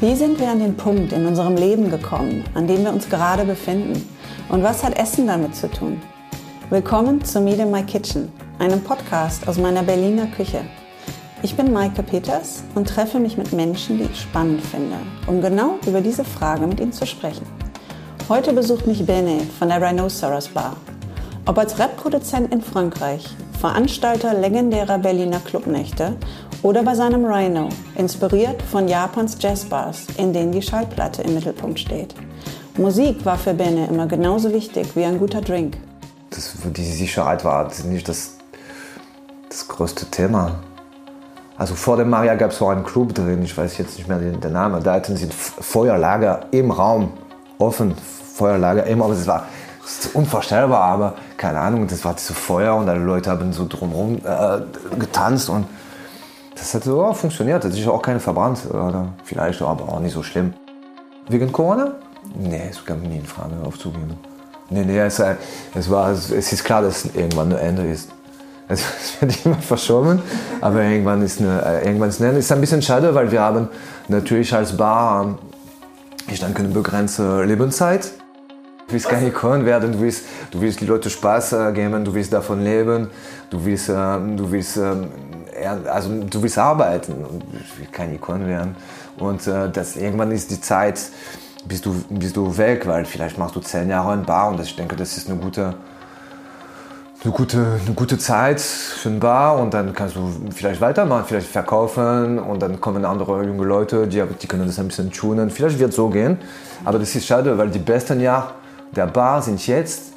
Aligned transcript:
Wie 0.00 0.14
sind 0.14 0.38
wir 0.38 0.48
an 0.48 0.60
den 0.60 0.76
Punkt 0.76 1.12
in 1.12 1.26
unserem 1.26 1.56
Leben 1.56 1.90
gekommen, 1.90 2.44
an 2.54 2.68
dem 2.68 2.84
wir 2.84 2.92
uns 2.92 3.08
gerade 3.08 3.44
befinden? 3.44 4.08
Und 4.48 4.62
was 4.62 4.84
hat 4.84 4.96
Essen 4.96 5.26
damit 5.26 5.56
zu 5.56 5.68
tun? 5.68 6.00
Willkommen 6.70 7.24
zu 7.24 7.40
Meet 7.40 7.58
in 7.58 7.72
My 7.72 7.82
Kitchen, 7.82 8.30
einem 8.60 8.80
Podcast 8.80 9.48
aus 9.48 9.58
meiner 9.58 9.82
Berliner 9.82 10.28
Küche. 10.28 10.60
Ich 11.42 11.56
bin 11.56 11.72
Maike 11.72 12.04
Peters 12.04 12.62
und 12.76 12.88
treffe 12.88 13.18
mich 13.18 13.36
mit 13.36 13.52
Menschen, 13.52 13.98
die 13.98 14.04
ich 14.04 14.20
spannend 14.20 14.62
finde, 14.62 14.98
um 15.26 15.40
genau 15.40 15.80
über 15.84 16.00
diese 16.00 16.24
Frage 16.24 16.68
mit 16.68 16.78
ihnen 16.78 16.92
zu 16.92 17.04
sprechen. 17.04 17.46
Heute 18.28 18.52
besucht 18.52 18.86
mich 18.86 19.04
Bene 19.04 19.40
von 19.58 19.68
der 19.68 19.82
Rhinoceros 19.82 20.46
Bar. 20.46 20.76
Ob 21.44 21.58
als 21.58 21.76
Rap-Produzent 21.76 22.54
in 22.54 22.62
Frankreich, 22.62 23.24
Veranstalter 23.58 24.34
legendärer 24.34 24.98
Berliner 24.98 25.40
Clubnächte 25.40 26.14
oder 26.62 26.82
bei 26.82 26.94
seinem 26.94 27.24
Rhino, 27.24 27.68
inspiriert 27.96 28.62
von 28.62 28.88
Japans 28.88 29.36
Jazzbars, 29.40 30.06
in 30.16 30.32
denen 30.32 30.52
die 30.52 30.62
Schallplatte 30.62 31.22
im 31.22 31.34
Mittelpunkt 31.34 31.78
steht. 31.78 32.14
Musik 32.76 33.24
war 33.24 33.36
für 33.36 33.54
Bene 33.54 33.86
immer 33.86 34.06
genauso 34.06 34.52
wichtig 34.52 34.94
wie 34.94 35.04
ein 35.04 35.18
guter 35.18 35.40
Drink. 35.40 35.76
Das, 36.30 36.52
die 36.64 36.84
Sicherheit 36.84 37.44
war 37.44 37.68
nicht 37.84 38.08
das, 38.08 38.34
das 39.48 39.66
größte 39.66 40.06
Thema. 40.06 40.60
Also 41.56 41.74
vor 41.74 41.96
dem 41.96 42.10
Maria 42.10 42.36
gab 42.36 42.52
es 42.52 42.58
so 42.58 42.68
einen 42.68 42.84
Club 42.84 43.14
drin, 43.14 43.42
ich 43.42 43.56
weiß 43.56 43.78
jetzt 43.78 43.98
nicht 43.98 44.08
mehr 44.08 44.18
den, 44.18 44.52
Namen, 44.52 44.80
da 44.82 44.94
hatten 44.94 45.16
sie 45.16 45.28
Feuerlager 45.28 46.46
im 46.52 46.70
Raum, 46.70 47.12
offen, 47.58 47.96
Feuerlager 48.34 48.84
im 48.84 49.00
Raum. 49.00 49.10
Das 49.10 49.26
war 49.26 49.46
unvorstellbar, 50.14 50.80
aber 50.80 51.14
keine 51.36 51.58
Ahnung, 51.58 51.88
das 51.88 52.04
war 52.04 52.16
so 52.16 52.32
Feuer 52.32 52.76
und 52.76 52.88
alle 52.88 53.00
Leute 53.00 53.30
haben 53.30 53.52
so 53.52 53.66
drumherum 53.66 54.18
äh, 54.24 54.60
getanzt 54.98 55.48
und 55.48 55.66
das 56.58 56.74
hat 56.74 56.84
so 56.84 57.12
funktioniert. 57.12 57.64
Hat 57.64 57.72
sich 57.72 57.86
auch 57.88 58.02
keine 58.02 58.20
verbrannt, 58.20 58.60
oder 58.70 59.08
vielleicht, 59.24 59.62
aber 59.62 59.88
auch 59.88 60.00
nicht 60.00 60.14
so 60.14 60.22
schlimm. 60.22 60.54
Wegen 61.28 61.52
Corona? 61.52 61.92
Nee, 62.34 62.68
es 62.70 62.84
kam 62.84 63.00
nie 63.02 63.18
in 63.18 63.26
Frage 63.26 63.54
aufzugeben. 63.64 64.16
Nee, 64.70 64.84
nee, 64.84 64.98
es, 64.98 65.22
es, 65.74 65.90
war, 65.90 66.10
es 66.10 66.30
ist 66.30 66.64
klar, 66.64 66.82
dass 66.82 67.06
irgendwann 67.06 67.52
ein 67.52 67.58
Ende 67.58 67.86
ist. 67.86 68.10
Es 68.70 68.82
wird 69.18 69.46
immer 69.46 69.56
verschoben, 69.56 70.20
aber 70.60 70.82
irgendwann 70.82 71.22
ist, 71.22 71.40
eine, 71.40 71.80
irgendwann 71.82 72.10
ist 72.10 72.20
ein 72.20 72.26
Ende. 72.26 72.40
Ist 72.40 72.52
ein 72.52 72.60
bisschen 72.60 72.82
schade, 72.82 73.14
weil 73.14 73.32
wir 73.32 73.40
haben 73.40 73.68
natürlich 74.08 74.52
als 74.52 74.76
Bar, 74.76 75.38
ich 76.30 76.38
denke, 76.38 76.58
eine 76.58 76.68
begrenzte 76.68 77.44
Lebenszeit. 77.44 78.12
Du 78.86 78.92
willst 78.92 79.08
keine 79.08 79.28
Ikon 79.28 79.64
werden, 79.64 79.92
du 79.92 80.00
willst, 80.00 80.24
du 80.50 80.60
willst 80.60 80.80
die 80.80 80.86
Leute 80.86 81.08
Spaß 81.08 81.52
äh, 81.52 81.72
geben, 81.72 82.04
du 82.04 82.12
willst 82.12 82.32
davon 82.32 82.62
leben, 82.62 83.08
du 83.48 83.64
willst, 83.64 83.88
äh, 83.88 83.92
du 83.92 84.50
willst, 84.50 84.76
äh, 84.76 84.94
also 85.64 86.22
du 86.24 86.42
willst 86.42 86.58
arbeiten 86.58 87.12
und 87.24 87.42
ich 87.52 87.78
will 87.78 87.88
keine 87.90 88.14
Ikon 88.14 88.46
werden. 88.46 88.76
Und 89.18 89.46
äh, 89.46 89.70
das, 89.70 89.96
irgendwann 89.96 90.30
ist 90.30 90.50
die 90.50 90.60
Zeit, 90.60 91.00
bist 91.66 91.84
du, 91.86 91.94
bist 92.08 92.36
du 92.36 92.56
weg, 92.56 92.86
weil 92.86 93.04
vielleicht 93.04 93.38
machst 93.38 93.56
du 93.56 93.60
zehn 93.60 93.88
Jahre 93.88 94.14
in 94.14 94.24
Bar 94.24 94.50
und 94.50 94.60
ich 94.60 94.74
denke, 94.76 94.96
das 94.96 95.16
ist 95.16 95.28
eine 95.28 95.38
gute, 95.38 95.74
eine 97.24 97.32
gute, 97.32 97.80
eine 97.84 97.94
gute 97.94 98.18
Zeit 98.18 98.60
für 98.60 99.08
ein 99.08 99.20
Bar 99.20 99.58
und 99.58 99.74
dann 99.74 99.92
kannst 99.92 100.16
du 100.16 100.32
vielleicht 100.54 100.80
weitermachen, 100.80 101.24
vielleicht 101.26 101.48
verkaufen 101.48 102.38
und 102.38 102.62
dann 102.62 102.80
kommen 102.80 103.04
andere 103.04 103.44
junge 103.44 103.64
Leute, 103.64 104.06
die, 104.06 104.22
die 104.40 104.46
können 104.46 104.66
das 104.66 104.78
ein 104.78 104.88
bisschen 104.88 105.10
tunen. 105.10 105.50
Vielleicht 105.50 105.78
wird 105.78 105.90
es 105.90 105.96
so 105.96 106.08
gehen, 106.08 106.38
aber 106.84 106.98
das 106.98 107.14
ist 107.14 107.26
schade, 107.26 107.58
weil 107.58 107.70
die 107.70 107.80
besten 107.80 108.20
Jahre 108.20 108.52
der 108.94 109.06
Bar 109.06 109.42
sind 109.42 109.66
jetzt 109.66 110.12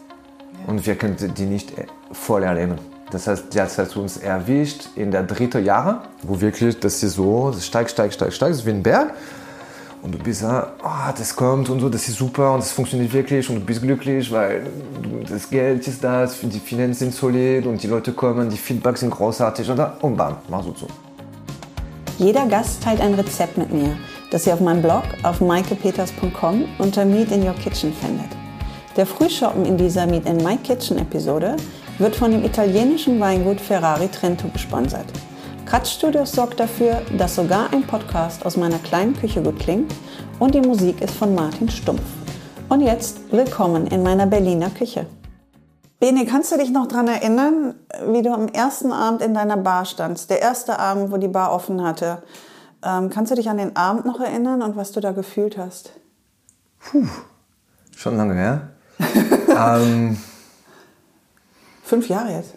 und 0.67 0.86
wir 0.86 0.95
können 0.95 1.17
die 1.17 1.45
nicht 1.45 1.73
voll 2.11 2.44
erleben. 2.44 2.91
Das 3.12 3.28
heißt, 3.28 3.54
jetzt 3.54 3.78
hat 3.78 3.95
uns 3.98 4.17
erwischt 4.17 4.88
in 4.95 5.12
der 5.12 5.23
dritten 5.23 5.64
Jahre, 5.64 6.00
wo 6.23 6.40
wirklich 6.40 6.80
das 6.80 7.04
ist 7.04 7.16
so, 7.16 7.52
das 7.52 7.66
steigt, 7.66 7.92
steigt, 7.92 8.14
steigt, 8.14 8.33
steigt, 8.33 8.52
das 8.52 8.60
ist 8.60 8.66
wie 8.66 8.72
ein 8.72 8.82
Berg. 8.82 9.14
Und 10.02 10.14
du 10.14 10.17
bist 10.17 10.42
ja, 10.42 10.72
oh, 10.83 11.14
das 11.16 11.36
kommt 11.36 11.70
und 11.70 11.80
so, 11.80 11.88
das 11.88 12.08
ist 12.08 12.17
super 12.17 12.54
und 12.54 12.61
das 12.61 12.72
funktioniert 12.72 13.14
wirklich 13.14 13.48
und 13.49 13.55
du 13.58 13.61
bist 13.61 13.83
glücklich, 13.83 14.32
weil 14.32 14.66
das 15.30 15.48
Geld 15.48 15.88
ist 15.88 16.04
da, 16.04 16.26
die 16.26 16.60
Finanzen 16.60 17.11
sind 17.11 17.14
solid 17.14 17.67
und 17.67 17.83
die 17.83 17.88
Leute 17.88 18.11
kommen, 18.14 18.49
die 18.49 18.58
Feedbacks 18.58 19.02
sind 19.02 19.11
großartig 19.11 19.70
oder 19.70 19.98
und 20.02 20.17
bam, 20.17 20.38
mach 20.49 20.64
so 20.64 20.72
zu. 20.72 20.88
Jeder 22.17 22.48
Gast 22.48 22.82
teilt 22.82 22.99
ein 22.99 23.14
Rezept 23.14 23.58
mit 23.60 23.72
mir, 23.72 23.95
das 24.32 24.48
ihr 24.48 24.55
auf 24.55 24.60
meinem 24.60 24.82
Blog 24.82 25.04
auf 25.22 25.39
maikepeters.com 25.39 26.66
unter 26.80 27.05
Meet 27.05 27.32
in 27.32 27.45
Your 27.45 27.55
Kitchen 27.55 27.93
findet. 27.93 28.41
Der 28.98 29.06
Frühschoppen 29.06 29.64
in 29.64 29.78
dieser 29.78 30.06
Meet 30.06 30.26
in 30.26 30.44
My 30.44 30.58
Kitchen 30.58 30.98
Episode 30.98 31.56
wird 31.98 32.14
von 32.14 32.32
dem 32.32 32.44
italienischen 32.44 33.22
Weingut 33.22 33.62
Ferrari 33.62 34.10
Trento 34.10 34.50
gesponsert. 34.50 35.06
Kratzstudios 35.66 36.34
sorgt 36.34 36.60
dafür, 36.60 37.02
dass 37.18 37.36
sogar 37.36 37.72
ein 37.72 37.88
Podcast 37.88 38.46
aus 38.46 38.58
meiner 38.58 38.80
kleinen 38.80 39.16
Küche 39.16 39.42
gut 39.42 39.60
klingt 39.60 39.96
und 40.40 40.56
die 40.56 40.60
Musik 40.60 41.02
ist 41.02 41.14
von 41.14 41.34
Martin 41.34 41.70
Stumpf. 41.70 42.02
Und 42.68 42.82
jetzt 42.82 43.32
willkommen 43.32 43.88
in 43.88 44.04
meiner 44.04 44.26
Berliner 44.26 44.70
Küche. 44.70 45.06
Bene, 46.02 46.26
kannst 46.26 46.52
du 46.52 46.58
dich 46.58 46.70
noch 46.70 46.90
daran 46.90 47.08
erinnern, 47.08 47.76
wie 48.10 48.22
du 48.22 48.34
am 48.34 48.50
ersten 48.50 48.92
Abend 48.92 49.22
in 49.22 49.34
deiner 49.34 49.56
Bar 49.56 49.86
standst? 49.86 50.30
Der 50.30 50.42
erste 50.42 50.80
Abend, 50.80 51.14
wo 51.14 51.18
die 51.18 51.30
Bar 51.30 51.54
offen 51.54 51.82
hatte. 51.82 52.23
Ähm, 52.84 53.10
kannst 53.10 53.32
du 53.32 53.36
dich 53.36 53.50
an 53.50 53.58
den 53.58 53.78
Abend 53.78 54.04
noch 54.04 54.20
erinnern 54.20 54.62
und 54.62 54.76
was 54.76 54.92
du 54.92 55.00
da 55.00 55.14
gefühlt 55.14 55.58
hast? 55.58 55.94
Puh, 56.80 57.08
schon 57.96 58.18
lange 58.18 58.34
her. 58.34 58.72
Ähm, 59.58 60.17
Fünf 61.92 62.08
Jahre 62.08 62.32
jetzt? 62.32 62.54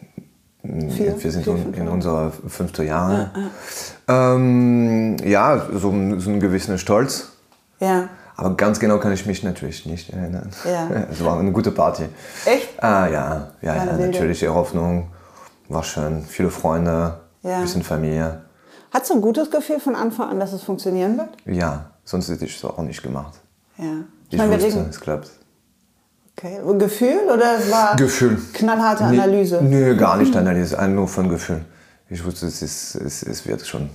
Vier, 0.63 1.21
wir 1.21 1.31
sind 1.33 1.43
vier, 1.43 1.57
in, 1.57 1.75
in 1.75 1.89
unserer 1.89 2.31
fünften 2.47 2.87
Jahre. 2.87 3.33
Ja, 3.35 3.43
ja. 4.09 4.35
Ähm, 4.37 5.17
ja 5.25 5.67
so, 5.73 5.81
so 5.81 5.91
einen 5.91 6.39
gewissen 6.39 6.79
Stolz. 6.79 7.33
Ja. 7.81 8.09
Aber 8.37 8.57
ganz 8.57 8.79
genau 8.79 8.99
kann 8.99 9.13
ich 9.13 9.27
mich 9.27 9.43
natürlich 9.43 9.87
nicht 9.87 10.11
erinnern. 10.11 10.51
Ja. 10.65 10.89
Es 11.11 11.25
war 11.25 11.37
eine 11.41 11.51
gute 11.51 11.73
Party. 11.73 12.05
Echt? 12.45 12.81
Ah 12.81 13.09
ja, 13.09 13.51
ja, 13.61 13.75
ja 13.75 13.97
natürlich 13.97 14.39
die 14.39 14.49
Hoffnung. 14.49 15.09
War 15.69 15.83
schön. 15.83 16.23
Viele 16.23 16.51
Freunde, 16.51 17.19
ja. 17.43 17.61
bisschen 17.61 17.83
Familie. 17.83 18.43
Hattest 18.93 19.11
du 19.11 19.15
ein 19.17 19.21
gutes 19.21 19.51
Gefühl 19.51 19.81
von 19.81 19.97
Anfang 19.97 20.31
an, 20.31 20.39
dass 20.39 20.53
es 20.53 20.63
funktionieren 20.63 21.19
wird? 21.19 21.31
Ja, 21.45 21.91
sonst 22.05 22.29
hätte 22.29 22.45
ich 22.45 22.57
es 22.57 22.65
auch 22.65 22.79
nicht 22.79 23.03
gemacht. 23.03 23.35
Ja. 23.79 23.85
Ich, 24.29 24.35
ich 24.35 24.39
meine, 24.39 24.63
wusste, 24.63 24.87
es 24.89 25.01
klappt. 25.01 25.31
Okay. 26.37 26.59
Gefühl 26.79 27.31
oder 27.33 27.59
es 27.59 27.71
war 27.71 27.97
Gefühl. 27.97 28.39
knallharte 28.53 29.05
Analyse? 29.05 29.61
Nö, 29.63 29.93
nee, 29.93 29.97
gar 29.97 30.17
nicht 30.17 30.35
Analyse, 30.35 30.77
nur 30.89 31.07
von 31.07 31.29
Gefühl. 31.29 31.65
Ich 32.11 32.25
wusste, 32.25 32.47
es, 32.47 32.61
ist, 32.61 32.97
es, 32.97 33.23
es 33.23 33.47
wird 33.47 33.65
schon. 33.67 33.89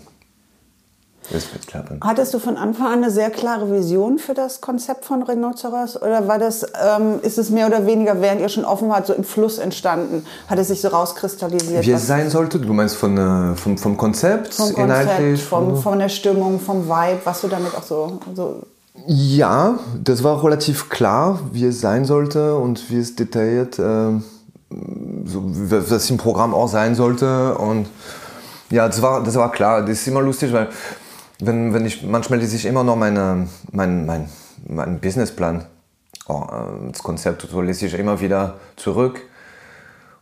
Es 1.32 1.54
wird 1.54 1.68
klappen. 1.68 2.00
Hattest 2.04 2.34
du 2.34 2.40
von 2.40 2.58
Anfang 2.58 2.88
an 2.88 3.04
eine 3.04 3.12
sehr 3.12 3.30
klare 3.30 3.72
Vision 3.72 4.18
für 4.18 4.34
das 4.34 4.62
Konzept 4.62 5.06
von 5.06 5.22
Rhinoceros? 5.22 6.02
Oder 6.02 6.28
war 6.28 6.40
das, 6.40 6.64
ähm, 6.64 7.20
ist 7.22 7.38
es 7.38 7.52
mehr 7.52 7.68
oder 7.68 7.86
weniger, 7.86 8.20
während 8.20 8.42
ihr 8.42 8.50
schon 8.50 8.66
offen 8.66 8.90
wart, 8.90 9.06
so 9.06 9.14
im 9.14 9.24
Fluss 9.24 9.60
entstanden? 9.60 10.26
Hat 10.48 10.58
es 10.58 10.70
sich 10.70 10.82
so 10.82 10.88
rauskristallisiert? 10.88 11.86
Wie 11.86 11.92
es 11.92 12.08
sein 12.08 12.32
sollte? 12.32 12.58
Du 12.58 12.74
meinst 12.74 12.96
von, 12.96 13.18
äh, 13.18 13.56
vom, 13.56 13.78
vom 13.78 13.96
Konzept? 13.96 14.56
Vom 14.56 14.74
Konzept, 14.74 14.80
inhaltlich? 14.80 15.44
Vom, 15.44 15.78
von 15.78 16.00
der 16.00 16.10
Stimmung, 16.10 16.60
vom 16.60 16.88
Vibe, 16.88 17.20
was 17.26 17.42
du 17.42 17.48
damit 17.48 17.76
auch 17.76 17.84
so, 17.84 18.20
so 18.34 18.64
ja, 19.08 19.80
das 20.04 20.24
war 20.24 20.44
relativ 20.44 20.90
klar, 20.90 21.40
wie 21.52 21.66
es 21.66 21.82
sein 21.82 22.06
sollte 22.06 22.56
und 22.56 22.90
wie 22.90 22.98
es 22.98 23.16
detailliert, 23.16 23.80
äh, 23.80 24.20
so, 25.26 25.44
was 25.44 26.10
im 26.10 26.18
Programm 26.18 26.54
auch 26.54 26.68
sein 26.68 26.96
sollte. 26.96 27.58
Und 27.58 27.88
ja, 28.70 28.88
das 28.88 29.02
war, 29.02 29.24
das 29.24 29.36
war 29.36 29.52
klar. 29.52 29.82
Das 29.82 29.92
ist 29.92 30.08
immer 30.08 30.22
lustig, 30.22 30.54
weil 30.54 30.70
wenn, 31.40 31.74
wenn 31.74 31.86
ich, 31.86 32.04
manchmal 32.04 32.40
lese 32.40 32.56
ich 32.56 32.66
immer 32.66 32.84
noch 32.84 32.96
meine, 32.96 33.48
mein, 33.72 34.06
mein, 34.06 34.30
mein 34.68 35.00
Businessplan, 35.00 35.66
oh, 36.28 36.46
das 36.92 37.02
Konzept, 37.02 37.48
so 37.50 37.62
lese 37.62 37.88
ich 37.88 37.94
immer 37.94 38.20
wieder 38.20 38.56
zurück. 38.76 39.22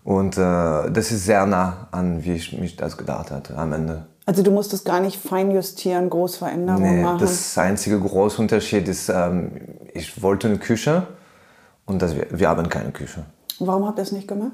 Und 0.03 0.37
äh, 0.37 0.89
das 0.89 1.11
ist 1.11 1.25
sehr 1.25 1.45
nah 1.45 1.87
an, 1.91 2.23
wie 2.23 2.33
ich 2.33 2.57
mich 2.57 2.77
das 2.77 2.95
gedacht 2.95 3.31
hatte 3.31 3.57
am 3.57 3.73
Ende. 3.73 4.05
Also 4.27 4.43
du 4.43 4.51
musstest 4.51 4.83
gar 4.83 4.99
nicht 4.99 5.17
feinjustieren, 5.21 6.09
Großveränderungen 6.09 6.97
nee, 6.97 7.01
machen? 7.01 7.19
Das 7.19 7.57
einzige 7.57 7.97
große 7.97 8.41
Unterschied 8.41 8.85
ist, 8.89 9.07
ähm, 9.07 9.51
ich 9.93 10.21
wollte 10.21 10.49
eine 10.49 10.57
Küche 10.57 11.07
und 11.85 12.01
das, 12.01 12.13
wir 12.13 12.49
haben 12.49 12.67
keine 12.67 12.91
Küche. 12.91 13.23
Warum 13.59 13.87
habt 13.87 13.97
ihr 13.97 14.01
es 14.01 14.11
nicht 14.11 14.27
gemacht? 14.27 14.51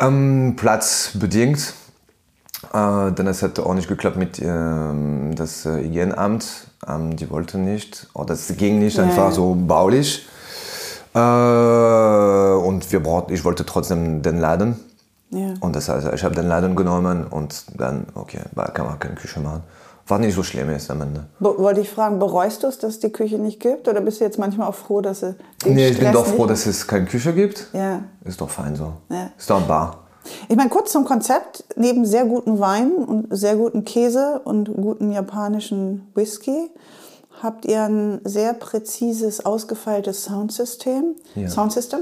Ähm, 0.00 0.54
platzbedingt. 0.56 1.72
Äh, 2.74 3.12
denn 3.12 3.28
es 3.28 3.44
hat 3.44 3.60
auch 3.60 3.74
nicht 3.74 3.86
geklappt 3.86 4.16
mit 4.16 4.40
ähm, 4.42 5.32
das 5.36 5.64
äh, 5.64 5.80
Hygieneamt. 5.80 6.66
Ähm, 6.88 7.14
die 7.14 7.30
wollten 7.30 7.64
nicht. 7.64 8.08
Oder 8.14 8.26
das 8.26 8.48
ging 8.56 8.80
nicht, 8.80 8.98
einfach 8.98 9.28
ja. 9.28 9.30
so 9.30 9.54
baulich. 9.54 10.26
Äh, 11.14 11.18
und 11.18 12.90
wir 12.90 13.00
brauchten, 13.00 13.32
ich 13.32 13.44
wollte 13.44 13.64
trotzdem 13.64 14.22
den 14.22 14.40
Laden. 14.40 14.89
Ja. 15.30 15.54
Und 15.60 15.76
das 15.76 15.88
heißt, 15.88 16.08
ich 16.12 16.24
habe 16.24 16.34
den 16.34 16.48
Laden 16.48 16.76
genommen 16.76 17.26
und 17.26 17.64
dann, 17.78 18.06
okay, 18.14 18.40
kann 18.74 18.86
man 18.86 18.98
keine 18.98 19.14
Küche 19.14 19.40
machen. 19.40 19.62
Was 20.06 20.18
nicht 20.18 20.34
so 20.34 20.42
schlimm 20.42 20.70
ist 20.70 20.90
am 20.90 21.02
Ende. 21.02 21.26
Be 21.38 21.56
wollte 21.56 21.80
ich 21.80 21.88
fragen, 21.88 22.18
bereust 22.18 22.64
du 22.64 22.66
es, 22.66 22.78
dass 22.78 22.94
es 22.94 22.98
die 22.98 23.10
Küche 23.10 23.38
nicht 23.38 23.60
gibt? 23.60 23.86
Oder 23.86 24.00
bist 24.00 24.20
du 24.20 24.24
jetzt 24.24 24.38
manchmal 24.38 24.66
auch 24.68 24.74
froh, 24.74 25.00
dass 25.00 25.22
es 25.22 25.36
den 25.64 25.74
Nee, 25.74 25.88
ich 25.90 26.00
bin 26.00 26.12
doch 26.12 26.26
froh, 26.26 26.46
dass 26.46 26.66
es 26.66 26.86
keine 26.86 27.06
Küche 27.06 27.32
gibt. 27.32 27.68
Ja. 27.72 28.02
Ist 28.24 28.40
doch 28.40 28.50
fein 28.50 28.74
so. 28.74 28.94
Ja. 29.08 29.30
Ist 29.38 29.48
doch 29.48 29.60
ein 29.60 29.68
Bar. 29.68 29.98
Ich 30.48 30.56
meine, 30.56 30.68
kurz 30.68 30.90
zum 30.90 31.04
Konzept. 31.04 31.64
Neben 31.76 32.04
sehr 32.04 32.24
guten 32.24 32.58
Wein 32.58 32.90
und 32.90 33.28
sehr 33.30 33.54
guten 33.54 33.84
Käse 33.84 34.40
und 34.42 34.74
guten 34.74 35.12
japanischen 35.12 36.10
Whisky 36.14 36.70
habt 37.42 37.64
ihr 37.64 37.84
ein 37.84 38.20
sehr 38.24 38.52
präzises, 38.54 39.44
ausgefeiltes 39.44 40.24
Soundsystem. 40.24 41.14
Ja. 41.34 41.48
Soundsystem. 41.48 42.00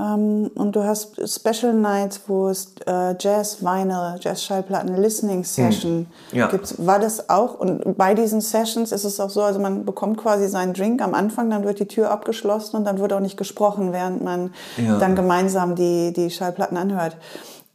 Ähm, 0.00 0.50
und 0.54 0.76
du 0.76 0.84
hast 0.84 1.16
Special 1.28 1.74
Nights, 1.74 2.22
wo 2.26 2.48
es 2.48 2.72
äh, 2.86 3.14
Jazz, 3.18 3.58
Vinyl, 3.60 4.16
Jazz-Schallplatten, 4.20 4.96
Listening 4.96 5.44
Session 5.44 6.06
Hm. 6.30 6.38
Ja. 6.38 6.46
gibt. 6.46 6.74
War 6.86 6.98
das 6.98 7.28
auch? 7.28 7.58
Und 7.60 7.98
bei 7.98 8.14
diesen 8.14 8.40
Sessions 8.40 8.92
ist 8.92 9.04
es 9.04 9.20
auch 9.20 9.28
so, 9.30 9.42
also 9.42 9.58
man 9.60 9.84
bekommt 9.84 10.16
quasi 10.16 10.48
seinen 10.48 10.72
Drink 10.72 11.02
am 11.02 11.12
Anfang, 11.14 11.50
dann 11.50 11.64
wird 11.64 11.80
die 11.80 11.86
Tür 11.88 12.10
abgeschlossen 12.10 12.76
und 12.76 12.84
dann 12.84 12.98
wird 12.98 13.12
auch 13.12 13.20
nicht 13.20 13.36
gesprochen, 13.36 13.92
während 13.92 14.22
man 14.24 14.54
Ja. 14.78 14.98
dann 14.98 15.14
gemeinsam 15.16 15.74
die, 15.74 16.12
die 16.14 16.30
Schallplatten 16.30 16.76
anhört. 16.78 17.16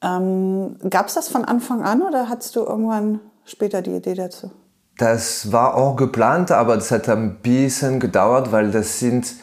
Ähm, 0.02 0.78
Gab 0.90 1.08
es 1.08 1.14
das 1.16 1.28
von 1.28 1.46
Anfang 1.46 1.84
an 1.84 2.02
oder 2.02 2.30
hattest 2.30 2.56
du 2.56 2.62
irgendwann 2.62 3.20
später 3.44 3.82
die 3.82 3.92
Idee 3.96 4.14
dazu? 4.16 4.52
Das 4.98 5.52
war 5.52 5.76
auch 5.76 5.96
geplant, 5.96 6.52
aber 6.52 6.76
das 6.76 6.90
hat 6.92 7.10
ein 7.10 7.36
bisschen 7.42 8.00
gedauert, 8.00 8.52
weil 8.52 8.72
das 8.72 9.00
sind 9.00 9.34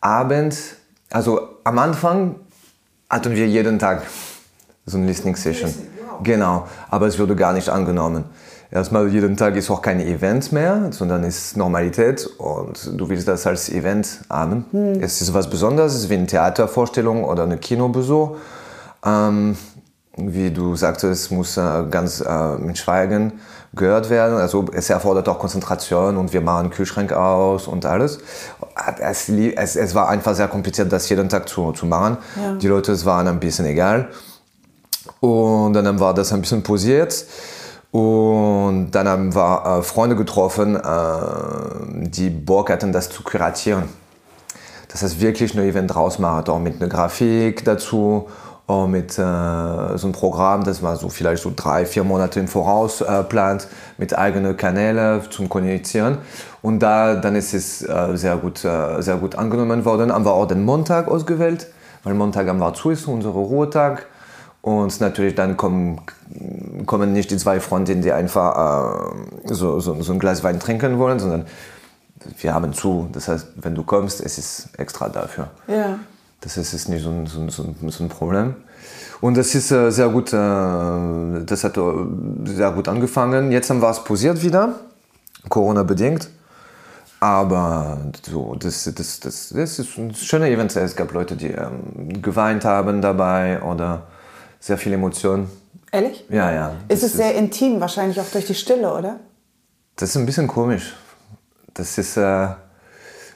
Abend, 0.00 0.56
also 1.10 1.48
am 1.64 1.78
Anfang 1.78 2.36
hatten 3.08 3.34
wir 3.34 3.46
jeden 3.46 3.78
Tag 3.78 4.02
so 4.86 4.96
eine 4.96 5.06
Listening 5.06 5.36
Session. 5.36 5.74
Genau, 6.22 6.66
aber 6.88 7.06
es 7.06 7.18
wurde 7.18 7.34
gar 7.34 7.52
nicht 7.52 7.68
angenommen. 7.68 8.24
Erstmal 8.72 9.08
jeden 9.08 9.36
Tag 9.36 9.56
ist 9.56 9.68
auch 9.68 9.82
kein 9.82 9.98
Event 10.00 10.52
mehr, 10.52 10.92
sondern 10.92 11.24
ist 11.24 11.56
Normalität 11.56 12.24
und 12.38 12.92
du 12.96 13.08
willst 13.08 13.26
das 13.26 13.44
als 13.46 13.68
Event 13.68 14.20
haben. 14.30 14.64
Es 15.00 15.20
ist 15.20 15.34
was 15.34 15.50
Besonderes, 15.50 15.94
es 15.94 16.04
ist 16.04 16.10
wie 16.10 16.14
eine 16.14 16.26
Theatervorstellung 16.26 17.24
oder 17.24 17.42
eine 17.44 17.58
Kinobesuch. 17.58 18.36
Ähm, 19.04 19.56
wie 20.16 20.50
du 20.50 20.76
sagtest, 20.76 21.24
es 21.24 21.30
muss 21.30 21.56
äh, 21.56 21.84
ganz 21.90 22.20
äh, 22.20 22.58
mit 22.58 22.78
Schweigen 22.78 23.40
gehört 23.72 24.10
werden. 24.10 24.38
Also 24.38 24.64
es 24.72 24.90
erfordert 24.90 25.28
auch 25.28 25.38
Konzentration 25.38 26.16
und 26.16 26.32
wir 26.32 26.40
machen 26.40 26.70
Kühlschrank 26.70 27.12
aus 27.12 27.66
und 27.68 27.86
alles. 27.86 28.18
Es, 28.98 29.28
es, 29.28 29.76
es 29.76 29.94
war 29.94 30.08
einfach 30.08 30.34
sehr 30.34 30.48
kompliziert, 30.48 30.92
das 30.92 31.08
jeden 31.08 31.28
Tag 31.28 31.48
zu, 31.48 31.72
zu 31.72 31.86
machen. 31.86 32.16
Ja. 32.36 32.54
Die 32.54 32.68
Leute, 32.68 32.92
es 32.92 33.04
waren 33.04 33.28
ein 33.28 33.40
bisschen 33.40 33.66
egal. 33.66 34.08
Und 35.20 35.74
dann 35.74 36.00
war 36.00 36.14
das 36.14 36.32
ein 36.32 36.40
bisschen 36.40 36.62
posiert. 36.62 37.24
Und 37.92 38.92
dann 38.92 39.08
haben 39.08 39.34
wir 39.34 39.78
äh, 39.78 39.82
Freunde 39.82 40.14
getroffen, 40.14 40.76
äh, 40.76 40.80
die 42.08 42.30
Bock 42.30 42.70
hatten, 42.70 42.92
das 42.92 43.10
zu 43.10 43.22
kuratieren. 43.24 43.84
Das 44.88 45.02
heißt, 45.02 45.20
wirklich 45.20 45.54
ein 45.54 45.64
Event 45.64 45.94
draus 45.94 46.18
machen, 46.18 46.48
auch 46.48 46.58
mit 46.58 46.80
einer 46.80 46.88
Grafik 46.88 47.64
dazu, 47.64 48.28
mit 48.88 49.12
äh, 49.12 49.16
so 49.16 50.06
einem 50.06 50.12
Programm, 50.12 50.64
das 50.64 50.82
man 50.82 50.96
so 50.96 51.08
vielleicht 51.08 51.42
so 51.42 51.52
drei, 51.54 51.84
vier 51.86 52.04
Monate 52.04 52.40
im 52.40 52.48
Voraus 52.48 53.00
äh, 53.00 53.22
plant, 53.24 53.68
mit 53.98 54.16
eigenen 54.16 54.56
Kanälen 54.56 55.22
zum 55.30 55.48
Kommunizieren. 55.48 56.18
Und 56.62 56.80
da, 56.80 57.16
dann 57.16 57.36
ist 57.36 57.54
es 57.54 57.82
äh, 57.82 58.16
sehr, 58.16 58.36
gut, 58.36 58.64
äh, 58.64 59.00
sehr 59.00 59.16
gut 59.16 59.36
angenommen 59.36 59.84
worden. 59.84 60.12
Haben 60.12 60.24
wir 60.24 60.32
auch 60.32 60.46
den 60.46 60.64
Montag 60.64 61.08
ausgewählt, 61.08 61.66
weil 62.04 62.14
Montag 62.14 62.48
haben 62.48 62.58
wir 62.58 62.74
zu 62.74 62.90
ist, 62.90 63.06
unser 63.06 63.30
Ruhetag. 63.30 64.06
Und 64.62 65.00
natürlich 65.00 65.34
dann 65.34 65.56
kommen, 65.56 66.02
kommen 66.84 67.12
nicht 67.12 67.30
die 67.30 67.38
zwei 67.38 67.60
Freundinnen, 67.60 68.02
die 68.02 68.12
einfach 68.12 69.10
äh, 69.46 69.54
so, 69.54 69.80
so, 69.80 70.00
so 70.02 70.12
ein 70.12 70.18
Glas 70.18 70.44
Wein 70.44 70.60
trinken 70.60 70.98
wollen, 70.98 71.18
sondern 71.18 71.46
wir 72.38 72.54
haben 72.54 72.72
zu. 72.72 73.08
Das 73.12 73.28
heißt, 73.28 73.48
wenn 73.56 73.74
du 73.74 73.82
kommst, 73.82 74.20
es 74.20 74.36
ist 74.36 74.68
extra 74.78 75.08
dafür. 75.08 75.48
Ja. 75.66 75.98
Das 76.40 76.56
ist, 76.56 76.72
ist 76.72 76.88
nicht 76.88 77.02
so 77.02 77.10
ein, 77.10 77.26
so, 77.26 77.40
ein, 77.40 77.50
so 77.50 78.02
ein- 78.04 78.08
Problem. 78.08 78.54
Und 79.20 79.36
das 79.36 79.54
ist 79.54 79.70
äh, 79.70 79.90
sehr 79.90 80.08
gut, 80.08 80.32
äh, 80.32 81.44
das 81.44 81.64
hat 81.64 81.76
äh, 81.76 81.82
sehr 82.44 82.70
gut 82.72 82.88
angefangen. 82.88 83.52
Jetzt 83.52 83.68
haben 83.68 83.82
wir 83.82 83.90
es 83.90 84.02
posiert 84.02 84.42
wieder, 84.42 84.74
Corona-bedingt. 85.48 86.30
Aber 87.22 87.98
so, 88.22 88.54
das, 88.58 88.84
das, 88.94 89.20
das, 89.20 89.50
das 89.50 89.78
ist 89.78 89.98
ein 89.98 90.14
schöner 90.14 90.46
Event. 90.46 90.74
Es 90.74 90.96
gab 90.96 91.12
Leute, 91.12 91.36
die 91.36 91.48
ähm, 91.48 92.22
geweint 92.22 92.64
haben 92.64 93.02
dabei 93.02 93.62
oder 93.62 94.06
sehr 94.58 94.78
viel 94.78 94.94
Emotionen. 94.94 95.50
Ehrlich? 95.92 96.24
Ja, 96.30 96.50
ja. 96.50 96.72
Ist 96.88 97.02
es 97.02 97.12
sehr 97.12 97.34
intim, 97.34 97.78
wahrscheinlich 97.80 98.18
auch 98.18 98.30
durch 98.32 98.46
die 98.46 98.54
Stille, 98.54 98.90
oder? 98.94 99.20
Das 99.96 100.08
ist 100.10 100.16
ein 100.16 100.24
bisschen 100.24 100.46
komisch. 100.46 100.94
Das 101.74 101.98
ist, 101.98 102.16
äh, 102.16 102.48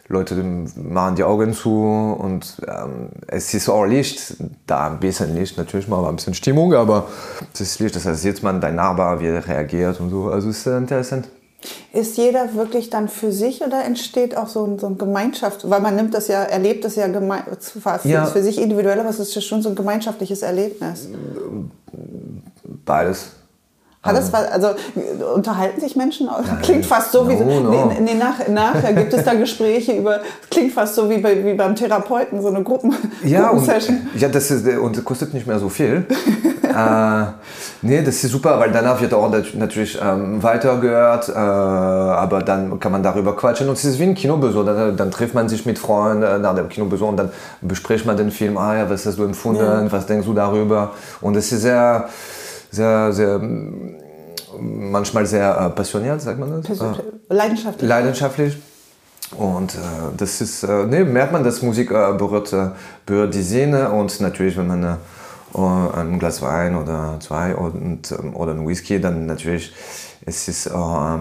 Leute 0.08 0.34
machen 0.34 1.16
die 1.16 1.24
Augen 1.24 1.54
zu 1.54 1.70
und 2.18 2.56
ähm, 2.68 3.08
es 3.26 3.54
ist 3.54 3.68
auch 3.68 3.84
Licht, 3.84 4.36
da 4.66 4.88
ein 4.88 5.00
bisschen 5.00 5.34
Licht, 5.34 5.56
natürlich 5.56 5.88
mal 5.88 6.04
ein 6.06 6.16
bisschen 6.16 6.34
Stimmung, 6.34 6.74
aber 6.74 7.08
es 7.54 7.60
ist 7.62 7.80
Licht, 7.80 7.96
das 7.96 8.04
heißt, 8.04 8.20
sieht 8.20 8.42
man 8.42 8.60
dein 8.60 8.74
Nachbar, 8.74 9.20
wie 9.20 9.26
er 9.28 9.46
reagiert 9.46 10.00
und 10.00 10.10
so, 10.10 10.28
also 10.28 10.50
es 10.50 10.58
ist 10.58 10.66
äh, 10.66 10.76
interessant. 10.76 11.28
Ist 11.94 12.18
jeder 12.18 12.54
wirklich 12.54 12.90
dann 12.90 13.08
für 13.08 13.32
sich 13.32 13.62
oder 13.62 13.84
entsteht 13.84 14.36
auch 14.36 14.48
so, 14.48 14.66
ein, 14.66 14.78
so 14.78 14.86
eine 14.86 14.96
Gemeinschaft? 14.96 15.68
Weil 15.70 15.80
man 15.80 15.96
nimmt 15.96 16.12
das 16.12 16.28
ja, 16.28 16.42
erlebt 16.42 16.84
das 16.84 16.96
ja 16.96 17.06
für, 17.06 18.08
Ja. 18.08 18.26
für 18.26 18.42
sich 18.42 18.60
individuell, 18.60 19.00
aber 19.00 19.08
es 19.08 19.18
ist 19.18 19.34
ja 19.34 19.40
schon 19.40 19.62
so 19.62 19.70
ein 19.70 19.74
gemeinschaftliches 19.74 20.42
Erlebnis. 20.42 21.08
Beides. 22.84 23.30
Hat 24.04 24.16
das 24.16 24.32
was, 24.32 24.46
also 24.52 24.68
unterhalten 25.34 25.80
sich 25.80 25.96
Menschen? 25.96 26.28
Klingt 26.62 26.84
fast 26.86 27.10
so 27.12 27.28
wie 27.28 27.34
No, 27.36 27.60
no. 27.60 27.70
Nee, 27.70 28.00
nee, 28.00 28.14
nach, 28.14 28.46
nachher 28.48 28.92
gibt 28.92 29.12
es 29.14 29.24
da 29.24 29.34
Gespräche 29.34 29.92
über, 29.96 30.20
klingt 30.50 30.72
fast 30.72 30.94
so 30.94 31.08
wie, 31.08 31.18
bei, 31.18 31.42
wie 31.44 31.54
beim 31.54 31.74
Therapeuten, 31.74 32.40
so 32.42 32.48
eine 32.48 32.62
Gruppen, 32.62 32.94
Ja, 33.24 33.48
und, 33.50 33.58
Gruppensession. 33.60 34.06
ja 34.16 34.28
das 34.28 34.50
ist, 34.50 34.66
äh, 34.66 34.76
und 34.76 35.02
kostet 35.04 35.32
nicht 35.32 35.46
mehr 35.46 35.58
so 35.58 35.68
viel. 35.70 36.06
äh, 36.62 37.24
nee, 37.82 38.02
das 38.02 38.22
ist 38.22 38.30
super, 38.30 38.58
weil 38.60 38.70
danach 38.72 39.00
wird 39.00 39.14
auch 39.14 39.30
nat- 39.30 39.54
natürlich 39.54 39.98
ähm, 40.02 40.42
weitergehört, 40.42 41.28
äh, 41.28 41.32
aber 41.32 42.42
dann 42.42 42.78
kann 42.80 42.92
man 42.92 43.02
darüber 43.02 43.34
quatschen. 43.36 43.68
Und 43.68 43.78
es 43.78 43.84
ist 43.84 43.98
wie 43.98 44.04
ein 44.04 44.14
Kinobesuch. 44.14 44.64
Dann, 44.64 44.96
dann 44.96 45.10
trifft 45.10 45.34
man 45.34 45.48
sich 45.48 45.64
mit 45.66 45.78
Freunden 45.78 46.22
äh, 46.22 46.38
nach 46.38 46.54
dem 46.54 46.68
Kinobesuch 46.68 47.08
und 47.08 47.16
dann 47.16 47.30
bespricht 47.60 48.04
man 48.06 48.16
den 48.16 48.30
Film. 48.30 48.58
Ah 48.58 48.76
ja, 48.76 48.90
was 48.90 49.06
hast 49.06 49.18
du 49.18 49.24
empfunden? 49.24 49.62
Ja. 49.62 49.90
Was 49.92 50.06
denkst 50.06 50.26
du 50.26 50.34
darüber? 50.34 50.92
Und 51.20 51.36
es 51.36 51.50
ist 51.52 51.62
sehr, 51.62 52.08
sehr, 52.74 53.12
sehr, 53.12 53.38
mm, 53.38 53.96
manchmal 54.90 55.26
sehr 55.26 55.56
äh, 55.58 55.70
passioniert, 55.70 56.20
sagt 56.20 56.38
man 56.38 56.62
das? 56.62 56.80
Äh, 56.80 56.84
Leidenschaftlich. 57.28 57.88
leidenschaftlich. 57.88 58.56
Und 59.36 59.74
äh, 59.74 59.78
das 60.16 60.40
ist, 60.40 60.62
äh, 60.64 60.86
nee, 60.86 61.04
merkt 61.04 61.32
man, 61.32 61.42
dass 61.42 61.62
Musik 61.62 61.90
äh, 61.90 62.12
berührt, 62.12 62.52
äh, 62.52 62.70
berührt 63.06 63.34
die 63.34 63.42
Seele 63.42 63.90
und 63.90 64.20
natürlich, 64.20 64.56
wenn 64.56 64.66
man 64.66 64.84
äh, 64.84 65.98
ein 65.98 66.18
Glas 66.18 66.42
Wein 66.42 66.76
oder 66.76 67.18
zwei 67.20 67.54
und, 67.54 68.12
ähm, 68.12 68.36
oder 68.36 68.52
ein 68.52 68.66
Whisky, 68.66 69.00
dann 69.00 69.26
natürlich, 69.26 69.72
es 70.26 70.48
ist 70.48 70.70
auch, 70.70 71.20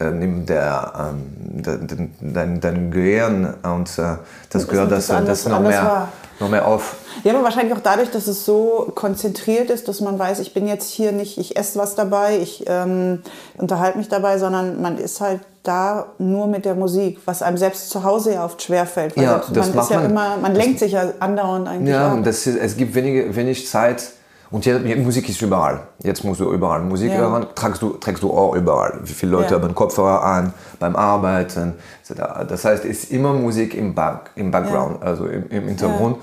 äh, 0.00 0.10
nimmt 0.10 0.48
der, 0.48 0.92
ähm, 0.98 1.62
de- 1.62 1.86
de- 1.86 2.08
dein, 2.20 2.60
dein 2.60 2.90
Gehirn 2.90 3.54
und 3.62 3.88
äh, 3.98 4.16
das 4.50 4.66
gehört 4.66 4.90
das 4.90 5.06
das, 5.08 5.16
anders- 5.16 5.44
das 5.44 5.52
noch, 5.52 5.60
mehr, 5.60 5.82
wahr. 5.84 6.08
noch 6.40 6.48
mehr 6.48 6.66
auf. 6.66 6.96
Ja, 7.22 7.34
aber 7.34 7.44
wahrscheinlich 7.44 7.74
auch 7.76 7.82
dadurch, 7.82 8.10
dass 8.10 8.26
es 8.26 8.44
so 8.46 8.90
konzentriert 8.94 9.68
ist, 9.70 9.88
dass 9.88 10.00
man 10.00 10.18
weiß, 10.18 10.38
ich 10.40 10.54
bin 10.54 10.66
jetzt 10.66 10.90
hier 10.90 11.12
nicht, 11.12 11.36
ich 11.38 11.56
esse 11.56 11.78
was 11.78 11.94
dabei, 11.94 12.38
ich 12.38 12.64
ähm, 12.66 13.20
unterhalte 13.58 13.98
mich 13.98 14.08
dabei, 14.08 14.38
sondern 14.38 14.80
man 14.80 14.96
ist 14.98 15.20
halt 15.20 15.40
da 15.62 16.06
nur 16.18 16.46
mit 16.46 16.64
der 16.64 16.74
Musik, 16.74 17.18
was 17.26 17.42
einem 17.42 17.58
selbst 17.58 17.90
zu 17.90 18.02
Hause 18.02 18.32
ja 18.32 18.44
oft 18.46 18.62
schwerfällt. 18.62 19.14
Weil 19.18 19.24
Ja, 19.24 19.42
das 19.52 19.66
man 19.68 19.74
macht 19.76 19.84
ist 19.84 19.90
ja 19.90 20.00
man- 20.00 20.10
immer, 20.10 20.36
man 20.38 20.54
lenkt 20.54 20.78
sich 20.78 20.92
ja 20.92 21.04
andauernd 21.20 21.68
eigentlich 21.68 21.92
Ja, 21.94 22.06
ab. 22.08 22.14
und 22.14 22.26
das 22.26 22.46
ist, 22.46 22.56
es 22.58 22.76
gibt 22.78 22.94
wenige, 22.94 23.36
wenig 23.36 23.68
Zeit. 23.68 24.12
Und 24.50 24.64
hier, 24.64 24.80
Musik 24.96 25.28
ist 25.28 25.40
überall. 25.42 25.80
Jetzt 26.02 26.24
musst 26.24 26.40
du 26.40 26.52
überall 26.52 26.80
Musik 26.82 27.12
Ja. 27.12 27.18
hören. 27.18 27.46
Trägst 27.54 27.80
du, 27.82 27.90
trägst 27.90 28.22
du 28.22 28.32
auch 28.32 28.54
überall. 28.56 28.98
Wie 29.04 29.12
viele 29.12 29.32
Leute 29.32 29.54
Ja. 29.54 29.60
haben 29.62 29.74
Kopfhörer 29.74 30.24
an 30.24 30.52
beim 30.80 30.96
Arbeiten. 30.96 31.74
etc. 32.02 32.20
Das 32.48 32.64
heißt, 32.64 32.84
es 32.84 33.04
ist 33.04 33.12
immer 33.12 33.32
Musik 33.32 33.74
im, 33.74 33.94
Back, 33.94 34.30
im 34.34 34.50
Background, 34.50 35.02
also 35.02 35.26
im, 35.26 35.48
im 35.50 35.68
Hintergrund. 35.68 36.16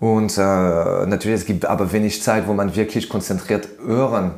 Und 0.00 0.36
äh, 0.36 1.06
natürlich, 1.06 1.40
es 1.42 1.46
gibt 1.46 1.64
aber 1.64 1.92
wenig 1.92 2.20
Zeit, 2.22 2.48
wo 2.48 2.52
man 2.52 2.74
wirklich 2.74 3.08
konzentriert 3.08 3.68
hören 3.86 4.32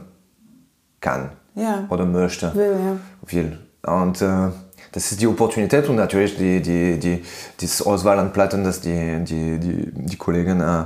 kann 1.00 1.30
Ja. 1.54 1.84
oder 1.88 2.04
möchte. 2.04 2.54
Will, 2.54 3.58
ja. 3.82 3.94
Und 3.94 4.20
äh, 4.20 4.50
das 4.92 5.10
ist 5.12 5.20
die 5.22 5.26
Opportunität 5.26 5.88
und 5.88 5.96
natürlich 5.96 6.36
die, 6.36 6.60
die, 6.60 6.98
die, 6.98 7.24
diese 7.58 7.86
Auswahl 7.86 8.18
an 8.18 8.32
Platten, 8.32 8.62
dass 8.64 8.80
die, 8.82 9.24
die, 9.24 9.58
die, 9.58 9.90
die 9.94 10.16
Kollegen 10.16 10.60
äh, 10.60 10.84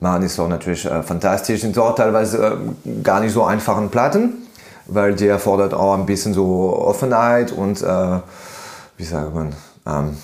machen, 0.00 0.22
ist 0.22 0.38
auch 0.38 0.48
natürlich 0.48 0.84
äh, 0.86 1.02
fantastisch. 1.02 1.60
Sind 1.62 1.78
auch 1.78 1.94
teilweise 1.94 2.58
äh, 2.86 3.02
gar 3.02 3.20
nicht 3.20 3.32
so 3.32 3.44
einfachen 3.44 3.88
Platten, 3.90 4.34
weil 4.86 5.14
die 5.14 5.26
erfordert 5.26 5.74
auch 5.74 5.94
ein 5.94 6.06
bisschen 6.06 6.34
so 6.34 6.76
Offenheit 6.78 7.52
und, 7.52 7.82
äh, 7.82 8.18
wie 8.96 9.04
sagt 9.04 9.34
man, 9.34 9.52
ähm, 9.86 10.16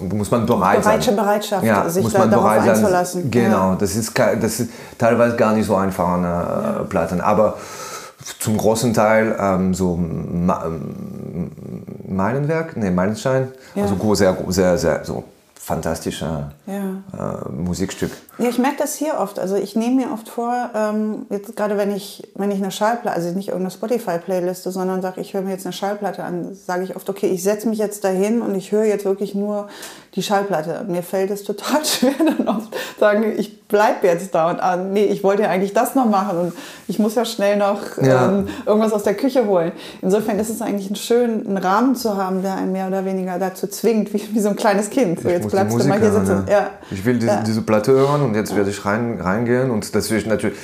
muss 0.00 0.30
man 0.30 0.46
bereit 0.46 0.80
Bereitsche 0.82 1.06
sein. 1.10 1.16
Bereitschaft, 1.16 1.64
ja, 1.64 1.88
sich 1.88 2.02
muss 2.02 2.12
da 2.12 2.20
man 2.20 2.30
bereit 2.30 2.62
sein. 2.62 2.70
einzulassen. 2.70 3.30
Genau, 3.30 3.70
Ja. 3.70 3.76
das, 3.78 3.96
ist, 3.96 4.18
das 4.18 4.60
ist 4.60 4.70
teilweise 4.98 5.36
gar 5.36 5.52
nicht 5.52 5.66
so 5.66 5.76
einfach 5.76 6.14
eine 6.14 6.80
äh, 6.80 6.84
Platten. 6.84 7.20
Aber 7.20 7.58
zum 8.38 8.56
großen 8.56 8.94
Teil 8.94 9.36
ähm, 9.38 9.74
so 9.74 9.96
Ma 9.96 10.64
Meilenwerk, 12.08 12.76
nee, 12.76 12.90
Meilenstein, 12.90 13.48
Ja. 13.74 13.84
also 13.84 14.14
sehr, 14.14 14.36
sehr, 14.48 14.78
sehr, 14.78 15.04
so 15.04 15.24
fantastisches 15.62 16.26
Ja. 16.66 17.44
äh, 17.46 17.48
Musikstück. 17.50 18.10
Ja, 18.38 18.48
ich 18.48 18.58
merke 18.58 18.78
das 18.78 18.94
hier 18.94 19.18
oft. 19.18 19.38
Also 19.38 19.56
ich 19.56 19.76
nehme 19.76 20.06
mir 20.06 20.12
oft 20.12 20.28
vor, 20.28 20.70
ähm, 20.74 21.26
jetzt 21.28 21.54
gerade 21.54 21.76
wenn 21.76 21.94
ich, 21.94 22.26
wenn 22.34 22.50
ich 22.50 22.62
eine 22.62 22.70
Schallplatte, 22.70 23.14
also 23.14 23.28
nicht 23.36 23.48
irgendeine 23.48 23.70
Spotify-Playliste, 23.70 24.70
sondern 24.70 25.02
sage, 25.02 25.20
ich 25.20 25.34
höre 25.34 25.42
mir 25.42 25.50
jetzt 25.50 25.66
eine 25.66 25.74
Schallplatte 25.74 26.24
an, 26.24 26.54
sage 26.54 26.84
ich 26.84 26.96
oft, 26.96 27.08
okay, 27.10 27.26
ich 27.26 27.42
setze 27.42 27.68
mich 27.68 27.78
jetzt 27.78 28.04
dahin 28.04 28.40
und 28.40 28.54
ich 28.54 28.72
höre 28.72 28.84
jetzt 28.84 29.04
wirklich 29.04 29.34
nur 29.34 29.68
die 30.16 30.22
Schallplatte. 30.22 30.84
Mir 30.88 31.02
fällt 31.02 31.30
es 31.30 31.44
total 31.44 31.84
schwer, 31.84 32.12
dann 32.18 32.48
oft 32.48 32.74
sagen, 32.98 33.32
ich 33.36 33.60
bleibe 33.68 34.08
jetzt 34.08 34.34
da 34.34 34.50
und 34.50 34.60
ah, 34.60 34.76
nee, 34.76 35.04
ich 35.04 35.22
wollte 35.22 35.42
ja 35.42 35.48
eigentlich 35.50 35.72
das 35.72 35.94
noch 35.94 36.06
machen 36.06 36.36
und 36.38 36.52
ich 36.88 36.98
muss 36.98 37.14
ja 37.14 37.24
schnell 37.24 37.56
noch 37.56 37.80
Ja. 38.02 38.28
ähm, 38.28 38.48
irgendwas 38.66 38.92
aus 38.92 39.04
der 39.04 39.14
Küche 39.14 39.46
holen. 39.46 39.70
Insofern 40.02 40.40
ist 40.40 40.50
es 40.50 40.60
eigentlich 40.60 40.90
ein 40.90 40.96
schön, 40.96 41.46
einen 41.46 41.56
Rahmen 41.56 41.94
zu 41.94 42.16
haben, 42.16 42.42
der 42.42 42.56
einen 42.56 42.72
mehr 42.72 42.88
oder 42.88 43.04
weniger 43.04 43.38
dazu 43.38 43.68
zwingt, 43.68 44.12
wie, 44.12 44.22
wie 44.34 44.40
so 44.40 44.48
ein 44.48 44.56
kleines 44.56 44.90
Kind. 44.90 45.20
So, 45.20 45.28
Ich 45.28 45.34
jetzt 45.34 45.48
bleibst 45.48 45.78
du 45.78 45.84
mal 45.86 46.00
hier 46.00 46.10
sitzen. 46.12 46.44
ja. 46.48 46.52
Ja. 46.58 46.70
Ich 46.90 47.04
will 47.04 47.18
diese, 47.20 47.42
diese 47.46 47.62
Platte 47.62 47.92
hören 47.92 48.22
und 48.22 48.34
jetzt 48.34 48.56
werde 48.56 48.70
ich 48.70 48.84
rein, 48.84 49.20
reingehen 49.20 49.70
und 49.70 49.94
das 49.94 50.10
will 50.10 50.18
ich 50.18 50.26
natürlich, 50.26 50.58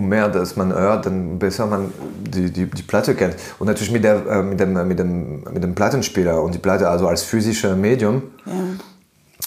mehr, 0.00 0.28
dass 0.28 0.56
man 0.56 0.72
hört, 0.72 1.06
dann 1.06 1.38
besser 1.38 1.66
man 1.66 1.92
die, 2.20 2.50
die, 2.50 2.66
die 2.66 2.82
Platte 2.82 3.14
kennt. 3.14 3.36
Und 3.58 3.66
natürlich 3.66 3.90
mit, 3.92 4.04
der, 4.04 4.26
äh, 4.26 4.42
mit, 4.42 4.60
dem, 4.60 4.72
mit, 4.88 4.98
dem, 4.98 5.42
mit 5.52 5.62
dem 5.62 5.74
Plattenspieler 5.74 6.42
und 6.42 6.54
die 6.54 6.58
Platte 6.58 6.88
also 6.88 7.08
als 7.08 7.22
physisches 7.22 7.76
Medium. 7.76 8.22
Ja. 8.46 8.52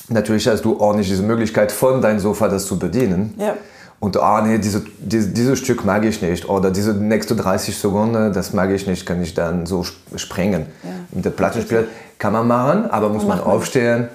Natürlich 0.09 0.47
hast 0.47 0.65
du 0.65 0.79
auch 0.79 0.95
nicht 0.95 1.09
diese 1.09 1.23
Möglichkeit 1.23 1.71
von 1.71 2.01
deinem 2.01 2.19
Sofa 2.19 2.47
das 2.47 2.65
zu 2.65 2.77
bedienen. 2.77 3.33
Ja. 3.37 3.55
Und 3.99 4.17
ah 4.17 4.41
nee, 4.41 4.57
diese, 4.57 4.81
diese, 4.99 5.29
dieses 5.29 5.59
Stück 5.59 5.85
mag 5.85 6.03
ich 6.05 6.21
nicht. 6.21 6.49
Oder 6.49 6.71
diese 6.71 6.93
nächste 6.93 7.35
30 7.35 7.77
Sekunden, 7.77 8.33
das 8.33 8.51
mag 8.51 8.71
ich 8.71 8.87
nicht, 8.87 9.05
kann 9.05 9.21
ich 9.21 9.35
dann 9.35 9.65
so 9.67 9.81
sp- 9.85 10.17
sprengen. 10.17 10.65
Mit 11.11 11.23
der 11.23 11.29
Plattenspieler 11.29 11.83
kann 12.17 12.33
man 12.33 12.47
machen, 12.47 12.89
aber 12.89 13.09
muss 13.09 13.25
man 13.27 13.37
man. 13.37 13.47
aufstehen. 13.47 14.07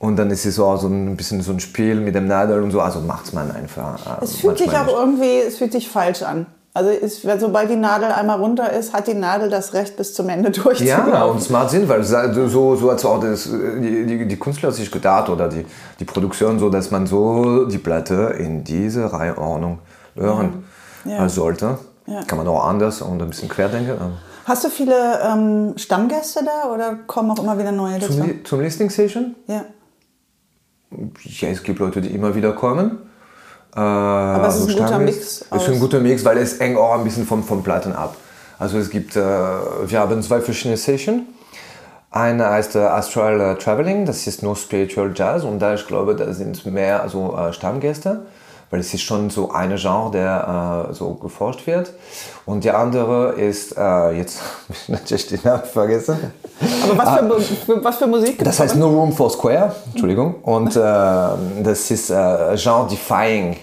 Und 0.00 0.16
dann 0.16 0.30
ist 0.30 0.44
es 0.46 0.56
so, 0.56 0.74
so 0.76 0.88
ein 0.88 1.14
bisschen 1.16 1.42
so 1.42 1.52
ein 1.52 1.60
Spiel 1.60 1.96
mit 2.00 2.14
dem 2.14 2.26
Nadel 2.26 2.62
und 2.62 2.70
so. 2.72 2.80
Also 2.80 3.00
macht 3.00 3.32
man 3.34 3.50
einfach. 3.52 4.20
äh, 4.20 4.24
Es 4.24 4.36
fühlt 4.36 4.58
sich 4.58 4.70
auch 4.76 4.88
irgendwie, 4.88 5.38
es 5.46 5.58
fühlt 5.58 5.70
sich 5.72 5.88
falsch 5.88 6.22
an. 6.22 6.46
Also 6.72 6.88
ist, 6.90 7.22
sobald 7.40 7.68
die 7.68 7.76
Nadel 7.76 8.10
einmal 8.12 8.38
runter 8.40 8.72
ist, 8.72 8.92
hat 8.94 9.08
die 9.08 9.14
Nadel 9.14 9.50
das 9.50 9.74
Recht 9.74 9.96
bis 9.96 10.14
zum 10.14 10.28
Ende 10.28 10.50
Ja, 10.56 10.62
durchzulaufen. 10.62 11.30
und 11.32 11.36
es 11.42 11.50
macht 11.50 11.70
Sinn, 11.70 11.86
weil 11.88 12.02
so, 12.04 12.16
so, 12.48 12.76
so 12.76 12.90
hat 12.92 13.04
auch 13.04 13.20
das, 13.20 13.44
die, 13.50 14.06
die, 14.06 14.26
die 14.26 14.36
Künstler 14.38 14.72
sich 14.72 14.90
gedacht 14.90 15.28
oder 15.28 15.48
die, 15.48 15.66
die 15.98 16.04
Produktion 16.04 16.58
so, 16.58 16.70
dass 16.70 16.90
man 16.90 17.06
so 17.06 17.66
die 17.66 17.78
Platte 17.78 18.34
in 18.38 18.64
diese 18.64 19.12
Reihenordnung 19.12 19.80
hören 20.14 20.64
Ja. 21.04 21.26
äh, 21.26 21.28
sollte. 21.28 21.76
Ja. 22.06 22.22
Kann 22.22 22.38
man 22.38 22.46
auch 22.48 22.64
anders 22.64 23.02
und 23.02 23.20
ein 23.20 23.28
bisschen 23.28 23.48
querdenken. 23.48 23.92
aber- 23.98 24.12
Hast 24.46 24.64
du 24.64 24.68
viele 24.70 24.94
ähm, 25.28 25.74
Stammgäste 25.76 26.40
da 26.44 26.72
oder 26.72 26.94
kommen 27.06 27.30
auch 27.32 27.42
immer 27.42 27.58
wieder 27.58 27.72
neue 27.72 27.98
dazu? 27.98 28.14
Zum, 28.14 28.44
zum 28.44 28.60
Listening 28.60 28.90
Session? 28.90 29.34
Ja. 29.46 29.64
Ja, 31.24 31.48
es 31.48 31.62
gibt 31.62 31.78
Leute, 31.78 32.00
die 32.00 32.08
immer 32.08 32.34
wieder 32.34 32.52
kommen. 32.52 32.98
Äh, 33.74 33.78
Aber 33.78 34.48
es 34.48 34.56
ist 34.56 34.70
ein 34.70 34.76
guter 34.76 34.98
Mix 34.98 35.44
Es 35.50 35.62
ist 35.62 35.68
ein 35.68 35.80
guter 35.80 36.00
Mix, 36.00 36.24
weil 36.24 36.38
es 36.38 36.58
hängt 36.58 36.76
auch 36.76 36.98
ein 36.98 37.04
bisschen 37.04 37.26
vom, 37.26 37.44
vom 37.44 37.62
Platten 37.62 37.92
ab. 37.92 38.16
Also 38.58 38.78
es 38.78 38.90
gibt, 38.90 39.16
äh, 39.16 39.20
wir 39.20 40.00
haben 40.00 40.22
zwei 40.22 40.40
verschiedene 40.40 40.76
Sessions. 40.76 41.22
Eine 42.10 42.50
heißt 42.50 42.74
äh, 42.74 42.80
Astral 42.80 43.56
Traveling, 43.56 44.04
das 44.04 44.26
ist 44.26 44.42
nur 44.42 44.56
Spiritual 44.56 45.12
Jazz 45.14 45.44
und 45.44 45.60
da 45.60 45.74
ich 45.74 45.86
glaube, 45.86 46.16
da 46.16 46.32
sind 46.32 46.66
mehr 46.66 47.02
also, 47.02 47.38
Stammgäste, 47.52 48.26
weil 48.70 48.80
es 48.80 48.94
ist 48.94 49.02
schon 49.02 49.30
so 49.30 49.50
eine 49.50 49.76
Genre, 49.76 50.10
der 50.12 50.86
äh, 50.90 50.94
so 50.94 51.14
geforscht 51.14 51.66
wird. 51.66 51.92
Und 52.46 52.62
die 52.64 52.70
andere 52.70 53.32
ist, 53.32 53.76
äh, 53.76 54.10
jetzt 54.12 54.40
habe 54.68 54.72
ich 54.74 54.88
natürlich 54.88 55.26
den 55.28 55.40
Namen 55.44 55.64
vergessen. 55.64 56.16
Aber 56.84 56.98
was 56.98 57.18
für, 57.18 57.24
Mu- 57.24 57.40
für, 57.40 57.84
was 57.84 57.96
für 57.96 58.06
Musik? 58.06 58.36
Ah. 58.40 58.44
Das 58.44 58.60
heißt 58.60 58.76
No 58.76 58.88
Room 58.88 59.12
for 59.12 59.30
Square, 59.30 59.74
Entschuldigung. 59.90 60.34
Und 60.42 60.76
äh, 60.76 60.80
das 60.80 61.90
ist 61.90 62.10
äh, 62.10 62.56
Genre-Defying 62.56 63.56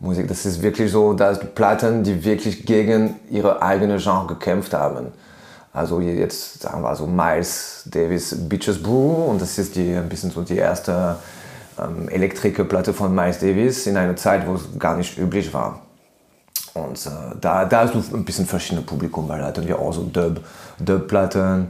Musik. 0.00 0.28
Das 0.28 0.46
ist 0.46 0.62
wirklich 0.62 0.92
so, 0.92 1.12
dass 1.14 1.40
Platten, 1.40 2.04
die 2.04 2.24
wirklich 2.24 2.64
gegen 2.64 3.16
ihre 3.30 3.60
eigene 3.60 3.98
Genre 3.98 4.26
gekämpft 4.28 4.72
haben. 4.72 5.08
Also 5.72 6.00
jetzt 6.00 6.62
sagen 6.62 6.82
wir 6.82 6.94
so 6.96 7.06
Miles 7.06 7.82
Davis 7.86 8.34
Beaches 8.48 8.82
Brew 8.82 9.26
und 9.30 9.40
das 9.40 9.58
ist 9.58 9.74
die, 9.76 9.94
ein 9.94 10.08
bisschen 10.08 10.30
so 10.30 10.42
die 10.42 10.56
erste 10.56 11.16
ähm, 11.80 12.08
Elektrikerplatte 12.08 12.92
von 12.92 13.14
Miles 13.14 13.38
Davis 13.38 13.86
in 13.86 13.96
einer 13.96 14.16
Zeit, 14.16 14.46
wo 14.46 14.54
es 14.54 14.78
gar 14.78 14.96
nicht 14.96 15.18
üblich 15.18 15.52
war. 15.52 15.80
Und 16.74 17.06
äh, 17.06 17.10
da, 17.40 17.64
da 17.64 17.80
hast 17.80 17.94
du 17.94 18.16
ein 18.16 18.24
bisschen 18.24 18.46
verschiedene 18.46 18.82
Publikum, 18.82 19.28
weil 19.28 19.40
da 19.40 19.46
hatten 19.46 19.66
wir 19.66 19.78
auch 19.78 19.92
so 19.92 20.02
Dub, 20.04 20.40
Dub-Platten 20.78 21.68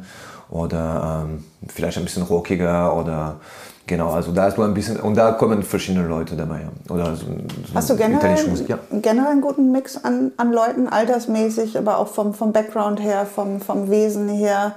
oder 0.51 1.25
ähm, 1.25 1.45
vielleicht 1.69 1.99
ein 1.99 2.05
bisschen 2.05 2.23
rockiger 2.23 2.97
oder 2.97 3.37
genau, 3.87 4.11
also 4.11 4.33
da 4.33 4.45
hast 4.45 4.59
du 4.59 4.63
ein 4.63 4.75
bisschen, 4.75 4.99
und 4.99 5.17
da 5.17 5.33
kommen 5.33 5.63
verschiedene 5.63 6.07
Leute 6.07 6.37
dabei. 6.37 6.69
Oder 6.89 7.17
so, 7.17 7.27
so 7.27 7.75
Hast 7.75 7.91
du 7.91 7.97
generell, 7.97 8.47
Musik, 8.47 8.69
ja. 8.69 8.79
generell 8.91 9.33
einen 9.33 9.41
guten 9.41 9.73
Mix 9.73 10.03
an, 10.03 10.33
an 10.37 10.53
Leuten, 10.53 10.89
altersmäßig, 10.89 11.77
aber 11.79 11.99
auch 11.99 12.09
vom, 12.09 12.35
vom 12.35 12.53
Background 12.53 13.03
her, 13.03 13.27
vom, 13.27 13.61
vom 13.61 13.91
Wesen 13.91 14.29
her? 14.29 14.75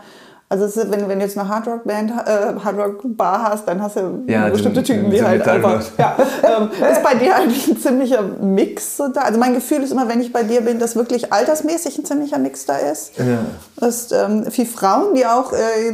Also 0.51 0.65
ist, 0.65 0.75
wenn, 0.91 1.07
wenn 1.07 1.17
du 1.19 1.23
jetzt 1.25 1.37
eine 1.37 1.47
Hardrock-Band, 1.47 2.11
äh, 2.11 2.59
Hardrock-Bar 2.61 3.43
hast, 3.43 3.69
dann 3.69 3.81
hast 3.81 3.95
du 3.95 4.25
Ja, 4.27 4.49
bestimmte 4.49 4.83
Typen, 4.83 5.09
die 5.09 5.23
halt 5.23 5.47
einfach... 5.47 5.81
Ja, 5.97 6.17
ähm, 6.43 6.69
ist 6.91 7.01
bei 7.01 7.15
dir 7.15 7.37
eigentlich 7.37 7.69
ein 7.69 7.77
ziemlicher 7.77 8.21
Mix 8.21 8.97
so 8.97 9.07
da? 9.07 9.21
Also 9.21 9.39
mein 9.39 9.53
Gefühl 9.53 9.81
ist 9.81 9.91
immer, 9.91 10.09
wenn 10.09 10.19
ich 10.19 10.33
bei 10.33 10.43
dir 10.43 10.59
bin, 10.59 10.77
dass 10.77 10.97
wirklich 10.97 11.31
altersmäßig 11.31 11.99
ein 11.99 12.03
ziemlicher 12.03 12.37
Mix 12.37 12.65
da 12.65 12.75
ist. 12.75 13.13
Ja. 13.17 13.87
Ist 13.87 14.11
ähm, 14.11 14.45
viel 14.51 14.65
Frauen, 14.65 15.13
die 15.15 15.25
auch 15.25 15.53
äh, 15.53 15.93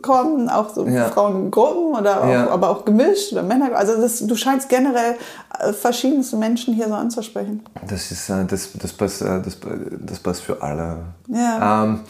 kommen, 0.00 0.48
auch 0.48 0.74
so 0.74 0.86
Ja. 0.86 1.10
Frauengruppen 1.10 2.00
oder 2.00 2.24
auch, 2.24 2.52
aber 2.52 2.70
auch 2.70 2.86
gemischt 2.86 3.32
oder 3.32 3.42
Männer. 3.42 3.76
Also 3.76 4.00
das, 4.00 4.20
du 4.26 4.34
scheinst 4.34 4.70
generell 4.70 5.16
äh, 5.58 5.74
verschiedenste 5.74 6.36
Menschen 6.36 6.72
hier 6.72 6.88
so 6.88 6.94
anzusprechen. 6.94 7.62
Das, 7.86 8.10
ist, 8.10 8.30
äh, 8.30 8.46
das, 8.46 8.70
das, 8.80 8.94
passt, 8.94 9.20
äh, 9.20 9.42
das, 9.44 9.58
das 10.00 10.18
passt 10.20 10.40
für 10.40 10.62
alle. 10.62 11.00
Ja. 11.28 11.84
Ähm, 11.84 12.00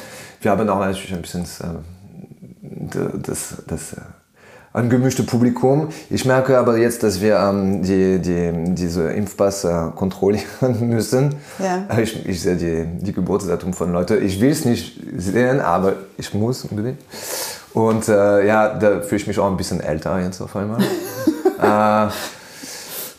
wir 0.44 0.50
haben 0.50 0.68
auch 0.68 0.80
natürlich 0.80 1.14
ein 1.14 1.22
bisschen 1.22 1.42
äh, 1.42 3.18
das, 3.22 3.62
das 3.66 3.94
äh, 3.94 4.00
ein 4.74 4.90
gemischtes 4.90 5.24
Publikum. 5.26 5.88
Ich 6.10 6.24
merke 6.24 6.58
aber 6.58 6.76
jetzt, 6.76 7.04
dass 7.04 7.20
wir 7.20 7.36
ähm, 7.36 7.82
die, 7.82 8.18
die, 8.18 8.74
diese 8.74 9.12
Impfpass 9.12 9.64
äh, 9.64 9.90
kontrollieren 9.94 10.44
müssen. 10.88 11.36
Ja. 11.60 11.86
Ich, 11.98 12.26
ich 12.26 12.42
sehe 12.42 12.56
die, 12.56 12.84
die 13.04 13.12
Geburtsdatum 13.12 13.72
von 13.72 13.92
Leuten. 13.92 14.22
Ich 14.24 14.40
will 14.40 14.50
es 14.50 14.64
nicht 14.64 15.00
sehen, 15.16 15.60
aber 15.60 15.94
ich 16.18 16.34
muss 16.34 16.64
unbedingt. 16.64 17.00
Und 17.72 18.08
äh, 18.08 18.46
ja, 18.46 18.74
da 18.74 19.00
fühle 19.00 19.20
ich 19.20 19.26
mich 19.26 19.38
auch 19.38 19.50
ein 19.50 19.56
bisschen 19.56 19.80
älter 19.80 20.20
jetzt 20.20 20.40
auf 20.40 20.54
einmal. 20.56 20.80
äh, 21.60 22.12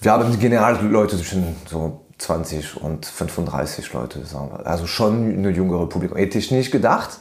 wir 0.01 0.11
haben 0.11 0.39
generell 0.39 0.77
Leute 0.87 1.15
zwischen 1.15 1.55
so 1.69 2.04
20 2.17 2.81
und 2.81 3.05
35 3.05 3.93
Leute, 3.93 4.25
sagen 4.25 4.49
wir. 4.51 4.65
Also 4.65 4.87
schon 4.87 5.33
eine 5.33 5.49
jüngere 5.49 5.87
Publikum. 5.87 6.17
Hätte 6.17 6.37
ich 6.37 6.51
nicht 6.51 6.71
gedacht, 6.71 7.19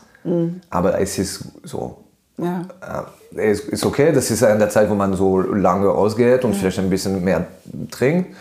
aber 0.70 1.00
es 1.00 1.18
ist 1.18 1.44
so. 1.64 1.98
Ja. 2.38 2.62
Äh, 3.36 3.50
es 3.50 3.60
ist 3.60 3.84
okay, 3.86 4.10
das 4.12 4.30
ist 4.30 4.42
in 4.42 4.58
der 4.58 4.70
Zeit, 4.70 4.88
wo 4.90 4.94
man 4.94 5.14
so 5.14 5.40
lange 5.40 5.90
ausgeht 5.90 6.44
und 6.44 6.54
vielleicht 6.54 6.78
ein 6.78 6.90
bisschen 6.90 7.22
mehr 7.22 7.46
trinkt. 7.90 8.34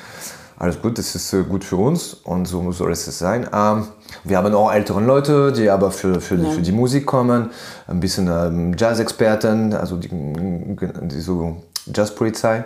Alles 0.58 0.82
gut, 0.82 0.98
das 0.98 1.14
ist 1.14 1.34
äh, 1.34 1.44
gut 1.44 1.64
für 1.64 1.76
uns 1.78 2.14
und 2.14 2.46
so 2.48 2.72
soll 2.72 2.92
es 2.92 3.06
sein. 3.18 3.48
Ähm, 3.54 3.88
wir 4.24 4.38
haben 4.38 4.54
auch 4.54 4.72
ältere 4.72 5.02
Leute, 5.02 5.52
die 5.52 5.70
aber 5.70 5.92
für, 5.92 6.22
für, 6.22 6.36
Ja. 6.36 6.50
für 6.52 6.62
die 6.62 6.72
Musik 6.72 7.06
kommen, 7.06 7.50
ein 7.88 8.00
bisschen 8.00 8.28
ähm, 8.28 8.74
Jazz-Experten, 8.78 9.74
also 9.74 9.98
die, 9.98 10.10
die 10.10 11.20
so 11.20 11.58
Jazzpolizei. 11.88 12.66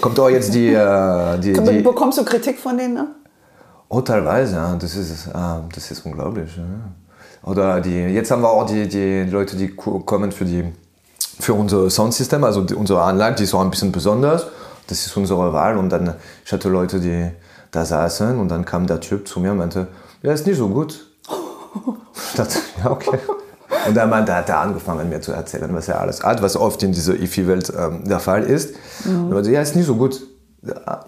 Kommt 0.00 0.18
auch 0.20 0.28
jetzt 0.28 0.54
die, 0.54 0.68
äh, 0.72 1.38
die, 1.38 1.52
die 1.52 1.80
Bekommst 1.80 2.18
du 2.18 2.24
Kritik 2.24 2.58
von 2.58 2.76
denen? 2.76 2.94
Ne? 2.94 3.06
Oh, 3.88 4.00
teilweise, 4.00 4.56
ja. 4.56 4.74
Das 4.76 4.94
ist, 4.96 5.28
ah, 5.34 5.62
das 5.74 5.90
ist 5.90 6.04
unglaublich. 6.04 6.56
Ja. 6.56 6.62
Oder 7.50 7.80
die, 7.80 7.90
jetzt 7.90 8.30
haben 8.30 8.42
wir 8.42 8.50
auch 8.50 8.64
die, 8.66 8.88
die 8.88 9.24
Leute, 9.24 9.56
die 9.56 9.68
ko- 9.68 10.00
kommen 10.00 10.32
für, 10.32 10.44
die, 10.44 10.64
für 11.40 11.54
unser 11.54 11.90
Soundsystem, 11.90 12.42
also 12.44 12.62
die, 12.62 12.74
unsere 12.74 13.02
Anlage, 13.02 13.36
die 13.36 13.44
ist 13.44 13.54
auch 13.54 13.60
ein 13.60 13.70
bisschen 13.70 13.92
besonders. 13.92 14.46
Das 14.86 15.04
ist 15.06 15.16
unsere 15.16 15.52
Wahl. 15.52 15.76
Und 15.78 15.90
dann, 15.90 16.14
ich 16.44 16.52
hatte 16.52 16.68
Leute, 16.68 17.00
die 17.00 17.30
da 17.70 17.84
saßen 17.84 18.38
und 18.38 18.48
dann 18.48 18.64
kam 18.64 18.86
der 18.86 19.00
Typ 19.00 19.26
zu 19.26 19.40
mir 19.40 19.50
und 19.52 19.58
meinte, 19.58 19.88
ja, 20.22 20.32
ist 20.32 20.46
nicht 20.46 20.58
so 20.58 20.68
gut. 20.68 21.06
Ich 22.30 22.36
dachte, 22.36 22.58
ja, 22.82 22.90
okay. 22.90 23.18
Und 23.86 23.94
dann 23.96 24.10
meinte, 24.10 24.34
hat 24.34 24.48
er 24.48 24.60
angefangen, 24.60 25.08
mir 25.08 25.20
zu 25.20 25.32
erzählen, 25.32 25.68
was 25.74 25.88
er 25.88 26.00
alles 26.00 26.22
hat, 26.22 26.42
was 26.42 26.56
oft 26.56 26.82
in 26.82 26.92
dieser 26.92 27.14
IFI-Welt 27.14 27.72
ähm, 27.78 28.04
der 28.08 28.20
Fall 28.20 28.44
ist. 28.44 28.74
Und 29.04 29.28
er 29.30 29.34
meinte, 29.34 29.50
ja, 29.50 29.60
ist 29.62 29.76
nicht 29.76 29.86
so 29.86 29.96
gut. 29.96 30.20
Ja, 30.62 31.04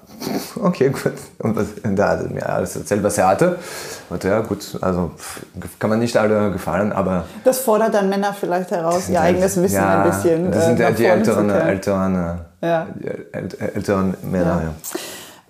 okay, 0.63 0.91
gut. 0.91 1.13
Und 1.39 1.57
was, 1.57 1.67
und 1.83 1.97
da 1.97 2.09
hat 2.11 2.25
er 2.25 2.29
mir 2.31 2.47
alles 2.47 2.77
erzählt, 2.77 3.03
was 3.03 3.17
er 3.17 3.29
hatte. 3.29 3.59
Und 4.11 4.23
ja, 4.23 4.41
gut, 4.41 4.77
also 4.83 5.13
kann 5.79 5.89
man 5.91 5.99
nicht 5.99 6.17
alle 6.17 6.51
gefallen, 6.53 6.93
aber 6.93 7.25
Das 7.43 7.61
fordert 7.61 7.95
dann 7.95 8.09
Männer 8.11 8.35
vielleicht 8.39 8.71
heraus, 8.71 9.09
ihr 9.09 9.21
eigenes 9.21 9.57
Wissen 9.61 9.77
ja, 9.77 10.03
ein 10.03 10.11
bisschen. 10.11 10.51
Das 10.53 10.67
sind 10.67 10.79
äh, 10.79 10.83
ja 10.83 10.91
nach 10.91 10.97
die 10.97 11.07
älteren, 11.07 11.51
älteren, 11.51 12.39
äh, 12.61 12.67
Ja. 12.67 12.87
älteren 13.75 14.15
Männer. 14.23 14.63
Ja. 14.65 14.99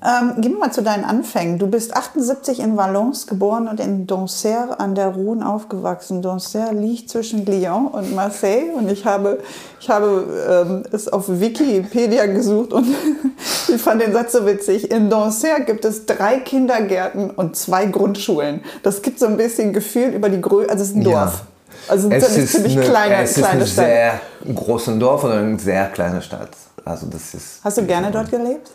Ähm, 0.04 0.42
gehen 0.42 0.52
wir 0.52 0.58
mal 0.58 0.72
zu 0.72 0.82
deinen 0.82 1.04
Anfängen. 1.04 1.58
Du 1.58 1.68
bist 1.68 1.96
78 1.96 2.60
in 2.60 2.76
Valence 2.76 3.26
geboren 3.26 3.66
und 3.66 3.80
in 3.80 4.06
Dancerre 4.06 4.78
an 4.78 4.94
der 4.94 5.08
Rhone 5.08 5.48
aufgewachsen. 5.48 6.20
Dancerre 6.20 6.74
liegt 6.74 7.08
zwischen 7.08 7.46
Lyon 7.46 7.86
und 7.86 8.14
Marseille 8.14 8.72
und 8.76 8.90
ich 8.90 9.06
habe, 9.06 9.38
ich 9.80 9.88
habe 9.88 10.64
ähm, 10.66 10.82
es 10.92 11.08
auf 11.08 11.24
Wikipedia 11.28 12.26
gesucht 12.26 12.74
und 12.74 12.86
ich 13.68 13.80
fand 13.80 14.02
den 14.02 14.12
Satz 14.12 14.32
so 14.32 14.44
witzig. 14.44 14.90
In 14.90 15.08
Dancerre 15.08 15.62
gibt 15.62 15.86
es 15.86 16.04
drei 16.04 16.40
Kindergärten 16.40 17.30
und 17.30 17.56
zwei 17.56 17.86
Grundschulen. 17.86 18.60
Das 18.82 19.00
gibt 19.00 19.18
so 19.18 19.24
ein 19.26 19.38
bisschen 19.38 19.72
Gefühl 19.72 20.10
über 20.10 20.28
die 20.28 20.42
Größe, 20.42 20.68
also 20.68 20.82
es 20.82 20.90
ist 20.90 20.96
ein 20.96 21.04
Dorf. 21.04 21.14
Ja. 21.14 21.46
Also 21.88 22.10
Es 22.10 22.24
eine 22.24 22.42
ist 22.44 22.52
ziemlich 22.52 22.76
eine, 22.76 22.86
kleine, 22.86 23.22
es 23.22 23.30
ist 23.30 23.38
kleine 23.38 23.60
ein 23.62 23.66
Stadt. 23.66 23.86
sehr 23.86 24.20
großes 24.54 24.98
Dorf 24.98 25.24
oder 25.24 25.38
eine 25.38 25.58
sehr 25.58 25.86
kleine 25.86 26.20
Stadt. 26.20 26.50
Also 26.84 27.06
das 27.06 27.32
ist. 27.32 27.60
Hast 27.64 27.78
du 27.78 27.86
gerne 27.86 28.10
dort 28.10 28.30
gelebt? 28.30 28.70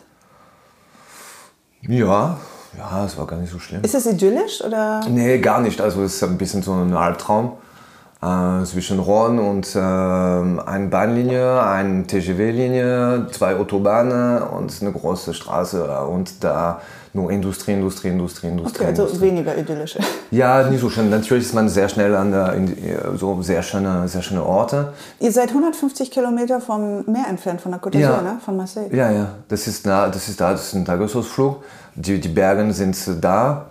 Ja, 1.88 2.36
ja, 2.78 3.04
es 3.04 3.18
war 3.18 3.26
gar 3.26 3.36
nicht 3.38 3.52
so 3.52 3.58
schlimm. 3.58 3.82
Ist 3.82 3.94
es 3.94 4.06
idyllisch 4.06 4.62
oder? 4.64 5.00
Nee, 5.08 5.38
gar 5.38 5.60
nicht. 5.60 5.80
Also 5.80 6.02
es 6.02 6.14
ist 6.14 6.22
ein 6.22 6.38
bisschen 6.38 6.62
so 6.62 6.72
ein 6.72 6.94
Albtraum 6.94 7.52
äh, 8.22 8.64
zwischen 8.64 9.00
Ron 9.00 9.38
und 9.38 9.74
äh, 9.74 9.78
eine 9.78 10.88
Bahnlinie, 10.88 11.62
eine 11.62 12.06
TGV-Linie, 12.06 13.26
zwei 13.32 13.56
Autobahnen 13.56 14.42
und 14.42 14.72
eine 14.80 14.92
große 14.92 15.34
Straße 15.34 16.06
und 16.06 16.44
da 16.44 16.80
nur 17.14 17.30
Industrie, 17.30 17.72
Industrie, 17.72 18.08
Industrie, 18.08 18.48
Industrie. 18.48 18.80
Okay, 18.80 18.86
also 18.90 19.02
Industrie. 19.04 19.26
weniger 19.28 19.56
idyllisch. 19.56 19.98
Ja, 20.30 20.62
nicht 20.68 20.80
so 20.80 20.88
schön. 20.88 21.10
Natürlich 21.10 21.44
ist 21.44 21.52
man 21.54 21.68
sehr 21.68 21.88
schnell 21.90 22.16
an 22.16 22.30
der, 22.32 22.52
die- 22.56 22.74
so 23.18 23.42
sehr 23.42 23.62
schöne, 23.62 24.08
sehr 24.08 24.22
schöne 24.22 24.42
Orte. 24.42 24.94
Ihr 25.20 25.30
seid 25.30 25.50
150 25.50 26.10
Kilometer 26.10 26.58
vom 26.60 27.04
Meer 27.06 27.26
entfernt, 27.28 27.60
von 27.60 27.72
der 27.72 27.80
Côte 27.82 27.98
Ja. 27.98 28.12
d'Azur, 28.16 28.22
ne? 28.22 28.40
von 28.42 28.56
Marseille. 28.56 28.88
Ja, 28.96 29.10
ja, 29.10 29.26
das 29.48 29.66
ist, 29.66 29.84
nah, 29.84 30.08
das 30.08 30.28
ist 30.30 30.40
da, 30.40 30.52
das 30.52 30.68
ist 30.68 30.74
ein 30.74 30.86
Tagesausflug. 30.86 31.56
Die, 31.94 32.18
die 32.18 32.28
Berge 32.28 32.72
sind 32.72 32.96
da. 33.20 33.66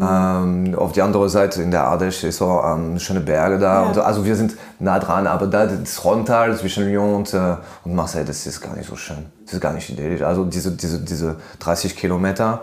Ähm, 0.00 0.74
auf 0.76 0.92
die 0.92 1.02
andere 1.02 1.28
Seite 1.28 1.62
in 1.62 1.70
der 1.70 1.84
Ardèche 1.84 2.28
ist 2.28 2.40
auch 2.40 2.76
ähm, 2.76 2.98
schöne 2.98 3.20
Berge 3.20 3.58
da. 3.58 3.86
Ja. 3.86 3.94
So. 3.94 4.02
Also 4.02 4.24
wir 4.24 4.36
sind 4.36 4.56
nah 4.78 4.98
dran, 4.98 5.26
aber 5.26 5.46
da 5.46 5.66
das 5.66 6.04
Rontal 6.04 6.56
zwischen 6.56 6.84
Lyon 6.84 7.14
und, 7.14 7.34
äh, 7.34 7.56
und 7.84 7.94
Marseille, 7.94 8.24
das 8.24 8.46
ist 8.46 8.60
gar 8.60 8.76
nicht 8.76 8.88
so 8.88 8.96
schön. 8.96 9.26
Das 9.44 9.54
ist 9.54 9.60
gar 9.60 9.72
nicht 9.72 9.88
idyllisch. 9.90 10.22
Also 10.22 10.44
diese, 10.44 10.72
diese, 10.72 11.00
diese 11.00 11.36
30 11.58 11.96
Kilometer 11.96 12.62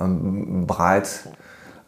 ähm, 0.00 0.66
breit 0.66 1.08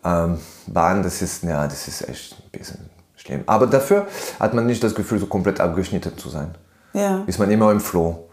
ähm, 0.04 0.38
Bahn, 0.66 1.02
das 1.02 1.22
ist, 1.22 1.42
ja, 1.44 1.66
das 1.66 1.88
ist 1.88 2.08
echt 2.08 2.34
ein 2.34 2.58
bisschen 2.58 2.90
schlimm. 3.16 3.42
Aber 3.46 3.66
dafür 3.66 4.06
hat 4.40 4.52
man 4.52 4.66
nicht 4.66 4.84
das 4.84 4.94
Gefühl, 4.94 5.18
so 5.18 5.26
komplett 5.26 5.60
abgeschnitten 5.60 6.18
zu 6.18 6.28
sein. 6.28 6.54
Ja. 6.92 7.22
Ist 7.26 7.38
man 7.38 7.50
immer 7.50 7.70
im 7.72 7.80
Flow. 7.80 8.28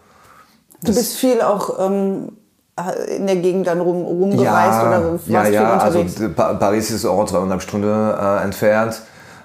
Du 0.81 0.93
bist 0.93 1.17
viel 1.17 1.41
auch 1.41 1.79
ähm, 1.79 2.31
in 2.87 3.27
der 3.27 3.35
Gegend 3.37 3.67
dann 3.67 3.81
rum, 3.81 4.03
rumgereist 4.05 4.81
oder 4.81 5.11
warst 5.13 5.27
ja, 5.27 5.47
ja, 5.47 5.77
also 5.77 5.99
unterwegs. 5.99 6.35
Pa- 6.35 6.53
Paris 6.53 6.91
ist 6.91 7.05
auch 7.05 7.25
zweieinhalb 7.25 7.61
Stunden 7.61 7.87
äh, 7.87 8.43
entfernt, 8.43 9.01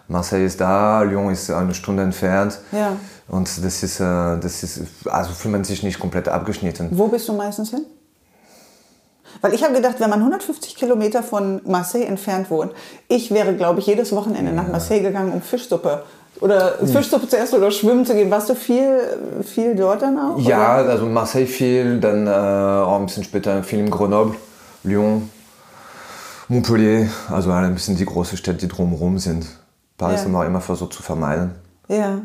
Marseille 0.09 0.45
ist 0.47 0.61
da, 0.61 1.03
Lyon 1.03 1.31
ist 1.33 1.51
eine 1.51 1.75
Stunde 1.75 2.03
entfernt. 2.03 2.59
Ja. 2.73 2.97
Und 3.29 3.49
das 3.65 3.83
ist, 3.83 4.01
äh, 4.01 4.05
das 4.39 4.63
ist, 4.63 4.81
also 5.07 5.33
fühlt 5.33 5.53
man 5.53 5.65
sich 5.65 5.83
nicht 5.83 5.99
komplett 5.99 6.29
abgeschnitten. 6.29 6.89
Wo 6.93 7.09
bist 7.09 7.27
du 7.29 7.33
meistens 7.33 7.71
hin? 7.71 7.87
Weil 9.41 9.55
ich 9.55 9.65
habe 9.65 9.75
gedacht, 9.75 9.97
wenn 9.99 10.11
man 10.11 10.21
150 10.21 10.77
Kilometer 10.77 11.23
von 11.23 11.61
Marseille 11.67 12.05
entfernt 12.05 12.51
wohnt, 12.51 12.73
ich 13.09 13.31
wäre, 13.31 13.55
glaube 13.55 13.81
ich, 13.81 13.87
jedes 13.87 14.13
Wochenende 14.13 14.53
nach 14.53 14.69
Marseille 14.69 15.01
gegangen, 15.01 15.33
um 15.33 15.43
Fischsuppe. 15.43 16.03
Oder 16.41 16.79
Hm. 16.81 16.89
Fischsuppe 16.89 17.29
zu 17.29 17.39
essen 17.39 17.57
oder 17.57 17.71
schwimmen 17.71 18.05
zu 18.05 18.13
gehen. 18.15 18.31
Warst 18.31 18.49
du 18.51 18.55
viel, 18.55 18.99
viel 19.45 19.75
dort 19.77 20.03
dann 20.03 20.19
auch? 20.19 20.39
Ja, 20.41 20.81
Oder? 20.81 20.91
also 20.91 21.07
Marseille 21.07 21.47
viel, 21.47 22.01
dann 22.01 22.27
äh, 22.27 22.31
auch 22.31 22.97
ein 22.99 23.07
bisschen 23.07 23.25
später 23.25 23.63
viel 23.63 23.79
in 23.79 23.91
Grenoble, 23.91 24.35
Lyon, 24.83 25.31
Montpellier, 26.49 27.09
also 27.31 27.51
alle 27.53 27.69
ein 27.69 27.75
bisschen 27.75 27.97
die 27.97 28.05
großen 28.05 28.37
Städte, 28.37 28.59
die 28.59 28.69
drumherum 28.69 29.19
sind. 29.19 29.47
Paris 29.97 30.21
Ja. 30.21 30.25
haben 30.27 30.33
wir 30.33 30.45
immer 30.45 30.61
versucht 30.61 30.93
zu 30.93 31.03
vermeiden. 31.03 31.53
Ja. 31.89 32.19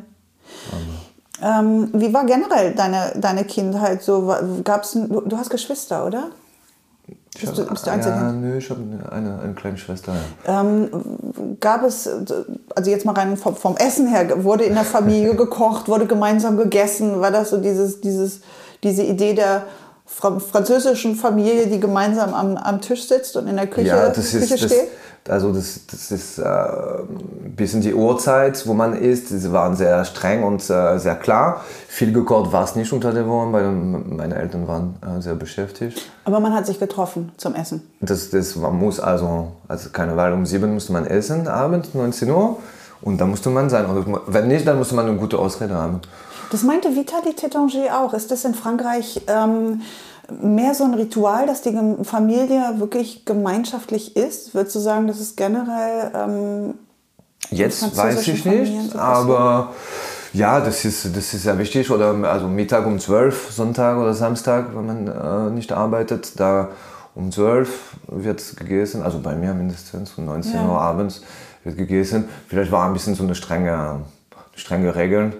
Ähm, 1.42 1.90
wie 1.94 2.14
war 2.14 2.26
generell 2.26 2.74
deine, 2.74 3.14
deine 3.16 3.46
Kindheit 3.46 4.02
so? 4.04 4.36
Gab's, 4.64 4.92
du, 4.94 5.22
du 5.22 5.38
hast 5.38 5.50
Geschwister, 5.50 6.06
oder? 6.06 6.28
Bist 7.40 7.58
du, 7.58 7.66
bist 7.66 7.86
du 7.86 7.90
ja, 7.90 7.96
Einzelkind? 7.96 8.42
nö, 8.42 8.58
ich 8.58 8.70
habe 8.70 8.82
eine, 9.12 9.40
eine 9.42 9.54
kleine 9.54 9.78
Schwester. 9.78 10.14
Ja. 10.48 10.62
Ähm, 10.62 10.90
gab 11.60 11.84
es, 11.84 12.10
also 12.76 12.90
jetzt 12.92 13.06
mal 13.06 13.14
rein 13.14 13.38
vom, 13.38 13.56
vom 13.56 13.78
Essen 13.78 14.08
her, 14.08 14.44
wurde 14.44 14.64
in 14.66 14.74
der 14.74 14.84
Familie 14.84 15.36
gekocht, 15.44 15.88
wurde 15.88 16.06
gemeinsam 16.06 16.58
gegessen? 16.58 17.20
War 17.22 17.32
das 17.32 17.50
so 17.50 17.58
dieses, 17.58 18.02
dieses, 18.02 18.42
diese 18.84 19.04
Idee 19.04 19.34
der 19.34 19.64
fra- 20.06 20.40
französischen 20.40 21.16
Familie, 21.16 21.68
die 21.68 21.80
gemeinsam 21.80 22.34
am, 22.34 22.58
am 22.58 22.82
Tisch 22.82 23.08
sitzt 23.08 23.36
und 23.38 23.48
in 23.48 23.56
der 23.56 23.68
Küche, 23.68 23.88
Ja, 23.88 24.10
das 24.10 24.32
Küche 24.32 24.38
ist, 24.38 24.52
das, 24.52 24.60
steht? 24.72 24.88
Also 25.28 25.52
das, 25.54 25.86
das 25.88 26.12
ist 26.12 26.40
äh, 26.40 26.44
ein 26.44 27.56
bisschen 27.56 27.82
die 27.82 27.94
Uhrzeit, 27.94 28.66
wo 28.68 28.74
man 28.74 28.94
isst. 28.94 29.30
Sie 29.30 29.52
waren 29.52 29.76
sehr 29.76 30.04
streng 30.06 30.44
und 30.44 30.62
äh, 30.70 30.98
sehr 30.98 31.16
klar. 31.16 31.64
Viel 31.88 32.14
gekocht 32.14 32.52
war 32.52 32.64
es 32.64 32.76
nicht 32.76 32.92
unter 32.94 33.12
der 33.12 33.28
Woche, 33.28 33.52
weil 33.52 33.72
meine 33.72 34.36
Eltern 34.36 34.68
waren 34.68 34.96
äh, 35.02 35.22
sehr 35.22 35.36
beschäftigt. 35.36 36.02
Aber 36.24 36.40
man 36.40 36.54
hat 36.54 36.66
sich 36.66 36.80
getroffen 36.80 37.32
zum 37.38 37.56
Essen. 37.56 37.82
Das, 38.02 38.30
das 38.30 38.56
man 38.56 38.78
muss 38.78 39.00
also, 39.00 39.52
also 39.68 39.90
keine 39.90 40.16
Wahl, 40.16 40.34
um 40.34 40.46
sieben 40.46 40.74
musste 40.74 40.94
man 40.94 41.06
essen, 41.06 41.48
abends, 41.48 41.94
19 41.94 42.30
Uhr. 42.30 42.58
Und 43.02 43.20
da 43.22 43.26
musste 43.26 43.50
man 43.50 43.70
sein. 43.70 43.86
Und 43.86 44.20
wenn 44.28 44.48
nicht, 44.48 44.68
dann 44.68 44.78
musste 44.78 44.96
man 44.96 45.08
eine 45.08 45.18
gute 45.18 45.40
Ausrede 45.40 45.74
haben. 45.74 46.02
Das 46.52 46.64
meinte 46.64 46.96
Vitali 46.96 47.32
Tétanger 47.32 48.02
auch. 48.02 48.14
Ist 48.14 48.32
das 48.32 48.44
in 48.44 48.56
Frankreich 48.56 49.22
ähm, 49.28 49.82
mehr 50.42 50.74
so 50.74 50.84
ein 50.84 50.94
Ritual, 50.94 51.48
dass 51.48 51.62
die 51.62 51.78
Familie 52.04 52.76
wirklich 52.78 53.26
gemeinschaftlich 53.26 54.16
ist? 54.16 54.54
Würdest 54.54 54.76
du 54.76 54.80
sagen, 54.80 55.08
das 55.08 55.20
ist 55.20 55.38
generell 55.38 56.12
ähm, 56.14 56.74
Jetzt 57.52 57.98
weiß 57.98 58.28
ich 58.28 58.46
nicht, 58.46 58.92
so 58.92 59.00
aber 59.00 59.74
ja, 60.34 60.60
das 60.60 60.86
ist, 60.86 61.06
das 61.16 61.34
ist 61.34 61.44
sehr 61.44 61.58
wichtig. 61.58 61.90
Oder 61.90 62.14
also 62.30 62.48
Mittag 62.48 62.86
um 62.86 63.00
12, 63.00 63.52
Sonntag 63.52 63.98
oder 63.98 64.14
Samstag, 64.14 64.76
wenn 64.76 64.86
man 64.86 65.08
äh, 65.08 65.52
nicht 65.52 65.72
arbeitet, 65.72 66.40
da 66.40 66.70
um 67.16 67.32
12 67.32 67.70
wird 68.08 68.58
gegessen, 68.58 69.02
also 69.02 69.20
bei 69.20 69.36
mir 69.36 69.54
mindestens, 69.54 70.14
um 70.18 70.26
19 70.26 70.54
Ja. 70.54 70.68
Uhr 70.68 70.80
abends 70.80 71.24
wird 71.64 71.78
gegessen. 71.78 72.30
Vielleicht 72.48 72.72
war 72.72 72.86
ein 72.86 72.94
bisschen 72.94 73.16
so 73.16 73.24
eine 73.24 73.36
strenge, 73.36 74.02
strenge 74.56 74.96
Regeln. 74.96 75.34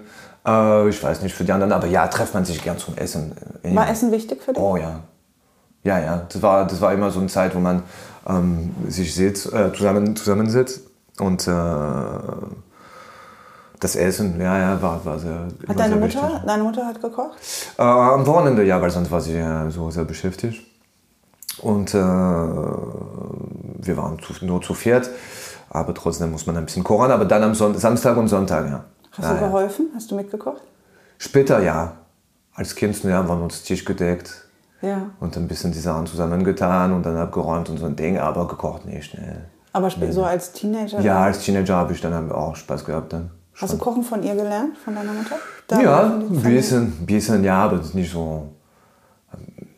Äh, 0.46 0.88
ich 0.88 1.02
weiß 1.02 1.22
nicht 1.22 1.34
für 1.34 1.44
die 1.44 1.52
anderen, 1.52 1.72
aber 1.72 1.86
ja, 1.86 2.06
trifft 2.08 2.34
man 2.34 2.44
sich 2.44 2.62
gern 2.62 2.78
zum 2.78 2.96
Essen. 2.96 3.34
Äh, 3.62 3.74
war 3.74 3.88
Essen 3.88 4.10
wichtig 4.12 4.42
für 4.42 4.52
dich? 4.52 4.62
Oh 4.62 4.76
ja. 4.76 5.00
Ja, 5.82 5.98
ja. 5.98 6.26
Das 6.28 6.42
war, 6.42 6.66
das 6.66 6.80
war 6.80 6.92
immer 6.92 7.10
so 7.10 7.20
eine 7.20 7.28
Zeit, 7.28 7.54
wo 7.54 7.58
man 7.58 7.82
ähm, 8.26 8.74
sich 8.88 9.14
sitzt, 9.14 9.52
äh, 9.52 9.72
zusammen, 9.72 10.16
zusammensitzt 10.16 10.82
und 11.18 11.46
äh, 11.46 11.52
das 13.80 13.96
Essen, 13.96 14.38
ja, 14.40 14.58
ja, 14.58 14.82
war, 14.82 15.02
war 15.04 15.18
sehr. 15.18 15.48
Hat 15.66 15.78
deine 15.78 15.94
sehr 15.94 15.96
Mutter, 15.96 16.22
wichtig. 16.22 16.42
deine 16.46 16.62
Mutter 16.62 16.86
hat 16.86 17.00
gekocht? 17.00 17.38
Äh, 17.78 17.82
am 17.82 18.26
Wochenende, 18.26 18.62
ja, 18.62 18.80
weil 18.80 18.90
sonst 18.90 19.10
war 19.10 19.22
sie 19.22 19.36
äh, 19.36 19.70
so 19.70 19.90
sehr 19.90 20.04
beschäftigt. 20.04 20.66
Und 21.62 21.94
äh, 21.94 21.98
wir 21.98 23.96
waren 23.96 24.18
zu, 24.18 24.44
nur 24.44 24.60
zu 24.60 24.74
viert, 24.74 25.10
aber 25.70 25.94
trotzdem 25.94 26.30
muss 26.30 26.46
man 26.46 26.58
ein 26.58 26.66
bisschen 26.66 26.84
kochen. 26.84 27.10
Aber 27.10 27.24
dann 27.24 27.42
am 27.42 27.54
Son 27.54 27.76
Samstag 27.76 28.18
und 28.18 28.28
Sonntag, 28.28 28.68
ja. 28.68 28.84
Hast 29.12 29.24
ja, 29.24 29.34
du 29.34 29.40
ja. 29.40 29.46
geholfen? 29.46 29.90
Hast 29.94 30.10
du 30.10 30.14
mitgekocht? 30.16 30.62
Später 31.18 31.60
ja. 31.62 31.92
Als 32.54 32.74
Kind 32.74 33.02
ja, 33.04 33.12
haben 33.16 33.28
wir 33.28 33.42
uns 33.42 33.62
Tisch 33.62 33.84
gedeckt 33.84 34.44
Ja. 34.82 35.10
und 35.20 35.36
ein 35.36 35.48
bisschen 35.48 35.72
die 35.72 35.78
Sachen 35.78 36.06
zusammengetan 36.06 36.92
und 36.92 37.04
dann 37.06 37.16
abgeräumt 37.16 37.68
und 37.70 37.78
so 37.78 37.86
ein 37.86 37.96
Ding, 37.96 38.18
aber 38.18 38.46
gekocht 38.48 38.84
nicht. 38.86 39.14
Ne. 39.14 39.46
Aber 39.72 39.86
sp- 39.88 40.10
so 40.10 40.24
als 40.24 40.52
Teenager? 40.52 41.00
Ja, 41.00 41.22
als 41.24 41.40
Teenager 41.40 41.76
habe 41.76 41.92
ich 41.92 42.00
dann 42.00 42.30
auch 42.32 42.56
Spaß 42.56 42.84
gehabt. 42.84 43.12
Dann. 43.12 43.30
Hast 43.60 43.72
du 43.72 43.78
Kochen 43.78 44.02
von 44.02 44.22
ihr 44.22 44.34
gelernt, 44.34 44.76
von 44.78 44.94
deiner 44.94 45.12
Mutter? 45.12 45.36
Da 45.68 45.80
Ja, 45.80 46.02
ein 46.02 46.42
bisschen, 46.42 46.90
bisschen, 47.06 47.44
ja, 47.44 47.64
aber 47.64 47.80
nicht 47.94 48.10
so. 48.12 48.48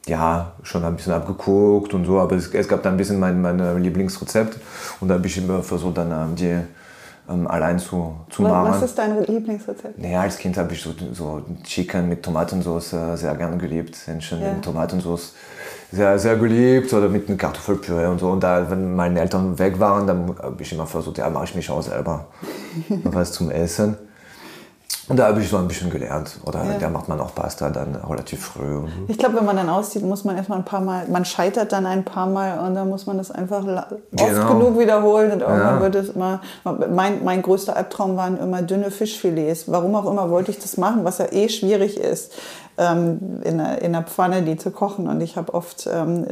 Ja, 0.06 0.52
schon 0.64 0.84
ein 0.84 0.96
bisschen 0.96 1.12
abgeguckt 1.12 1.94
und 1.94 2.04
so, 2.04 2.18
aber 2.18 2.34
es, 2.34 2.52
es 2.52 2.66
gab 2.66 2.82
dann 2.82 2.94
ein 2.94 2.96
bisschen 2.96 3.20
mein, 3.20 3.40
mein 3.40 3.80
Lieblingsrezept 3.82 4.58
und 5.00 5.06
da 5.08 5.14
habe 5.14 5.26
ich 5.28 5.38
immer 5.38 5.62
versucht, 5.62 5.96
dann 5.98 6.10
ähm, 6.10 6.34
die 6.34 6.58
allein 7.46 7.78
zu, 7.78 8.14
zu 8.30 8.42
machen. 8.42 8.70
Was 8.70 8.82
ist 8.82 8.98
dein 8.98 9.22
Lieblingsrezept? 9.24 9.98
Naja, 9.98 10.20
als 10.22 10.38
Kind 10.38 10.56
habe 10.56 10.72
ich 10.72 10.82
so, 10.82 10.90
so 11.12 11.42
Chicken 11.64 12.08
mit 12.08 12.22
Tomatensauce 12.22 12.92
äh, 12.92 13.16
sehr 13.16 13.34
gern 13.34 13.58
geliebt. 13.58 13.96
Hähnchen 14.06 14.40
Ja. 14.40 14.52
mit 14.52 14.64
Tomatensauce 14.64 15.34
sehr, 15.90 16.18
sehr 16.18 16.36
geliebt 16.36 16.92
oder 16.92 17.08
mit 17.08 17.28
einem 17.28 17.36
Kartoffelpüree 17.38 18.06
und 18.06 18.18
so. 18.18 18.30
Und 18.30 18.42
da, 18.42 18.70
wenn 18.70 18.94
meine 18.94 19.20
Eltern 19.20 19.58
weg 19.58 19.78
waren, 19.78 20.06
dann 20.06 20.36
habe 20.38 20.62
ich 20.62 20.72
immer 20.72 20.86
versucht, 20.86 21.18
ja, 21.18 21.28
mache 21.28 21.44
ich 21.44 21.54
mich 21.54 21.70
auch 21.70 21.82
selber 21.82 22.26
was 23.04 23.32
zum 23.32 23.50
Essen. 23.50 23.96
Und 25.08 25.16
da 25.18 25.26
habe 25.26 25.40
ich 25.40 25.48
so 25.48 25.56
ein 25.56 25.66
bisschen 25.66 25.90
gelernt. 25.90 26.38
Oder 26.46 26.64
ja. 26.64 26.78
da 26.78 26.88
macht 26.88 27.08
man 27.08 27.20
auch 27.20 27.34
Pasta 27.34 27.70
dann 27.70 27.96
relativ 27.96 28.44
früh. 28.44 28.82
Ich 29.08 29.18
glaube, 29.18 29.36
wenn 29.36 29.44
man 29.44 29.56
dann 29.56 29.68
auszieht, 29.68 30.04
muss 30.04 30.24
man 30.24 30.36
erstmal 30.36 30.58
ein 30.58 30.64
paar 30.64 30.80
Mal, 30.80 31.06
man 31.08 31.24
scheitert 31.24 31.72
dann 31.72 31.86
ein 31.86 32.04
paar 32.04 32.26
Mal 32.26 32.60
und 32.60 32.74
dann 32.74 32.88
muss 32.88 33.06
man 33.06 33.18
das 33.18 33.32
einfach 33.32 33.64
oft 33.66 33.96
genau. 34.12 34.52
genug 34.52 34.78
wiederholen 34.78 35.32
und 35.32 35.40
irgendwann 35.40 35.76
ja. 35.76 35.80
wird 35.80 35.94
es 35.96 36.10
immer, 36.10 36.40
mein, 36.64 37.24
mein 37.24 37.42
größter 37.42 37.76
Albtraum 37.76 38.16
waren 38.16 38.38
immer 38.38 38.62
dünne 38.62 38.90
Fischfilets. 38.90 39.64
Warum 39.66 39.94
auch 39.96 40.08
immer 40.08 40.30
wollte 40.30 40.52
ich 40.52 40.60
das 40.60 40.76
machen, 40.76 41.04
was 41.04 41.18
ja 41.18 41.26
eh 41.32 41.48
schwierig 41.48 41.98
ist, 41.98 42.32
ähm, 42.78 43.40
in, 43.42 43.60
einer, 43.60 43.82
in 43.82 43.94
einer 43.94 44.04
Pfanne 44.04 44.42
die 44.42 44.56
zu 44.56 44.70
kochen. 44.70 45.08
Und 45.08 45.20
ich 45.20 45.36
habe 45.36 45.52
oft 45.52 45.88
ähm, 45.92 46.26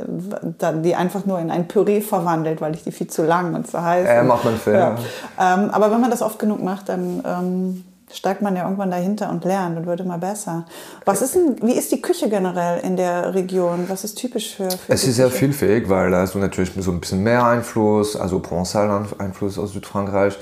die 0.84 0.94
einfach 0.94 1.26
nur 1.26 1.40
in 1.40 1.50
ein 1.50 1.66
Püree 1.66 2.00
verwandelt, 2.00 2.60
weil 2.60 2.74
ich 2.74 2.84
die 2.84 2.92
viel 2.92 3.08
zu 3.08 3.24
lang 3.24 3.54
und 3.54 3.68
zu 3.68 3.82
heiß. 3.82 4.06
Ja, 4.06 4.22
macht 4.22 4.44
man 4.44 4.56
Film. 4.56 4.76
Ja. 4.76 4.96
Ähm, 5.38 5.70
aber 5.70 5.90
wenn 5.90 6.00
man 6.00 6.10
das 6.10 6.22
oft 6.22 6.38
genug 6.38 6.62
macht, 6.62 6.88
dann 6.88 7.22
ähm, 7.26 7.84
steigt 8.12 8.42
man 8.42 8.56
ja 8.56 8.64
irgendwann 8.64 8.90
dahinter 8.90 9.30
und 9.30 9.44
lernt 9.44 9.76
und 9.76 9.86
wird 9.86 10.00
immer 10.00 10.18
besser. 10.18 10.66
Was 11.04 11.22
ist 11.22 11.34
denn, 11.34 11.56
wie 11.62 11.72
ist 11.72 11.92
die 11.92 12.02
Küche 12.02 12.28
generell 12.28 12.80
in 12.80 12.96
der 12.96 13.34
Region? 13.34 13.84
Was 13.88 14.04
ist 14.04 14.16
typisch 14.16 14.56
für, 14.56 14.70
für 14.70 14.92
Es 14.92 15.06
ist 15.06 15.16
sehr 15.16 15.30
vielfältig, 15.30 15.88
weil 15.88 16.10
da 16.10 16.20
hast 16.20 16.34
du 16.34 16.38
natürlich 16.38 16.72
so 16.78 16.90
ein 16.90 17.00
bisschen 17.00 17.22
mehr 17.22 17.44
Einfluss, 17.44 18.16
also 18.16 18.38
Provençal-Einfluss 18.38 19.58
aus 19.58 19.72
Südfrankreich 19.72 20.36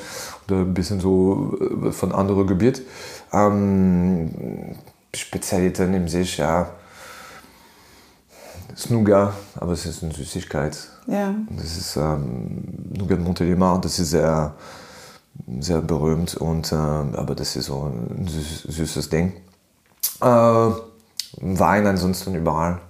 oder 0.47 0.61
ein 0.61 0.75
bisschen 0.75 1.01
so 1.01 1.59
äh, 1.61 1.93
von 1.93 2.13
anderen 2.13 2.47
Gebieten. 2.47 2.83
Ähm, 3.33 4.77
Spezialitäten 5.15 5.95
im 5.95 6.09
sich, 6.09 6.39
ja. 6.39 6.71
Nougat, 8.91 9.33
aber 9.57 9.73
es 9.73 9.87
ist 9.87 10.05
eine 10.05 10.15
Süßigkeit. 10.15 10.79
Ja. 11.09 11.35
Das 11.51 11.77
ist 11.77 11.97
ähm, 11.97 12.63
Nougat 12.97 13.19
Montélimar, 13.19 13.81
das 13.81 13.99
ist 13.99 14.11
sehr 14.11 14.55
sehr 15.61 15.81
berühmt, 15.81 16.37
und, 16.37 16.73
äh, 16.73 16.77
aber 16.77 17.35
das 17.35 17.57
ist 17.57 17.67
so 17.67 17.85
ein 17.85 18.27
süß, 18.27 18.63
süßes 18.69 19.09
Ding. 19.11 19.33
Äh, 20.21 20.71
Wein 21.41 21.87
ansonsten 21.87 22.35
überall. 22.35 22.81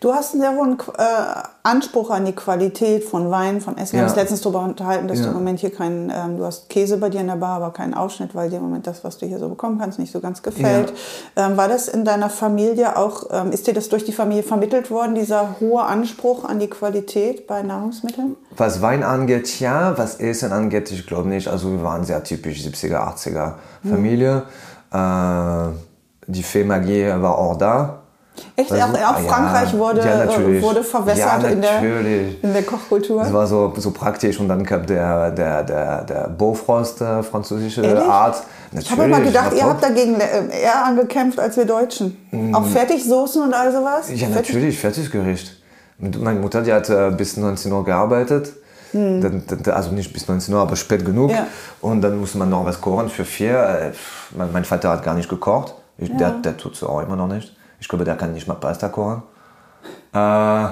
Du 0.00 0.14
hast 0.14 0.32
einen 0.32 0.40
sehr 0.40 0.54
hohen 0.54 0.78
äh, 0.96 1.02
Anspruch 1.62 2.08
an 2.08 2.24
die 2.24 2.32
Qualität 2.32 3.04
von 3.04 3.30
Wein, 3.30 3.60
von 3.60 3.76
Essen. 3.76 3.92
Wir 3.92 3.98
ja. 3.98 4.04
haben 4.04 4.10
uns 4.10 4.16
letztens 4.16 4.40
darüber 4.40 4.60
unterhalten, 4.60 5.08
dass 5.08 5.18
ja. 5.18 5.24
du 5.24 5.30
im 5.32 5.36
Moment 5.36 5.60
hier 5.60 5.70
keinen, 5.70 6.08
ähm, 6.08 6.38
du 6.38 6.44
hast 6.46 6.70
Käse 6.70 6.96
bei 6.96 7.10
dir 7.10 7.20
in 7.20 7.26
der 7.26 7.36
Bar, 7.36 7.56
aber 7.56 7.70
keinen 7.74 7.92
Ausschnitt, 7.92 8.34
weil 8.34 8.48
dir 8.48 8.56
im 8.56 8.62
Moment 8.62 8.86
das, 8.86 9.04
was 9.04 9.18
du 9.18 9.26
hier 9.26 9.38
so 9.38 9.50
bekommen 9.50 9.78
kannst, 9.78 9.98
nicht 9.98 10.10
so 10.10 10.20
ganz 10.20 10.42
gefällt. 10.42 10.94
Ja. 11.36 11.48
Ähm, 11.48 11.58
war 11.58 11.68
das 11.68 11.86
in 11.86 12.06
deiner 12.06 12.30
Familie 12.30 12.96
auch, 12.96 13.24
ähm, 13.30 13.52
ist 13.52 13.66
dir 13.66 13.74
das 13.74 13.90
durch 13.90 14.02
die 14.02 14.12
Familie 14.12 14.42
vermittelt 14.42 14.90
worden, 14.90 15.14
dieser 15.14 15.60
hohe 15.60 15.82
Anspruch 15.82 16.46
an 16.46 16.58
die 16.60 16.68
Qualität 16.68 17.46
bei 17.46 17.60
Nahrungsmitteln? 17.60 18.36
Was 18.56 18.80
Wein 18.80 19.02
angeht, 19.02 19.60
ja. 19.60 19.98
Was 19.98 20.18
Essen 20.18 20.52
angeht, 20.52 20.90
ich 20.90 21.06
glaube 21.06 21.28
nicht. 21.28 21.48
Also 21.48 21.70
wir 21.72 21.82
waren 21.82 22.04
sehr 22.04 22.24
typisch 22.24 22.60
70er, 22.60 23.16
80er 23.16 23.52
Familie. 23.86 24.44
Mhm. 24.92 24.98
Äh, 24.98 25.74
die 26.26 26.42
Fee 26.42 26.64
Magie 26.64 27.06
war 27.20 27.36
auch 27.36 27.58
da. 27.58 27.99
Echt? 28.56 28.72
Also, 28.72 28.84
auch, 28.84 29.16
auch 29.16 29.20
Frankreich 29.20 29.72
ja, 29.72 29.78
wurde, 29.78 30.00
ja, 30.00 30.24
äh, 30.24 30.62
wurde 30.62 30.82
verwässert 30.82 31.42
ja, 31.42 31.48
in, 31.48 31.60
der, 31.60 31.82
in 31.82 32.52
der 32.52 32.62
Kochkultur? 32.62 33.22
Das 33.22 33.32
war 33.32 33.46
so, 33.46 33.72
so 33.76 33.90
praktisch. 33.90 34.38
Und 34.40 34.48
dann 34.48 34.64
kam 34.64 34.86
der, 34.86 35.30
der, 35.30 35.62
der, 35.62 36.04
der 36.04 36.28
Bofrost, 36.28 37.00
der 37.00 37.22
französische 37.22 37.82
Ehrlich? 37.82 38.04
Art. 38.04 38.42
Natürlich, 38.72 38.86
ich 38.86 38.92
habe 38.92 39.04
immer 39.04 39.20
gedacht, 39.20 39.52
ihr 39.54 39.64
habt 39.64 39.82
dagegen 39.82 40.20
äh, 40.20 40.62
eher 40.62 40.84
angekämpft 40.84 41.40
als 41.40 41.56
wir 41.56 41.64
Deutschen. 41.64 42.16
Mm. 42.30 42.54
Auch 42.54 42.66
Fertigsoßen 42.66 43.42
und 43.42 43.52
all 43.52 43.72
sowas? 43.72 44.08
Ja, 44.10 44.28
Fertig 44.28 44.34
natürlich, 44.34 44.78
Fertiggericht. 44.78 45.56
Meine 45.98 46.40
Mutter, 46.40 46.62
die 46.62 46.72
hat 46.72 46.88
äh, 46.88 47.10
bis 47.10 47.36
19 47.36 47.72
Uhr 47.72 47.84
gearbeitet. 47.84 48.52
Hm. 48.92 49.42
Also 49.66 49.92
nicht 49.92 50.12
bis 50.12 50.26
19 50.26 50.52
Uhr, 50.54 50.60
aber 50.60 50.76
spät 50.76 51.04
genug. 51.04 51.30
Ja. 51.30 51.46
Und 51.80 52.00
dann 52.02 52.18
musste 52.18 52.38
man 52.38 52.50
noch 52.50 52.64
was 52.64 52.80
kochen 52.80 53.08
für 53.08 53.24
vier. 53.24 53.92
Mein, 54.36 54.52
mein 54.52 54.64
Vater 54.64 54.90
hat 54.90 55.04
gar 55.04 55.14
nicht 55.14 55.28
gekocht. 55.28 55.74
Ich, 55.98 56.08
ja. 56.08 56.16
der, 56.16 56.30
der 56.30 56.56
tut 56.56 56.74
es 56.74 56.82
auch 56.82 57.00
immer 57.02 57.16
noch 57.16 57.28
nicht. 57.28 57.54
Ich 57.80 57.88
glaube, 57.88 58.04
der 58.04 58.16
kann 58.16 58.32
nicht 58.32 58.46
mal 58.46 58.54
Pasta 58.54 58.88
kochen. 58.88 59.22
Äh, 60.12 60.68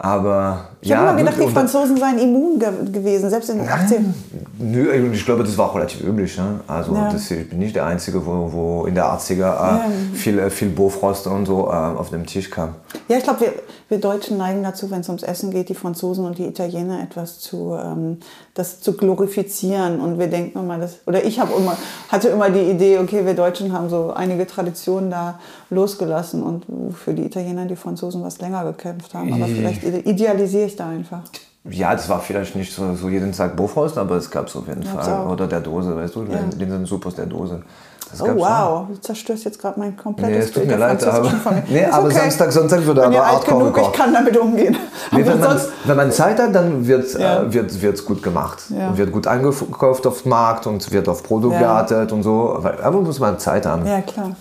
aber 0.00 0.68
ich 0.80 0.90
ja. 0.90 0.96
Ich 0.96 1.08
habe 1.08 1.20
immer 1.20 1.30
gedacht, 1.30 1.48
die 1.48 1.52
Franzosen 1.52 1.96
seien 1.96 2.18
immun 2.20 2.60
ge 2.60 2.68
gewesen, 2.92 3.30
selbst 3.30 3.50
in 3.50 3.58
den 3.58 3.68
18. 3.68 4.14
Nö, 4.58 4.92
ich 5.12 5.24
glaube, 5.24 5.42
das 5.42 5.58
war 5.58 5.70
auch 5.70 5.74
relativ 5.74 6.02
üblich. 6.02 6.38
Ne? 6.38 6.60
Also 6.68 6.94
ja. 6.94 7.10
das, 7.10 7.28
ich 7.32 7.50
bin 7.50 7.58
nicht 7.58 7.74
der 7.74 7.84
Einzige, 7.84 8.24
wo, 8.24 8.52
wo 8.52 8.86
in 8.86 8.94
der 8.94 9.06
80er 9.06 9.32
äh, 9.34 9.40
ja. 9.40 9.90
viel, 10.14 10.38
äh, 10.38 10.50
viel 10.50 10.68
Bofrost 10.68 11.26
und 11.26 11.46
so 11.46 11.66
äh, 11.66 11.72
auf 11.72 12.10
dem 12.10 12.26
Tisch 12.26 12.48
kam. 12.48 12.76
Ja, 13.08 13.16
ich 13.16 13.24
glaube, 13.24 13.40
wir, 13.40 13.52
wir 13.88 13.98
Deutschen 13.98 14.38
neigen 14.38 14.62
dazu, 14.62 14.88
wenn 14.92 15.00
es 15.00 15.08
ums 15.08 15.24
Essen 15.24 15.50
geht, 15.50 15.68
die 15.68 15.74
Franzosen 15.74 16.24
und 16.24 16.38
die 16.38 16.46
Italiener 16.46 17.02
etwas 17.02 17.40
zu, 17.40 17.76
ähm, 17.76 18.18
das 18.54 18.80
zu 18.80 18.92
glorifizieren. 18.92 19.98
Und 19.98 20.20
wir 20.20 20.28
denken 20.28 20.60
immer, 20.60 20.78
das, 20.78 20.98
oder 21.06 21.24
ich 21.24 21.40
habe 21.40 21.52
immer, 21.54 21.76
hatte 22.08 22.28
immer 22.28 22.50
die 22.50 22.70
Idee, 22.70 22.98
okay, 22.98 23.26
wir 23.26 23.34
Deutschen 23.34 23.72
haben 23.72 23.88
so 23.88 24.12
einige 24.12 24.46
Traditionen 24.46 25.10
da 25.10 25.40
losgelassen 25.70 26.42
und 26.42 26.64
für 26.94 27.14
die 27.14 27.24
Italiener 27.24 27.66
die 27.66 27.76
Franzosen 27.76 28.22
was 28.22 28.40
länger 28.40 28.64
gekämpft 28.64 29.14
haben. 29.14 29.32
Aber 29.32 29.46
vielleicht 29.46 29.82
idealisiere 29.84 30.66
ich 30.66 30.76
da 30.76 30.88
einfach. 30.88 31.22
Ja, 31.70 31.94
das 31.94 32.08
war 32.08 32.20
vielleicht 32.20 32.56
nicht 32.56 32.72
so, 32.72 32.94
so 32.94 33.08
jeden 33.08 33.32
Tag 33.32 33.56
Bofrost, 33.56 33.98
aber 33.98 34.16
es 34.16 34.30
gab 34.30 34.46
es 34.46 34.56
auf 34.56 34.66
jeden 34.68 34.82
Gab's 34.82 35.06
Fall. 35.06 35.26
Auch. 35.26 35.32
Oder 35.32 35.46
der 35.46 35.60
Dose, 35.60 35.94
weißt 35.94 36.14
du, 36.14 36.22
ja. 36.24 36.38
Linsen 36.56 37.00
aus 37.04 37.14
der 37.14 37.26
Dose. 37.26 37.62
Das 38.10 38.22
oh 38.22 38.36
wow, 38.36 38.86
du 38.88 38.98
zerstörst 38.98 39.44
jetzt 39.44 39.60
gerade 39.60 39.78
mein 39.78 39.94
komplettes 39.94 40.46
nee, 40.46 40.52
Bild 40.54 40.68
mir 40.68 40.76
leid, 40.78 41.04
aber, 41.04 41.30
nee, 41.68 41.84
aber 41.84 42.06
okay. 42.06 42.14
Samstag, 42.14 42.52
Sonntag 42.52 42.86
wird 42.86 42.98
aber 42.98 43.22
alt 43.22 43.44
genug, 43.44 43.74
gekocht. 43.74 43.90
Ich 43.92 44.00
kann 44.00 44.14
damit 44.14 44.34
umgehen. 44.34 44.78
Nee, 45.12 45.18
wenn, 45.26 45.38
man, 45.38 45.60
wenn, 45.84 45.96
man, 45.96 46.10
Zeit 46.10 46.38
hat, 46.38 46.54
dann 46.54 46.86
wird 46.86 47.04
es 47.04 47.12
ja. 47.12 47.42
äh, 47.42 47.52
wird, 47.52 48.06
gut 48.06 48.22
gemacht. 48.22 48.62
Ja. 48.70 48.88
Und 48.88 48.96
wird 48.96 49.12
gut 49.12 49.26
eingekauft 49.26 50.06
auf 50.06 50.22
dem 50.22 50.30
Markt 50.30 50.66
und 50.66 50.90
wird 50.90 51.06
auf 51.06 51.22
Produkt 51.22 51.54
ja. 51.54 51.60
geartet 51.60 52.10
und 52.12 52.22
so. 52.22 52.62
Aber 52.82 53.02
muss 53.02 53.20
man 53.20 53.38
Zeit 53.38 53.66
haben. 53.66 53.84
Ja, 53.86 54.00
klar. 54.00 54.34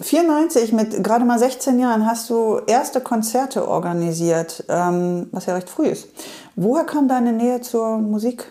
94, 0.00 0.72
mit 0.72 1.04
gerade 1.04 1.24
mal 1.24 1.38
16 1.38 1.78
Jahren, 1.78 2.06
hast 2.06 2.30
du 2.30 2.60
erste 2.66 3.00
Konzerte 3.00 3.68
organisiert, 3.68 4.64
ähm, 4.68 5.28
was 5.32 5.46
ja 5.46 5.54
recht 5.54 5.68
früh 5.68 5.86
ist. 5.86 6.08
Woher 6.56 6.84
kam 6.84 7.08
deine 7.08 7.32
Nähe 7.32 7.60
zur 7.60 7.98
Musik? 7.98 8.46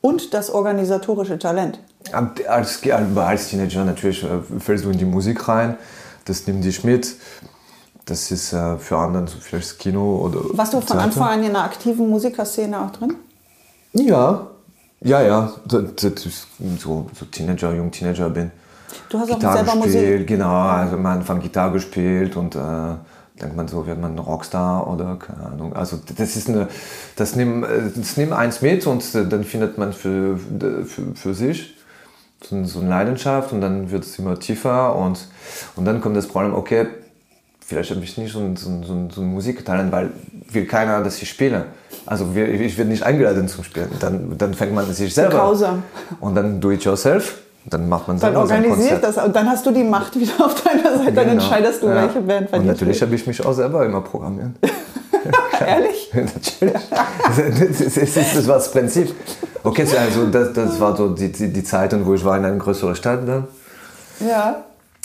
Und 0.00 0.34
das 0.34 0.50
organisatorische 0.50 1.38
Talent? 1.38 1.80
Als, 2.12 2.80
als 2.86 3.48
Teenager 3.48 3.84
natürlich 3.84 4.24
äh, 4.24 4.40
fällst 4.58 4.84
du 4.84 4.90
in 4.90 4.98
die 4.98 5.04
Musik 5.04 5.48
rein, 5.48 5.76
das 6.24 6.46
nimmt 6.46 6.64
dich 6.64 6.82
mit. 6.84 7.14
Das 8.04 8.30
ist 8.30 8.52
äh, 8.52 8.78
für 8.78 8.98
andere 8.98 9.28
so 9.28 9.38
vielleicht 9.40 9.70
das 9.70 9.78
Kino 9.78 10.16
oder. 10.24 10.40
Warst 10.56 10.72
du 10.72 10.78
von 10.78 10.86
Theater. 10.86 11.04
Anfang 11.04 11.28
an 11.28 11.42
in 11.44 11.50
einer 11.50 11.64
aktiven 11.64 12.08
Musikerszene 12.08 12.80
auch 12.80 12.90
drin? 12.90 13.14
Ja, 13.92 14.48
ja, 15.00 15.22
ja. 15.22 15.52
Das, 15.66 15.84
das 15.96 16.46
so, 16.78 17.06
so 17.18 17.24
Teenager, 17.30 17.72
jung 17.74 17.90
Teenager 17.90 18.28
bin. 18.30 18.50
Du 19.08 19.18
hast 19.18 19.28
Gitarre 19.28 19.60
auch 19.60 19.64
selber 19.66 19.82
gespielt, 19.82 20.10
Musik. 20.12 20.26
Genau, 20.26 20.54
also 20.54 20.96
am 20.96 21.06
Anfang 21.06 21.40
Gitarre 21.40 21.72
gespielt 21.72 22.36
und 22.36 22.54
äh, 22.54 22.58
denkt 23.40 23.56
man 23.56 23.68
so, 23.68 23.86
wird 23.86 24.00
man 24.00 24.14
ein 24.14 24.18
Rockstar 24.18 24.86
oder 24.88 25.16
keine 25.16 25.46
Ahnung. 25.46 25.74
Also 25.74 25.98
das 26.16 26.36
ist 26.36 26.48
eine, 26.48 26.68
das 27.16 27.36
nimmt, 27.36 27.66
das 27.96 28.16
nimmt 28.16 28.32
eins 28.32 28.62
mit 28.62 28.86
und 28.86 29.04
dann 29.14 29.44
findet 29.44 29.78
man 29.78 29.92
für, 29.92 30.38
für, 30.38 31.14
für 31.14 31.34
sich 31.34 31.76
so, 32.44 32.64
so 32.64 32.80
eine 32.80 32.88
Leidenschaft 32.88 33.52
und 33.52 33.60
dann 33.60 33.90
wird 33.90 34.04
es 34.04 34.18
immer 34.18 34.38
tiefer 34.38 34.96
und, 34.96 35.26
und 35.76 35.84
dann 35.84 36.00
kommt 36.00 36.16
das 36.16 36.26
Problem, 36.26 36.54
okay, 36.54 36.86
vielleicht 37.60 37.90
habe 37.90 38.02
ich 38.02 38.18
nicht 38.18 38.32
so 38.32 38.40
ein, 38.40 38.56
so 38.56 38.68
ein, 38.68 39.10
so 39.10 39.20
ein 39.20 39.26
Musiktalent, 39.26 39.92
weil 39.92 40.10
will 40.50 40.66
keiner, 40.66 41.02
dass 41.02 41.20
ich 41.22 41.28
spiele. 41.28 41.66
Also 42.04 42.30
ich 42.34 42.76
werde 42.76 42.90
nicht 42.90 43.02
eingeladen 43.02 43.48
zum 43.48 43.64
Spielen. 43.64 43.90
Dann, 44.00 44.36
dann 44.36 44.54
fängt 44.54 44.74
man 44.74 44.90
sich 44.92 45.14
selber. 45.14 45.38
Grausam. 45.38 45.82
Und 46.20 46.34
dann 46.34 46.60
do 46.60 46.70
it 46.70 46.84
yourself. 46.84 47.38
Dann 47.64 47.88
macht 47.88 48.08
man 48.08 48.18
Dann 48.18 48.36
organisiert 48.36 49.04
das 49.04 49.16
und 49.18 49.34
dann 49.34 49.48
hast 49.48 49.64
du 49.64 49.70
die 49.70 49.84
Macht 49.84 50.18
wieder 50.18 50.44
auf 50.44 50.62
deiner 50.62 50.98
Seite. 50.98 51.12
Dann 51.12 51.28
genau. 51.28 51.42
entscheidest 51.42 51.82
du, 51.82 51.88
ja. 51.88 52.02
welche 52.02 52.20
Band 52.20 52.52
Und 52.52 52.66
natürlich 52.66 53.00
habe 53.02 53.14
ich 53.14 53.26
mich 53.26 53.44
auch 53.44 53.52
selber 53.52 53.86
immer 53.86 54.00
programmiert. 54.00 54.50
Ehrlich? 55.66 56.10
natürlich. 56.14 56.82
Das, 56.90 57.96
ist, 57.96 58.36
das 58.36 58.48
war 58.48 58.56
das 58.56 58.70
Prinzip. 58.70 59.14
Okay, 59.62 59.86
also 59.96 60.26
das, 60.26 60.52
das 60.52 60.80
war 60.80 60.96
so 60.96 61.10
die, 61.10 61.30
die, 61.30 61.52
die 61.52 61.64
Zeiten, 61.64 62.04
wo 62.04 62.14
ich 62.14 62.24
war 62.24 62.36
in 62.36 62.44
einer 62.44 62.56
größeren 62.56 62.96
Stadt 62.96 63.20
dann. 63.26 63.46
Ja. 64.26 64.64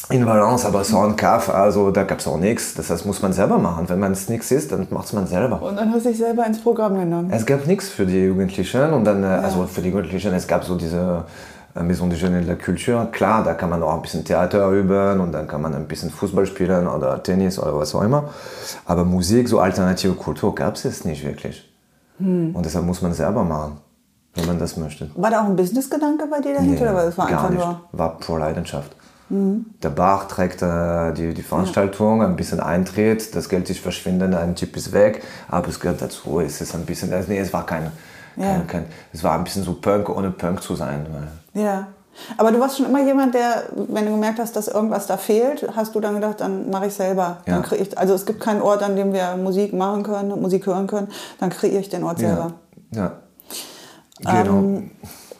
In 0.09 0.25
Valence, 0.25 0.65
aber 0.65 0.83
so 0.83 0.99
ein 0.99 1.15
Kaff, 1.15 1.49
also 1.49 1.91
da 1.91 2.03
gab 2.03 2.19
es 2.19 2.27
auch 2.27 2.37
nichts. 2.37 2.73
Das 2.75 2.89
heißt, 2.89 3.05
muss 3.05 3.21
man 3.21 3.33
selber 3.33 3.57
machen. 3.57 3.89
Wenn 3.89 3.99
man 3.99 4.13
es 4.13 4.29
nichts 4.29 4.51
ist, 4.51 4.71
dann 4.71 4.87
macht 4.89 5.07
es 5.07 5.13
man 5.13 5.27
selber. 5.27 5.61
Und 5.61 5.75
dann 5.75 5.91
hast 5.91 6.05
du 6.05 6.09
dich 6.09 6.17
selber 6.17 6.45
ins 6.45 6.61
Programm 6.61 6.97
genommen. 6.97 7.29
Es 7.31 7.45
gab 7.45 7.67
nichts 7.67 7.89
für 7.89 8.05
die 8.05 8.23
Jugendlichen 8.23 8.93
und 8.93 9.03
dann, 9.03 9.23
äh, 9.23 9.27
ja. 9.27 9.39
also 9.39 9.67
für 9.67 9.81
die 9.81 9.89
Jugendlichen, 9.89 10.33
es 10.33 10.47
gab 10.47 10.63
so 10.63 10.75
diese 10.75 11.25
Maison 11.83 12.09
de 12.09 12.17
Jeunes 12.17 12.45
de 12.45 12.53
la 12.53 12.55
Culture. 12.55 13.07
Klar, 13.11 13.43
da 13.43 13.53
kann 13.53 13.69
man 13.69 13.83
auch 13.83 13.93
ein 13.93 14.01
bisschen 14.01 14.23
Theater 14.23 14.69
üben 14.71 15.19
und 15.19 15.31
dann 15.31 15.47
kann 15.47 15.61
man 15.61 15.75
ein 15.75 15.87
bisschen 15.87 16.09
Fußball 16.09 16.45
spielen 16.45 16.87
oder 16.87 17.21
Tennis 17.21 17.59
oder 17.59 17.77
was 17.77 17.93
auch 17.93 18.01
immer. 18.01 18.29
Aber 18.85 19.05
Musik, 19.05 19.47
so 19.47 19.59
alternative 19.59 20.13
Kultur 20.13 20.55
gab 20.55 20.75
es 20.75 21.05
nicht 21.05 21.25
wirklich. 21.25 21.69
Hm. 22.19 22.55
Und 22.55 22.65
deshalb 22.65 22.85
muss 22.85 23.01
man 23.01 23.13
selber 23.13 23.43
machen, 23.43 23.77
wenn 24.35 24.45
man 24.45 24.59
das 24.59 24.77
möchte. 24.77 25.09
War 25.15 25.29
da 25.29 25.41
auch 25.41 25.45
ein 25.45 25.55
Businessgedanke 25.55 26.25
bei 26.27 26.39
dir 26.39 26.55
dahinter? 26.55 26.85
Nee, 26.85 26.91
oder 26.91 27.05
das 27.05 27.17
war 27.17 27.29
gar 27.29 27.49
nicht. 27.49 27.59
Nur? 27.59 27.81
War 27.91 28.17
pure 28.17 28.39
Leidenschaft. 28.39 28.95
Mhm. 29.29 29.65
Der 29.83 29.89
Bach 29.89 30.27
trägt 30.27 30.61
äh, 30.61 31.13
die, 31.13 31.33
die 31.33 31.41
Veranstaltung, 31.41 32.23
ein 32.23 32.35
bisschen 32.35 32.59
Eintritt, 32.59 33.35
das 33.35 33.49
Geld 33.49 33.69
ist 33.69 33.79
verschwindend, 33.79 34.35
ein 34.35 34.55
Typ 34.55 34.77
ist 34.77 34.93
weg, 34.93 35.23
aber 35.49 35.67
es 35.67 35.79
gehört 35.79 36.01
dazu, 36.01 36.39
es 36.39 36.61
ist 36.61 36.73
ein 36.75 36.85
bisschen, 36.85 37.09
nee, 37.27 37.37
es 37.37 37.51
war 37.51 37.65
kein, 37.65 37.91
kein, 38.35 38.43
ja. 38.45 38.59
kein, 38.65 38.85
es 39.11 39.23
war 39.23 39.37
ein 39.37 39.43
bisschen 39.43 39.63
so 39.63 39.73
Punk, 39.73 40.09
ohne 40.09 40.31
Punk 40.31 40.61
zu 40.61 40.75
sein. 40.75 41.05
Ja. 41.57 41.87
Aber 42.37 42.51
du 42.51 42.59
warst 42.59 42.77
schon 42.77 42.87
immer 42.87 43.03
jemand, 43.03 43.35
der, 43.35 43.63
wenn 43.75 44.05
du 44.05 44.11
gemerkt 44.11 44.39
hast, 44.39 44.55
dass 44.55 44.67
irgendwas 44.67 45.07
da 45.07 45.17
fehlt, 45.17 45.67
hast 45.75 45.93
du 45.93 45.99
dann 45.99 46.15
gedacht, 46.15 46.39
dann 46.41 46.69
mache 46.69 46.87
ich 46.87 46.93
selber. 46.93 47.37
Ja. 47.45 47.53
Dann 47.53 47.63
krieg 47.63 47.81
ich, 47.81 47.97
also 47.97 48.13
es 48.13 48.25
gibt 48.25 48.39
keinen 48.39 48.61
Ort, 48.61 48.81
an 48.81 48.95
dem 48.95 49.13
wir 49.13 49.35
Musik 49.37 49.73
machen 49.73 50.03
können, 50.03 50.29
Musik 50.41 50.65
hören 50.65 50.87
können, 50.87 51.09
dann 51.39 51.49
kreiere 51.49 51.79
ich 51.79 51.89
den 51.89 52.03
Ort 52.03 52.19
selber. 52.19 52.53
Ja. 52.91 53.11
ja. 54.21 54.43
Genau. 54.43 54.57
Ähm, 54.57 54.91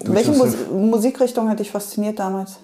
welche 0.02 0.32
Mus 0.32 0.54
Musikrichtung 0.72 1.50
hat 1.50 1.60
dich 1.60 1.72
fasziniert 1.72 2.20
damals? 2.20 2.60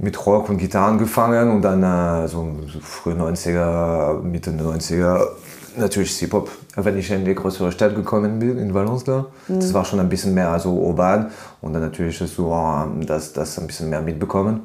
mit 0.00 0.26
Rock 0.26 0.48
und 0.48 0.56
Gitarre 0.56 0.86
angefangen 0.86 1.50
und 1.50 1.62
dann 1.62 1.82
äh, 1.82 2.26
so, 2.26 2.56
so 2.66 2.80
frühe 2.80 3.14
90er, 3.14 4.22
Mitte 4.22 4.50
90er 4.50 5.26
natürlich 5.76 6.16
Hip-Hop. 6.18 6.50
Wenn 6.76 6.98
ich 6.98 7.10
in 7.10 7.24
die 7.24 7.34
größere 7.34 7.72
Stadt 7.72 7.94
gekommen 7.94 8.38
bin, 8.38 8.58
in 8.58 8.74
Valence 8.74 9.04
da, 9.04 9.26
das 9.48 9.72
war 9.74 9.84
schon 9.84 10.00
ein 10.00 10.08
bisschen 10.08 10.34
mehr 10.34 10.58
so 10.58 10.72
urban 10.72 11.30
und 11.60 11.72
dann 11.72 11.82
natürlich 11.82 12.18
so 12.18 12.52
ähm, 12.52 13.06
das, 13.06 13.32
das 13.32 13.58
ein 13.58 13.66
bisschen 13.66 13.90
mehr 13.90 14.00
mitbekommen 14.02 14.60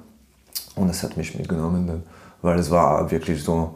und 0.76 0.88
das 0.88 1.04
hat 1.04 1.18
mich 1.18 1.38
mitgenommen, 1.38 1.88
dann, 1.88 2.04
weil 2.42 2.60
es 2.60 2.70
war 2.70 3.10
wirklich 3.12 3.44
so 3.44 3.76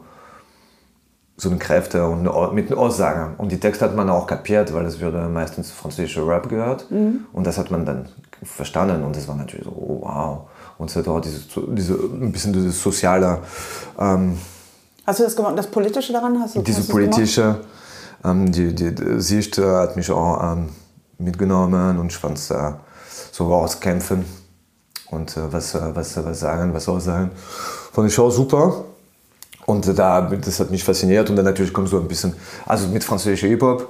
so 1.40 1.48
eine 1.48 1.58
Kräfte 1.58 2.06
und 2.06 2.28
eine, 2.28 2.52
mit 2.52 2.70
einer 2.70 2.78
Aussage. 2.78 3.34
Und 3.38 3.50
die 3.50 3.58
Texte 3.58 3.84
hat 3.86 3.96
man 3.96 4.10
auch 4.10 4.26
kapiert, 4.26 4.72
weil 4.74 4.84
es 4.84 5.00
würde 5.00 5.26
meistens 5.28 5.70
französischer 5.70 6.26
Rap 6.28 6.48
gehört. 6.48 6.86
Und 7.32 7.46
das 7.46 7.56
hat 7.56 7.70
man 7.70 7.86
dann 7.86 8.08
verstanden 8.42 9.02
und 9.02 9.16
das 9.16 9.26
war 9.28 9.36
natürlich 9.36 9.64
so, 9.64 9.70
oh, 9.70 10.00
wow. 10.02 10.50
Und 10.78 10.90
es 10.90 10.96
hat 10.96 11.08
auch 11.08 11.20
diese, 11.20 11.40
diese, 11.68 11.94
ein 11.94 12.32
bisschen 12.32 12.52
dieses 12.52 12.82
soziale, 12.82 13.38
ähm, 13.98 14.38
Hast 15.06 15.20
du 15.20 15.24
das 15.24 15.36
gemacht? 15.36 15.56
Das 15.56 15.66
Politische 15.66 16.12
daran? 16.12 16.40
Hast 16.40 16.56
du, 16.56 16.62
diese 16.62 16.80
hast 16.80 16.88
politische 16.90 17.60
ähm, 18.24 18.52
die, 18.52 18.74
die, 18.74 18.94
die 18.94 19.20
Sicht 19.20 19.58
äh, 19.58 19.64
hat 19.64 19.96
mich 19.96 20.10
auch 20.10 20.52
ähm, 20.52 20.68
mitgenommen 21.18 21.98
und 21.98 22.12
ich 22.12 22.18
fand 22.18 22.38
es 22.38 22.50
äh, 22.50 22.72
so 23.32 23.48
rauskämpfen 23.48 24.24
und 25.10 25.36
äh, 25.36 25.52
was, 25.52 25.74
äh, 25.74 25.80
was, 25.94 26.22
was 26.22 26.40
sagen, 26.40 26.74
was 26.74 26.88
aussagen. 26.88 27.30
Fand 27.92 28.08
ich 28.08 28.18
auch 28.18 28.30
super. 28.30 28.84
Und 29.66 29.86
äh, 29.86 29.94
da, 29.94 30.20
das 30.20 30.60
hat 30.60 30.70
mich 30.70 30.84
fasziniert 30.84 31.30
und 31.30 31.36
dann 31.36 31.44
natürlich 31.44 31.72
kommt 31.72 31.88
so 31.88 31.98
ein 31.98 32.08
bisschen, 32.08 32.34
also 32.66 32.88
mit 32.88 33.04
französischer 33.04 33.48
Hip-Hop 33.48 33.88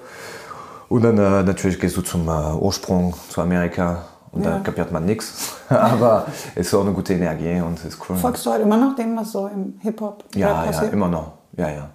und 0.89 1.03
dann 1.03 1.19
äh, 1.19 1.43
natürlich 1.43 1.79
gehst 1.81 1.97
du 1.97 2.03
zum 2.03 2.29
äh, 2.29 2.55
Ursprung, 2.55 3.15
zu 3.29 3.41
Amerika 3.41 4.05
und 4.33 4.45
Ja. 4.45 4.51
da 4.53 4.59
kapiert 4.61 4.93
man 4.93 5.05
nichts, 5.05 5.55
aber 5.69 6.27
es 6.55 6.67
ist 6.69 6.75
auch 6.75 6.83
eine 6.83 6.93
gute 6.93 7.15
Energie 7.15 7.61
und 7.61 7.79
es 7.79 7.85
ist 7.87 7.99
cool. 8.09 8.17
Folgst 8.17 8.45
du 8.47 8.51
heute 8.51 8.63
immer 8.63 8.77
noch 8.77 8.95
dem, 8.97 9.17
was 9.17 9.33
so 9.33 9.47
im 9.49 9.75
Hip-Hop 9.81 10.25
Ja, 10.35 10.49
Rap 10.49 10.57
ja, 10.67 10.73
passiert? 10.73 10.93
immer 10.93 11.09
noch. 11.09 11.33
Ja, 11.57 11.69
ja. 11.71 11.91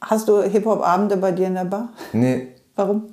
Hast 0.00 0.28
du 0.28 0.42
Hip-Hop-Abende 0.42 1.16
bei 1.16 1.32
dir 1.32 1.46
in 1.48 1.54
der 1.54 1.64
Bar? 1.64 1.88
Nee, 2.12 2.48
Warum? 2.78 3.04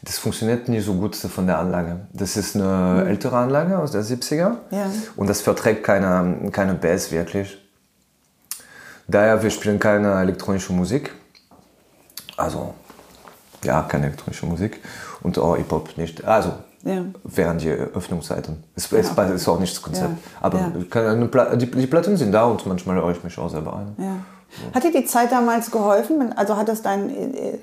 Das 0.00 0.16
funktioniert 0.16 0.66
nicht 0.70 0.82
so 0.86 0.94
gut 0.94 1.14
von 1.14 1.46
der 1.46 1.58
Anlage. 1.58 2.06
Das 2.14 2.38
ist 2.38 2.56
eine 2.56 3.04
ältere 3.06 3.36
Anlage 3.36 3.78
aus 3.78 3.90
der 3.92 4.02
70er 4.02 4.56
Ja. 4.70 4.86
und 5.14 5.28
das 5.28 5.42
verträgt 5.42 5.84
keine, 5.84 6.50
keine 6.50 6.72
Bass 6.72 7.12
wirklich. 7.12 7.58
Daher, 9.08 9.42
wir 9.42 9.50
spielen 9.50 9.78
keine 9.78 10.14
elektronische 10.20 10.72
Musik. 10.72 11.12
Also, 12.38 12.72
ja, 13.62 13.82
keine 13.82 14.06
elektronische 14.06 14.46
Musik 14.46 14.80
und 15.22 15.38
auch 15.38 15.54
Hip-Hop 15.56 15.98
nicht. 15.98 16.24
Also, 16.24 16.54
Ja. 16.82 17.04
während 17.24 17.60
die 17.62 17.68
Öffnungszeiten. 17.70 18.64
Es, 18.74 18.90
es 18.90 19.10
okay. 19.10 19.34
ist 19.34 19.46
auch 19.48 19.60
nicht 19.60 19.74
das 19.74 19.82
Konzept. 19.82 20.12
Aber 20.40 20.72
Pla- 21.30 21.54
die, 21.56 21.70
die 21.70 21.86
Platten 21.86 22.16
sind 22.16 22.32
da 22.32 22.44
und 22.44 22.64
manchmal 22.66 22.96
höre 22.96 23.10
ich 23.10 23.22
mich 23.22 23.38
auch 23.38 23.50
selber 23.50 23.76
ein. 23.76 24.24
Hat 24.74 24.82
dir 24.82 24.90
die 24.90 25.04
Zeit 25.04 25.30
damals 25.30 25.70
geholfen? 25.70 26.32
Also 26.36 26.56
hat 26.56 26.68
das 26.68 26.80
dein 26.82 27.10
äh, 27.10 27.58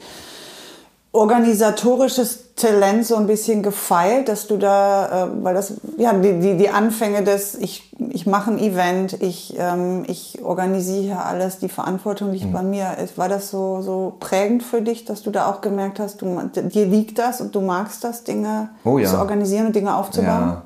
organisatorisches 1.18 2.56
Talent 2.56 3.06
so 3.06 3.16
ein 3.16 3.28
bisschen 3.28 3.62
gefeilt, 3.62 4.30
dass 4.30 4.48
du 4.48 4.58
da, 4.58 5.26
äh, 5.26 5.44
weil 5.44 5.54
das, 5.54 5.74
ja, 5.98 6.14
die, 6.14 6.40
die, 6.40 6.58
die 6.58 6.70
Anfänge 6.70 7.24
des, 7.24 7.56
ich, 7.56 7.92
ich 8.10 8.26
mache 8.26 8.52
ein 8.52 8.58
Event, 8.60 9.22
ich, 9.22 9.56
ähm, 9.60 10.04
ich 10.08 10.40
organisiere 10.44 11.24
alles, 11.24 11.60
die 11.60 11.70
Verantwortung 11.70 12.28
Mhm. 12.30 12.34
liegt 12.34 12.54
bei 12.54 12.64
mir. 12.64 12.98
Ist, 13.04 13.18
war 13.18 13.30
das 13.30 13.52
so, 13.52 13.82
so 13.82 14.14
prägend 14.20 14.64
für 14.64 14.82
dich, 14.82 15.06
dass 15.06 15.22
du 15.24 15.30
da 15.30 15.48
auch 15.50 15.62
gemerkt 15.62 16.00
hast, 16.00 16.22
du, 16.22 16.40
dir 16.56 16.86
liegt 16.86 17.20
das 17.20 17.42
und 17.42 17.54
du 17.54 17.62
magst 17.62 18.04
das, 18.04 18.24
Dinge 18.24 18.70
Oh 18.84 18.98
ja. 18.98 19.08
zu 19.10 19.18
organisieren 19.20 19.68
und 19.68 19.76
Dinge 19.76 19.96
aufzubauen? 19.96 20.28
Ja, 20.50 20.62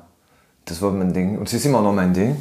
das 0.64 0.80
war 0.80 0.90
mein 0.92 1.12
Ding. 1.12 1.38
Und 1.38 1.48
es 1.48 1.54
ist 1.54 1.66
immer 1.66 1.82
noch 1.82 1.92
mein 1.92 2.14
Ding. 2.14 2.36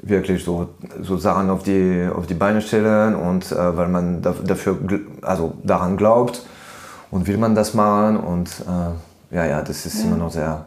Wirklich 0.00 0.44
so, 0.44 0.68
so 1.02 1.16
Sachen 1.16 1.50
auf 1.50 1.62
die, 1.64 2.08
auf 2.14 2.26
die 2.26 2.34
Beine 2.34 2.60
stellen 2.60 3.14
und 3.16 3.50
äh, 3.50 3.76
weil 3.76 3.88
man 3.88 4.22
da, 4.22 4.32
dafür, 4.44 4.78
also 5.22 5.54
daran 5.64 5.96
glaubt 5.96 6.42
und 7.10 7.26
will 7.26 7.36
man 7.38 7.54
das 7.54 7.74
machen 7.74 8.16
und 8.18 8.48
äh, 8.66 9.34
ja, 9.34 9.44
ja, 9.46 9.62
das 9.62 9.86
ist 9.86 10.02
immer 10.02 10.16
noch 10.16 10.30
sehr 10.32 10.66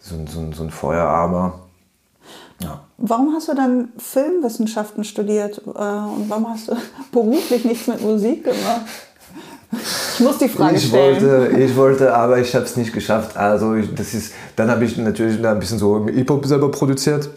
so, 0.00 0.14
ein- 0.16 0.26
so, 0.26 0.50
so 0.52 0.62
ein 0.64 0.70
Feuer, 0.70 1.04
aber 1.06 1.60
ja. 2.60 2.80
Warum 2.98 3.34
hast 3.34 3.48
du 3.48 3.54
dann 3.54 3.88
Filmwissenschaften 3.98 5.02
studiert 5.04 5.58
äh, 5.66 5.68
und 5.70 6.26
warum 6.28 6.48
hast 6.48 6.68
du 6.68 6.76
beruflich 7.12 7.64
nichts 7.64 7.86
mit 7.88 8.00
Musik 8.00 8.44
gemacht? 8.44 8.82
Ich 10.14 10.20
muss 10.20 10.36
die 10.38 10.48
Frage 10.48 10.76
ich 10.76 10.86
stellen. 10.88 11.22
wollte, 11.22 11.58
ich 11.58 11.74
wollte, 11.76 12.14
aber 12.14 12.38
ich 12.38 12.54
habe 12.54 12.64
es 12.66 12.76
nicht 12.76 12.92
geschafft. 12.92 13.36
Also 13.38 13.74
ich, 13.74 13.92
das 13.94 14.12
ist, 14.12 14.34
dann 14.54 14.70
habe 14.70 14.84
ich 14.84 14.96
natürlich 14.98 15.44
ein 15.44 15.58
bisschen 15.58 15.78
so 15.78 16.06
Hip-Hop 16.06 16.44
selber 16.44 16.70
produziert. 16.70 17.30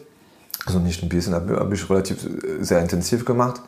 Also 0.66 0.80
nicht 0.80 1.02
ein 1.02 1.08
bisschen, 1.10 1.34
habe 1.34 1.56
hab 1.58 1.72
ich 1.72 1.90
relativ 1.90 2.26
äh, 2.26 2.62
sehr 2.64 2.82
intensiv 2.82 3.24
gemacht. 3.24 3.62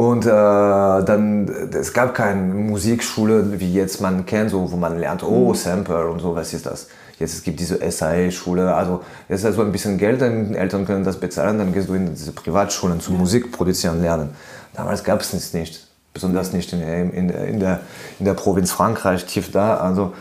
Und 0.00 0.24
äh, 0.24 0.30
dann, 0.30 1.46
es 1.74 1.92
gab 1.92 2.14
keine 2.14 2.40
Musikschule, 2.40 3.60
wie 3.60 3.70
jetzt 3.70 4.00
man 4.00 4.24
kennt, 4.24 4.50
so, 4.50 4.72
wo 4.72 4.76
man 4.76 4.98
lernt, 4.98 5.22
oh, 5.22 5.52
Sample 5.52 6.08
und 6.08 6.20
so, 6.20 6.34
was 6.34 6.54
ist 6.54 6.64
das? 6.64 6.88
Jetzt 7.18 7.34
es 7.34 7.42
gibt 7.42 7.60
diese 7.60 7.78
SAE-Schule, 7.90 8.74
also 8.74 9.02
jetzt 9.28 9.44
ist 9.44 9.56
so 9.56 9.60
ein 9.60 9.70
bisschen 9.70 9.98
Geld, 9.98 10.22
deine 10.22 10.56
Eltern 10.56 10.86
können 10.86 11.04
das 11.04 11.20
bezahlen, 11.20 11.58
dann 11.58 11.74
gehst 11.74 11.90
du 11.90 11.92
in 11.92 12.14
diese 12.14 12.32
Privatschulen 12.32 12.98
zum 13.02 13.18
Musik 13.18 13.52
produzieren 13.52 14.00
lernen. 14.00 14.30
Damals 14.72 15.04
gab 15.04 15.20
es 15.20 15.34
es 15.34 15.52
nicht, 15.52 15.86
besonders 16.14 16.54
nicht 16.54 16.72
in, 16.72 16.80
in, 16.80 17.28
in, 17.28 17.60
der, 17.60 17.80
in 18.18 18.24
der 18.24 18.32
Provinz 18.32 18.72
Frankreich, 18.72 19.26
tief 19.26 19.52
da. 19.52 19.76
Also 19.76 20.14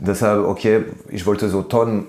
deshalb, 0.00 0.44
okay, 0.44 0.86
ich 1.08 1.24
wollte 1.24 1.48
so 1.48 1.62
Tonnen 1.62 2.08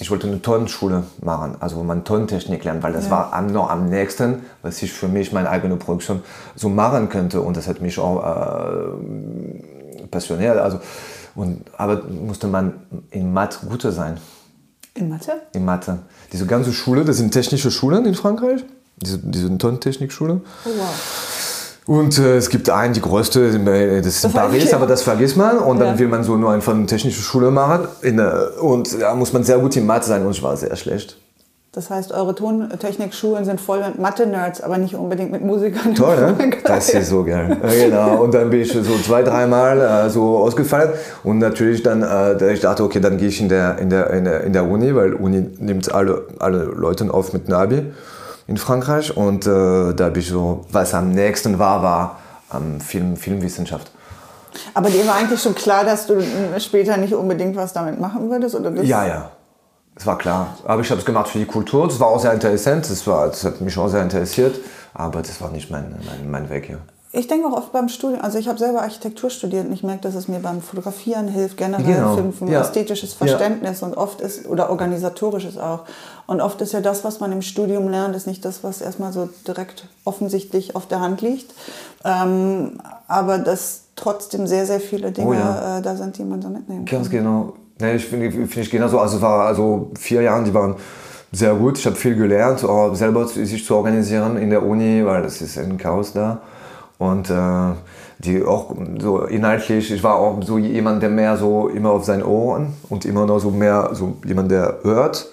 ich 0.00 0.10
wollte 0.10 0.26
eine 0.26 0.42
Tonnenschule 0.42 1.04
machen, 1.22 1.56
also 1.60 1.76
wo 1.76 1.84
man 1.84 2.02
Tonnentechnik 2.04 2.64
lernt, 2.64 2.82
weil 2.82 2.92
das 2.92 3.04
Ja. 3.04 3.10
war 3.12 3.32
am, 3.32 3.46
noch 3.46 3.70
am 3.70 3.88
nächsten, 3.88 4.42
was 4.62 4.82
ich 4.82 4.92
für 4.92 5.06
mich 5.08 5.32
meine 5.32 5.48
eigene 5.48 5.76
Produktion 5.76 6.22
so 6.56 6.68
machen 6.68 7.08
könnte 7.08 7.40
und 7.40 7.56
das 7.56 7.68
hat 7.68 7.80
mich 7.80 7.98
auch 7.98 8.22
äh, 8.24 10.06
passioniert. 10.08 10.58
Also, 10.58 10.80
und, 11.36 11.64
aber 11.76 12.02
musste 12.04 12.46
man 12.48 12.74
in 13.10 13.32
Mathe 13.32 13.58
guter 13.68 13.92
sein, 13.92 14.18
In 14.94 15.08
Mathe? 15.08 15.32
in 15.52 15.64
Mathe. 15.64 15.98
Diese 16.32 16.46
ganze 16.46 16.72
Schule, 16.72 17.04
das 17.04 17.16
sind 17.18 17.30
technische 17.32 17.70
Schulen 17.70 18.04
in 18.04 18.14
Frankreich, 18.14 18.64
diese, 18.96 19.18
diese 19.18 19.56
Tonnentechnikschule. 19.58 20.40
Oh, 20.64 20.68
wow. 20.76 20.94
Und 21.86 22.18
äh, 22.18 22.36
es 22.36 22.48
gibt 22.48 22.70
einen, 22.70 22.94
die 22.94 23.02
größte, 23.02 23.40
äh, 23.48 23.98
das 24.00 24.16
ist 24.16 24.24
in 24.24 24.32
Paris, 24.42 24.72
aber 24.72 24.86
das 24.86 25.02
vergisst 25.02 25.36
man. 25.36 25.58
Und 25.58 25.80
dann 25.80 25.88
Ja. 25.94 25.98
will 25.98 26.08
man 26.08 26.24
so 26.24 26.36
nur 26.36 26.50
einfach 26.52 26.72
eine 26.74 26.86
technische 26.86 27.20
Schule 27.20 27.50
machen. 27.50 27.86
Äh, 28.02 28.12
und 28.60 29.00
da 29.00 29.14
muss 29.14 29.32
man 29.32 29.44
sehr 29.44 29.58
gut 29.58 29.76
in 29.76 29.84
Mathe 29.86 30.06
sein 30.06 30.24
und 30.24 30.32
ich 30.32 30.42
war 30.42 30.56
sehr 30.56 30.74
schlecht. 30.76 31.18
Das 31.72 31.90
heißt, 31.90 32.12
eure 32.12 32.36
Tontechnikschulen 32.36 33.44
sind 33.44 33.60
voll 33.60 33.80
mit 33.80 33.98
Mathe-Nerds, 33.98 34.60
aber 34.60 34.78
nicht 34.78 34.94
unbedingt 34.94 35.32
mit 35.32 35.44
Musikern. 35.44 35.92
Toll, 35.96 36.14
ne? 36.16 36.50
Das 36.64 36.88
ist 36.88 37.08
so 37.08 37.24
geil. 37.24 37.56
Ja, 37.60 37.84
genau. 37.86 38.22
Und 38.22 38.32
dann 38.32 38.48
bin 38.48 38.60
ich 38.60 38.72
so 38.72 38.80
zwei, 39.04 39.24
dreimal 39.24 39.80
äh, 39.80 40.08
so 40.08 40.38
ausgefallen. 40.38 40.90
Und 41.24 41.38
natürlich 41.40 41.82
dann, 41.82 42.02
äh, 42.04 42.52
ich 42.52 42.60
dachte, 42.60 42.84
okay, 42.84 43.00
dann 43.00 43.16
gehe 43.18 43.26
ich 43.26 43.40
in 43.40 43.48
der, 43.48 43.76
in, 43.78 43.90
der, 43.90 44.08
in, 44.10 44.24
der, 44.24 44.44
in 44.44 44.52
der 44.52 44.70
Uni, 44.70 44.94
weil 44.94 45.14
Uni 45.14 45.50
nimmt 45.58 45.92
alle, 45.92 46.22
alle 46.38 46.62
Leute 46.62 47.12
auf 47.12 47.32
mit 47.32 47.48
Nabi 47.48 47.92
in 48.46 48.56
Frankreich. 48.56 49.16
Und 49.16 49.46
äh, 49.46 49.94
da 49.94 50.04
habe 50.04 50.18
ich 50.18 50.28
so, 50.28 50.64
was 50.70 50.94
am 50.94 51.10
nächsten 51.10 51.58
war, 51.58 51.82
war 51.82 52.18
ähm, 52.54 52.80
Film, 52.80 53.16
Filmwissenschaft. 53.16 53.90
Aber 54.72 54.88
dir 54.88 55.06
war 55.06 55.16
eigentlich 55.16 55.42
schon 55.42 55.54
klar, 55.54 55.84
dass 55.84 56.06
du 56.06 56.14
äh, 56.14 56.60
später 56.60 56.96
nicht 56.96 57.14
unbedingt 57.14 57.56
was 57.56 57.72
damit 57.72 58.00
machen 58.00 58.30
würdest? 58.30 58.54
Oder 58.54 58.70
das? 58.70 58.86
Ja, 58.86 59.06
ja. 59.06 59.30
Das 59.94 60.06
war 60.06 60.18
klar. 60.18 60.58
Aber 60.64 60.82
ich 60.82 60.90
habe 60.90 60.98
es 61.00 61.06
gemacht 61.06 61.28
für 61.28 61.38
die 61.38 61.46
Kultur. 61.46 61.86
Das 61.86 62.00
war 62.00 62.08
auch 62.08 62.20
sehr 62.20 62.32
interessant. 62.32 62.88
Das, 62.90 63.06
war, 63.06 63.28
das 63.28 63.44
hat 63.44 63.60
mich 63.60 63.76
auch 63.78 63.88
sehr 63.88 64.02
interessiert. 64.02 64.56
Aber 64.92 65.22
das 65.22 65.40
war 65.40 65.50
nicht 65.50 65.70
mein, 65.70 65.96
mein, 66.06 66.30
mein 66.30 66.50
Weg 66.50 66.66
hier. 66.66 66.78
Ich 67.16 67.28
denke 67.28 67.46
auch 67.46 67.56
oft 67.56 67.70
beim 67.72 67.88
Studium, 67.88 68.20
also 68.22 68.38
ich 68.38 68.48
habe 68.48 68.58
selber 68.58 68.82
Architektur 68.82 69.30
studiert 69.30 69.66
und 69.66 69.72
ich 69.72 69.84
merke, 69.84 70.00
dass 70.02 70.16
es 70.16 70.26
mir 70.26 70.40
beim 70.40 70.60
Fotografieren 70.60 71.28
hilft, 71.28 71.56
generell 71.56 71.84
Genau, 71.94 72.16
für, 72.32 72.46
ja. 72.46 72.60
ästhetisches 72.60 73.12
Ja. 73.12 73.26
Verständnis 73.26 73.82
und 73.84 73.96
oft 73.96 74.20
ist, 74.20 74.48
oder 74.48 74.68
organisatorisches 74.70 75.56
auch. 75.56 75.80
Und 76.26 76.40
oft 76.40 76.60
ist 76.60 76.72
ja 76.72 76.80
das, 76.80 77.04
was 77.04 77.20
man 77.20 77.30
im 77.30 77.42
Studium 77.42 77.88
lernt, 77.88 78.16
ist 78.16 78.26
nicht 78.26 78.44
das, 78.44 78.64
was 78.64 78.80
erstmal 78.80 79.12
so 79.12 79.28
direkt 79.46 79.86
offensichtlich 80.04 80.74
auf 80.74 80.86
der 80.88 81.00
Hand 81.00 81.20
liegt. 81.22 81.54
Ähm, 82.04 82.78
aber 83.06 83.38
dass 83.38 83.82
trotzdem 83.96 84.46
sehr, 84.48 84.66
sehr 84.66 84.80
viele 84.80 85.12
Dinge 85.12 85.28
Oh 85.28 85.32
ja. 85.34 85.78
äh, 85.78 85.82
da 85.82 85.94
sind, 85.96 86.18
die 86.18 86.24
man 86.24 86.42
so 86.42 86.48
mitnehmen 86.48 86.84
kann. 86.84 86.98
Ganz 86.98 87.10
genau. 87.10 87.52
Nee, 87.80 87.94
ich 87.96 88.06
finde 88.06 88.30
find 88.30 88.56
ich 88.56 88.70
genauso. 88.70 88.98
Also, 88.98 89.20
war 89.20 89.46
also 89.46 89.90
vier 89.98 90.22
Jahre, 90.22 90.42
die 90.44 90.54
waren 90.54 90.74
sehr 91.32 91.54
gut. 91.54 91.78
Ich 91.78 91.86
habe 91.86 91.96
viel 91.96 92.16
gelernt, 92.16 92.60
selber 92.94 93.26
zu- 93.26 93.44
sich 93.44 93.64
zu 93.64 93.74
organisieren 93.76 94.36
in 94.36 94.50
der 94.50 94.64
Uni, 94.64 95.04
weil 95.04 95.24
es 95.24 95.40
ist 95.42 95.58
ein 95.58 95.78
Chaos 95.78 96.12
da. 96.12 96.40
Und 96.98 97.30
äh, 97.30 97.72
die 98.18 98.44
auch 98.44 98.74
so 98.98 99.22
inhaltlich, 99.24 99.90
ich 99.90 100.02
war 100.02 100.16
auch 100.16 100.42
so 100.42 100.58
jemand, 100.58 101.02
der 101.02 101.10
mehr 101.10 101.36
so 101.36 101.68
immer 101.68 101.90
auf 101.90 102.04
seinen 102.04 102.22
Ohren 102.22 102.74
und 102.88 103.04
immer 103.04 103.26
noch 103.26 103.38
so 103.40 103.50
mehr 103.50 103.90
so 103.92 104.16
jemand, 104.24 104.50
der 104.50 104.78
hört. 104.82 105.26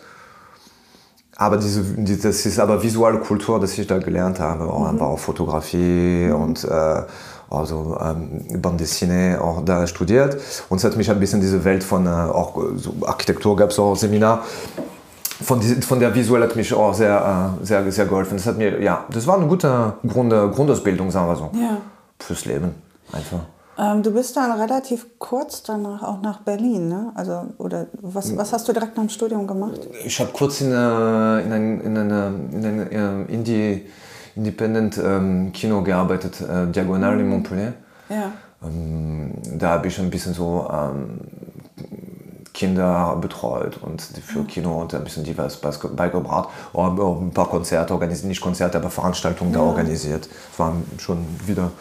Aber 1.38 1.58
diese, 1.58 1.82
die, 1.82 2.20
das 2.20 2.46
ist 2.46 2.60
aber 2.60 2.84
visuelle 2.84 3.20
Kultur, 3.20 3.60
das 3.60 3.78
ich 3.78 3.88
da 3.88 3.98
gelernt 3.98 4.40
habe, 4.40 4.66
auch 4.66 4.82
mhm. 4.82 4.86
einfach 4.88 5.08
auch 5.08 5.20
Fotografie 5.20 6.28
mhm. 6.28 6.36
und 6.36 6.64
äh, 6.66 7.02
also 7.50 7.98
ähm, 8.02 8.62
Bande 8.62 8.86
dessinée 8.86 9.38
auch 9.38 9.64
da 9.66 9.86
studiert. 9.86 10.38
Und 10.70 10.78
es 10.78 10.84
hat 10.84 10.96
mich 10.96 11.10
ein 11.12 11.20
bisschen 11.20 11.42
diese 11.42 11.64
Welt 11.66 11.84
von 11.84 12.06
äh, 12.06 12.10
auch 12.10 12.62
so 12.76 12.94
Architektur 13.06 13.56
gab 13.56 13.72
es 13.72 13.80
auch 13.80 13.96
Seminar. 13.96 14.44
Von, 15.42 15.60
die, 15.60 15.76
von 15.82 16.00
der 16.00 16.14
Visuell 16.14 16.44
hat 16.44 16.56
mich 16.56 16.74
auch 16.74 16.94
sehr, 16.94 17.58
äh, 17.62 17.66
sehr, 17.66 17.92
sehr 17.92 18.06
geholfen. 18.06 18.38
Das 18.38 18.46
hat 18.46 18.58
mir, 18.58 18.82
ja, 18.82 19.06
das 19.10 19.26
war 19.28 19.38
eine 19.38 19.48
gute 19.48 19.94
Grund, 20.08 20.32
Grundausbildung, 20.32 21.10
sagen 21.12 21.28
wir 21.28 21.36
so. 21.36 21.52
Ja. 21.54 21.78
Fürs 22.20 22.46
Leben 22.46 22.76
einfach. 23.12 23.40
Ähm, 23.78 24.04
du 24.04 24.12
bist 24.12 24.36
dann 24.38 24.60
relativ 24.60 25.08
kurz 25.18 25.64
danach 25.64 26.04
auch 26.04 26.22
nach 26.22 26.42
Berlin, 26.42 26.90
ne? 26.90 27.12
Also, 27.16 27.48
oder 27.58 27.88
was, 28.02 28.36
was 28.38 28.54
hast 28.54 28.68
du 28.68 28.74
direkt 28.74 28.96
nach 28.96 29.04
dem 29.04 29.10
Studium 29.10 29.48
gemacht? 29.48 29.80
Ich 30.06 30.20
habe 30.20 30.32
kurz 30.34 30.62
in, 30.62 30.72
äh, 30.72 30.74
in, 30.74 31.52
ein, 31.52 31.82
in, 31.82 31.98
eine, 31.98 32.34
in 32.52 32.66
ein 32.66 32.92
äh, 32.92 33.34
Indie, 33.34 33.86
Independent 34.36 35.00
ähm, 35.04 35.52
Kino 35.52 35.82
gearbeitet, 35.82 36.42
äh, 36.42 36.68
Diagonal 36.68 37.20
in 37.20 37.26
mhm. 37.26 37.30
Montpellier. 37.32 37.74
Ja. 38.10 38.32
Ähm, 38.64 39.34
da 39.58 39.70
habe 39.70 39.88
ich 39.88 39.98
ein 40.00 40.10
bisschen 40.10 40.34
so 40.34 40.70
ähm, 40.72 41.20
Kinder 42.54 43.18
betreut 43.22 43.78
und 43.82 44.02
für 44.02 44.40
mhm. 44.40 44.48
Kino 44.48 44.82
und 44.82 44.94
ein 44.94 45.04
bisschen 45.04 45.24
die 45.24 45.38
was 45.38 45.58
beigebracht. 45.58 46.50
Auch 46.74 47.22
ein 47.22 47.32
paar 47.32 47.48
Konzerte 47.48 47.94
organisiert, 47.94 48.28
nicht 48.28 48.42
Konzerte, 48.42 48.78
aber 48.78 48.90
Veranstaltungen 48.90 49.54
ja. 49.54 49.60
da 49.60 49.66
organisiert. 49.66 50.28
Das 50.50 50.60
war 50.60 50.74
schon 50.98 51.26
wieder 51.46 51.72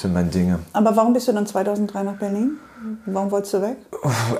sind 0.00 0.14
meine 0.14 0.28
Dinge. 0.28 0.60
Aber 0.72 0.96
warum 0.96 1.12
bist 1.12 1.28
du 1.28 1.32
dann 1.32 1.46
2003 1.46 2.02
nach 2.02 2.16
Berlin? 2.16 2.58
Warum 3.06 3.30
wolltest 3.30 3.54
du 3.54 3.62
weg? 3.62 3.76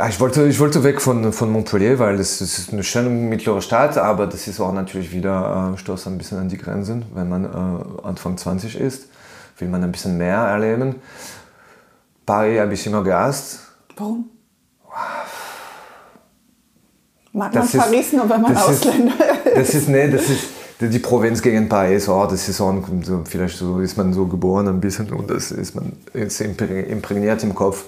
Ich 0.09 0.18
wollte, 0.18 0.46
ich 0.46 0.59
wollte 0.59 0.83
weg 0.83 1.00
von, 1.03 1.33
von 1.33 1.53
Montpellier, 1.53 1.98
weil 1.98 2.18
es 2.18 2.40
ist 2.40 2.72
eine 2.72 2.83
schöne 2.83 3.11
mittlere 3.11 3.61
Stadt, 3.61 3.98
aber 3.98 4.26
das 4.26 4.48
ist 4.48 4.61
auch 4.61 4.72
natürlich 4.72 5.12
wieder, 5.12 5.74
äh, 5.74 5.79
stößt 5.79 6.07
ein 6.07 6.16
bisschen 6.16 6.38
an 6.38 6.48
die 6.48 6.57
Grenzen. 6.57 7.05
Wenn 7.14 7.29
man 7.29 7.44
äh, 7.44 8.07
Anfang 8.07 8.38
20 8.38 8.81
ist, 8.81 9.09
will 9.59 9.68
man 9.68 9.85
ein 9.85 9.92
bisschen 9.92 10.16
mehr 10.16 10.38
erleben. 10.38 10.96
Paris 12.24 12.61
habe 12.61 12.72
ich 12.72 12.87
immer 12.87 13.03
gehasst. 13.03 13.61
Warum? 13.96 14.31
Mag 17.33 17.55
man 17.55 17.69
Paris 17.69 18.12
nur, 18.12 18.29
wenn 18.29 18.43
man 18.43 18.57
Ausländer 18.57 19.14
ist? 19.45 19.57
Das 19.57 19.75
ist, 19.75 19.88
nee, 19.88 20.09
das 20.11 20.29
ist 20.29 20.49
die 20.81 20.99
Provinz 20.99 21.43
gegen 21.43 21.69
Paris, 21.69 22.09
oh, 22.09 22.27
das 22.27 22.49
ist 22.49 22.57
so, 22.57 22.83
vielleicht 23.25 23.57
so 23.57 23.81
ist 23.81 23.97
man 23.97 24.12
so 24.12 24.27
geboren 24.27 24.66
ein 24.69 24.81
bisschen 24.81 25.12
und 25.12 25.31
das 25.31 25.51
ist 25.51 25.75
man 25.75 25.93
ist 26.12 26.40
imprägniert 26.40 27.43
im 27.43 27.55
Kopf. 27.55 27.85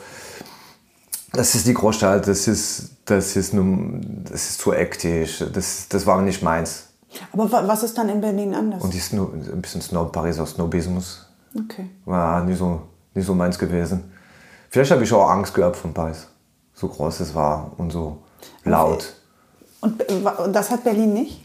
Das 1.32 1.54
ist 1.54 1.66
die 1.66 1.72
Großstadt, 1.72 2.28
das 2.28 2.46
ist, 2.46 2.90
das 3.06 3.36
ist, 3.36 3.54
nur, 3.54 4.00
das 4.30 4.50
ist 4.50 4.60
zu 4.60 4.74
ektig, 4.74 5.42
das, 5.52 5.88
das 5.88 6.06
war 6.06 6.20
nicht 6.20 6.42
meins. 6.42 6.88
Aber 7.32 7.50
was 7.50 7.82
ist 7.82 7.96
dann 7.96 8.10
in 8.10 8.20
Berlin 8.20 8.54
anders? 8.54 8.82
Und 8.82 8.94
ist 8.94 9.14
nur 9.14 9.32
ein 9.32 9.62
bisschen 9.62 9.80
Snob, 9.80 10.12
Pariser 10.12 10.46
Snobismus. 10.46 11.26
Okay. 11.58 11.88
War 12.04 12.44
nicht 12.44 12.58
so, 12.58 12.82
nicht 13.14 13.26
so 13.26 13.34
meins 13.34 13.58
gewesen. 13.58 14.12
Vielleicht 14.68 14.90
habe 14.90 15.04
ich 15.04 15.12
auch 15.12 15.28
Angst 15.30 15.54
gehabt 15.54 15.76
von 15.76 15.94
Paris. 15.94 16.28
So 16.74 16.88
groß 16.88 17.20
es 17.20 17.34
war 17.34 17.72
und 17.78 17.90
so 17.90 18.18
laut. 18.64 19.14
Und 19.82 20.52
das 20.52 20.70
hat 20.70 20.84
Berlin 20.84 21.12
nicht? 21.12 21.44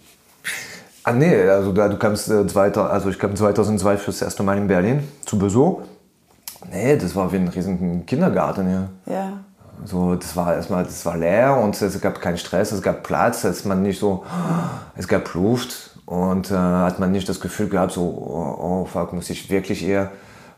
Ah 1.03 1.11
nee, 1.11 1.41
also 1.49 1.71
da, 1.71 1.87
du 1.87 1.97
kamst 1.97 2.29
äh, 2.29 2.45
zweiter, 2.47 2.89
also 2.89 3.09
ich 3.09 3.17
kam 3.17 3.35
2002 3.35 3.97
fürs 3.97 4.21
erste 4.21 4.43
Mal 4.43 4.57
in 4.57 4.67
Berlin 4.67 5.07
zu 5.25 5.39
Besuch. 5.39 5.81
Nee, 6.71 6.97
das 6.97 7.15
war 7.15 7.31
wie 7.31 7.37
ein 7.37 7.47
riesigen 7.47 8.05
Kindergarten 8.05 8.67
hier. 8.67 8.89
Ja. 9.05 9.33
So, 9.85 10.15
das 10.15 10.35
war 10.35 10.55
erstmal, 10.55 10.83
das 10.83 11.05
war 11.05 11.17
leer 11.17 11.57
und 11.57 11.79
es 11.81 12.01
gab 12.01 12.19
keinen 12.19 12.37
Stress, 12.37 12.71
es 12.71 12.81
gab 12.81 13.03
Platz, 13.03 13.43
es 13.43 13.63
man 13.63 13.83
nicht 13.83 13.99
so, 13.99 14.23
es 14.95 15.07
gab 15.07 15.33
Luft 15.33 15.91
und 16.05 16.51
äh, 16.51 16.55
hat 16.55 16.99
man 16.99 17.11
nicht 17.11 17.29
das 17.29 17.39
Gefühl 17.39 17.69
gehabt, 17.69 17.91
so, 17.91 18.01
oh, 18.01 18.63
oh 18.63 18.85
fuck, 18.85 19.13
muss 19.13 19.29
ich 19.29 19.49
wirklich 19.49 19.85
eher 19.85 20.11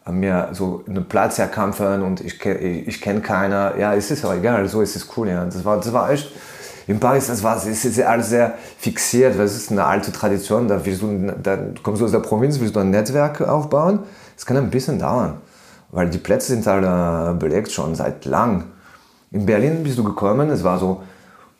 mir 0.09 0.49
so 0.53 0.83
einen 0.87 1.07
Platz 1.07 1.37
erkämpfen 1.37 2.01
und 2.01 2.21
ich, 2.21 2.43
ich, 2.43 2.87
ich 2.87 3.01
kenne 3.01 3.21
keiner. 3.21 3.77
Ja, 3.77 3.93
es 3.93 4.09
ist 4.09 4.25
auch 4.25 4.33
egal, 4.33 4.67
so 4.67 4.81
ist 4.81 4.95
es 4.95 5.07
cool. 5.15 5.29
Ja. 5.29 5.45
Das 5.45 5.63
war, 5.63 5.77
das 5.77 5.93
war 5.93 6.09
echt 6.09 6.31
in 6.89 6.99
Paris, 6.99 7.27
das 7.27 7.43
war, 7.43 7.55
es 7.55 7.85
ist 7.85 8.01
alles 8.01 8.29
sehr 8.29 8.55
fixiert, 8.79 9.37
weil 9.37 9.45
es 9.45 9.55
ist 9.55 9.69
eine 9.71 9.85
alte 9.85 10.11
Tradition, 10.11 10.67
da, 10.67 10.83
willst 10.83 11.03
du, 11.03 11.31
da 11.43 11.59
kommst 11.83 12.01
du 12.01 12.05
aus 12.05 12.11
der 12.11 12.19
Provinz, 12.19 12.59
willst 12.59 12.75
du 12.75 12.79
ein 12.79 12.89
Netzwerk 12.89 13.41
aufbauen, 13.41 13.99
das 14.35 14.43
kann 14.43 14.57
ein 14.57 14.71
bisschen 14.71 14.97
dauern, 14.97 15.35
weil 15.91 16.09
die 16.09 16.17
Plätze 16.17 16.47
sind 16.47 16.67
alle 16.67 17.35
belegt 17.35 17.71
schon 17.71 17.93
seit 17.93 18.25
lang. 18.25 18.63
In 19.29 19.45
Berlin 19.45 19.83
bist 19.83 19.99
du 19.99 20.03
gekommen, 20.03 20.49
es 20.49 20.63
war 20.63 20.79
so, 20.79 21.03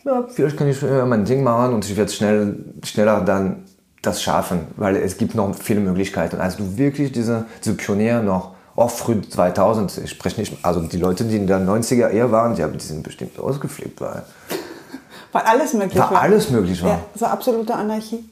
ja, 0.04 0.26
vielleicht 0.28 0.58
kann 0.58 0.68
ich 0.68 0.82
äh, 0.82 1.06
mein 1.06 1.26
Ding 1.26 1.44
machen 1.44 1.76
und 1.76 1.86
ich 1.86 1.96
werde 1.96 2.12
schnell, 2.12 2.56
schneller 2.84 3.22
dann 3.22 3.65
das 4.02 4.24
schaffen, 4.24 4.62
weil 4.78 4.96
es 4.96 5.15
gibt 5.18 5.36
noch 5.36 5.54
viele 5.54 5.82
Möglichkeiten. 5.82 6.42
Also 6.42 6.58
du 6.58 6.78
wirklich 6.80 7.12
diese, 7.12 7.46
diese 7.63 7.76
Pionier 7.76 8.24
noch, 8.24 8.56
auch 8.76 8.89
früh 8.89 9.22
2000, 9.22 10.02
ich 10.06 10.10
spreche 10.10 10.39
nicht, 10.39 10.58
also 10.65 10.82
die 10.82 10.98
Leute, 10.98 11.26
die 11.26 11.36
in 11.36 11.46
den 11.46 11.70
90er 11.70 12.10
eher 12.10 12.32
waren, 12.32 12.56
die, 12.56 12.63
haben, 12.63 12.76
die 12.76 12.84
sind 12.84 13.04
bestimmt 13.04 13.38
ausgeflippt, 13.38 14.02
weil 14.02 14.24
weil 15.32 15.44
alles 15.44 15.74
möglich 15.74 16.00
war. 16.00 16.22
Alles 16.22 16.50
möglich 16.50 16.82
war. 16.84 16.89
Ja, 16.89 17.00
so 17.15 17.26
absolute 17.26 17.74
Anarchie. 17.76 18.24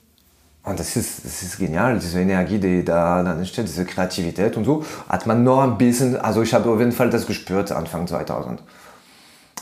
Und 0.64 0.78
das 0.80 0.98
ist, 0.98 1.24
das 1.24 1.44
ist 1.44 1.58
genial, 1.58 1.98
diese 1.98 2.20
Energie, 2.20 2.60
die 2.60 2.84
da 2.84 3.24
dann 3.24 3.38
entsteht, 3.38 3.68
diese 3.68 3.86
Kreativität 3.86 4.58
und 4.58 4.66
so, 4.66 4.84
hat 5.08 5.26
man 5.26 5.44
noch 5.44 5.62
ein 5.62 5.78
bisschen, 5.78 6.18
also 6.18 6.42
ich 6.42 6.54
habe 6.54 6.70
auf 6.70 6.80
jeden 6.80 6.92
Fall 6.92 7.10
das 7.10 7.26
gespürt 7.26 7.72
Anfang 7.72 8.06
2000. 8.06 8.62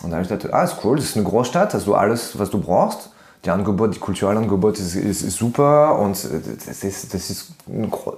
Und 0.01 0.09
da 0.09 0.17
habe 0.17 0.23
ich 0.23 0.29
gedacht, 0.29 0.51
ah, 0.51 0.63
ist 0.63 0.77
cool, 0.83 0.95
das 0.95 1.05
ist 1.05 1.15
eine 1.15 1.25
Großstadt, 1.25 1.75
hast 1.75 1.85
du 1.85 1.93
alles, 1.93 2.39
was 2.39 2.49
du 2.49 2.59
brauchst. 2.59 3.11
Die 3.45 3.51
Angebot, 3.51 3.93
die 3.93 3.99
Kulturangebot 3.99 4.79
ist, 4.79 4.95
ist, 4.95 5.21
ist 5.21 5.37
super 5.37 5.99
und 5.99 6.17
das 6.17 6.83
ist, 6.83 7.13
das 7.13 7.29
ist 7.29 7.51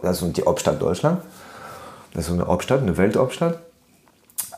also 0.02 0.30
die 0.30 0.44
Hauptstadt 0.44 0.82
Deutschland. 0.82 1.22
Das 2.14 2.28
ist 2.28 2.32
eine 2.32 2.48
Hauptstadt, 2.48 2.82
eine 2.82 2.96
Welthauptstadt. 2.96 3.60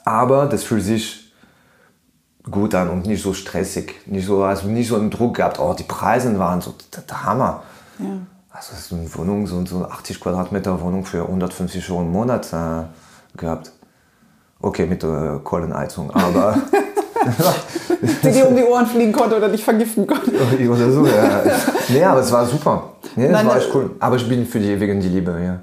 Aber 0.05 0.45
das 0.45 0.63
fühlt 0.63 0.83
sich 0.83 1.28
gut 2.43 2.75
an 2.75 2.89
und 2.89 3.05
nicht 3.05 3.21
so 3.21 3.33
stressig. 3.33 3.95
Nicht 4.05 4.25
so, 4.25 4.43
also 4.43 4.67
nicht 4.67 4.87
so 4.87 4.95
einen 4.95 5.09
Druck 5.09 5.37
gehabt, 5.37 5.59
oh, 5.59 5.73
die 5.73 5.83
Preise 5.83 6.37
waren 6.39 6.61
so 6.61 6.73
der, 7.07 7.23
Hammer. 7.23 7.63
Ja. 7.99 8.05
Also 8.51 8.73
so 8.75 8.95
eine 8.95 9.13
Wohnung, 9.15 9.47
so, 9.47 9.65
so 9.65 9.85
80 9.85 10.19
Quadratmeter 10.19 10.81
Wohnung 10.81 11.05
für 11.05 11.21
150 11.21 11.89
Euro 11.89 12.01
im 12.01 12.11
Monat 12.11 12.51
äh, 12.51 13.37
gehabt. 13.37 13.71
Okay, 14.61 14.85
mit 14.85 15.03
der 15.03 15.35
äh, 15.35 15.39
Kohlenheizung, 15.43 16.11
aber... 16.11 16.57
die 18.23 18.31
dir 18.31 18.47
um 18.47 18.55
die 18.55 18.63
Ohren 18.63 18.85
fliegen 18.85 19.11
konnte 19.11 19.37
oder 19.37 19.49
dich 19.49 19.63
vergiften 19.63 20.07
konnte. 20.07 20.31
oder 20.69 20.91
so, 20.91 21.05
ja. 21.05 21.41
Nee, 21.89 22.03
aber 22.03 22.21
es 22.21 22.31
war 22.31 22.45
super. 22.45 22.93
Nee, 23.15 23.29
das 23.29 23.45
war 23.45 23.57
echt 23.57 23.69
cool. 23.73 23.91
Aber 23.99 24.15
ich 24.15 24.27
bin 24.27 24.45
für 24.45 24.59
die 24.59 24.79
wegen 24.79 24.99
die 24.99 25.09
Liebe, 25.09 25.39
ja. 25.43 25.59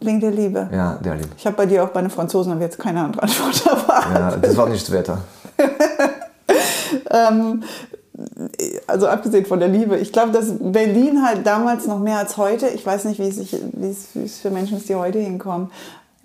Wegen 0.00 0.20
der 0.20 0.30
Liebe? 0.30 0.68
Ja, 0.72 0.98
der 1.02 1.14
Liebe. 1.14 1.30
Ich 1.36 1.46
habe 1.46 1.56
bei 1.56 1.66
dir 1.66 1.84
auch 1.84 1.88
bei 1.88 2.00
den 2.00 2.10
Franzosen 2.10 2.52
aber 2.52 2.60
jetzt 2.60 2.78
keine 2.78 3.02
andere 3.02 3.22
Antwort 3.22 3.66
erwartet. 3.66 4.12
Ja, 4.14 4.36
das 4.36 4.56
war 4.56 4.68
nicht 4.68 4.86
das 4.86 4.92
Wetter. 4.92 5.18
Ähm, 7.10 7.62
also 8.86 9.06
abgesehen 9.08 9.44
von 9.46 9.60
der 9.60 9.68
Liebe. 9.68 9.98
Ich 9.98 10.12
glaube, 10.12 10.32
dass 10.32 10.46
Berlin 10.58 11.24
halt 11.24 11.46
damals 11.46 11.86
noch 11.86 11.98
mehr 11.98 12.18
als 12.18 12.36
heute, 12.36 12.68
ich 12.68 12.84
weiß 12.84 13.04
nicht, 13.04 13.20
wie 13.20 13.28
es, 13.28 13.52
wie 13.74 14.24
es 14.24 14.38
für 14.38 14.50
Menschen 14.50 14.78
ist, 14.78 14.88
die 14.88 14.94
heute 14.94 15.18
hinkommen, 15.18 15.70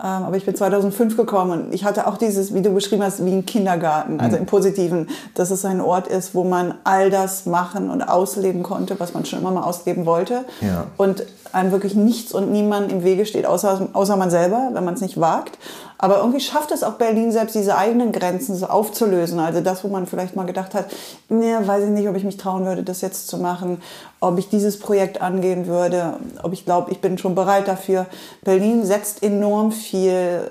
ähm, 0.02 0.24
aber 0.24 0.36
ich 0.36 0.46
bin 0.46 0.56
2005 0.56 1.16
gekommen 1.16 1.52
und 1.66 1.74
ich 1.74 1.84
hatte 1.86 2.08
auch 2.08 2.18
dieses, 2.18 2.56
wie 2.56 2.64
du 2.64 2.72
beschrieben 2.72 3.04
hast, 3.04 3.24
wie 3.24 3.32
ein 3.32 3.46
Kindergarten, 3.46 4.20
also 4.20 4.36
mhm. 4.36 4.44
im 4.44 4.46
Positiven, 4.48 5.08
dass 5.36 5.52
es 5.52 5.64
ein 5.64 5.80
Ort 5.80 6.08
ist, 6.08 6.34
wo 6.34 6.44
man 6.44 6.74
all 6.84 7.12
das 7.12 7.46
machen 7.46 7.92
und 7.92 8.02
ausleben 8.02 8.64
konnte, 8.64 9.00
was 9.00 9.14
man 9.14 9.26
schon 9.26 9.40
immer 9.40 9.52
mal 9.52 9.62
ausleben 9.62 10.08
wollte. 10.08 10.46
Ja. 10.62 10.88
Und 10.98 11.26
einem 11.54 11.72
wirklich 11.72 11.94
nichts 11.94 12.34
und 12.34 12.52
niemand 12.52 12.92
im 12.92 13.04
Wege 13.04 13.28
steht, 13.28 13.46
außer, 13.46 13.90
außer 13.94 14.16
man 14.16 14.32
selber, 14.32 14.70
wenn 14.74 14.84
man 14.84 14.96
es 14.96 15.02
nicht 15.02 15.20
wagt. 15.20 15.60
Aber 16.02 16.18
irgendwie 16.18 16.40
schafft 16.40 16.72
es 16.72 16.82
auch 16.82 16.96
Berlin 16.96 17.32
selbst, 17.32 17.54
diese 17.54 17.78
eigenen 17.78 18.12
Grenzen 18.12 18.56
so 18.56 18.66
aufzulösen. 18.66 19.40
Also 19.40 19.62
das, 19.62 19.84
wo 19.84 19.88
man 19.88 20.08
vielleicht 20.08 20.36
mal 20.36 20.48
gedacht 20.48 20.74
hat, 20.74 20.88
nee, 21.30 21.54
weiß 21.54 21.84
ich 21.84 21.90
nicht, 21.92 22.10
ob 22.10 22.16
ich 22.16 22.24
mich 22.24 22.38
trauen 22.38 22.66
würde, 22.66 22.82
das 22.82 23.02
jetzt 23.02 23.28
zu 23.28 23.38
machen, 23.38 23.84
ob 24.20 24.40
ich 24.40 24.50
dieses 24.50 24.80
Projekt 24.80 25.22
angehen 25.22 25.68
würde, 25.68 26.16
ob 26.42 26.54
ich 26.54 26.66
glaube, 26.66 26.90
ich 26.90 27.02
bin 27.02 27.20
schon 27.20 27.36
bereit 27.36 27.68
dafür. 27.68 28.08
Berlin 28.44 28.84
setzt 28.84 29.22
enorm 29.22 29.72
viel, 29.72 30.50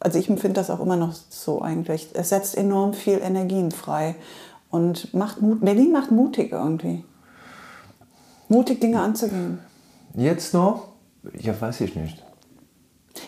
also 0.00 0.18
ich 0.18 0.30
empfinde 0.30 0.54
das 0.54 0.70
auch 0.70 0.80
immer 0.80 0.96
noch 0.96 1.12
so 1.28 1.60
eigentlich, 1.60 2.08
es 2.14 2.30
setzt 2.30 2.56
enorm 2.56 2.94
viel 2.94 3.18
Energien 3.18 3.72
frei 3.72 4.14
und 4.70 5.12
macht 5.12 5.42
Mut, 5.42 5.60
Berlin 5.60 5.92
macht 5.92 6.10
mutig 6.10 6.52
irgendwie. 6.52 7.04
Mutig 8.48 8.80
Dinge 8.80 9.00
anzugehen. 9.00 9.58
Jetzt 10.14 10.54
noch? 10.54 10.86
Ja, 11.38 11.60
weiß 11.60 11.82
ich 11.82 11.94
nicht. 11.96 12.24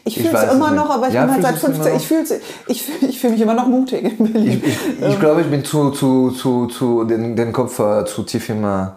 Ich 0.04 0.16
fühle 0.20 0.36
es 0.36 0.52
immer 0.52 0.70
noch, 0.70 0.90
aber 0.90 1.08
ich 1.08 1.14
ja, 1.14 1.24
bin 1.24 1.34
halt 1.34 1.42
seit 1.42 1.58
15, 1.58 1.96
ich 1.96 2.06
fühle 2.06 2.40
ich 2.66 2.82
fühl, 2.84 3.08
ich 3.08 3.20
fühl 3.20 3.30
mich 3.30 3.40
immer 3.40 3.54
noch 3.54 3.66
mutig 3.66 4.18
in 4.18 4.32
Berlin. 4.32 4.62
Ich, 4.64 4.68
ich, 4.68 5.00
ich 5.00 5.14
ähm. 5.14 5.20
glaube, 5.20 5.42
ich 5.42 5.50
bin 5.50 5.64
zu, 5.64 5.90
zu, 5.90 6.30
zu, 6.30 6.66
zu 6.66 7.04
den, 7.04 7.36
den 7.36 7.52
Kopf 7.52 7.78
äh, 7.78 8.04
zu 8.04 8.22
tief 8.22 8.48
immer 8.48 8.96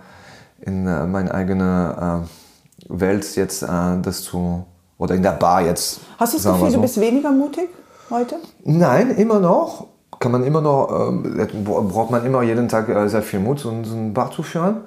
in 0.61 0.87
äh, 0.87 1.05
meine 1.05 1.33
eigene 1.33 2.23
äh, 2.87 2.99
Welt 2.99 3.35
jetzt 3.35 3.63
äh, 3.63 3.67
das 4.01 4.23
zu 4.23 4.65
Oder 4.97 5.15
in 5.15 5.23
der 5.23 5.31
Bar 5.31 5.61
jetzt. 5.61 5.99
Hast 6.17 6.33
du 6.33 6.37
das 6.37 6.45
Gefühl, 6.45 6.69
so. 6.69 6.75
du 6.77 6.81
bist 6.81 6.99
weniger 6.99 7.31
mutig 7.31 7.69
heute? 8.09 8.37
Nein, 8.63 9.11
immer 9.11 9.39
noch. 9.39 9.87
Kann 10.19 10.31
man 10.31 10.43
immer 10.43 10.61
noch, 10.61 11.11
äh, 11.11 11.45
braucht 11.63 12.11
man 12.11 12.25
immer 12.25 12.41
jeden 12.41 12.69
Tag 12.69 12.89
äh, 12.89 13.07
sehr 13.09 13.21
viel 13.21 13.39
Mut, 13.39 13.59
so 13.59 13.69
einen 13.69 14.13
Bar 14.13 14.31
zu 14.31 14.43
führen. 14.43 14.77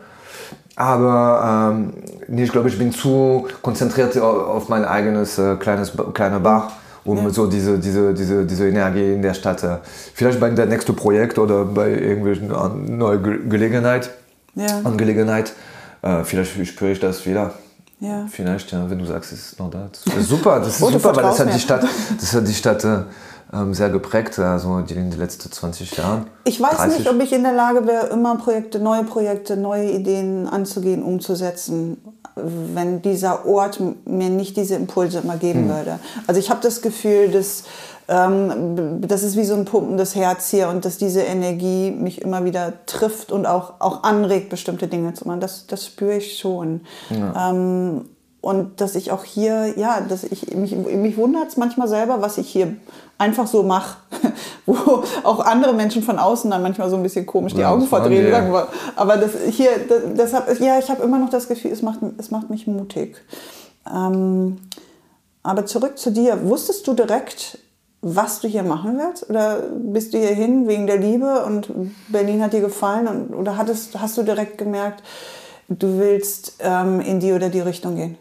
Aber 0.78 1.72
ähm, 1.74 1.92
nee, 2.28 2.44
ich 2.44 2.52
glaube, 2.52 2.68
ich 2.68 2.78
bin 2.78 2.92
zu 2.92 3.48
konzentriert 3.62 4.16
au- 4.16 4.42
auf 4.56 4.68
mein 4.68 4.84
eigenes 4.84 5.36
äh, 5.36 5.56
kleines 5.56 5.92
kleiner 6.14 6.38
Bar, 6.38 6.70
um 7.04 7.28
so 7.30 7.46
diese, 7.48 7.78
diese, 7.78 8.14
diese, 8.14 8.44
diese 8.46 8.68
Energie 8.68 9.12
in 9.14 9.20
der 9.22 9.34
Stadt, 9.34 9.64
äh, 9.64 9.78
vielleicht 10.14 10.38
bei 10.38 10.50
der 10.50 10.66
nächsten 10.66 10.94
Projekt 10.94 11.36
oder 11.38 11.64
bei 11.64 11.90
irgendwelchen 11.90 12.48
neuen 12.96 13.22
Ge 13.24 13.38
Gelegenheit, 13.48 14.10
Ja. 14.54 14.66
Angelegenheit, 14.84 15.52
äh, 16.02 16.22
vielleicht 16.22 16.52
spüre 16.68 16.92
ich 16.92 17.00
das 17.00 17.26
wieder. 17.26 17.54
Ja. 17.98 18.26
Vielleicht, 18.30 18.70
ja, 18.70 18.88
wenn 18.88 19.00
du 19.00 19.04
sagst, 19.04 19.32
es 19.32 19.40
ist 19.52 19.58
noch 19.58 19.70
da. 19.70 19.88
Das 19.90 20.16
ist 20.16 20.28
super, 20.28 20.60
das 20.60 20.76
ist 20.76 20.82
Oh, 20.82 20.90
super, 20.90 21.16
weil 21.16 21.24
das 21.24 21.40
hat 21.40 21.52
die 21.52 21.58
Stadt, 21.58 21.84
das 22.20 22.32
hat 22.32 22.46
die 22.46 22.54
Stadt 22.54 22.84
äh, 22.84 22.98
sehr 23.72 23.88
geprägt, 23.90 24.38
also 24.38 24.80
die, 24.80 24.94
in 24.94 25.10
den 25.10 25.18
letzten 25.18 25.50
20 25.50 25.96
Jahren. 25.96 26.26
Ich 26.44 26.60
weiß 26.60 26.76
30. 26.76 26.98
nicht, 26.98 27.10
ob 27.10 27.22
ich 27.22 27.32
in 27.32 27.42
der 27.42 27.54
Lage 27.54 27.86
wäre, 27.86 28.08
immer 28.08 28.36
Projekte, 28.36 28.78
neue 28.78 29.04
Projekte, 29.04 29.56
neue 29.56 29.90
Ideen 29.90 30.46
anzugehen, 30.46 31.02
umzusetzen, 31.02 31.98
wenn 32.36 33.02
dieser 33.02 33.46
Ort 33.46 33.80
mir 34.04 34.28
nicht 34.28 34.56
diese 34.56 34.74
Impulse 34.74 35.20
immer 35.20 35.36
geben 35.36 35.68
Hm. 35.68 35.68
würde. 35.68 35.98
Also 36.26 36.40
ich 36.40 36.50
habe 36.50 36.60
das 36.62 36.82
Gefühl, 36.82 37.30
dass 37.30 37.64
ähm, 38.08 39.00
das 39.02 39.22
ist 39.22 39.36
wie 39.36 39.44
so 39.44 39.54
ein 39.54 39.66
pumpendes 39.66 40.14
Herz 40.14 40.50
hier 40.50 40.68
und 40.68 40.84
dass 40.84 40.96
diese 40.96 41.20
Energie 41.20 41.90
mich 41.90 42.22
immer 42.22 42.44
wieder 42.44 42.72
trifft 42.86 43.32
und 43.32 43.46
auch, 43.46 43.74
auch 43.80 44.02
anregt, 44.02 44.48
bestimmte 44.48 44.88
Dinge 44.88 45.12
zu 45.12 45.26
machen. 45.26 45.40
Das, 45.40 45.66
das 45.66 45.86
spüre 45.86 46.16
ich 46.16 46.38
schon. 46.38 46.82
Ähm, 47.10 48.06
und 48.40 48.80
dass 48.80 48.94
ich 48.94 49.10
auch 49.10 49.24
hier, 49.24 49.76
ja, 49.76 50.00
dass 50.00 50.22
ich 50.22 50.54
mich, 50.54 50.76
mich 50.76 51.16
wundert 51.16 51.48
es 51.48 51.56
manchmal 51.56 51.88
selber, 51.88 52.22
was 52.22 52.38
ich 52.38 52.48
hier 52.48 52.76
einfach 53.18 53.48
so 53.48 53.64
mache, 53.64 53.96
wo 54.66 55.02
auch 55.24 55.40
andere 55.40 55.72
Menschen 55.72 56.02
von 56.02 56.18
außen 56.18 56.50
dann 56.50 56.62
manchmal 56.62 56.88
so 56.88 56.96
ein 56.96 57.02
bisschen 57.02 57.26
komisch 57.26 57.54
die 57.54 57.60
Ja, 57.60 57.70
Augen 57.70 57.80
das 57.80 57.88
verdrehen. 57.88 58.30
Sagen 58.30 58.52
wir. 58.52 58.68
Aber 58.94 59.16
das 59.16 59.32
hier, 59.50 59.70
das, 59.88 60.02
deshalb, 60.16 60.60
ja, 60.60 60.78
ich 60.78 60.88
habe 60.88 61.02
immer 61.02 61.18
noch 61.18 61.30
das 61.30 61.48
Gefühl, 61.48 61.72
es 61.72 61.82
macht, 61.82 61.98
es 62.16 62.30
macht 62.30 62.48
mich 62.48 62.68
mutig. 62.68 63.16
Ähm, 63.92 64.58
aber 65.42 65.66
zurück 65.66 65.98
zu 65.98 66.10
dir. 66.10 66.48
Wusstest 66.48 66.86
du 66.86 66.94
direkt, 66.94 67.58
was 68.02 68.40
du 68.40 68.46
hier 68.46 68.62
machen 68.62 68.98
willst? 68.98 69.28
Oder 69.28 69.62
bist 69.78 70.14
du 70.14 70.18
hier 70.18 70.34
hin 70.34 70.68
wegen 70.68 70.86
der 70.86 70.98
Liebe 70.98 71.44
und 71.44 71.70
Berlin 72.08 72.42
hat 72.42 72.52
dir 72.52 72.60
gefallen? 72.60 73.08
Und, 73.08 73.34
oder 73.34 73.56
hattest, 73.56 74.00
hast 74.00 74.16
du 74.16 74.22
direkt 74.22 74.58
gemerkt, 74.58 75.02
du 75.68 75.98
willst 75.98 76.58
ähm, 76.60 77.00
in 77.00 77.18
die 77.18 77.32
oder 77.32 77.48
die 77.48 77.60
Richtung 77.60 77.96
gehen? 77.96 78.16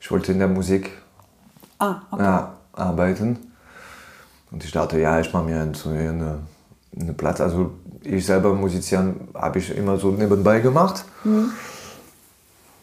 Ich 0.00 0.10
wollte 0.10 0.32
in 0.32 0.38
der 0.38 0.48
Musik 0.48 0.90
Ah, 1.78 1.96
okay. 2.10 2.22
ja, 2.22 2.54
arbeiten. 2.72 3.38
Und 4.50 4.64
ich 4.64 4.72
dachte, 4.72 4.98
ja, 4.98 5.20
ich 5.20 5.32
mache 5.32 5.44
mir 5.44 5.70
so 5.74 5.90
eine, 5.90 6.38
eine 6.98 7.12
Platz. 7.12 7.40
Also 7.40 7.72
ich 8.02 8.24
selber 8.26 8.54
musizieren 8.54 9.28
habe 9.34 9.58
ich 9.58 9.76
immer 9.76 9.98
so 9.98 10.10
nebenbei 10.10 10.60
gemacht. 10.60 11.04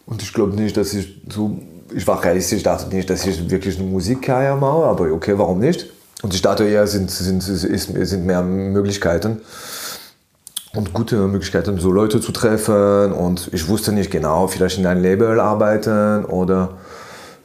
Und 0.06 0.22
ich 0.22 0.32
glaube 0.34 0.56
nicht, 0.56 0.78
dass 0.78 0.94
ich 0.94 1.22
so, 1.30 1.60
ich 1.94 2.06
war 2.08 2.24
realistisch, 2.24 2.58
ich 2.58 2.64
dachte 2.64 2.94
nicht, 2.94 3.10
dass 3.10 3.26
ich 3.26 3.50
wirklich 3.50 3.80
eine 3.80 3.90
Musikkarriere 3.90 4.56
mache, 4.56 4.86
aber 4.86 5.12
okay, 5.12 5.38
warum 5.38 5.60
nicht? 5.60 5.88
Und 6.22 6.34
ich 6.34 6.42
dachte 6.42 6.66
es 6.68 6.92
sind, 6.92 7.12
sind, 7.12 7.42
sind 7.42 8.26
mehr 8.26 8.42
Möglichkeiten 8.44 9.42
und 10.74 10.94
gute 10.94 11.16
Möglichkeiten, 11.28 11.80
so 11.80 11.92
Leute 11.92 12.22
zu 12.22 12.32
treffen. 12.32 13.12
Und 13.12 13.50
ich 13.54 13.68
wusste 13.68 13.92
nicht 13.92 14.12
genau, 14.12 14.48
vielleicht 14.48 14.78
in 14.78 14.86
einem 14.86 15.02
Label 15.02 15.40
arbeiten 15.40 16.26
oder 16.26 16.78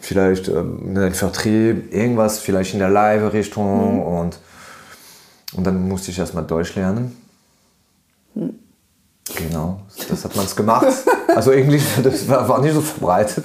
vielleicht 0.00 0.48
ähm, 0.48 0.80
in 0.86 0.98
einem 0.98 1.14
Vertrieb, 1.14 1.92
irgendwas, 1.92 2.38
vielleicht 2.38 2.72
in 2.72 2.80
der 2.80 2.90
Live-Richtung. 2.90 4.04
Und, 4.04 4.38
und 5.52 5.66
dann 5.66 5.88
musste 5.88 6.10
ich 6.10 6.18
erstmal 6.18 6.44
Deutsch 6.44 6.74
lernen. 6.74 7.16
Genau, 9.36 9.80
das 10.08 10.24
hat 10.24 10.34
man 10.34 10.44
es 10.44 10.56
gemacht. 10.56 10.86
Also 11.34 11.52
Englisch, 11.52 11.84
das 12.02 12.28
war, 12.28 12.48
war 12.48 12.60
nicht 12.60 12.74
so 12.74 12.80
verbreitet, 12.80 13.44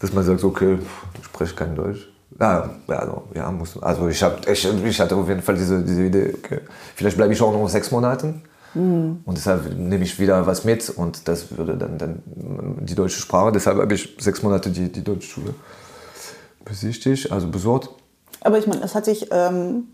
dass 0.00 0.12
man 0.12 0.24
sagt, 0.24 0.44
okay, 0.44 0.78
ich 1.18 1.24
spreche 1.24 1.54
kein 1.54 1.74
Deutsch. 1.74 2.08
Ja, 2.40 2.70
also, 2.88 3.22
ja 3.34 3.50
muss, 3.50 3.80
also 3.82 4.08
ich, 4.08 4.22
hab, 4.22 4.48
ich, 4.48 4.66
ich 4.66 5.00
hatte 5.00 5.14
auf 5.14 5.28
jeden 5.28 5.42
Fall 5.42 5.54
diese, 5.54 5.82
diese 5.82 6.04
Idee, 6.04 6.34
okay, 6.36 6.60
vielleicht 6.94 7.16
bleibe 7.16 7.32
ich 7.32 7.40
auch 7.40 7.52
noch 7.52 7.68
sechs 7.68 7.90
Monate. 8.74 9.16
Und 9.24 9.36
deshalb 9.38 9.76
nehme 9.78 10.04
ich 10.04 10.18
wieder 10.18 10.46
was 10.46 10.64
mit 10.64 10.88
und 10.90 11.28
das 11.28 11.56
würde 11.56 11.76
dann, 11.76 11.98
dann 11.98 12.22
die 12.80 12.94
deutsche 12.94 13.20
Sprache. 13.20 13.52
Deshalb 13.52 13.78
habe 13.78 13.94
ich 13.94 14.16
sechs 14.18 14.42
Monate 14.42 14.70
die, 14.70 14.90
die 14.90 15.04
deutsche 15.04 15.28
Schule 15.28 15.54
besichtigt, 16.64 17.30
also 17.32 17.48
besorgt. 17.48 17.90
Aber 18.40 18.58
ich 18.58 18.66
meine, 18.66 18.82
es 18.82 18.94
hat 18.94 19.04
sich, 19.04 19.28
ähm, 19.30 19.88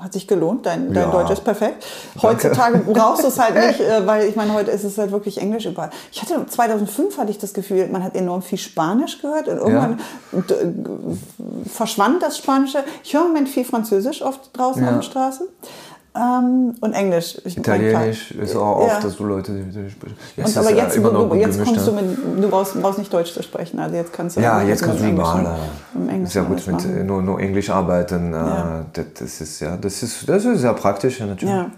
hat 0.00 0.12
sich 0.12 0.26
gelohnt. 0.28 0.64
Dein, 0.66 0.92
dein 0.92 1.04
Ja. 1.04 1.10
Deutsch 1.10 1.30
ist 1.30 1.44
perfekt. 1.44 1.84
Heutzutage 2.20 2.78
brauchst 2.78 3.24
du 3.24 3.28
es 3.28 3.38
halt 3.38 3.54
nicht, 3.54 3.80
äh, 3.88 4.06
weil 4.06 4.26
ich 4.28 4.36
meine, 4.36 4.52
heute 4.52 4.70
ist 4.70 4.84
es 4.84 4.96
halt 4.98 5.10
wirklich 5.10 5.38
Englisch 5.38 5.66
überall. 5.66 5.90
Ich 6.12 6.20
hatte 6.22 6.46
2005 6.46 7.16
hatte 7.18 7.30
ich 7.30 7.38
das 7.38 7.52
Gefühl, 7.54 7.88
man 7.88 8.02
hat 8.04 8.14
enorm 8.14 8.42
viel 8.42 8.58
Spanisch 8.58 9.20
gehört 9.20 9.48
und 9.48 9.56
irgendwann 9.58 10.00
d- 10.32 10.54
verschwand 11.72 12.22
das 12.22 12.38
Spanische. 12.38 12.84
Ich 13.04 13.14
höre 13.14 13.22
im 13.22 13.28
Moment 13.28 13.48
viel 13.48 13.64
Französisch 13.64 14.22
oft 14.22 14.56
draußen 14.56 14.82
Ja. 14.82 14.90
auf 14.90 14.94
der 14.96 15.02
Straße. 15.02 15.48
Ähm, 16.16 16.74
und 16.80 16.92
Englisch. 16.94 17.36
Ich- 17.44 17.58
Italienisch 17.58 18.30
ist 18.30 18.56
auch 18.56 18.76
oft, 18.78 18.88
Ja. 18.94 19.00
dass 19.00 19.16
du 19.16 19.24
Leute 19.24 19.52
die 19.52 19.64
die 19.64 19.90
sprechen. 19.90 20.16
Ja, 20.36 20.44
Und 20.46 20.56
aber 20.56 20.70
ist, 20.70 20.76
jetzt, 20.76 20.96
immer 20.96 21.10
du, 21.10 21.34
jetzt 21.34 21.62
kommst 21.62 21.86
du 21.86 21.90
ja. 21.92 22.00
mit, 22.00 22.42
du 22.44 22.48
brauchst, 22.48 22.80
brauchst 22.80 22.98
nicht 22.98 23.12
Deutsch 23.12 23.32
zu 23.34 23.42
sprechen. 23.42 23.78
Also 23.78 23.96
jetzt 23.96 24.12
kannst 24.12 24.36
du 24.36 24.40
Ja, 24.40 24.62
jetzt 24.62 24.82
kannst 24.82 25.02
du 25.02 25.08
überall 25.08 25.46
Englischen 25.94 26.26
sehr 26.26 26.42
gut 26.44 26.66
mit 26.66 26.84
äh, 26.84 27.04
nur, 27.04 27.20
nur 27.22 27.38
Englisch 27.40 27.68
arbeiten. 27.70 28.32
äh, 28.32 28.36
Ja. 28.36 28.84
Das, 28.92 29.40
ist 29.40 29.60
ja, 29.60 29.76
das 29.76 30.02
ist, 30.02 30.28
das 30.28 30.44
ist 30.44 30.60
sehr 30.62 30.72
praktisch 30.72 31.20
ja, 31.20 31.26
natürlich. 31.26 31.54
Ja, 31.54 31.70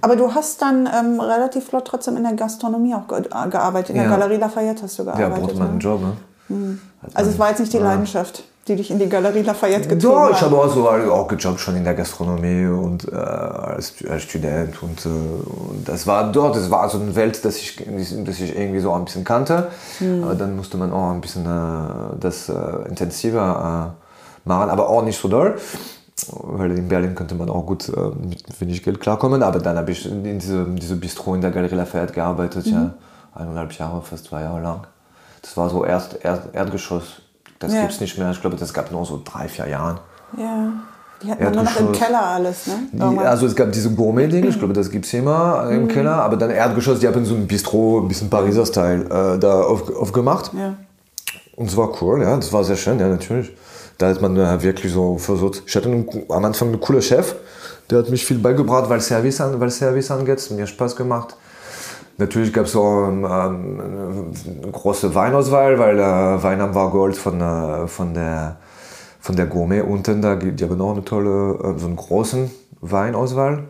aber 0.00 0.16
du 0.16 0.34
hast 0.34 0.60
dann 0.60 0.88
ähm, 0.92 1.20
relativ 1.20 1.64
flott 1.66 1.86
trotzdem 1.86 2.16
in 2.16 2.24
der 2.24 2.32
Gastronomie 2.34 2.94
auch 2.94 3.10
äh, 3.16 3.48
gearbeitet. 3.48 3.90
In 3.90 3.96
der 3.96 4.04
Ja. 4.10 4.16
Galerie 4.16 4.36
Lafayette 4.38 4.82
hast 4.82 4.98
du 4.98 5.04
Ja, 5.04 5.12
gearbeitet. 5.14 5.44
braucht 5.44 5.58
man 5.58 5.68
einen 5.68 5.76
ne? 5.78 5.82
Job. 5.82 6.00
Ne? 6.48 6.78
Hat 7.02 7.10
Also 7.16 7.30
es 7.30 7.38
war 7.38 7.50
jetzt 7.50 7.60
nicht 7.60 7.72
die 7.72 7.78
ja. 7.78 7.84
Leidenschaft, 7.84 8.44
die 8.66 8.76
dich 8.76 8.90
in 8.90 8.98
die 8.98 9.08
Galerie 9.08 9.42
Lafayette 9.42 9.88
gezogen 9.88 10.14
Ja, 10.14 10.24
hat. 10.26 10.32
ich 10.32 10.40
habe 10.40 10.56
auch 10.56 10.72
so 10.72 10.88
auch 10.88 11.28
gejobbt 11.28 11.60
schon 11.60 11.76
in 11.76 11.84
der 11.84 11.94
Gastronomie 11.94 12.66
und 12.66 13.06
äh, 13.12 13.14
als, 13.14 13.94
als 14.08 14.22
Student 14.22 14.82
und, 14.82 15.04
äh, 15.04 15.08
und 15.08 15.86
das 15.86 16.06
war 16.06 16.32
dort, 16.32 16.56
das 16.56 16.70
war 16.70 16.88
so 16.88 16.98
eine 16.98 17.14
Welt, 17.14 17.44
dass 17.44 17.56
ich, 17.56 17.76
dass 17.76 18.40
ich 18.40 18.56
irgendwie 18.56 18.80
so 18.80 18.92
ein 18.92 19.04
bisschen 19.04 19.24
kannte. 19.24 19.68
Aber 20.22 20.34
dann 20.34 20.56
musste 20.56 20.76
man 20.78 20.92
auch 20.92 21.10
ein 21.10 21.20
bisschen 21.20 21.44
äh, 21.44 22.16
das 22.18 22.48
äh, 22.48 22.54
intensiver 22.88 23.94
äh, 23.94 24.48
machen, 24.48 24.70
aber 24.70 24.88
auch 24.88 25.02
nicht 25.04 25.20
so 25.20 25.28
doll. 25.28 25.56
Weil 26.30 26.78
in 26.78 26.88
Berlin 26.88 27.14
könnte 27.14 27.34
man 27.34 27.50
auch 27.50 27.66
gut 27.66 27.88
äh, 27.88 28.00
mit 28.26 28.44
wenig 28.60 28.82
Geld 28.82 29.00
klarkommen. 29.00 29.42
Aber 29.42 29.58
dann 29.58 29.76
habe 29.76 29.90
ich 29.90 30.06
in 30.10 30.38
diese, 30.38 30.64
diese 30.64 30.96
Bistro 30.96 31.34
in 31.34 31.40
der 31.40 31.50
Galerie 31.50 31.74
Lafayette 31.74 32.12
gearbeitet, 32.14 32.66
ja, 32.66 32.94
eineinhalb 33.34 33.72
Jahre, 33.72 34.00
fast 34.00 34.26
zwei 34.26 34.42
Jahre 34.42 34.60
lang. 34.62 34.86
Das 35.42 35.56
war 35.56 35.68
so 35.68 35.84
Erst, 35.84 36.24
Erd, 36.24 36.54
Erdgeschoss. 36.54 37.20
Das 37.64 37.74
Ja. 37.74 37.80
gibt 37.82 37.92
es 37.92 38.00
nicht 38.00 38.18
mehr. 38.18 38.30
Ich 38.30 38.40
glaube, 38.40 38.56
das 38.56 38.72
gab 38.72 38.90
nur 38.92 39.04
so 39.04 39.20
drei, 39.24 39.48
vier 39.48 39.68
Jahren. 39.68 39.98
Ja, 40.36 40.72
die 41.22 41.30
hatten 41.30 41.42
dann 41.44 41.54
nur 41.54 41.64
noch 41.64 41.76
im. 41.80 41.92
Keller 41.92 42.22
alles, 42.24 42.66
ne? 42.66 42.74
Die, 42.92 43.18
also 43.18 43.46
es 43.46 43.54
gab 43.54 43.72
diese 43.72 43.90
Gourmet-Dinge, 43.90 44.48
ich 44.48 44.58
glaube, 44.58 44.74
das 44.74 44.90
gibt 44.90 45.06
es 45.06 45.12
immer 45.14 45.64
Mhm. 45.64 45.72
im 45.72 45.88
Keller, 45.88 46.16
aber 46.22 46.36
dann 46.36 46.50
Erdgeschoss, 46.50 46.98
die 47.00 47.06
haben 47.06 47.24
so 47.24 47.34
ein 47.34 47.46
Bistro, 47.46 48.00
ein 48.00 48.08
bisschen 48.08 48.28
Pariser 48.30 48.66
Style 48.66 49.04
äh, 49.04 49.38
da 49.38 49.62
auf, 49.62 49.94
aufgemacht. 49.96 50.52
ja. 50.54 50.74
Und 51.56 51.66
es 51.68 51.76
war 51.76 51.88
cool, 52.02 52.20
ja, 52.22 52.34
das 52.36 52.52
war 52.52 52.64
sehr 52.64 52.74
schön, 52.74 52.98
ja, 52.98 53.06
natürlich. 53.08 53.52
Da 53.96 54.08
hat 54.08 54.20
man 54.20 54.36
äh, 54.36 54.60
wirklich 54.60 54.92
so 54.92 55.18
versucht. 55.18 55.62
Ich 55.66 55.76
hatte 55.76 55.86
einen, 55.88 56.08
am 56.28 56.44
Anfang 56.44 56.66
einen 56.68 56.80
coolen 56.80 57.00
Chef, 57.00 57.36
der 57.88 57.98
hat 58.00 58.10
mich 58.10 58.26
viel 58.26 58.38
beigebracht, 58.38 58.90
weil 58.90 59.00
Service, 59.00 59.40
an, 59.40 59.60
weil 59.60 59.70
Service 59.70 60.10
angeht, 60.10 60.50
mir 60.50 60.66
Spaß 60.66 60.96
gemacht. 60.96 61.36
Natürlich 62.16 62.52
gab 62.52 62.66
es 62.66 62.76
auch 62.76 63.08
ähm, 63.08 63.24
eine 63.24 64.70
große 64.70 65.14
Weinauswahl, 65.14 65.78
weil 65.78 65.98
äh, 65.98 66.42
Wein 66.42 66.74
war 66.74 66.90
Gold 66.90 67.16
von, 67.16 67.40
äh, 67.40 67.88
von, 67.88 68.14
der, 68.14 68.56
von 69.20 69.34
der 69.36 69.46
Gourmet 69.46 69.80
unten. 69.82 70.22
Da, 70.22 70.36
gibt- 70.36 70.60
die 70.60 70.64
haben 70.64 70.80
auch 70.80 70.92
eine 70.92 71.04
tolle, 71.04 71.58
äh, 71.74 71.78
so 71.78 71.86
einen 71.86 71.96
großen 71.96 72.50
Weinauswahl. 72.80 73.64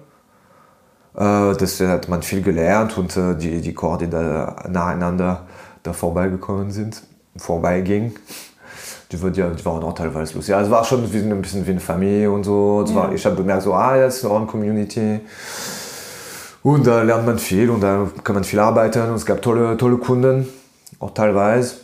Äh, 1.16 1.54
das 1.56 1.80
hat 1.80 2.08
man 2.08 2.22
viel 2.22 2.42
gelernt 2.42 2.98
und 2.98 3.16
äh, 3.16 3.34
die, 3.36 3.60
die 3.60 3.72
Chor, 3.74 3.98
die 3.98 4.10
da 4.10 4.56
nacheinander 4.68 5.46
da 5.82 5.92
vorbeigekommen 5.92 6.70
sind, 6.70 7.02
vorbeigingen, 7.36 8.14
die, 9.12 9.20
wird 9.22 9.36
ja, 9.36 9.48
die 9.50 9.64
waren 9.64 9.82
auch 9.84 9.94
teilweise 9.94 10.34
lustig. 10.34 10.52
Ja, 10.52 10.60
es 10.60 10.70
war 10.70 10.84
schon 10.84 11.10
wie, 11.12 11.18
ein 11.18 11.40
bisschen 11.42 11.66
wie 11.66 11.70
eine 11.72 11.80
Familie 11.80 12.30
und 12.30 12.44
so. 12.44 12.82
Es 12.86 12.94
war, 12.94 13.12
ich 13.12 13.24
habe 13.24 13.36
bemerkt, 13.36 13.62
so, 13.62 13.74
ah, 13.74 13.96
jetzt 13.96 14.18
ist 14.18 14.24
auch 14.24 14.36
eine 14.36 14.46
Community. 14.46 15.20
Und 16.64 16.86
da 16.86 17.02
lernt 17.02 17.26
man 17.26 17.38
viel 17.38 17.68
und 17.68 17.82
da 17.82 18.08
kann 18.24 18.34
man 18.34 18.42
viel 18.42 18.58
arbeiten. 18.58 19.10
Und 19.10 19.16
es 19.16 19.26
gab 19.26 19.42
tolle, 19.42 19.76
tolle 19.76 19.98
Kunden, 19.98 20.48
auch 20.98 21.12
teilweise. 21.12 21.76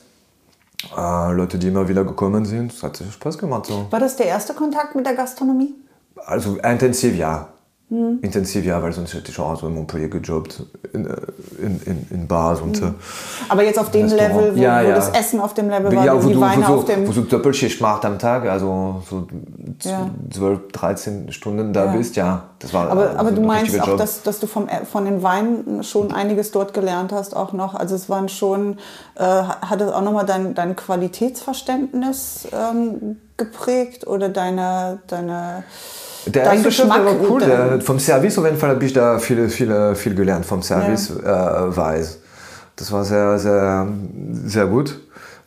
Äh, 0.97 1.33
Leute, 1.33 1.59
die 1.59 1.69
immer 1.69 1.87
wieder 1.87 2.03
gekommen 2.03 2.47
sind. 2.47 2.73
Es 2.73 2.83
hat 2.83 2.97
Spaß 2.97 3.37
gemacht. 3.37 3.67
So. 3.67 3.87
War 3.91 4.01
das 4.01 4.17
der 4.17 4.27
erste 4.27 4.55
Kontakt 4.55 4.95
mit 4.97 5.05
der 5.05 5.15
Gastronomie? 5.15 5.75
Also 6.17 6.57
intensiv, 6.57 7.15
ja. 7.15 7.49
Mhm. 7.91 8.21
Intensiv, 8.23 8.65
ja, 8.65 8.81
weil 8.81 8.93
sonst 8.93 9.15
hätte 9.15 9.33
ich 9.33 9.39
auch 9.41 9.59
so 9.59 9.67
in 9.67 9.75
Montpellier 9.75 10.09
gejobbt, 10.09 10.63
in, 10.93 11.07
äh, 11.07 11.17
in, 11.59 11.81
in, 11.85 12.07
in 12.11 12.29
Bars 12.29 12.61
und. 12.61 12.81
Mhm. 12.81 12.95
Aber 13.49 13.65
jetzt 13.65 13.81
auf 13.81 13.91
dem 13.91 14.07
Level, 14.07 14.53
wo, 14.55 14.61
ja, 14.61 14.81
wo 14.85 14.89
ja. 14.89 14.95
das 14.95 15.11
Essen 15.11 15.41
auf 15.41 15.55
dem 15.55 15.69
Level 15.69 15.97
war, 15.97 16.05
ja, 16.07 16.23
wo 16.23 16.29
die 16.29 16.35
du, 16.35 16.41
Weine 16.41 16.69
wo, 16.69 16.75
auf 16.75 16.81
so, 16.83 16.87
dem. 16.87 17.09
wo 17.09 17.11
du 17.13 17.23
Doppelschicht 17.23 17.81
machst 17.81 18.05
am 18.05 18.21
Tag, 18.21 18.47
also 18.49 19.03
so 19.11 19.27
Ja. 19.83 20.09
12, 20.31 20.69
13 20.71 21.33
Stunden 21.33 21.73
da 21.73 21.87
bist, 21.87 22.15
ja. 22.15 22.45
Das 22.61 22.73
war 22.73 22.91
Aber, 22.93 23.09
also 23.09 23.19
aber 23.19 23.33
du 23.33 23.41
ein 23.41 23.47
meinst 23.49 23.81
auch, 23.81 23.89
Job. 23.89 23.99
dass, 23.99 24.23
dass 24.23 24.39
du 24.39 24.47
vom, 24.47 24.69
äh, 24.69 24.85
von 24.85 25.05
den 25.05 25.25
Weinen 25.25 25.83
schon 25.83 26.13
einiges 26.13 26.53
dort 26.53 26.73
gelernt 26.73 27.11
hast, 27.11 27.35
auch 27.35 27.53
noch. 27.53 27.75
Also 27.75 27.97
es 27.97 28.09
waren 28.09 28.29
schon, 28.29 28.77
äh, 29.17 29.25
hat 29.25 29.81
es 29.81 29.91
auch 29.91 30.03
nochmal 30.03 30.27
dein, 30.27 30.55
dein 30.55 30.77
Qualitätsverständnis 30.77 32.47
ähm, 32.53 33.17
geprägt 33.37 34.07
oder 34.07 34.29
deine, 34.29 35.01
deine 35.09 35.65
Der 36.27 36.45
dein 36.45 36.63
Geschmack? 36.63 37.05
war 37.05 37.15
cool. 37.29 37.41
Der, 37.41 37.81
vom 37.81 37.99
Service 37.99 38.39
auf 38.39 38.45
jeden 38.45 38.59
Fall 38.59 38.71
habe 38.71 38.85
ich 38.85 38.93
da 38.93 39.19
viel, 39.19 39.49
viel, 39.49 39.95
viel 39.95 40.15
gelernt, 40.15 40.45
vom 40.47 40.63
Service 40.63 41.11
äh, 41.11 41.25
weiß. 41.25 42.19
Das 42.77 42.93
war 42.93 43.05
sehr, 43.05 43.39
sehr, 43.39 43.87
sehr 44.45 44.67
gut. 44.67 44.99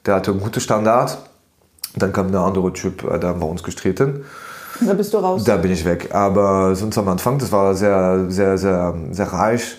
Der 0.05 0.15
hatte 0.15 0.31
einen 0.31 0.39
guten 0.39 0.59
Standard. 0.59 1.17
Dann 1.95 2.11
kam 2.11 2.31
der 2.31 2.41
andere 2.41 2.73
Typ, 2.73 3.03
äh, 3.03 3.19
da 3.19 3.29
haben 3.29 3.39
wir 3.41 3.47
uns 3.47 3.61
gestritten. 3.63 4.23
da 4.81 4.93
bist 4.93 5.13
du 5.13 5.17
raus. 5.19 5.43
Da 5.43 5.57
bin 5.57 5.71
ich 5.71 5.85
weg. 5.85 6.09
Aber 6.13 6.75
sonst 6.75 6.97
am 6.97 7.07
Anfang, 7.07 7.37
das 7.37 7.51
war 7.51 7.73
sehr, 7.75 8.25
sehr, 8.29 8.57
sehr, 8.57 8.95
sehr 9.11 9.27
reich. 9.31 9.77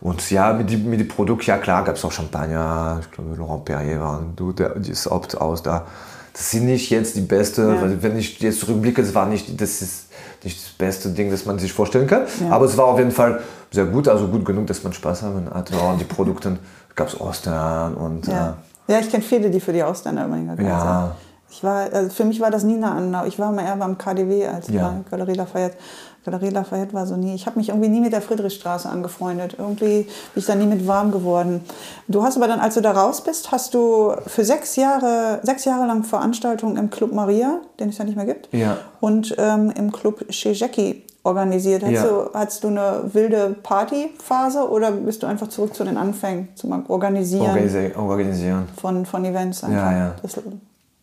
Und 0.00 0.30
ja, 0.30 0.52
mit 0.52 0.70
dem 0.70 0.90
mit 0.90 1.00
die 1.00 1.04
Produkt, 1.04 1.46
ja 1.46 1.56
klar, 1.56 1.82
gab 1.84 1.96
es 1.96 2.04
auch 2.04 2.12
Champagner. 2.12 3.00
Ich 3.02 3.10
glaube, 3.12 3.34
Laurent 3.36 3.64
Perrier 3.64 4.00
war 4.00 4.22
du, 4.36 4.52
der, 4.52 4.70
das 4.70 5.10
Opt 5.10 5.40
aus 5.40 5.62
da. 5.62 5.86
Das 6.32 6.50
sind 6.50 6.66
nicht 6.66 6.90
jetzt 6.90 7.14
die 7.16 7.20
beste, 7.22 7.62
Ja. 7.62 8.02
wenn 8.02 8.16
ich 8.18 8.38
jetzt 8.40 8.60
zurückblicke, 8.60 9.02
das 9.02 9.14
war 9.14 9.26
nicht, 9.26 9.58
das 9.60 9.80
ist 9.80 10.06
nicht 10.44 10.62
das 10.62 10.72
beste 10.72 11.10
Ding, 11.10 11.30
das 11.30 11.44
man 11.46 11.58
sich 11.58 11.72
vorstellen 11.72 12.06
kann. 12.06 12.22
Ja. 12.40 12.50
Aber 12.50 12.66
es 12.66 12.76
war 12.76 12.86
auf 12.86 12.98
jeden 12.98 13.10
Fall 13.10 13.40
sehr 13.70 13.86
gut, 13.86 14.08
also 14.08 14.28
gut 14.28 14.44
genug, 14.44 14.66
dass 14.66 14.82
man 14.82 14.92
Spaß 14.92 15.22
haben 15.22 15.48
hatte. 15.52 15.74
An 15.80 15.98
die 15.98 16.04
Produkte 16.04 16.58
gab 16.94 17.08
es 17.08 17.20
Ostern 17.20 17.94
und 17.94 18.26
Ja, 18.26 18.56
ja 18.86 19.00
ich 19.00 19.10
kenne 19.10 19.22
viele, 19.22 19.50
die 19.50 19.60
für 19.60 19.72
die 19.72 19.82
Ausländer 19.82 20.26
überlegen. 20.26 20.64
Ja. 20.64 21.14
Ich 21.50 21.62
war, 21.62 21.92
also 21.92 22.10
für 22.10 22.24
mich 22.24 22.40
war 22.40 22.50
das 22.50 22.64
nie 22.64 22.74
eine 22.76 22.90
Anlauf. 22.90 23.26
Ich 23.26 23.38
war 23.38 23.52
mal 23.52 23.64
eher 23.64 23.76
beim 23.76 23.96
KDW 23.96 24.46
als 24.46 24.68
Ja. 24.68 24.88
bei 25.10 25.16
Galerie 25.16 25.34
Lafayette. 25.34 25.76
Galerie 26.24 26.48
Lafayette 26.50 26.94
war 26.94 27.06
so 27.06 27.16
nie. 27.16 27.34
Ich 27.34 27.46
habe 27.46 27.58
mich 27.58 27.68
irgendwie 27.68 27.88
nie 27.88 28.00
mit 28.00 28.12
der 28.12 28.22
Friedrichstraße 28.22 28.88
angefreundet. 28.88 29.56
Irgendwie 29.58 30.02
bin 30.04 30.08
ich 30.36 30.46
da 30.46 30.54
nie 30.54 30.66
mit 30.66 30.86
warm 30.86 31.10
geworden. 31.12 31.62
Du 32.08 32.22
hast 32.22 32.36
aber 32.36 32.48
dann, 32.48 32.60
als 32.60 32.74
du 32.74 32.80
da 32.80 32.92
raus 32.92 33.22
bist, 33.22 33.52
hast 33.52 33.74
du 33.74 34.12
für 34.26 34.44
sechs 34.44 34.76
Jahre, 34.76 35.40
sechs 35.42 35.64
Jahre 35.64 35.86
lang 35.86 36.02
Veranstaltungen 36.04 36.76
im 36.76 36.88
Club 36.90 37.12
Maria, 37.12 37.58
den 37.78 37.90
es 37.90 37.98
ja 37.98 38.04
nicht 38.04 38.16
mehr 38.16 38.26
gibt, 38.26 38.48
Ja. 38.52 38.78
und 39.00 39.34
ähm, 39.38 39.70
im 39.76 39.92
Club 39.92 40.24
Chez 40.30 40.58
Jackie 40.58 41.04
organisiert. 41.24 41.82
Hattest, 41.82 42.04
Ja. 42.04 42.10
du, 42.10 42.30
hattest 42.34 42.64
du 42.64 42.68
eine 42.68 43.00
wilde 43.12 43.56
Partyphase 43.62 44.68
oder 44.70 44.90
bist 44.92 45.22
du 45.22 45.26
einfach 45.26 45.48
zurück 45.48 45.74
zu 45.74 45.84
den 45.84 45.96
Anfängen, 45.96 46.48
zum 46.54 46.84
Organisieren 46.88 47.46
organisi 47.46 47.92
organisieren. 47.96 48.68
von, 48.80 49.06
von 49.06 49.24
Events? 49.24 49.64
Einfach? 49.64 49.90
Ja, 49.90 49.96
ja. 49.96 50.14
Das, 50.22 50.38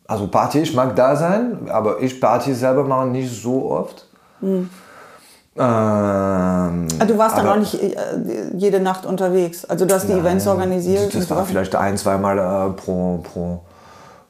Also 0.06 0.26
Party, 0.28 0.60
ich 0.60 0.74
mag 0.74 0.94
da 0.96 1.16
sein, 1.16 1.68
aber 1.70 2.00
ich 2.00 2.20
Party 2.20 2.54
selber 2.54 2.84
mache 2.84 3.06
nicht 3.08 3.30
so 3.42 3.70
oft. 3.70 4.06
Ähm, 5.54 5.62
Ah, 6.98 7.04
du 7.06 7.18
warst 7.18 7.36
dann 7.36 7.46
auch 7.48 7.56
nicht 7.56 7.74
äh, 7.74 7.94
jede 8.56 8.80
Nacht 8.80 9.04
unterwegs. 9.06 9.64
Also 9.64 9.84
du 9.84 9.94
hast 9.94 10.08
die 10.08 10.12
Events 10.12 10.46
organisiert. 10.46 11.14
Das 11.14 11.28
war 11.30 11.40
so. 11.40 11.44
vielleicht 11.46 11.74
ein, 11.76 11.96
zweimal 11.96 12.38
äh, 12.38 12.70
pro, 12.80 13.18
pro, 13.18 13.60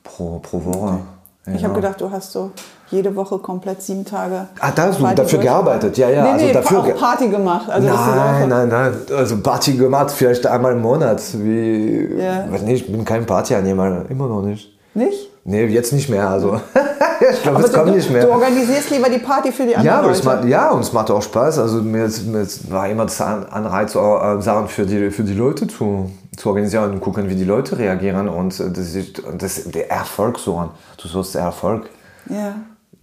pro, 0.03 0.39
pro 0.41 0.65
Woche. 0.65 0.99
Ich 1.47 1.53
Genau. 1.55 1.65
habe 1.65 1.75
gedacht, 1.75 2.01
du 2.01 2.11
hast 2.11 2.33
so 2.33 2.51
jede 2.91 3.15
Woche 3.17 3.39
komplett 3.39 3.83
sieben 3.83 4.05
Tage. 4.05 4.47
Ah, 4.61 4.71
da 4.75 4.83
hast 4.85 4.99
du 4.99 5.03
Party 5.03 5.17
dafür 5.17 5.39
gearbeitet, 5.41 5.97
ja, 5.99 6.09
ja. 6.11 6.23
Nee, 6.25 6.29
also 6.31 6.45
nee, 6.47 6.53
dafür 6.53 6.79
auch 6.81 6.95
Party 6.97 7.29
gemacht. 7.29 7.69
Also 7.71 7.89
so 7.89 7.95
nein, 7.95 8.49
nein, 8.49 8.69
nein. 8.69 8.95
Also 9.17 9.39
Party 9.41 9.73
gemacht, 9.77 10.11
vielleicht 10.13 10.47
einmal 10.47 10.73
im 10.73 10.83
Monat. 10.83 11.21
Wie, 11.35 12.17
Ja. 12.19 12.45
weiß 12.51 12.63
nicht, 12.63 12.87
ich 12.87 12.93
bin 12.93 13.05
kein 13.05 13.27
Partyanehmer, 13.27 14.05
immer 14.09 14.29
noch 14.29 14.43
nicht. 14.43 14.77
Nicht? 14.95 15.31
Nee, 15.45 15.65
jetzt 15.67 15.93
nicht 15.93 16.09
mehr. 16.11 16.29
Also 16.29 16.61
ich 17.21 17.43
glaube, 17.43 17.59
Aber 17.59 17.67
es 17.67 17.73
kommt 17.73 17.89
du, 17.89 17.93
nicht 17.93 18.11
mehr. 18.11 18.25
du 18.27 18.31
organisierst 18.33 18.91
lieber 18.91 19.09
die 19.09 19.19
Party 19.19 19.53
für 19.53 19.65
die 19.65 19.73
Ja, 19.73 19.79
anderen 19.79 19.99
aber 20.01 20.11
es 20.11 20.23
Leute. 20.25 20.37
macht, 20.39 20.49
ja, 20.49 20.71
und 20.71 20.81
es 20.81 20.93
macht 20.93 21.11
auch 21.11 21.23
Spaß. 21.23 21.59
Also 21.59 21.83
mir, 21.83 22.05
ist- 22.05 22.27
mir 22.27 22.41
ist- 22.41 22.71
war 22.71 22.89
immer 22.89 23.05
das 23.05 23.21
An- 23.21 23.47
Anreiz, 23.47 23.95
äh, 23.95 24.41
Sachen 24.41 24.69
für 24.69 24.85
die, 24.87 25.11
für 25.11 25.23
die 25.25 25.35
Leute 25.35 25.67
zu, 25.67 26.11
zu 26.37 26.49
organisieren 26.49 26.91
und 26.93 27.01
gucken, 27.01 27.29
wie 27.29 27.35
die 27.35 27.45
Leute 27.45 27.79
reagieren. 27.79 28.29
Und 28.29 28.59
äh, 28.61 28.71
das 28.71 28.95
ist, 28.95 29.23
das, 29.39 29.65
der 29.65 29.91
Erfolg 29.91 30.39
so 30.39 30.57
an. 30.57 30.71
Du 31.01 31.09
suchst 31.09 31.35
Erfolg. 31.37 31.89
ja. 32.29 32.55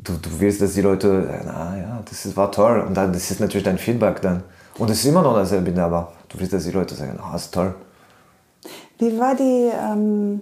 Du, 0.02 0.14
du 0.14 0.30
willst, 0.40 0.62
dass 0.62 0.72
die 0.76 0.82
Leute, 0.82 1.28
äh, 1.30 1.44
na 1.46 1.76
ja, 1.78 2.00
das 2.10 2.26
ist, 2.26 2.38
war 2.38 2.50
toll. 2.54 2.80
Und 2.88 2.96
dann, 2.96 3.12
das 3.12 3.30
ist 3.32 3.42
natürlich 3.42 3.66
dein 3.66 3.78
Feedback 3.78 4.22
dann. 4.22 4.44
Und 4.78 4.90
es 4.90 5.00
ist 5.00 5.06
immer 5.08 5.22
noch 5.22 5.36
dasselbe, 5.36 5.78
aber 5.84 6.14
du 6.30 6.40
willst, 6.40 6.54
dass 6.54 6.64
die 6.64 6.72
Leute 6.72 6.96
sagen, 6.96 7.20
ah, 7.22 7.36
ist 7.36 7.54
toll. 7.54 7.76
Wie 8.98 9.20
war 9.20 9.36
die, 9.36 9.70
ähm, 9.78 10.42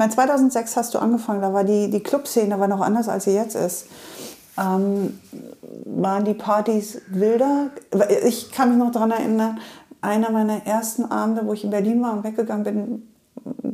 meine 0.00 0.12
2006 0.12 0.78
hast 0.78 0.94
du 0.94 0.98
angefangen, 0.98 1.42
da 1.42 1.52
war 1.52 1.62
die, 1.62 1.90
die 1.90 2.02
Clubszene 2.02 2.58
war 2.58 2.68
noch 2.68 2.80
anders, 2.80 3.06
als 3.06 3.24
sie 3.24 3.34
jetzt 3.34 3.54
ist. 3.54 3.84
Ähm, 4.58 5.20
waren 5.84 6.24
die 6.24 6.32
Partys 6.32 7.02
wilder? 7.08 7.66
Ich 8.24 8.50
kann 8.50 8.70
mich 8.70 8.78
noch 8.78 8.92
daran 8.92 9.10
erinnern, 9.10 9.60
einer 10.00 10.30
meiner 10.30 10.64
ersten 10.66 11.04
Abende, 11.04 11.44
wo 11.44 11.52
ich 11.52 11.64
in 11.64 11.70
Berlin 11.70 12.02
war 12.02 12.14
und 12.14 12.24
weggegangen 12.24 12.64
bin, 12.64 13.08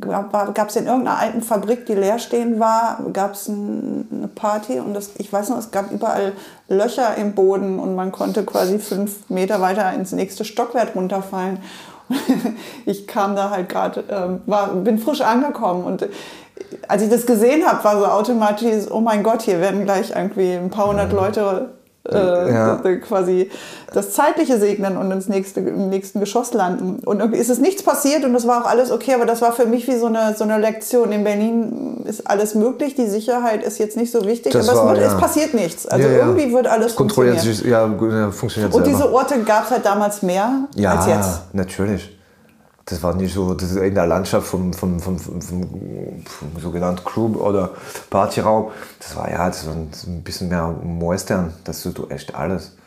gab 0.01 0.67
es 0.67 0.75
in 0.75 0.87
irgendeiner 0.87 1.17
alten 1.17 1.41
Fabrik, 1.41 1.85
die 1.85 1.93
leer 1.93 2.19
stehen 2.19 2.59
war, 2.59 2.99
gab 3.13 3.31
es 3.31 3.47
ein, 3.47 4.09
eine 4.11 4.27
Party 4.27 4.81
und 4.81 4.93
das, 4.93 5.11
ich 5.19 5.31
weiß 5.31 5.47
noch, 5.47 5.57
es 5.59 5.71
gab 5.71 5.91
überall 5.91 6.33
Löcher 6.67 7.15
im 7.15 7.35
Boden 7.35 7.79
und 7.79 7.95
man 7.95 8.11
konnte 8.11 8.43
quasi 8.43 8.79
fünf 8.79 9.29
Meter 9.29 9.61
weiter 9.61 9.93
ins 9.93 10.11
nächste 10.11 10.43
Stockwerk 10.43 10.93
runterfallen. 10.93 11.59
Ich 12.85 13.07
kam 13.07 13.35
da 13.35 13.49
halt 13.49 13.69
gerade, 13.69 14.03
ähm, 14.09 14.41
war- 14.45 14.67
bin 14.73 14.97
frisch 14.99 15.21
angekommen 15.21 15.83
und 15.83 16.07
als 16.87 17.01
ich 17.03 17.09
das 17.09 17.25
gesehen 17.25 17.65
habe, 17.65 17.83
war 17.83 17.99
so 17.99 18.05
automatisch, 18.05 18.85
oh 18.89 18.99
mein 18.99 19.23
Gott, 19.23 19.41
hier 19.43 19.59
werden 19.61 19.83
gleich 19.85 20.11
irgendwie 20.15 20.53
ein 20.53 20.69
paar 20.69 20.87
hundert 20.87 21.11
Leute 21.13 21.69
äh, 22.11 22.51
Ja. 22.53 22.75
quasi 23.07 23.49
das 23.93 24.11
Zeitliche 24.11 24.59
segnen 24.59 24.97
und 24.97 25.09
ins 25.11 25.27
nächste, 25.27 25.61
im 25.61 25.89
nächsten 25.89 26.19
Geschoss 26.19 26.53
landen. 26.53 26.99
Und 27.05 27.19
irgendwie 27.19 27.39
ist 27.39 27.49
es 27.49 27.59
nichts 27.59 27.83
passiert 27.83 28.23
und 28.25 28.33
das 28.33 28.45
war 28.47 28.63
auch 28.63 28.67
alles 28.69 28.91
okay, 28.91 29.13
aber 29.13 29.25
das 29.25 29.41
war 29.41 29.51
für 29.53 29.65
mich 29.65 29.87
wie 29.87 29.97
so 29.97 30.07
eine, 30.07 30.35
so 30.37 30.43
eine 30.43 30.57
Lektion. 30.57 31.11
In 31.11 31.23
Berlin 31.23 32.03
ist 32.05 32.29
alles 32.29 32.53
möglich, 32.55 32.95
die 32.95 33.07
Sicherheit 33.07 33.63
ist 33.63 33.77
jetzt 33.79 33.97
nicht 33.97 34.11
so 34.11 34.25
wichtig, 34.25 34.53
Das 34.53 34.67
aber 34.69 34.77
war, 34.79 34.93
es, 34.93 34.99
wird, 34.99 35.07
ja. 35.09 35.15
es 35.15 35.19
passiert 35.21 35.53
nichts. 35.53 35.87
Also 35.87 36.07
Ja, 36.07 36.13
ja. 36.13 36.19
irgendwie 36.25 36.51
wird 36.53 36.67
alles 36.67 36.95
Kontrolliert 36.95 37.39
sich, 37.39 37.61
ja, 37.61 37.87
ja, 37.87 38.31
funktioniert 38.31 38.73
Und 38.73 38.83
selber. 38.85 38.97
diese 38.99 39.13
Orte 39.13 39.39
gab 39.43 39.65
es 39.65 39.71
halt 39.71 39.85
damals 39.85 40.21
mehr 40.21 40.67
Ja, 40.75 40.95
als 40.95 41.07
jetzt. 41.07 41.41
natürlich. 41.53 42.16
Das 42.89 43.03
war 43.03 43.13
nicht 43.13 43.33
so, 43.33 43.53
das 43.53 43.73
in 43.73 43.95
der 43.95 44.07
Landschaft 44.07 44.47
vom, 44.47 44.71
vom, 44.71 45.01
vom, 45.01 45.19
vom, 45.19 45.41
vom, 45.41 46.59
sogenannten 46.59 47.03
Club 47.03 47.35
oder 47.35 47.71
Partyraum. 48.09 48.71
Das 48.99 49.13
war 49.17 49.29
ja 49.29 49.45
das 49.47 49.67
war 49.67 49.73
ein 49.73 50.23
bisschen 50.23 50.47
mehr 50.47 50.73
Western. 50.81 51.53
Das 51.65 51.85
ist 51.85 51.97
so 51.97 52.09
echt 52.09 52.33
alles. 52.33 52.77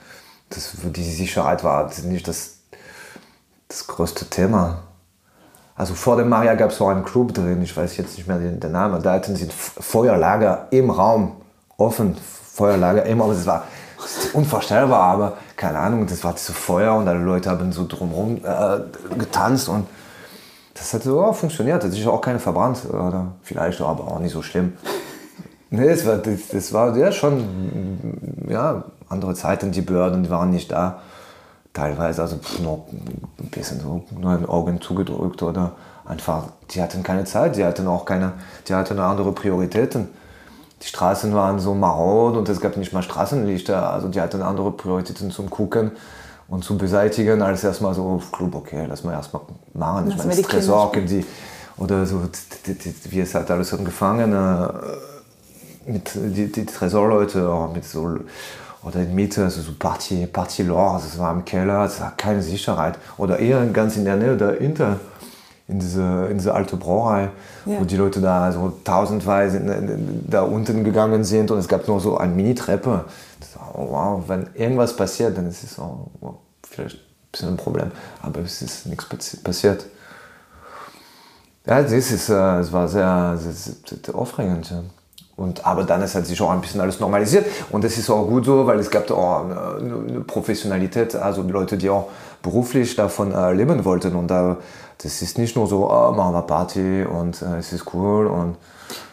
Das, 0.49 0.73
die 0.83 1.05
Sicherheit 1.05 1.63
war 1.65 1.91
nicht 2.05 2.27
das, 2.27 2.61
das 3.69 3.87
größte 3.87 4.25
Thema. 4.25 4.85
Also 5.77 5.95
vor 5.95 6.17
dem 6.17 6.31
Maria 6.31 6.55
gab 6.55 6.71
es 6.71 6.81
auch 6.81 6.89
einen 6.89 7.05
Club 7.05 7.35
drin, 7.35 7.61
ich 7.63 7.77
weiß 7.77 7.99
jetzt 7.99 8.17
nicht 8.17 8.27
mehr 8.27 8.39
den, 8.39 8.59
den 8.59 8.73
Namen. 8.73 9.03
Da 9.03 9.13
hatten 9.13 9.37
sie 9.37 9.49
Feuerlager 9.51 10.69
im 10.71 10.89
Raum, 10.89 11.43
offen, 11.77 12.17
Feuerlager 12.55 13.05
im 13.05 13.21
Raum. 13.21 13.33
Das 13.33 13.45
war 13.45 13.65
unvorstellbar, 14.33 15.03
aber 15.03 15.37
keine 15.61 15.79
Ahnung, 15.79 16.07
das 16.07 16.25
war 16.25 16.35
so 16.39 16.55
Feuer 16.55 16.95
und 16.95 17.07
alle 17.07 17.23
Leute 17.23 17.51
haben 17.51 17.71
so 17.71 17.87
drumherum 17.87 18.39
äh, 18.43 19.19
getanzt 19.19 19.69
und 19.69 19.87
das 20.73 20.95
hat 20.95 21.03
so 21.03 21.23
auch 21.23 21.37
funktioniert. 21.37 21.85
Es 21.85 21.99
ist 21.99 22.07
auch 22.07 22.23
keine 22.23 22.39
verbrannt 22.39 22.79
oder 22.89 23.33
vielleicht 23.43 23.79
aber 23.83 24.05
auch 24.05 24.19
nicht 24.19 24.33
so 24.33 24.43
schlimm. 24.43 24.73
Nee, 25.73 25.87
das 25.87 26.05
war, 26.05 26.17
das, 26.17 26.49
das 26.49 26.73
war 26.73 26.97
ja 26.97 27.13
schon 27.13 27.45
ja, 28.49 28.83
andere 29.09 29.37
Zeiten, 29.37 29.71
die 29.71 29.83
Behörden 29.83 30.25
die 30.25 30.31
waren 30.31 30.51
nicht 30.51 30.73
da. 30.73 31.01
Teilweise, 31.73 32.23
also 32.23 32.39
pff, 32.39 32.59
noch 32.59 32.87
ein 32.91 33.51
bisschen 33.51 33.79
so 33.79 34.03
nur 34.19 34.37
den 34.37 34.47
Augen 34.47 34.81
zugedrückt 34.81 35.45
oder 35.45 35.75
einfach, 36.05 36.49
die 36.73 36.83
hatten 36.83 37.05
keine 37.05 37.23
Zeit, 37.23 37.55
die 37.55 37.65
hatten 37.65 37.87
auch 37.87 38.05
keine, 38.05 38.33
die 38.67 38.75
hatten 38.75 38.99
andere 38.99 39.31
Prioritäten. 39.31 40.09
Die 40.83 40.87
Straßen 40.87 41.35
waren 41.35 41.59
so 41.59 41.74
marod 41.74 42.37
und 42.37 42.49
es 42.49 42.61
gab 42.61 42.76
nicht 42.76 42.93
mal 42.93 43.03
Straßenlichter, 43.03 43.93
also 43.93 44.09
die 44.09 44.20
hatten 44.20 44.43
andere 44.43 44.72
Prioritäten 44.72 45.31
zum 45.31 45.51
Gucken 45.51 45.93
und 46.49 46.64
zu 46.64 46.78
beseitigen, 46.78 47.43
als 47.43 47.64
erstmal 47.64 47.95
so 47.95 48.20
Club, 48.33 48.55
okay, 48.55 48.87
lass 48.89 49.05
mal 49.05 49.12
erstmal 49.12 49.43
machen. 49.74 50.09
Ich 50.09 50.16
Lassen 50.16 50.28
meine, 50.28 50.39
wir 50.39 50.43
das 50.43 50.51
die 50.51 50.57
Tresor, 50.57 50.93
oder 51.76 52.05
so, 52.07 52.22
wie 53.09 53.20
es 53.20 53.35
halt 53.35 53.51
alles 53.51 53.72
angefangen, 53.72 54.33
äh, 54.33 54.68
mit 55.91 56.12
die, 56.14 56.53
die 56.53 56.66
Tresorleute, 56.66 57.49
auch 57.49 57.72
mit 57.72 57.85
so, 57.85 58.16
oder 58.83 59.01
in 59.01 59.14
Mitte, 59.14 59.45
also 59.45 59.62
so 59.62 59.72
Party, 59.78 60.26
Party 60.26 60.62
Lore, 60.62 60.95
also 60.95 61.07
es 61.07 61.18
war 61.18 61.33
im 61.33 61.45
Keller, 61.45 61.85
es 61.85 62.01
war 62.01 62.12
keine 62.16 62.43
Sicherheit. 62.43 62.99
Oder 63.16 63.39
eher 63.39 63.64
ganz 63.66 63.97
in 63.97 64.05
der 64.05 64.16
Nähe 64.16 64.37
dahinter, 64.37 65.01
in 65.71 65.79
diese, 65.79 66.27
in 66.31 66.39
diese 66.39 66.55
alte 66.55 66.77
Brauerei, 66.77 67.31
ja. 67.64 67.81
wo 67.81 67.85
die 67.85 67.97
Leute 67.97 68.21
da 68.21 68.51
so 68.53 68.73
tausendweise 68.85 69.61
da 70.27 70.43
unten 70.43 70.85
gegangen 70.85 71.25
sind 71.25 71.51
und 71.51 71.59
es 71.59 71.68
gab 71.68 71.87
nur 71.87 72.01
so 72.01 72.18
eine 72.18 72.35
Mini-Treppe. 72.35 73.05
Oh, 73.75 73.87
wow, 73.91 74.23
wenn 74.27 74.49
irgendwas 74.55 74.95
passiert, 74.97 75.37
dann 75.37 75.49
ist 75.49 75.62
es 75.62 75.79
auch 75.79 76.09
wow, 76.21 76.35
vielleicht 76.68 76.97
ein 76.97 77.31
bisschen 77.31 77.49
ein 77.51 77.57
Problem, 77.57 77.91
aber 78.23 78.41
es 78.41 78.62
ist 78.62 78.87
nichts 78.87 79.07
passiert. 79.43 79.87
Ja, 81.66 81.83
das 81.83 81.93
ist, 81.93 82.29
äh, 82.29 82.59
es 82.59 82.73
war 82.73 82.89
sehr, 82.89 83.39
sehr, 83.39 83.53
sehr 83.53 84.14
aufregend. 84.14 84.71
Ja. 84.71 84.83
Und, 85.37 85.64
aber 85.64 85.85
dann 85.85 86.03
ist 86.03 86.14
halt 86.14 86.27
sich 86.27 86.41
auch 86.43 86.51
ein 86.51 86.61
bisschen 86.61 86.81
alles 86.83 87.01
normalisiert 87.01 87.47
und 87.71 87.83
das 87.83 87.97
ist 87.97 88.11
auch 88.11 88.27
gut 88.27 88.45
so, 88.45 88.66
weil 88.66 88.79
es 88.79 88.91
gab 88.91 89.11
auch 89.11 89.45
eine, 89.45 89.95
eine 90.07 90.21
Professionalität, 90.21 91.16
also 91.16 91.43
Leute, 91.43 91.79
die 91.79 91.89
auch 91.89 92.09
beruflich 92.43 92.95
davon 92.95 93.33
äh, 93.33 93.53
leben 93.53 93.85
wollten 93.85 94.16
und 94.16 94.29
da, 94.29 94.59
das 95.03 95.23
ist 95.23 95.39
nicht 95.39 95.57
nur 95.57 95.67
so, 95.67 95.91
oh, 95.91 96.13
machen 96.13 96.35
wir 96.35 96.43
Party 96.43 97.05
und 97.05 97.41
äh, 97.43 97.59
es 97.59 97.73
ist 97.73 97.95
cool 97.95 98.27
und 98.27 98.57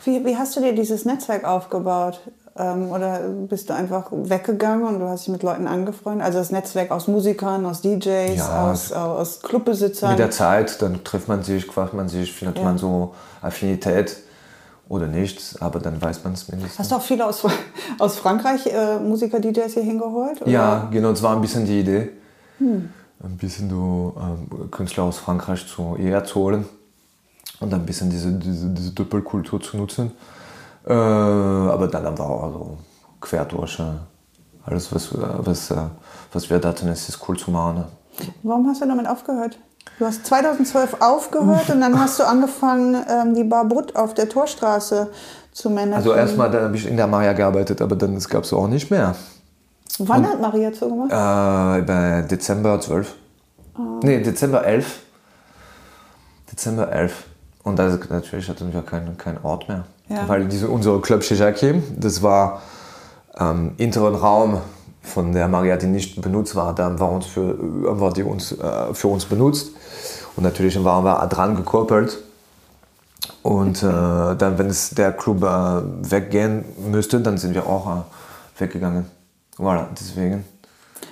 wie, 0.04 0.26
wie 0.26 0.38
hast 0.38 0.56
du 0.56 0.62
dir 0.62 0.74
dieses 0.74 1.06
Netzwerk 1.06 1.44
aufgebaut? 1.44 2.22
Ähm, 2.58 2.90
oder 2.92 3.20
bist 3.20 3.70
du 3.70 3.76
einfach 3.76 4.08
weggegangen 4.12 4.88
und 4.88 5.00
du 5.00 5.08
hast 5.08 5.26
dich 5.28 5.32
mit 5.32 5.44
Leuten 5.44 5.68
angefreundet? 5.68 6.26
Also 6.26 6.40
das 6.40 6.50
Netzwerk 6.50 6.92
aus 6.92 7.08
Musikern, 7.08 7.66
aus 7.66 7.82
DJs, 7.82 8.38
ja, 8.38 8.72
aus, 8.72 8.92
aus 8.92 9.42
Clubbesitzern? 9.42 10.12
Mit 10.12 10.20
der 10.20 10.32
Zeit, 10.32 10.82
dann 10.82 11.04
trifft 11.04 11.28
man 11.28 11.44
sich, 11.44 11.68
quatscht 11.68 11.94
man 11.94 12.10
sich, 12.10 12.34
findet 12.34 12.58
ja. 12.58 12.64
man 12.64 12.78
so 12.78 13.14
Affinität 13.42 14.18
oder 14.90 15.08
nichts, 15.08 15.62
aber 15.62 15.80
dann 15.80 16.02
weiß 16.02 16.24
man 16.24 16.34
es 16.34 16.48
mindestens. 16.48 16.80
Hast 16.80 16.92
du 16.92 16.96
auch 16.96 17.02
viele 17.02 17.26
aus, 17.26 17.46
aus 18.00 18.18
Frankreich 18.18 18.66
äh, 18.68 18.98
Musiker-DJs 19.00 19.74
hier 19.74 19.84
hingeholt? 19.84 20.42
Oder? 20.42 20.50
Ja, 20.50 20.88
genau, 20.90 21.12
das 21.12 21.22
war 21.22 21.36
ein 21.36 21.42
bisschen 21.42 21.66
die 21.66 21.82
Idee. 21.82 22.10
Hm. 22.58 22.90
Ein 23.24 23.38
bisschen 23.38 23.68
du, 23.68 24.14
äh, 24.16 24.68
Künstler 24.70 25.04
aus 25.04 25.18
Frankreich 25.18 25.68
zu, 25.68 25.96
hierher 25.98 26.24
zu 26.24 26.36
holen 26.36 26.66
und 27.60 27.74
ein 27.74 27.86
bisschen 27.86 28.10
diese, 28.10 28.32
diese, 28.32 28.70
diese 28.70 28.92
Doppelkultur 28.92 29.60
zu 29.60 29.78
nutzen. 29.78 30.12
Äh, 30.86 30.94
aber 30.94 31.88
dann 31.88 32.18
wir 32.18 32.24
auch 32.24 32.44
also 32.44 32.78
quer 33.20 33.46
durch. 33.46 33.80
Äh, 33.80 33.84
alles, 34.66 34.94
was, 34.94 35.10
was, 35.14 35.72
äh, 35.72 35.76
was 36.34 36.50
wir 36.50 36.60
dachten, 36.60 36.88
es 36.90 37.10
ist 37.10 37.28
cool 37.28 37.38
zu 37.38 37.52
machen. 37.52 37.78
Ne? 37.78 37.86
Warum 38.44 38.68
hast 38.68 38.82
du 38.82 38.88
damit 38.88 39.08
aufgehört? 39.08 39.58
Du 39.98 40.06
hast 40.06 40.26
2012 40.26 41.02
aufgehört 41.02 41.70
und 41.70 41.82
dann 41.82 42.00
hast 42.00 42.20
du 42.20 42.24
angefangen, 42.24 42.96
ähm, 43.10 43.34
die 43.34 43.44
Bar 43.44 43.66
Brut 43.66 43.96
auf 43.96 44.14
der 44.14 44.30
Torstraße 44.30 45.10
zu 45.52 45.70
managen. 45.70 45.96
Also 45.96 46.14
erstmal 46.14 46.52
habe 46.54 46.76
ich 46.76 46.88
in 46.88 46.98
der 46.98 47.08
Maria 47.08 47.34
gearbeitet, 47.34 47.82
aber 47.82 47.96
dann 47.96 48.20
gab 48.20 48.44
es 48.44 48.54
auch 48.54 48.68
nicht 48.68 48.92
mehr. 48.92 49.16
Wann 50.00 50.26
und, 50.26 50.32
hat 50.32 50.42
Maria 50.42 50.72
zugemacht? 50.74 51.12
Äh, 51.12 51.82
bei 51.84 52.22
Dezember 52.30 52.80
12. 52.80 53.16
Oh. 53.78 54.00
Nee, 54.04 54.22
Dezember 54.22 54.66
11. 54.66 55.00
Dezember 56.52 56.92
11. 56.92 57.26
Und 57.64 57.78
da 57.78 57.98
natürlich 58.10 58.50
hatten 58.50 58.72
wir 58.72 58.82
keinen 58.82 59.18
kein 59.18 59.44
Ort 59.44 59.68
mehr. 59.68 59.84
Ja. 60.10 60.28
Weil 60.28 60.46
diese, 60.46 60.70
unser 60.70 61.02
Club 61.02 61.24
Shijaki, 61.24 61.82
das 61.98 62.24
war 62.24 62.62
ähm, 63.38 63.74
interen 63.78 64.16
Raum 64.16 64.62
von 65.02 65.34
der 65.34 65.48
Maria, 65.48 65.78
die 65.78 65.88
nicht 65.88 66.22
benutzt 66.22 66.56
war. 66.56 66.74
Da 66.74 66.86
haben 66.86 67.00
wir, 67.00 67.10
uns 67.10 67.26
für, 67.26 67.58
wir 67.60 68.12
die 68.12 68.24
uns, 68.24 68.52
äh, 68.52 68.94
für 68.94 69.08
uns 69.08 69.26
benutzt. 69.26 69.72
Und 70.36 70.44
natürlich 70.44 70.82
waren 70.84 71.04
wir 71.04 71.26
dran 71.28 71.56
gekoppelt. 71.56 72.20
Und 73.44 73.84
äh, 73.84 73.86
dann, 73.86 74.58
wenn 74.58 74.68
es 74.68 74.92
der 74.92 75.12
Club 75.12 75.44
äh, 75.44 76.12
weggehen 76.12 76.66
müsste, 76.90 77.20
dann 77.20 77.38
sind 77.38 77.54
wir 77.54 77.66
auch 77.66 77.88
äh, 77.88 78.62
weggegangen. 78.62 79.06
Voilà, 79.58 79.88
deswegen. 80.00 80.46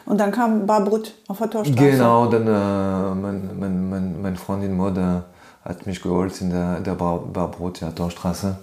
Und 0.06 0.20
dann 0.20 0.32
kam 0.32 0.66
Barbrut 0.66 1.14
auf 1.28 1.39
der 1.39 1.50
Torstraße. 1.50 1.91
Genau, 1.91 2.28
dann 2.28 2.48
äh, 2.48 3.16
mein, 3.16 3.60
mein, 3.60 3.89
mein, 3.89 4.22
meine 4.22 4.36
Freundin 4.36 4.76
Mode 4.76 5.24
hat 5.64 5.86
mich 5.88 6.02
geholt 6.02 6.39
in 6.41 6.52
der, 6.52 6.80
der 6.80 6.93
Bar, 6.93 7.20
Barbrot, 7.20 7.82
ja, 7.82 7.89
Torstraße. 7.91 8.56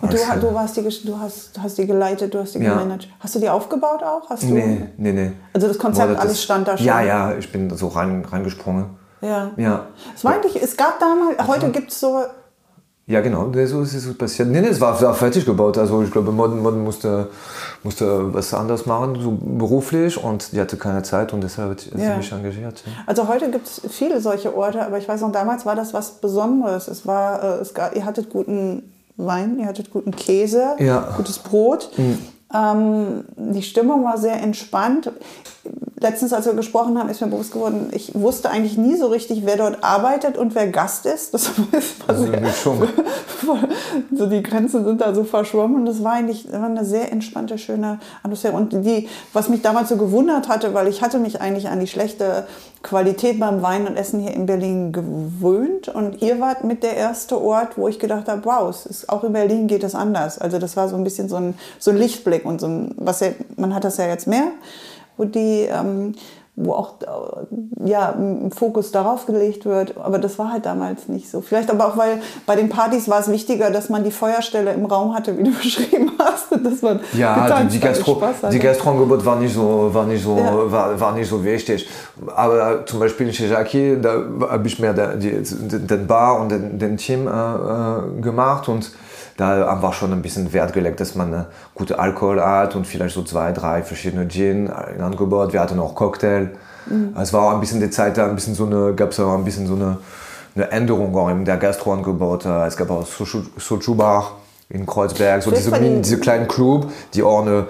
Und 0.00 0.12
du, 0.14 0.16
also, 0.16 0.48
du, 0.48 0.54
warst 0.54 0.76
die, 0.78 1.06
du 1.06 1.18
hast, 1.18 1.60
hast 1.60 1.76
die 1.76 1.86
geleitet, 1.86 2.32
du 2.32 2.40
hast 2.40 2.54
die 2.54 2.58
ja. 2.60 2.72
gemanagt. 2.72 3.08
Hast 3.20 3.34
du 3.34 3.38
die 3.38 3.50
aufgebaut 3.50 4.02
auch? 4.02 4.30
Hast 4.30 4.44
du, 4.44 4.46
nee, 4.46 4.88
nee, 4.96 5.12
nee. 5.12 5.32
Also 5.52 5.68
das 5.68 5.78
Konzept, 5.78 6.18
alles 6.18 6.42
stand 6.42 6.66
da 6.66 6.78
schon? 6.78 6.86
Ja, 6.86 7.02
ja, 7.02 7.34
ich 7.36 7.52
bin 7.52 7.68
so 7.76 7.88
rein, 7.88 8.24
reingesprungen. 8.24 8.86
Ja. 9.20 9.50
ja. 9.58 9.86
Es, 10.14 10.24
war 10.24 10.32
eigentlich, 10.32 10.62
es 10.62 10.74
gab 10.74 10.98
damals, 10.98 11.46
heute 11.46 11.70
gibt 11.70 11.90
es 11.90 12.00
so 12.00 12.22
ja, 13.10 13.20
genau, 13.22 13.50
so 13.66 13.82
ist 13.82 13.94
es 13.94 14.16
passiert. 14.16 14.48
Nee, 14.48 14.60
nee, 14.60 14.68
es 14.68 14.80
war, 14.80 15.00
war 15.02 15.14
fertig 15.14 15.44
gebaut. 15.44 15.76
Also 15.76 16.00
ich 16.02 16.12
glaube, 16.12 16.30
Modden, 16.30 16.62
Modden 16.62 16.84
musste, 16.84 17.26
musste 17.82 18.32
was 18.32 18.54
anderes 18.54 18.86
machen, 18.86 19.18
so 19.20 19.36
beruflich 19.40 20.22
und 20.22 20.52
die 20.52 20.60
hatte 20.60 20.76
keine 20.76 21.02
Zeit 21.02 21.32
und 21.32 21.42
deshalb 21.42 21.70
hat 21.70 21.80
sie 21.80 21.90
ja. 22.00 22.16
mich 22.16 22.30
engagiert. 22.30 22.84
Ja. 22.86 22.92
Also 23.06 23.26
heute 23.26 23.50
gibt 23.50 23.66
es 23.66 23.82
viele 23.90 24.20
solche 24.20 24.56
Orte, 24.56 24.86
aber 24.86 24.98
ich 24.98 25.08
weiß 25.08 25.22
noch, 25.22 25.32
damals 25.32 25.66
war 25.66 25.74
das 25.74 25.92
was 25.92 26.20
Besonderes. 26.20 26.86
Es 26.86 27.04
war, 27.04 27.42
äh, 27.42 27.60
es 27.60 27.74
gab, 27.74 27.96
ihr 27.96 28.04
hattet 28.04 28.30
guten 28.30 28.84
Wein, 29.16 29.58
ihr 29.58 29.66
hattet 29.66 29.90
guten 29.92 30.12
Käse, 30.12 30.76
ja. 30.78 31.12
gutes 31.16 31.40
Brot. 31.40 31.90
Mhm. 31.96 32.18
Ähm, 32.54 33.24
die 33.36 33.62
Stimmung 33.62 34.04
war 34.04 34.18
sehr 34.18 34.40
entspannt 34.40 35.10
letztens, 36.00 36.32
als 36.32 36.46
wir 36.46 36.54
gesprochen 36.54 36.98
haben, 36.98 37.10
ist 37.10 37.20
mir 37.20 37.28
bewusst 37.28 37.52
geworden, 37.52 37.90
ich 37.92 38.14
wusste 38.14 38.50
eigentlich 38.50 38.78
nie 38.78 38.96
so 38.96 39.08
richtig, 39.08 39.42
wer 39.44 39.56
dort 39.56 39.84
arbeitet 39.84 40.38
und 40.38 40.54
wer 40.54 40.66
Gast 40.68 41.04
ist. 41.04 41.34
Das 41.34 41.50
war 41.58 41.66
also 42.06 42.26
sehr, 42.26 42.52
so 44.16 44.26
die 44.26 44.42
Grenzen 44.42 44.84
sind 44.84 45.00
da 45.00 45.14
so 45.14 45.24
verschwommen. 45.24 45.84
Das 45.84 46.02
war 46.02 46.12
eigentlich 46.12 46.50
war 46.50 46.64
eine 46.64 46.86
sehr 46.86 47.12
entspannte, 47.12 47.58
schöne 47.58 48.00
Atmosphäre. 48.22 48.56
Und 48.56 48.72
die, 48.72 49.08
was 49.34 49.50
mich 49.50 49.60
damals 49.60 49.90
so 49.90 49.96
gewundert 49.96 50.48
hatte, 50.48 50.72
weil 50.72 50.88
ich 50.88 51.02
hatte 51.02 51.18
mich 51.18 51.42
eigentlich 51.42 51.68
an 51.68 51.80
die 51.80 51.86
schlechte 51.86 52.46
Qualität 52.82 53.38
beim 53.38 53.60
Wein 53.60 53.86
und 53.86 53.98
Essen 53.98 54.20
hier 54.20 54.32
in 54.32 54.46
Berlin 54.46 54.92
gewöhnt. 54.92 55.88
Und 55.88 56.22
ihr 56.22 56.40
wart 56.40 56.64
mit 56.64 56.82
der 56.82 56.96
erste 56.96 57.38
Ort, 57.38 57.76
wo 57.76 57.88
ich 57.88 57.98
gedacht 57.98 58.26
habe, 58.26 58.42
wow, 58.46 58.70
es 58.70 58.86
ist, 58.86 59.08
auch 59.10 59.22
in 59.22 59.34
Berlin 59.34 59.66
geht 59.66 59.84
es 59.84 59.94
anders. 59.94 60.38
Also 60.38 60.58
das 60.58 60.78
war 60.78 60.88
so 60.88 60.96
ein 60.96 61.04
bisschen 61.04 61.28
so 61.28 61.36
ein, 61.36 61.54
so 61.78 61.90
ein 61.90 61.98
Lichtblick 61.98 62.46
und 62.46 62.58
so 62.58 62.68
ein, 62.68 62.94
was 62.96 63.20
ja, 63.20 63.28
man 63.56 63.74
hat 63.74 63.84
das 63.84 63.98
ja 63.98 64.06
jetzt 64.06 64.26
mehr 64.26 64.52
wo 65.20 65.26
die, 65.26 65.68
ähm, 65.70 66.14
wo 66.62 66.72
auch 66.72 66.94
äh, 67.00 67.88
ja, 67.88 68.12
ein 68.12 68.50
Fokus 68.50 68.92
darauf 68.92 69.26
gelegt 69.26 69.64
wird. 69.64 69.96
Aber 69.96 70.18
das 70.18 70.38
war 70.38 70.52
halt 70.52 70.66
damals 70.66 71.08
nicht 71.08 71.30
so. 71.30 71.40
Vielleicht 71.40 71.70
aber 71.70 71.86
auch, 71.86 71.96
weil 71.96 72.20
bei 72.46 72.56
den 72.56 72.68
Partys 72.68 73.08
war 73.08 73.20
es 73.20 73.30
wichtiger, 73.30 73.70
dass 73.70 73.88
man 73.88 74.04
die 74.04 74.10
Feuerstelle 74.10 74.72
im 74.72 74.84
Raum 74.84 75.14
hatte, 75.14 75.36
wie 75.38 75.44
du 75.44 75.50
beschrieben 75.62 76.12
hast. 76.18 76.46
Dass 76.50 76.82
man 76.82 77.00
ja, 77.12 77.62
die, 77.62 77.68
die, 77.68 77.80
Gastro, 77.80 78.22
die 78.50 78.58
Gastroangebot 78.58 79.24
war 79.24 79.36
nicht 79.36 79.54
so, 79.54 79.90
war 79.92 80.06
nicht 80.06 80.22
so, 80.22 80.36
ja. 80.36 80.70
war, 80.70 81.00
war 81.00 81.12
nicht 81.12 81.28
so 81.28 81.42
wichtig. 81.44 81.88
Aber 82.34 82.84
zum 82.86 83.00
Beispiel 83.00 83.28
in 83.28 83.32
Shijaki, 83.32 83.98
da 84.00 84.22
habe 84.50 84.66
ich 84.66 84.78
mir 84.78 84.92
den 84.92 86.06
Bar 86.06 86.40
und 86.40 86.50
den, 86.50 86.78
den 86.78 86.96
Team 86.96 87.26
äh, 87.26 87.30
äh 87.30 88.20
gemacht 88.20 88.68
und 88.68 88.92
da 89.40 89.66
haben 89.66 89.82
wir 89.82 89.94
schon 89.94 90.12
ein 90.12 90.20
bisschen 90.20 90.52
Wert 90.52 90.74
gelegt, 90.74 91.00
dass 91.00 91.14
man 91.14 91.46
gute 91.74 91.98
Alkohol 91.98 92.42
hat 92.42 92.76
und 92.76 92.86
vielleicht 92.86 93.14
so 93.14 93.22
zwei, 93.22 93.52
drei 93.52 93.82
verschiedene 93.82 94.28
Gin 94.28 94.70
in 94.94 95.00
Angebot. 95.00 95.54
Wir 95.54 95.60
hatten 95.60 95.78
auch 95.78 95.94
Cocktail. 95.94 96.49
Mhm. 96.86 97.14
Es 97.20 97.32
war 97.32 97.42
auch 97.42 97.54
ein 97.54 97.60
bisschen 97.60 97.80
die 97.80 97.90
Zeit, 97.90 98.16
da 98.16 98.26
ein 98.26 98.34
bisschen 98.34 98.54
so 98.54 98.66
eine, 98.66 98.94
gab 98.94 99.10
es 99.10 99.20
auch 99.20 99.34
ein 99.34 99.44
bisschen 99.44 99.66
so 99.66 99.74
eine, 99.74 99.98
eine 100.54 100.70
Änderung 100.70 101.16
auch 101.16 101.28
in 101.28 101.44
der 101.44 101.56
Gastroangebot. 101.56 102.44
Es 102.46 102.76
gab 102.76 102.90
auch 102.90 103.06
Sochu 103.06 103.94
Bar 103.94 104.32
in 104.68 104.86
Kreuzberg, 104.86 105.42
so 105.42 105.50
diese, 105.50 105.72
diese 106.00 106.20
kleinen 106.20 106.48
Club, 106.48 106.90
die 107.14 107.22
auch 107.22 107.42
eine 107.42 107.66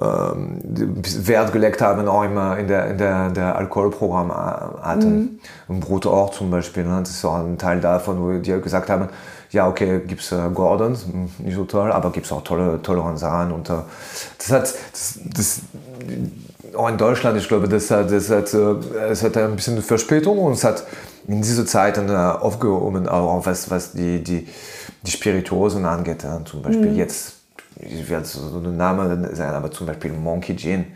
ähm, 0.00 0.58
Wert 0.62 1.52
gelegt 1.52 1.80
haben, 1.80 2.06
auch 2.08 2.24
immer 2.24 2.58
in 2.58 2.66
der, 2.66 2.90
in 2.90 2.98
der, 2.98 3.30
der 3.30 3.56
Alkoholprogramm 3.56 4.32
hatten. 4.32 5.16
Mhm. 5.16 5.38
Im 5.68 5.80
Brutort 5.80 6.34
zum 6.34 6.50
Beispiel, 6.50 6.84
ne? 6.84 7.00
das 7.00 7.10
ist 7.10 7.24
auch 7.24 7.36
ein 7.36 7.58
Teil 7.58 7.80
davon, 7.80 8.20
wo 8.20 8.38
die 8.38 8.60
gesagt 8.60 8.90
haben, 8.90 9.08
ja, 9.50 9.68
okay, 9.68 10.00
gibt 10.06 10.20
es 10.20 10.32
äh, 10.32 10.50
Gordons, 10.52 11.06
nicht 11.38 11.54
so 11.54 11.64
toll, 11.64 11.92
aber 11.92 12.10
gibt 12.10 12.26
es 12.26 12.32
auch 12.32 12.42
tolle, 12.42 12.82
tolle 12.82 13.04
Ransan. 13.04 13.52
Und 13.52 13.70
äh, 13.70 13.74
das 14.38 14.50
hat, 14.50 14.74
das, 14.92 15.20
das, 15.24 15.60
auch 16.74 16.88
in 16.88 16.98
Deutschland, 16.98 17.36
ich 17.38 17.48
glaube, 17.48 17.68
das 17.68 17.90
hat, 17.90 18.10
das 18.10 18.30
hat, 18.30 18.52
äh, 18.54 18.74
es 19.10 19.22
hat 19.22 19.36
ein 19.36 19.56
bisschen 19.56 19.80
Verspätung 19.82 20.38
und 20.38 20.52
es 20.52 20.64
hat 20.64 20.84
in 21.26 21.40
dieser 21.42 21.66
Zeit 21.66 21.96
dann, 21.96 22.08
äh, 22.08 22.12
aufgehoben, 22.12 23.08
auch 23.08 23.46
was, 23.46 23.70
was 23.70 23.92
die, 23.92 24.22
die, 24.22 24.48
die 25.02 25.10
Spirituosen 25.10 25.84
angeht. 25.84 26.24
Zum 26.44 26.62
Beispiel 26.62 26.90
mhm. 26.90 26.96
jetzt, 26.96 27.34
ich 27.76 28.08
werde 28.08 28.26
so 28.26 28.58
ein 28.58 28.76
Name 28.76 29.30
sein, 29.34 29.54
aber 29.54 29.70
zum 29.70 29.86
Beispiel 29.86 30.12
Monkey 30.12 30.56
Gin. 30.56 30.86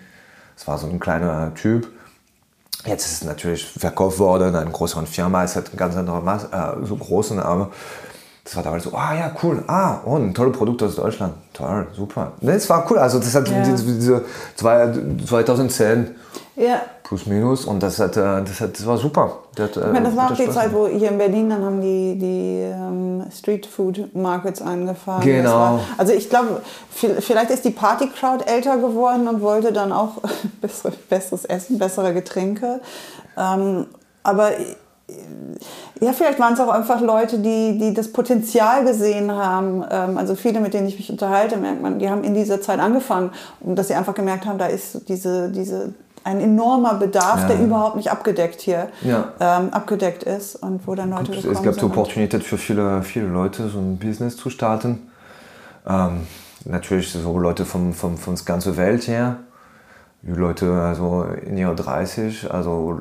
Das 0.55 0.67
war 0.67 0.79
so 0.79 0.89
ein 0.89 0.99
kleiner 0.99 1.53
Typ. 1.55 1.89
Jetzt 2.85 3.07
ist 3.07 3.23
es 3.23 3.25
natürlich 3.25 3.65
verkauft 3.65 4.19
worden 4.19 4.55
an 4.55 4.63
eine 4.63 4.71
größere 4.71 5.07
Firma. 5.07 5.45
Es 5.45 5.57
hat 5.57 5.69
einen 5.69 5.77
ganz 5.77 5.97
anderen 5.97 6.25
Maß, 6.25 6.45
äh, 6.45 6.85
so 6.87 6.97
großen, 6.97 7.41
aber 7.41 7.71
das 8.49 8.57
war 8.57 8.63
damals 8.63 8.85
so, 8.85 8.95
ah 8.95 9.15
ja, 9.15 9.31
cool, 9.43 9.63
ah, 9.67 9.99
oh, 10.07 10.17
ein 10.17 10.33
tolles 10.33 10.57
Produkt 10.57 10.83
aus 10.83 10.97
Deutschland. 10.97 11.35
Toll, 11.53 11.87
super. 11.95 12.33
Ne, 12.41 12.53
es 12.53 12.71
war 12.71 12.91
cool. 12.91 12.97
Also 12.97 13.19
das 13.19 13.35
hat 13.35 13.47
ja. 13.47 13.63
diese, 13.63 13.85
diese 13.85 14.25
2010 14.57 16.15
ja. 16.57 16.81
plus 17.03 17.27
minus 17.27 17.67
und 17.67 17.83
das, 17.83 17.99
hat, 17.99 18.17
äh, 18.17 18.43
das, 18.43 18.63
hat, 18.63 18.79
das 18.79 18.87
war 18.87 18.97
super. 18.97 19.41
Das, 19.55 19.77
hat, 19.77 19.85
ich 19.85 19.93
meine, 19.93 20.07
das 20.07 20.17
war 20.17 20.31
auch 20.31 20.35
die 20.35 20.49
Zeit, 20.49 20.73
wo 20.73 20.87
hier 20.87 21.11
in 21.11 21.19
Berlin 21.19 21.51
dann 21.51 21.63
haben 21.63 21.83
die, 21.83 22.19
die 22.19 22.63
ähm, 22.63 23.27
Street 23.31 23.67
Food 23.67 24.15
Markets 24.15 24.63
angefangen. 24.63 25.27
Genau. 25.27 25.53
War, 25.53 25.81
also 25.99 26.15
ich 26.15 26.31
glaube, 26.31 26.63
vielleicht 26.91 27.51
ist 27.51 27.67
die 27.67 27.71
Party 27.71 28.09
Crowd 28.09 28.47
älter 28.47 28.79
geworden 28.79 29.29
und 29.29 29.43
wollte 29.43 29.75
dann 29.75 29.93
auch 29.93 30.23
besseres 31.11 31.45
Essen, 31.45 31.79
bessere 31.79 32.15
Getränke. 32.15 32.81
Ähm, 33.37 33.89
aber 34.23 34.53
ja, 36.01 36.13
vielleicht 36.13 36.39
waren 36.39 36.55
es 36.55 36.61
auch 36.61 36.69
einfach 36.69 37.01
Leute, 37.01 37.39
die, 37.39 37.79
die 37.79 37.95
das 37.95 38.13
Potenzial 38.13 38.85
gesehen 38.85 39.33
haben. 39.33 39.85
Ähm, 39.91 40.19
also 40.19 40.35
viele, 40.35 40.61
mit 40.61 40.75
denen 40.75 40.87
ich 40.87 40.97
mich 40.97 41.11
unterhalte, 41.11 41.57
merkt 41.57 41.83
man, 41.83 41.99
die 41.99 42.09
haben 42.09 42.25
in 42.25 42.35
dieser 42.35 42.61
Zeit 42.61 42.79
angefangen, 42.79 43.31
und 43.61 43.77
dass 43.77 43.89
sie 43.89 43.95
einfach 43.95 44.15
gemerkt 44.15 44.47
haben, 44.47 44.59
da 44.59 44.67
ist 44.67 45.09
diese, 45.09 45.51
diese 45.51 45.95
ein 46.25 46.41
enormer 46.41 46.95
Bedarf, 46.95 47.43
ja. 47.43 47.49
der 47.49 47.61
überhaupt 47.61 47.97
nicht 47.97 48.11
abgedeckt 48.11 48.61
hier 48.61 48.89
ja. 49.03 49.33
ähm, 49.41 49.71
abgedeckt 49.71 50.25
ist 50.25 50.57
und 50.57 50.87
wo 50.87 50.95
dann 50.95 51.11
Leute 51.11 51.33
Gut, 51.33 51.45
Es 51.45 51.63
gab 51.63 51.77
die 51.77 51.85
Opportunität 51.85 52.45
für 52.45 52.59
viele, 52.59 53.03
viele 53.03 53.27
Leute, 53.27 53.69
so 53.69 53.79
ein 53.79 53.99
Business 53.99 54.37
zu 54.37 54.51
starten. 54.51 55.11
Ähm, 55.87 56.27
natürlich 56.65 57.13
so 57.13 57.39
Leute 57.39 57.65
von, 57.65 57.95
von, 57.95 58.19
von 58.19 58.35
der 58.35 58.45
ganzen 58.45 58.77
Welt 58.77 59.09
her. 59.09 59.37
Die 60.23 60.33
Leute 60.33 60.71
also 60.73 61.25
in 61.47 61.57
ihrer 61.57 61.75
30, 61.75 62.53
also 62.53 63.01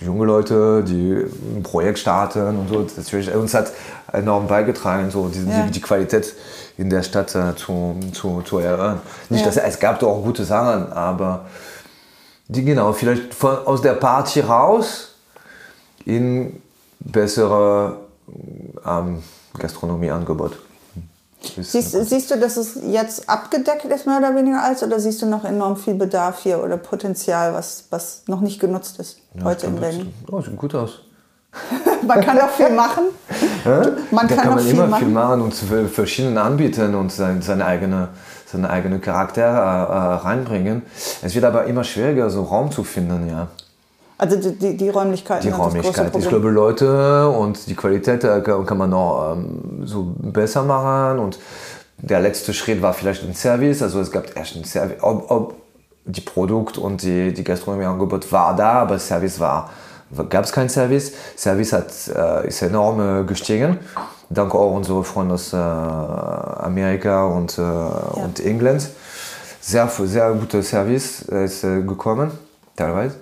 junge 0.00 0.26
Leute, 0.26 0.84
die 0.84 1.24
ein 1.56 1.62
Projekt 1.62 1.98
starten 1.98 2.58
und 2.58 2.68
so. 2.68 2.86
Natürlich, 2.96 3.34
uns 3.34 3.54
hat 3.54 3.72
enorm 4.12 4.46
beigetragen, 4.46 5.10
so 5.10 5.28
die, 5.28 5.44
ja. 5.44 5.62
die, 5.62 5.72
die 5.72 5.80
Qualität 5.80 6.34
in 6.76 6.90
der 6.90 7.02
Stadt 7.02 7.34
äh, 7.34 7.56
zu, 7.56 7.96
zu, 8.12 8.42
zu 8.42 8.58
erhöhen. 8.58 9.00
Nicht, 9.28 9.44
dass 9.44 9.56
es 9.56 9.78
gab 9.78 9.98
doch 9.98 10.08
auch 10.08 10.22
gute 10.22 10.44
Sachen, 10.44 10.92
aber 10.92 11.46
die 12.46 12.64
genau, 12.64 12.92
vielleicht 12.92 13.34
von, 13.34 13.58
aus 13.66 13.82
der 13.82 13.94
Party 13.94 14.40
raus 14.40 15.14
in 16.04 16.62
bessere 17.00 17.96
ähm, 18.86 19.22
Gastronomieangebot. 19.58 20.58
Siehst, 21.40 21.92
siehst, 21.92 22.30
du, 22.30 22.38
dass 22.38 22.56
es 22.56 22.78
jetzt 22.88 23.28
abgedeckt 23.28 23.84
ist, 23.84 24.06
mehr 24.06 24.18
oder 24.18 24.34
weniger 24.34 24.62
als, 24.62 24.82
oder 24.82 24.98
siehst 24.98 25.22
du 25.22 25.26
noch 25.26 25.44
enorm 25.44 25.76
viel 25.76 25.94
Bedarf 25.94 26.40
hier 26.42 26.62
oder 26.62 26.76
Potenzial, 26.76 27.54
was, 27.54 27.84
was 27.90 28.22
noch 28.26 28.40
nicht 28.40 28.58
genutzt 28.58 28.98
ist 28.98 29.18
ja, 29.34 29.44
heute 29.44 29.66
in 29.66 29.76
Berlin? 29.76 30.12
Oh, 30.30 30.40
sieht 30.40 30.56
gut 30.56 30.74
aus. 30.74 31.00
man 32.06 32.20
kann 32.20 32.40
auch 32.40 32.50
viel 32.50 32.70
machen. 32.70 33.04
man 34.10 34.26
kann, 34.26 34.36
da 34.36 34.42
kann 34.42 34.54
man 34.54 34.58
viel 34.58 34.72
immer 34.72 34.86
machen. 34.88 35.04
viel 35.04 35.14
machen 35.14 35.40
und 35.40 35.54
verschiedene 35.90 36.40
anbieten 36.40 36.94
und 36.94 37.12
sein, 37.12 37.40
seine 37.40 37.64
eigene 37.64 38.08
seinen 38.50 38.64
eigenen 38.64 39.00
Charakter 39.00 39.42
äh, 39.42 39.46
äh, 39.46 40.14
reinbringen. 40.26 40.82
Es 41.22 41.34
wird 41.34 41.44
aber 41.44 41.64
immer 41.64 41.84
schwieriger, 41.84 42.30
so 42.30 42.42
Raum 42.44 42.70
zu 42.70 42.84
finden, 42.84 43.28
ja. 43.28 43.48
Also 44.18 44.36
die, 44.36 44.58
die, 44.58 44.76
die 44.76 44.88
Räumlichkeiten. 44.88 45.46
Die 45.46 45.54
Räumlichkeit. 45.54 46.14
Ich 46.16 46.28
glaube, 46.28 46.50
Leute 46.50 47.28
und 47.28 47.68
die 47.68 47.74
Qualität 47.76 48.24
äh, 48.24 48.40
kann 48.40 48.76
man 48.76 48.90
noch 48.90 49.36
ähm, 49.36 49.86
so 49.86 50.12
besser 50.18 50.64
machen. 50.64 51.20
Und 51.20 51.38
der 51.98 52.20
letzte 52.20 52.52
Schritt 52.52 52.82
war 52.82 52.92
vielleicht 52.92 53.22
ein 53.22 53.34
Service. 53.34 53.80
Also 53.80 54.00
es 54.00 54.10
gab 54.10 54.36
erst 54.36 54.56
ein 54.56 54.64
Service. 54.64 54.96
Ob, 55.02 55.30
ob 55.30 55.54
die 56.04 56.20
Produkt 56.20 56.78
und 56.78 57.02
die, 57.02 57.32
die 57.32 57.44
Gastronomieangebot 57.44 58.30
war 58.32 58.56
da, 58.56 58.72
aber 58.72 58.98
Service 58.98 59.38
war 59.38 59.70
gab 60.28 60.44
es 60.44 60.52
keinen 60.52 60.68
Service. 60.68 61.12
Service 61.36 61.72
hat, 61.72 61.92
äh, 62.14 62.48
ist 62.48 62.62
enorm 62.62 63.22
äh, 63.22 63.24
gestiegen. 63.24 63.78
Dank 64.30 64.54
auch 64.54 64.74
unsere 64.74 65.04
Freunde 65.04 65.34
aus 65.34 65.52
äh, 65.52 65.56
Amerika 65.56 67.24
und, 67.26 67.58
äh, 67.58 67.62
ja. 67.62 67.88
und 68.14 68.40
England. 68.40 68.88
Sehr, 69.60 69.88
sehr 69.88 70.32
guter 70.32 70.62
Service 70.62 71.22
ist 71.22 71.64
äh, 71.64 71.82
gekommen, 71.82 72.30
teilweise. 72.76 73.16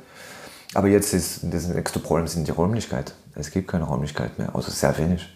Aber 0.75 0.89
jetzt 0.89 1.13
ist 1.15 1.41
das 1.43 1.69
nächste 1.69 1.99
Problem 1.99 2.27
sind 2.27 2.47
die 2.47 2.53
Räumlichkeit. 2.53 3.15
Es 3.35 3.51
gibt 3.51 3.69
keine 3.69 3.85
Räumlichkeit 3.85 4.39
mehr, 4.39 4.55
also 4.55 4.71
sehr 4.71 4.97
wenig 4.99 5.27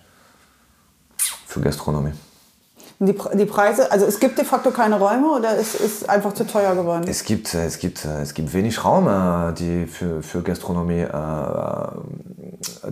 für 1.46 1.60
Gastronomie. 1.60 2.12
Die, 3.02 3.14
die 3.32 3.46
Preise, 3.46 3.90
also 3.90 4.04
es 4.04 4.20
gibt 4.20 4.36
de 4.36 4.44
facto 4.44 4.70
keine 4.72 4.98
Räume 4.98 5.30
oder 5.30 5.58
es 5.58 5.74
ist 5.74 6.06
einfach 6.10 6.34
zu 6.34 6.46
teuer 6.46 6.74
geworden? 6.74 7.04
Es 7.08 7.24
gibt, 7.24 7.54
es 7.54 7.78
gibt, 7.78 8.04
es 8.04 8.34
gibt 8.34 8.52
wenig 8.52 8.84
Raum, 8.84 9.08
äh, 9.08 9.54
die 9.54 9.86
für, 9.86 10.22
für 10.22 10.42
Gastronomie 10.42 11.00
äh, 11.00 11.08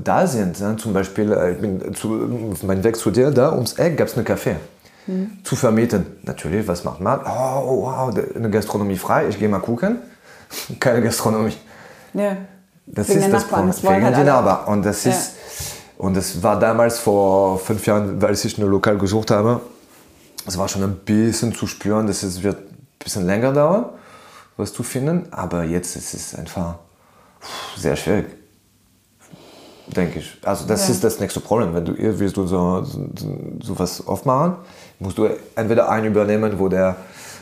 da 0.02 0.26
sind. 0.26 0.60
Ne? 0.60 0.76
Zum 0.78 0.94
Beispiel, 0.94 1.30
äh, 1.30 1.52
ich 1.52 1.58
bin 1.60 1.94
zu, 1.94 2.08
mein 2.62 2.82
Weg 2.84 2.96
zu 2.96 3.10
dir, 3.10 3.30
da 3.30 3.52
ums 3.52 3.74
Eck 3.74 3.98
gab 3.98 4.08
es 4.08 4.16
einen 4.16 4.26
Café. 4.26 4.54
Mhm. 5.06 5.44
Zu 5.44 5.56
vermieten. 5.56 6.06
Natürlich, 6.22 6.66
was 6.66 6.84
macht 6.84 7.00
man? 7.00 7.20
Oh, 7.20 7.82
wow, 7.82 8.14
eine 8.34 8.48
Gastronomie 8.48 8.96
frei, 8.96 9.28
ich 9.28 9.38
gehe 9.38 9.50
mal 9.50 9.58
gucken. 9.58 9.98
Keine 10.80 11.02
Gastronomie. 11.02 11.52
Ja. 12.14 12.36
Das 12.86 13.08
Wegen 13.08 13.20
ist 13.20 13.32
das 13.32 13.44
Problem. 13.44 13.72
Wegen 13.82 14.16
halt 14.16 14.26
Nachbarn. 14.26 14.72
Und 14.72 14.84
das 14.84 15.04
ist, 15.04 15.32
ja. 15.32 16.04
und 16.04 16.16
das 16.16 16.42
war 16.42 16.58
damals 16.58 16.98
vor 16.98 17.58
fünf 17.58 17.86
Jahren, 17.86 18.20
weil 18.20 18.34
ich 18.34 18.58
ein 18.58 18.66
Lokal 18.66 18.98
gesucht 18.98 19.30
habe 19.30 19.60
es 20.48 20.56
war 20.56 20.66
schon 20.66 20.82
ein 20.82 20.96
bisschen 21.04 21.54
zu 21.54 21.66
spüren, 21.66 22.06
dass 22.06 22.22
es 22.22 22.42
wird 22.42 22.58
ein 22.58 22.78
bisschen 22.98 23.26
länger 23.26 23.52
dauern, 23.52 23.86
was 24.56 24.72
zu 24.72 24.82
finden. 24.82 25.28
Aber 25.30 25.64
jetzt 25.64 25.94
ist 25.94 26.14
es 26.14 26.34
einfach 26.34 26.76
sehr 27.76 27.96
schwierig. 27.96 28.26
Denke 29.86 30.18
ich. 30.18 30.38
Also 30.42 30.66
das 30.66 30.88
ja. 30.88 30.94
ist 30.94 31.04
das 31.04 31.20
nächste 31.20 31.40
Problem. 31.40 31.74
Wenn 31.74 31.84
du 31.84 31.94
willst 31.96 32.36
du 32.36 32.46
so, 32.46 32.82
so, 32.82 33.08
so 33.62 33.78
was 33.78 34.06
aufmachen, 34.06 34.56
musst 34.98 35.18
du 35.18 35.28
entweder 35.54 35.88
einen 35.88 36.06
übernehmen, 36.06 36.58
wo 36.58 36.68
der, 36.68 36.96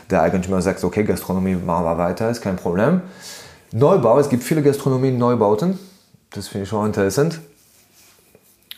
der 0.09 0.21
Eigentümer 0.21 0.61
sagt, 0.61 0.83
okay, 0.83 1.03
Gastronomie 1.03 1.55
machen 1.55 1.85
wir 1.85 1.97
weiter, 1.97 2.29
ist 2.29 2.41
kein 2.41 2.55
Problem. 2.57 3.01
Neubau, 3.77 4.19
es 4.19 4.29
gibt 4.29 4.43
viele 4.43 4.63
Gastronomien-Neubauten. 4.63 5.77
Das 6.31 6.47
finde 6.47 6.63
ich 6.63 6.69
schon 6.69 6.85
interessant. 6.87 7.39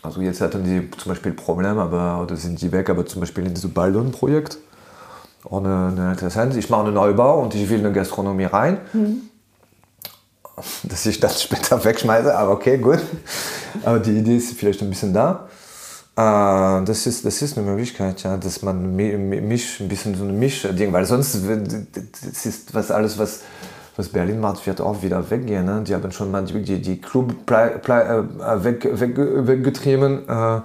Also 0.02 0.22
jetzt 0.22 0.42
hatten 0.42 0.64
die 0.64 0.90
zum 0.98 1.12
Beispiel 1.12 1.32
Probleme, 1.32 1.82
aber 1.82 2.22
oder 2.22 2.36
sind 2.36 2.62
die 2.62 2.72
weg, 2.72 2.90
aber 2.90 3.06
zum 3.06 3.22
Beispiel 3.22 3.46
in 3.46 3.54
diesem 3.54 3.72
Baldon-Projekt. 3.72 4.58
Auch 5.46 5.60
eine, 5.60 5.88
eine 5.88 6.12
interessant. 6.12 6.56
Ich 6.58 6.70
mache 6.70 6.86
einen 6.86 6.94
Neubau 6.94 7.42
und 7.42 7.56
ich 7.56 7.70
will 7.70 7.80
eine 7.80 7.94
Gastronomie 7.94 8.46
rein. 8.46 8.80
Mhm. 8.92 9.22
Dass 10.84 11.06
ich 11.06 11.20
das 11.22 11.42
später 11.44 11.82
wegschmeiße, 11.82 12.38
aber 12.38 12.52
okay, 12.52 12.78
gut. 12.78 13.00
Aber 13.86 14.00
die 14.00 14.18
Idee 14.18 14.36
ist 14.36 14.58
vielleicht 14.58 14.82
ein 14.82 14.90
bisschen 14.90 15.14
da. 15.14 15.48
Äh, 16.18 16.84
das 16.84 17.08
ist, 17.08 17.24
das 17.24 17.42
ist 17.42 17.58
eine 17.58 17.66
Möglichkeit, 17.66 18.24
ja, 18.24 18.36
dass 18.36 18.62
man 18.62 18.96
mich 18.98 19.14
ein 19.80 19.88
bisschen 19.88 20.16
so 20.16 20.26
ein 20.26 20.38
Mischding, 20.38 20.92
weil 20.92 21.06
sonst 21.06 21.36
das 21.36 22.46
ist 22.46 22.74
was 22.74 22.92
alles, 22.92 23.18
was 23.18 23.42
was 24.00 24.08
Berlin 24.08 24.40
macht, 24.40 24.66
wird 24.66 24.80
auch 24.80 25.02
wieder 25.04 25.30
weggehen. 25.30 25.66
Ne? 25.66 25.84
Die 25.86 25.94
haben 25.94 26.10
schon 26.14 26.32
mal 26.32 26.44
die, 26.44 26.82
die 26.82 27.02
Club 27.02 27.34
äh, 27.52 28.64
weg, 28.64 28.88
weg, 28.94 29.14
weggetrieben. 29.18 30.28
Äh, 30.28 30.62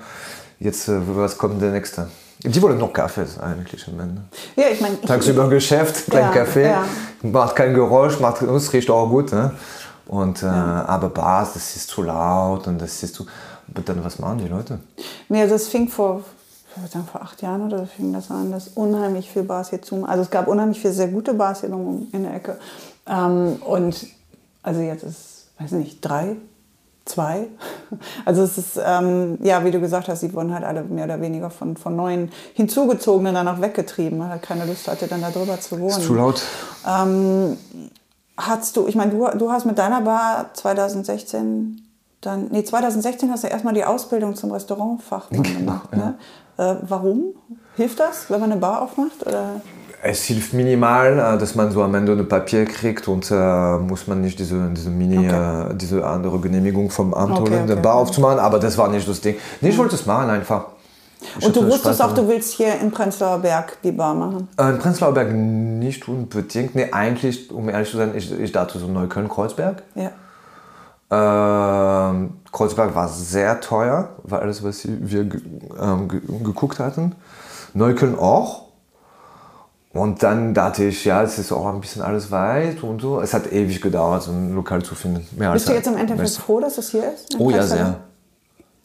jetzt, 0.61 0.89
äh, 0.89 1.01
was 1.05 1.37
kommt 1.37 1.61
der 1.61 1.73
nächste? 1.73 2.09
Die 2.45 2.63
wollen 2.63 2.79
noch 2.79 2.93
Kaffee 2.93 3.27
eigentlich 3.43 3.89
am 3.89 3.99
Ende. 3.99 4.23
Ja, 4.55 4.67
ich 4.73 4.81
meine. 4.81 5.01
Tagsüber 5.01 5.49
Geschäft, 5.49 6.09
klein 6.11 6.27
ja, 6.27 6.31
Kaffee, 6.31 6.69
ja. 6.69 6.85
macht 7.23 7.57
kein 7.57 7.75
Geräusch, 7.75 8.21
macht, 8.21 8.43
es 8.43 8.73
riecht 8.73 8.89
auch 8.89 9.09
gut. 9.09 9.33
Ne? 9.33 9.51
Und, 10.07 10.43
äh, 10.43 10.47
ja. 10.47 10.85
Aber 10.87 11.09
Bars, 11.09 11.55
das 11.55 11.75
ist 11.75 11.89
zu 11.89 12.03
laut 12.03 12.69
und 12.69 12.81
das 12.81 13.03
ist 13.03 13.17
zu. 13.17 13.27
Aber 13.69 13.83
dann, 13.83 14.05
was 14.05 14.21
machen 14.21 14.39
die 14.39 14.49
Leute? 14.49 14.79
Nee, 15.29 15.49
das 15.49 15.67
fing 15.67 15.89
vor, 15.89 16.23
sagen, 16.93 17.09
vor 17.11 17.23
acht 17.23 17.43
Jahren 17.43 17.67
oder 17.67 17.79
so 17.79 17.87
fing 17.87 18.13
das 18.13 18.31
an, 18.31 18.53
dass 18.53 18.69
unheimlich 18.69 19.29
viele 19.29 19.47
Bars 19.47 19.71
hier 19.71 19.83
zu. 19.83 20.05
Also 20.05 20.23
es 20.23 20.31
gab 20.31 20.47
unheimlich 20.47 20.79
viele 20.79 20.93
sehr 20.93 21.09
gute 21.09 21.35
Bars 21.35 21.63
hier 21.63 21.71
in 21.71 22.23
der 22.23 22.35
Ecke. 22.35 22.59
Ähm, 23.07 23.57
und 23.65 24.07
also 24.63 24.81
jetzt 24.81 25.05
ist, 25.05 25.49
weiß 25.59 25.73
nicht, 25.73 26.01
drei, 26.01 26.37
zwei. 27.05 27.49
Also 28.25 28.43
es 28.43 28.59
ist, 28.59 28.81
ähm, 28.85 29.39
ja, 29.43 29.65
wie 29.65 29.71
du 29.71 29.79
gesagt 29.81 30.09
hast, 30.09 30.21
sie 30.21 30.33
wurden 30.33 30.53
halt 30.53 30.65
alle 30.65 30.83
mehr 30.83 31.05
oder 31.05 31.21
weniger 31.21 31.51
von, 31.51 31.77
von 31.77 31.95
neuen 31.95 32.31
Hinzugezogenen 32.55 33.35
dann 33.35 33.47
auch 33.47 33.61
weggetrieben, 33.61 34.19
weil 34.19 34.31
er 34.31 34.39
keine 34.39 34.65
Lust 34.65 34.89
hatte, 34.89 35.07
dann 35.07 35.21
da 35.21 35.31
drüber 35.31 35.61
zu 35.61 35.79
wohnen. 35.79 36.01
Ist 36.01 36.07
zu 36.07 36.15
laut. 36.15 36.43
Ähm, 36.87 37.57
hast 38.37 38.77
du, 38.77 38.89
ich 38.89 38.97
meine, 38.97 39.13
du, 39.13 39.29
du 39.39 39.53
hast 39.53 39.65
mit 39.65 39.79
deiner 39.79 40.01
Bar 40.01 40.51
2016 40.55 41.83
dann, 42.25 42.49
nee, 42.51 42.65
2016 42.65 43.31
hast 43.31 43.45
du 43.45 43.49
erstmal 43.49 43.75
die 43.75 43.85
Ausbildung 43.85 44.35
zum 44.35 44.51
Restaurantfachmann 44.51 45.43
genau, 45.43 45.59
gemacht. 45.59 45.95
Ne? 45.95 46.15
Ja. 46.59 46.73
Äh, 46.73 46.77
warum? 46.83 47.35
Hilft 47.77 48.01
das, 48.01 48.31
wenn 48.31 48.41
man 48.41 48.53
eine 48.53 48.61
Bar 48.61 48.83
aufmacht? 48.83 49.27
Oder? 49.27 49.61
Es 50.07 50.25
hilft 50.25 50.53
minimal, 50.53 51.19
äh, 51.19 51.39
dass 51.39 51.55
man 51.55 51.71
so 51.71 51.83
am 51.83 51.95
Ende 51.95 52.13
ein 52.13 52.29
Papier 52.29 52.67
kriegt 52.67 53.09
und 53.09 53.31
äh, 53.31 53.79
muss 53.79 54.07
man 54.07 54.21
nicht 54.21 54.39
diese, 54.39 54.69
diese, 54.77 54.91
Mini, 54.91 55.17
okay. 55.17 55.71
äh, 55.71 55.75
diese 55.75 56.07
andere 56.07 56.39
Genehmigung 56.41 56.91
vom 56.91 57.15
Amt 57.15 57.33
okay, 57.33 57.41
holen, 57.41 57.63
okay, 57.65 57.75
den 57.75 57.83
Bar 57.83 57.95
aufzumachen. 57.95 58.39
Aber 58.39 58.59
das 58.59 58.77
war 58.77 58.89
nicht 58.89 59.09
das 59.09 59.23
Ding. 59.23 59.37
Nee, 59.63 59.71
ich 59.71 59.79
wollte 59.79 59.95
es 59.95 60.05
machen 60.05 60.29
einfach. 60.29 60.67
Ich 61.39 61.47
und 61.47 61.57
du 61.57 61.67
wusstest 61.67 62.03
auch, 62.03 62.13
du 62.13 62.29
willst 62.29 62.53
hier 62.53 62.79
in 62.83 62.91
Prenzlauer 62.91 63.39
Berg 63.39 63.79
die 63.83 63.93
Bar 63.93 64.15
machen? 64.15 64.49
Äh, 64.59 64.73
in 64.73 64.79
Prenzlauer 64.79 65.15
Berg 65.15 65.33
nicht 65.33 66.07
unbedingt. 66.07 66.75
Nee, 66.75 66.93
eigentlich, 66.93 67.51
um 67.51 67.71
ehrlich 67.71 67.91
zu 67.91 67.97
sein, 67.97 68.13
ich, 68.15 68.31
ich 68.39 68.53
dachte 68.53 68.79
so 68.79 68.87
Neukölln-Kreuzberg. 68.87 69.83
Ja. 69.95 70.11
Ähm, 72.11 72.35
Kreuzberg 72.53 72.95
war 72.95 73.09
sehr 73.09 73.59
teuer, 73.61 74.11
war 74.23 74.43
alles, 74.43 74.63
was 74.63 74.87
wir 74.87 75.21
ähm, 75.81 76.09
geguckt 76.09 76.79
hatten. 76.79 77.15
Neukölln 77.73 78.19
auch. 78.19 78.64
Und 79.95 80.23
dann 80.25 80.53
dachte 80.55 80.85
ich, 80.85 81.05
ja, 81.05 81.23
es 81.23 81.39
ist 81.39 81.53
auch 81.53 81.67
ein 81.67 81.81
bisschen 81.81 82.03
alles 82.03 82.31
weit 82.33 82.83
und 82.83 83.01
so. 83.01 83.21
Es 83.21 83.33
hat 83.33 83.51
ewig 83.53 83.81
gedauert, 83.81 84.25
so 84.25 84.33
ein 84.33 84.53
Lokal 84.55 84.83
zu 84.83 84.95
finden. 84.97 85.25
Mehr 85.39 85.53
Bist 85.53 85.69
du 85.69 85.73
jetzt 85.73 85.87
im 85.87 85.97
Endeffekt 85.97 86.31
froh, 86.31 86.59
dass 86.61 86.77
es 86.79 86.91
hier 86.91 87.05
ist? 87.15 87.37
Oh 87.39 87.51
ja, 87.51 87.63
sehr. 87.63 87.97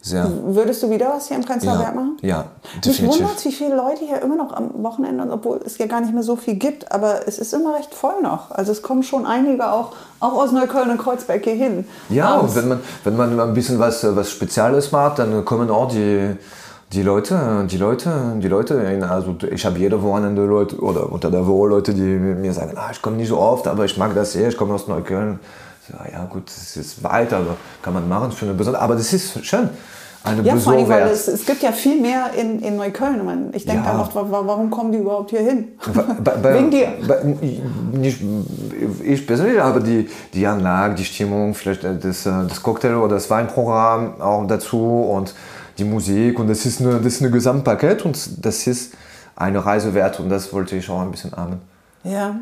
Sehr. 0.01 0.31
Würdest 0.45 0.81
du 0.81 0.89
wieder 0.89 1.09
was 1.09 1.27
hier 1.27 1.35
im 1.35 1.43
Prenzlauer 1.43 1.73
Ja, 1.81 1.91
machen? 1.91 2.17
ja, 2.21 2.45
Mich 2.75 2.81
definitiv. 2.95 3.19
wundert 3.19 3.43
wie 3.43 3.51
viele 3.51 3.75
Leute 3.75 4.05
hier 4.05 4.21
immer 4.21 4.37
noch 4.37 4.53
am 4.53 4.81
Wochenende, 4.81 5.27
obwohl 5.29 5.59
es 5.65 5.77
ja 5.77 5.87
gar 5.87 5.99
nicht 5.99 6.13
mehr 6.13 6.23
so 6.23 6.37
viel 6.37 6.53
gibt, 6.55 6.89
aber 6.93 7.27
es 7.27 7.37
ist 7.37 7.53
immer 7.53 7.75
recht 7.75 7.93
voll 7.93 8.21
noch. 8.23 8.49
Also 8.51 8.71
es 8.71 8.81
kommen 8.81 9.03
schon 9.03 9.25
einige 9.25 9.69
auch, 9.69 9.91
auch 10.21 10.33
aus 10.35 10.53
Neukölln 10.53 10.89
und 10.91 10.99
Kreuzberg 10.99 11.43
hier 11.43 11.55
hin. 11.55 11.85
Ja, 12.07 12.29
Aber 12.29 12.43
und 12.43 12.49
es- 12.49 12.55
wenn 12.55 12.69
man, 12.69 12.79
wenn 13.03 13.17
man 13.17 13.39
ein 13.41 13.53
bisschen 13.53 13.77
was, 13.79 14.01
äh, 14.05 14.15
was 14.15 14.29
Spezielles 14.31 14.93
macht, 14.93 15.19
dann 15.19 15.43
kommen 15.43 15.69
auch 15.69 15.89
die, 15.91 16.37
die 16.91 17.03
Leute, 17.03 17.67
die 17.69 17.77
Leute, 17.77 18.11
die 18.41 18.47
Leute, 18.47 19.07
also 19.09 19.35
ich 19.51 19.63
habe 19.65 19.77
jede 19.77 20.01
Wochenende 20.01 20.43
Leute 20.45 20.77
oder 20.81 21.11
unter 21.11 21.29
der 21.29 21.45
Woche 21.45 21.67
Leute, 21.69 21.93
die 21.93 22.01
mir 22.01 22.51
sagen, 22.53 22.71
ah, 22.75 22.89
ich 22.91 23.01
komme 23.01 23.17
nicht 23.17 23.29
so 23.29 23.37
oft, 23.37 23.67
aber 23.67 23.85
ich 23.85 23.95
mag 23.97 24.15
das 24.15 24.33
sehr, 24.33 24.47
ich 24.49 24.57
komme 24.57 24.73
aus 24.73 24.87
Neukölln. 24.87 25.39
So, 25.87 25.93
ja 26.11 26.25
gut, 26.25 26.43
das 26.47 26.75
ist 26.77 27.03
weit, 27.03 27.31
aber 27.33 27.57
kann 27.83 27.93
man 27.93 28.07
machen 28.09 28.31
für 28.31 28.45
eine 28.45 28.55
besondere, 28.55 28.81
aber 28.83 28.95
das 28.95 29.13
ist 29.13 29.45
schön, 29.45 29.69
eine 30.23 30.41
ja, 30.41 30.55
vor 30.55 30.73
allem, 30.73 30.89
weil 30.89 31.07
es, 31.09 31.27
es 31.27 31.45
gibt 31.45 31.61
ja 31.61 31.71
viel 31.71 32.01
mehr 32.01 32.31
in, 32.35 32.59
in 32.59 32.75
Neukölln. 32.75 33.23
Man- 33.23 33.49
Ich 33.53 33.65
denke 33.65 33.83
Ja. 33.85 33.91
dann 33.91 34.01
oft, 34.01 34.13
wa- 34.15 34.25
wa- 34.29 34.41
warum 34.45 34.69
kommen 34.71 34.91
die 34.91 34.97
überhaupt 34.97 35.29
hier 35.29 35.39
hin? 35.41 35.69
Wegen 36.41 36.71
dir. 36.71 36.87
Nicht 37.93 38.19
ich 39.03 39.25
persönlich, 39.27 39.61
aber 39.61 39.79
die, 39.79 40.09
die 40.33 40.45
Anlage, 40.45 40.95
die 40.95 41.05
Stimmung, 41.05 41.53
vielleicht 41.53 41.83
äh, 41.83 41.97
das, 41.97 42.25
äh, 42.25 42.31
das 42.49 42.61
Cocktail 42.61 42.95
oder 42.95 43.15
das 43.15 43.29
Weinprogramm 43.29 44.19
auch 44.19 44.45
dazu 44.47 45.03
und 45.11 45.33
die 45.79 45.85
Musik 45.85 46.39
und 46.39 46.47
das 46.47 46.65
ist, 46.65 46.81
eine, 46.81 46.97
das 46.97 47.13
ist 47.13 47.21
ein 47.21 47.31
Gesamtpaket 47.31 48.05
und 48.05 48.45
das 48.45 48.67
ist 48.67 48.93
eine 49.35 49.65
Reise 49.65 49.93
wert 49.93 50.19
und 50.19 50.29
das 50.29 50.51
wollte 50.53 50.75
ich 50.75 50.89
auch 50.89 51.01
ein 51.01 51.11
bisschen 51.11 51.33
ahnen. 51.33 51.61
Ja. 52.03 52.35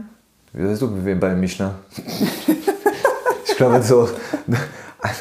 Wie 0.53 0.63
bist 0.63 0.81
du 0.81 1.05
wie 1.05 1.15
bei 1.15 1.35
Mischner? 1.35 1.75
ich 3.45 3.55
glaube 3.55 3.81
so, 3.83 4.09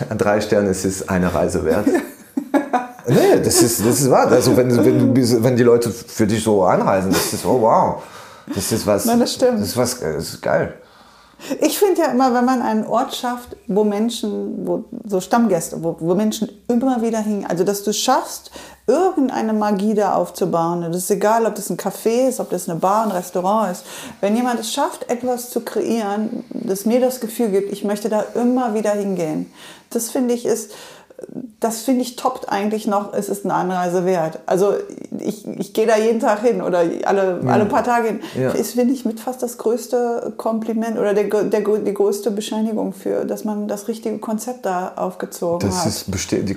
an 0.09 0.19
drei 0.19 0.41
Sternen 0.41 0.69
ist 0.69 0.85
es 0.85 1.09
eine 1.09 1.33
Reise 1.33 1.65
wert. 1.65 1.87
Nee, 3.09 3.41
das 3.41 3.63
ist, 3.63 3.87
das 3.87 4.01
ist 4.01 4.11
wahr. 4.11 4.27
Also 4.33 4.57
wenn, 4.57 4.85
wenn, 4.85 5.15
du 5.15 5.45
wenn 5.45 5.55
die 5.55 5.63
Leute 5.63 5.93
für 5.93 6.27
dich 6.27 6.43
so 6.43 6.65
anreisen, 6.65 7.13
das 7.13 7.33
ist, 7.33 7.47
oh 7.47 7.61
wow. 7.61 8.03
Das 8.53 8.73
ist 8.73 8.85
was. 8.85 9.05
Nein, 9.05 9.21
das 9.21 9.35
stimmt. 9.35 9.61
Das 9.61 9.69
ist 9.69 9.77
was, 9.77 10.01
das 10.01 10.25
ist 10.25 10.43
geil. 10.43 10.75
Ich 11.61 11.79
finde 11.79 12.01
ja 12.01 12.07
immer, 12.09 12.33
wenn 12.35 12.45
man 12.45 12.63
einen 12.63 12.87
Ort 12.87 13.15
schafft, 13.15 13.57
wo 13.67 13.85
Menschen, 13.85 14.67
wo 14.67 14.85
so 15.05 15.21
Stammgäste, 15.21 15.83
wo, 15.83 15.97
wo 16.01 16.15
Menschen 16.15 16.49
immer 16.67 17.03
wieder 17.03 17.21
hingehen, 17.21 17.49
also 17.49 17.63
dass 17.63 17.85
du 17.85 17.93
schaffst, 17.93 18.51
irgendeine 18.87 19.53
Magie 19.53 19.95
da 19.95 20.15
aufzubauen. 20.15 20.83
Das 20.83 20.97
ist 20.97 21.11
egal, 21.11 21.45
ob 21.47 21.55
das 21.57 21.71
ein 21.71 21.77
Café 21.77 22.29
ist, 22.29 22.41
ob 22.41 22.51
das 22.51 22.69
eine 22.69 22.79
Bar, 22.79 23.05
ein 23.05 23.11
Restaurant 23.11 23.73
ist. 23.73 23.85
Wenn 24.21 24.37
jemand 24.37 24.61
es 24.61 24.73
schafft, 24.73 25.11
etwas 25.11 25.51
zu 25.51 25.61
kreieren, 25.61 26.45
das 26.51 26.87
mir 26.87 27.01
das 27.01 27.21
Gefühl 27.21 27.49
gibt, 27.49 27.73
ich 27.73 27.85
möchte 27.85 28.09
da 28.09 28.25
immer 28.35 28.75
wieder 28.75 28.93
hingehen. 28.93 29.53
Das 29.91 30.11
finde 30.11 30.35
ich 30.35 30.47
ist, 30.47 30.73
das 31.61 31.83
finde 31.83 32.03
ich 32.03 32.17
toppt 32.17 32.51
eigentlich 32.51 32.87
noch, 32.87 33.15
es 33.15 33.29
ist 33.29 33.45
eine 33.45 33.55
Anreise 33.55 34.05
wert. 34.05 34.41
Also 34.45 34.75
ich, 35.19 35.47
ich 35.47 35.73
gehe 35.73 35.87
da 35.87 35.97
jeden 35.97 36.21
Tag 36.21 36.41
hin 36.41 36.61
oder 36.61 36.85
alle, 37.05 37.41
alle 37.47 37.65
paar 37.65 37.83
Tage 37.83 38.09
hin. 38.09 38.21
Ja. 38.39 38.51
Ist, 38.51 38.73
finde 38.73 38.93
ich, 38.93 39.05
mit 39.07 39.21
fast 39.21 39.43
das 39.43 39.57
größte 39.57 40.35
Kompliment 40.37 40.99
oder 40.99 41.15
der, 41.15 41.45
der, 41.45 41.61
die 41.61 41.95
größte 41.95 42.31
Bescheinigung 42.31 42.93
für, 42.93 43.25
dass 43.25 43.45
man 43.45 43.67
das 43.69 43.89
richtige 43.89 44.19
Konzept 44.19 44.67
da 44.67 44.93
aufgezogen 44.97 45.67
Das, 45.67 45.81
hat. 45.81 45.87
ist 45.87 46.07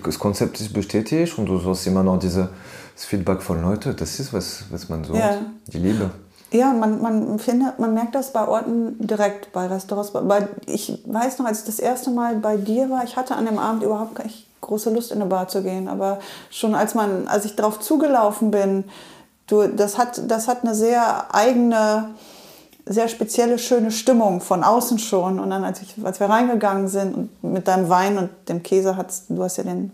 das 0.06 0.20
Konzept 0.20 0.60
ist 0.60 0.74
bestätigt 0.74 1.38
und 1.38 1.46
du 1.46 1.64
hast 1.64 1.88
immer 1.88 2.04
noch 2.04 2.20
dieses 2.20 2.48
Feedback 2.96 3.42
von 3.42 3.62
Leuten. 3.62 3.96
Das 3.96 4.20
ist 4.20 4.34
was, 4.34 4.64
was 4.70 4.90
man 4.90 5.06
so. 5.06 5.14
Ja. 5.16 5.38
Die 5.68 5.78
Liebe. 5.78 6.12
Ja, 6.52 6.74
man, 6.74 7.02
man 7.02 7.40
findet, 7.40 7.80
man 7.80 7.94
merkt 7.94 8.16
das 8.16 8.34
bei 8.34 8.46
Orten 8.46 8.96
direkt, 9.00 9.54
bei 9.54 9.68
Restaurants. 9.68 10.12
Bei, 10.12 10.48
ich 10.66 11.02
weiß 11.06 11.40
noch, 11.40 11.46
als 11.46 11.60
ich 11.60 11.66
das 11.66 11.80
erste 11.80 12.10
Mal 12.10 12.36
bei 12.38 12.58
dir 12.58 12.90
war, 12.90 13.04
ich 13.04 13.16
hatte 13.16 13.36
an 13.36 13.46
dem 13.46 13.60
Abend 13.60 13.84
überhaupt 13.84 14.16
gar 14.16 14.24
nicht 14.26 14.49
große 14.62 14.90
Lust, 14.90 15.12
in 15.12 15.22
eine 15.22 15.30
Bar 15.30 15.48
zu 15.48 15.64
gehen. 15.64 15.88
Aber 15.88 16.20
schon 16.50 16.76
als 16.76 16.96
man, 16.96 17.28
als 17.28 17.46
ich 17.46 17.56
drauf 17.56 17.80
zugelaufen 17.80 18.52
bin, 18.52 18.86
du, 19.48 19.68
das 19.68 19.98
hat, 19.98 20.22
das 20.28 20.48
hat 20.48 20.64
eine 20.64 20.76
sehr 20.76 21.34
eigene, 21.34 22.12
sehr 22.86 23.08
spezielle, 23.08 23.60
schöne 23.60 23.92
Stimmung 23.92 24.42
von 24.42 24.64
außen 24.64 25.00
schon. 25.00 25.40
Und 25.40 25.50
dann, 25.50 25.64
als, 25.64 25.82
ich, 25.82 25.96
als 26.04 26.20
wir 26.20 26.30
reingegangen 26.30 26.88
sind 26.88 27.16
und 27.16 27.44
mit 27.44 27.68
deinem 27.68 27.90
Wein 27.90 28.18
und 28.18 28.30
dem 28.48 28.64
Käse, 28.64 28.98
hat's, 28.98 29.26
du 29.30 29.44
hast 29.44 29.58
ja 29.58 29.64
den 29.64 29.92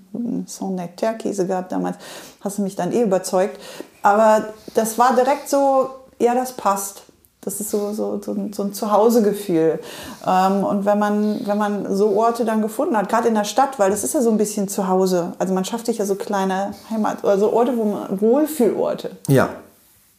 Saint-Nectaire-Käse 0.47 1.47
gehabt 1.47 1.71
damals, 1.71 1.97
hast 2.41 2.57
du 2.57 2.61
mich 2.61 2.75
dann 2.75 2.91
eh 2.91 3.01
überzeugt. 3.01 3.59
Aber 4.01 4.45
das 4.75 4.97
war 4.97 5.15
direkt 5.15 5.49
so, 5.49 5.89
ja, 6.19 6.35
das 6.35 6.53
passt. 6.53 7.04
Das 7.45 7.61
ist 7.61 7.69
so, 7.69 7.93
so, 7.93 8.19
so, 8.21 8.31
ein- 8.33 8.51
so 8.53 8.63
ein 8.63 8.73
Zuhausegefühl. 8.73 9.79
Ähm, 10.25 10.63
und 10.63 10.85
wenn 10.85 10.97
man, 10.99 11.45
wenn 11.47 11.57
man 11.57 11.95
so 11.95 12.09
Orte 12.17 12.43
dann 12.43 12.61
gefunden 12.61 12.97
hat, 12.97 13.07
gerade 13.07 13.27
in 13.27 13.35
der 13.35 13.43
Stadt, 13.43 13.77
weil 13.79 13.91
das 13.91 14.03
ist 14.03 14.13
ja 14.15 14.21
so 14.21 14.31
ein 14.31 14.37
bisschen 14.37 14.67
Zuhause. 14.67 15.33
Also 15.39 15.53
man 15.53 15.63
schafft 15.63 15.85
sich 15.85 15.99
ja 15.99 16.05
so 16.05 16.15
kleine 16.15 16.73
Heimat, 16.89 17.23
also 17.23 17.53
Orte, 17.53 17.77
wo 17.77 17.83
man, 17.85 18.19
Wohlfühlorte. 18.19 19.11
Ja. 19.27 19.49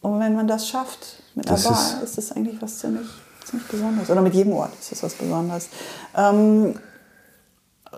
Und 0.03 0.20
wenn 0.20 0.37
man 0.37 0.47
das 0.47 0.68
schafft 0.68 1.16
mit 1.35 1.47
einer 1.49 1.57
Das 1.57 1.64
Bar, 1.64 1.72
ist- 1.74 2.03
ist 2.05 2.18
das 2.18 2.33
eigentlich 2.37 2.62
was 2.62 2.79
ziemlich, 2.79 3.07
ziemlich 3.45 3.66
Besonderes. 3.68 4.09
Oder 4.09 4.22
mit 4.22 4.35
jedem 4.35 4.53
Ort 4.53 4.70
ist 4.81 4.93
das 4.93 5.03
was 5.03 5.14
Besonderes. 5.14 5.68
Ähm, 6.16 6.77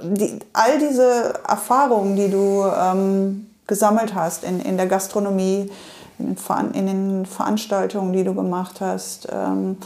die, 0.02 0.38
all 0.52 0.78
diese 0.78 1.34
Erfahrungen, 1.46 2.16
die 2.16 2.30
du 2.30 2.64
ähm, 2.64 3.46
gesammelt 3.66 4.14
hast 4.14 4.44
in, 4.44 4.60
in 4.60 4.76
der 4.76 4.86
Gastronomie, 4.86 5.70
in 6.18 6.86
den, 6.86 7.26
Veranstaltungen, 7.26 8.12
die 8.12 8.24
du 8.24 8.34
gemacht 8.34 8.80
hast, 8.80 9.28
ähm, 9.30 9.76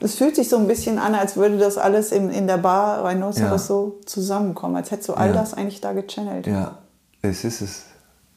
es 0.00 0.16
fühlt 0.16 0.36
sich 0.36 0.48
so 0.48 0.56
ein 0.58 0.66
bisschen 0.66 0.98
an, 0.98 1.14
als 1.14 1.36
würde 1.36 1.56
das 1.58 1.78
alles 1.78 2.12
in, 2.12 2.30
in 2.30 2.46
der 2.46 2.58
Bar 2.58 3.04
Rhinoceros 3.04 3.50
Ja. 3.50 3.58
so 3.58 4.00
zusammenkommen, 4.06 4.76
als 4.76 4.90
hättest 4.90 5.08
du 5.08 5.14
all 5.14 5.28
Ja. 5.28 5.34
das 5.34 5.54
eigentlich 5.54 5.80
da 5.80 5.92
gechannelt. 5.92 6.46
Ja, 6.46 6.78
es 7.22 7.44
ist 7.44 7.60
es. 7.60 7.82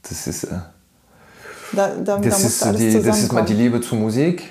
Das 0.04 0.28
ist. 0.28 0.44
Äh, 0.46 0.60
Da, 1.74 1.88
da, 1.90 2.18
da 2.18 2.18
Das 2.18 2.44
musste 2.44 2.48
ist, 2.48 2.64
alles 2.64 2.80
die, 2.80 3.02
das 3.02 3.20
ist 3.20 3.34
mal 3.34 3.44
die 3.44 3.54
Liebe 3.54 3.82
zur 3.82 3.98
Musik, 3.98 4.44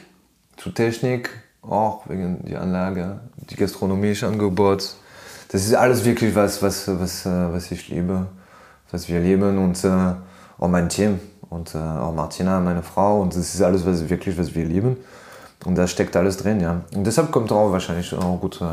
zur 0.59 0.75
Technik, 0.75 1.31
auch 1.63 2.07
wegen 2.09 2.45
der 2.45 2.61
Anlage, 2.61 3.21
die 3.51 3.57
gastronomische 3.57 4.27
Angebot. 4.27 4.95
Das 5.49 5.65
ist 5.65 5.75
alles 5.75 6.05
wirklich 6.05 6.35
was, 6.35 6.61
was, 6.61 6.87
was, 6.89 7.25
äh, 7.25 7.31
was 7.53 7.71
ich 7.71 7.89
liebe, 7.89 8.27
was 8.91 9.09
wir 9.09 9.21
lieben 9.21 9.57
und 9.59 9.83
äh, 9.85 9.89
auch 10.59 10.69
mein 10.69 10.89
Team 10.91 11.21
und 11.57 11.75
äh, 11.75 11.79
auch 11.79 12.15
Martina, 12.15 12.61
meine 12.61 12.83
Frau. 12.83 13.21
Und 13.21 13.35
das 13.35 13.55
ist 13.55 13.63
alles 13.63 13.85
was, 13.85 14.09
wirklich, 14.09 14.39
was 14.39 14.55
wir 14.55 14.65
lieben. 14.65 14.97
Und 15.65 15.77
da 15.77 15.87
steckt 15.87 16.15
alles 16.17 16.37
drin, 16.37 16.61
ja. 16.61 16.83
Und 16.95 17.05
deshalb 17.05 17.33
kommt 17.33 17.51
auch 17.51 17.73
wahrscheinlich 17.73 18.13
auch 18.15 18.39
gut. 18.41 18.61
Äh, 18.61 18.67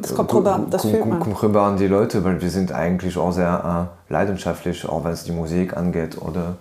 Das 0.00 0.14
kommt 0.14 0.32
rüber, 0.32 0.60
das 0.70 0.82
kommt, 0.82 0.94
fühlt 0.94 1.06
man. 1.06 1.20
kommt 1.20 1.42
rüber 1.42 1.62
an 1.62 1.76
die 1.76 1.86
Leute, 1.86 2.24
weil 2.24 2.40
wir 2.40 2.50
sind 2.50 2.72
eigentlich 2.72 3.16
auch 3.16 3.32
sehr 3.32 3.88
äh, 4.08 4.12
leidenschaftlich, 4.12 4.88
auch 4.88 5.04
wenn 5.04 5.12
es 5.12 5.24
die 5.24 5.32
Musik 5.32 5.76
angeht 5.76 6.20
oder 6.20 6.56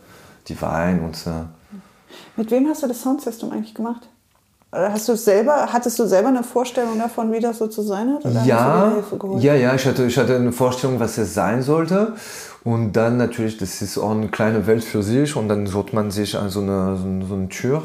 die 0.48 0.60
Wein 0.62 1.00
und 1.02 1.16
äh, 1.28 1.46
Mit 2.36 2.52
wem 2.52 2.68
hast 2.68 2.84
du 2.84 2.88
das 2.88 3.02
Soundsystem 3.02 3.52
eigentlich 3.52 3.74
gemacht? 3.76 4.08
Hast 4.72 5.10
du 5.10 5.16
selber, 5.16 5.68
hattest 5.74 5.98
du 5.98 6.06
selber 6.06 6.28
eine 6.30 6.44
Vorstellung 6.44 7.00
davon, 7.00 7.32
wie 7.32 7.40
das 7.40 7.58
so 7.58 7.66
zu 7.68 7.82
sein 7.82 8.14
hat? 8.14 8.24
Oder 8.24 8.44
ja, 8.44 8.92
Hilfe 8.94 9.18
geholt? 9.18 9.42
ja, 9.42 9.56
ja, 9.56 9.74
ich 9.74 9.86
hatte, 9.86 10.06
ich 10.06 10.18
hatte 10.18 10.36
eine 10.36 10.52
Vorstellung, 10.52 11.00
was 11.00 11.18
es 11.18 11.34
sein 11.34 11.64
sollte. 11.64 12.14
Und 12.64 12.94
dann 12.94 13.18
natürlich, 13.18 13.58
das 13.58 13.82
ist 13.82 13.98
auch 13.98 14.12
eine 14.12 14.28
kleine 14.28 14.68
Welt 14.68 14.84
für 14.84 15.02
sich. 15.02 15.36
Und 15.36 15.48
dann 15.48 15.66
sucht 15.66 15.94
man 15.94 16.12
sich 16.12 16.38
also 16.38 16.62
eine, 16.62 16.98
so 16.98 17.06
eine, 17.06 17.26
so 17.26 17.34
eine 17.34 17.50
Tür. 17.50 17.82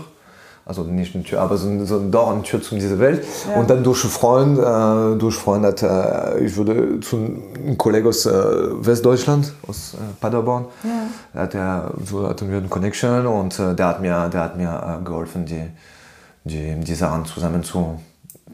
Also 0.66 0.82
nicht 0.82 1.14
eine 1.14 1.24
Tür, 1.24 1.40
aber 1.42 1.58
so, 1.58 1.68
ein, 1.68 1.84
so 1.84 1.98
ein 1.98 2.10
Door, 2.10 2.32
eine 2.32 2.42
Tür 2.42 2.60
zu 2.62 2.74
dieser 2.74 2.98
Welt. 2.98 3.22
Ja. 3.48 3.60
Und 3.60 3.68
dann 3.68 3.84
durch 3.84 3.98
Freund, 4.00 4.58
äh, 4.58 5.18
durch 5.18 5.36
Freund 5.36 5.64
hat, 5.64 5.82
äh, 5.82 6.38
ich 6.44 6.56
würde 6.56 7.00
zu 7.00 7.16
einem 7.16 7.76
Kollegen 7.76 8.08
aus 8.08 8.24
äh, 8.24 8.32
Westdeutschland, 8.32 9.52
aus 9.68 9.92
äh, 9.92 9.98
Paderborn, 10.20 10.64
Ja. 10.82 11.40
hat 11.42 11.54
er, 11.54 11.90
so 12.06 12.26
hatten 12.26 12.50
wir 12.50 12.56
eine 12.58 12.68
Connection 12.68 13.26
und 13.26 13.58
äh, 13.58 13.74
der 13.74 13.88
hat 13.88 14.00
mir, 14.00 14.28
der 14.30 14.40
hat 14.40 14.56
mir 14.56 14.98
äh, 15.00 15.04
geholfen, 15.04 15.44
die, 15.44 15.60
die, 16.44 16.74
die 16.80 16.94
Sachen 16.94 17.24
zusammen 17.24 17.62
zu, 17.62 17.98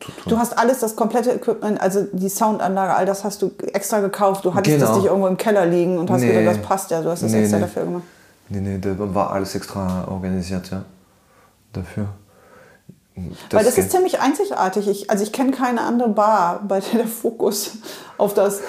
zu 0.00 0.12
tun. 0.12 0.22
Du 0.26 0.38
hast 0.38 0.56
alles, 0.58 0.78
das 0.80 0.96
komplette 0.96 1.32
Equipment, 1.32 1.80
also 1.80 2.06
die 2.12 2.28
Soundanlage, 2.28 2.94
all 2.94 3.06
das 3.06 3.24
hast 3.24 3.42
du 3.42 3.50
extra 3.72 4.00
gekauft. 4.00 4.44
Du 4.44 4.54
hattest 4.54 4.76
das 4.80 4.88
Genau. 4.88 4.96
nicht 4.98 5.06
irgendwo 5.06 5.26
im 5.28 5.36
Keller 5.36 5.66
liegen 5.66 5.98
und 5.98 6.10
hast 6.10 6.20
Nee. 6.20 6.32
gedacht, 6.32 6.56
das 6.56 6.62
passt 6.66 6.90
ja. 6.90 7.02
Du 7.02 7.10
hast 7.10 7.22
das 7.22 7.32
Nee, 7.32 7.40
extra 7.42 7.56
nee. 7.58 7.62
dafür 7.64 7.84
gemacht. 7.84 8.02
Nee, 8.48 8.60
nee, 8.60 8.78
da 8.78 8.94
war 9.14 9.32
alles 9.32 9.54
extra 9.54 10.06
organisiert, 10.08 10.70
ja. 10.70 10.82
Dafür. 11.72 12.06
Weil 13.50 13.64
das 13.64 13.76
ist 13.76 13.90
ziemlich 13.90 14.20
einzigartig. 14.20 14.88
Ich, 14.88 15.10
also 15.10 15.22
ich 15.22 15.32
kenne 15.32 15.50
keine 15.50 15.82
andere 15.82 16.08
Bar, 16.08 16.60
bei 16.66 16.80
der 16.80 17.00
der 17.00 17.06
Fokus 17.08 17.72
auf 18.16 18.32
das, 18.32 18.60
äh, 18.60 18.62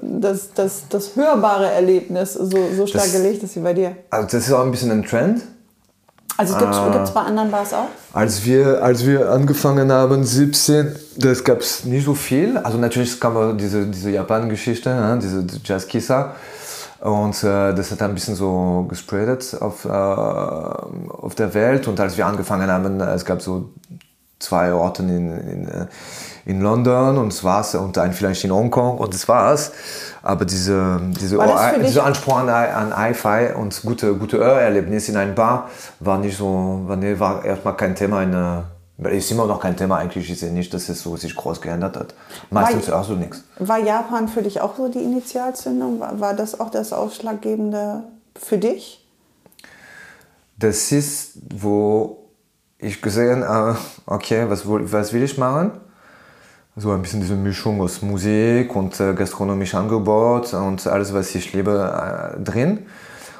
das, 0.00 0.52
das, 0.54 0.88
das 0.88 1.14
hörbare 1.14 1.70
Erlebnis 1.70 2.34
so, 2.34 2.50
so 2.76 2.86
stark 2.86 3.04
Das- 3.04 3.12
gelegt 3.12 3.42
ist 3.44 3.54
wie 3.54 3.60
bei 3.60 3.74
dir. 3.74 3.96
Also 4.10 4.26
das 4.28 4.46
ist 4.48 4.52
auch 4.52 4.62
ein 4.64 4.70
bisschen 4.72 4.90
ein 4.90 5.04
Trend. 5.04 5.42
Also 6.38 6.54
es 6.54 6.58
gibt 6.60 6.72
Ah. 6.72 7.02
es 7.02 7.10
bei 7.10 7.20
anderen 7.20 7.50
Bars 7.50 7.74
auch? 7.74 7.88
Als 8.12 8.44
wir, 8.44 8.80
als 8.82 9.04
wir 9.04 9.28
angefangen 9.30 9.90
haben, 9.90 10.24
17, 10.24 10.94
das 11.16 11.42
gab 11.42 11.58
es 11.60 11.84
nicht 11.84 12.04
so 12.04 12.14
viel. 12.14 12.56
Also 12.58 12.78
natürlich 12.78 13.20
kam 13.20 13.58
diese, 13.58 13.86
diese 13.86 14.10
Japan-Geschichte, 14.10 14.88
ne? 14.88 15.18
diese 15.20 15.44
Jazz-Kissa. 15.64 16.34
Und 17.00 17.42
äh, 17.42 17.74
das 17.74 17.90
hat 17.90 18.02
ein 18.02 18.14
bisschen 18.14 18.36
so 18.36 18.86
gespreadet 18.88 19.56
auf, 19.60 19.84
äh, 19.84 19.88
auf 19.88 21.34
der 21.34 21.52
Welt. 21.54 21.88
Und 21.88 21.98
als 21.98 22.16
wir 22.16 22.24
angefangen 22.26 22.70
haben, 22.70 23.00
es 23.00 23.24
gab 23.24 23.42
so 23.42 23.70
zwei 24.38 24.72
Orten 24.72 25.08
in, 25.08 25.38
in, 25.38 25.68
äh, 25.68 25.86
in 26.46 26.60
London 26.60 27.18
und 27.18 27.44
war's 27.44 27.74
und 27.74 27.98
ein 27.98 28.12
vielleicht 28.12 28.44
in 28.44 28.52
Hongkong 28.52 28.98
und 28.98 29.12
das 29.12 29.26
war's. 29.28 29.72
Aber 30.22 30.44
diese, 30.44 31.00
diese, 31.20 31.38
dieser 31.80 32.04
Anspruch 32.04 32.38
an, 32.38 32.48
an 32.48 32.96
Hi-Fi 32.96 33.54
und 33.56 33.80
gute, 33.82 34.14
gute 34.14 34.38
Hörerlebnis 34.38 35.08
in 35.08 35.16
einem 35.16 35.34
Bar 35.34 35.70
war 36.00 36.18
nicht 36.18 36.36
so, 36.36 36.82
war, 36.86 36.96
nee, 36.96 37.18
war 37.18 37.44
erstmal 37.44 37.76
kein 37.76 37.94
Thema 37.94 38.22
in 38.22 38.64
ist 39.06 39.30
immer 39.30 39.46
noch 39.46 39.60
kein 39.60 39.76
Thema 39.76 39.98
eigentlich. 39.98 40.28
Ich 40.28 40.40
sehe 40.40 40.52
nicht, 40.52 40.74
dass 40.74 40.88
es 40.88 41.00
so 41.00 41.16
sich 41.16 41.34
groß 41.34 41.60
geändert 41.60 41.96
hat. 41.96 42.14
Meistens 42.50 42.88
war, 42.88 43.00
auch 43.00 43.04
so 43.04 43.14
nichts. 43.14 43.44
War 43.58 43.78
Japan 43.78 44.26
für 44.26 44.42
dich 44.42 44.60
auch 44.60 44.76
so 44.76 44.88
die 44.88 44.98
Initialzündung? 44.98 46.00
War, 46.00 46.18
war 46.18 46.34
das 46.34 46.58
auch 46.58 46.70
das 46.70 46.92
Ausschlaggebende 46.92 48.02
für 48.34 48.58
dich? 48.58 49.06
Das 50.58 50.90
ist, 50.90 51.38
wo 51.54 52.24
ich 52.78 53.00
gesehen 53.00 53.44
habe, 53.44 53.78
okay, 54.06 54.46
was, 54.48 54.62
was 54.66 55.12
will 55.12 55.22
ich 55.22 55.38
machen? 55.38 55.72
So 56.78 56.92
ein 56.92 57.02
bisschen 57.02 57.20
diese 57.20 57.34
Mischung 57.34 57.80
aus 57.80 58.02
Musik 58.02 58.76
und 58.76 59.00
äh, 59.00 59.12
gastronomisch 59.12 59.74
Angebot 59.74 60.54
und 60.54 60.86
alles, 60.86 61.12
was 61.12 61.34
ich 61.34 61.52
liebe, 61.52 62.36
äh, 62.36 62.40
drin. 62.40 62.86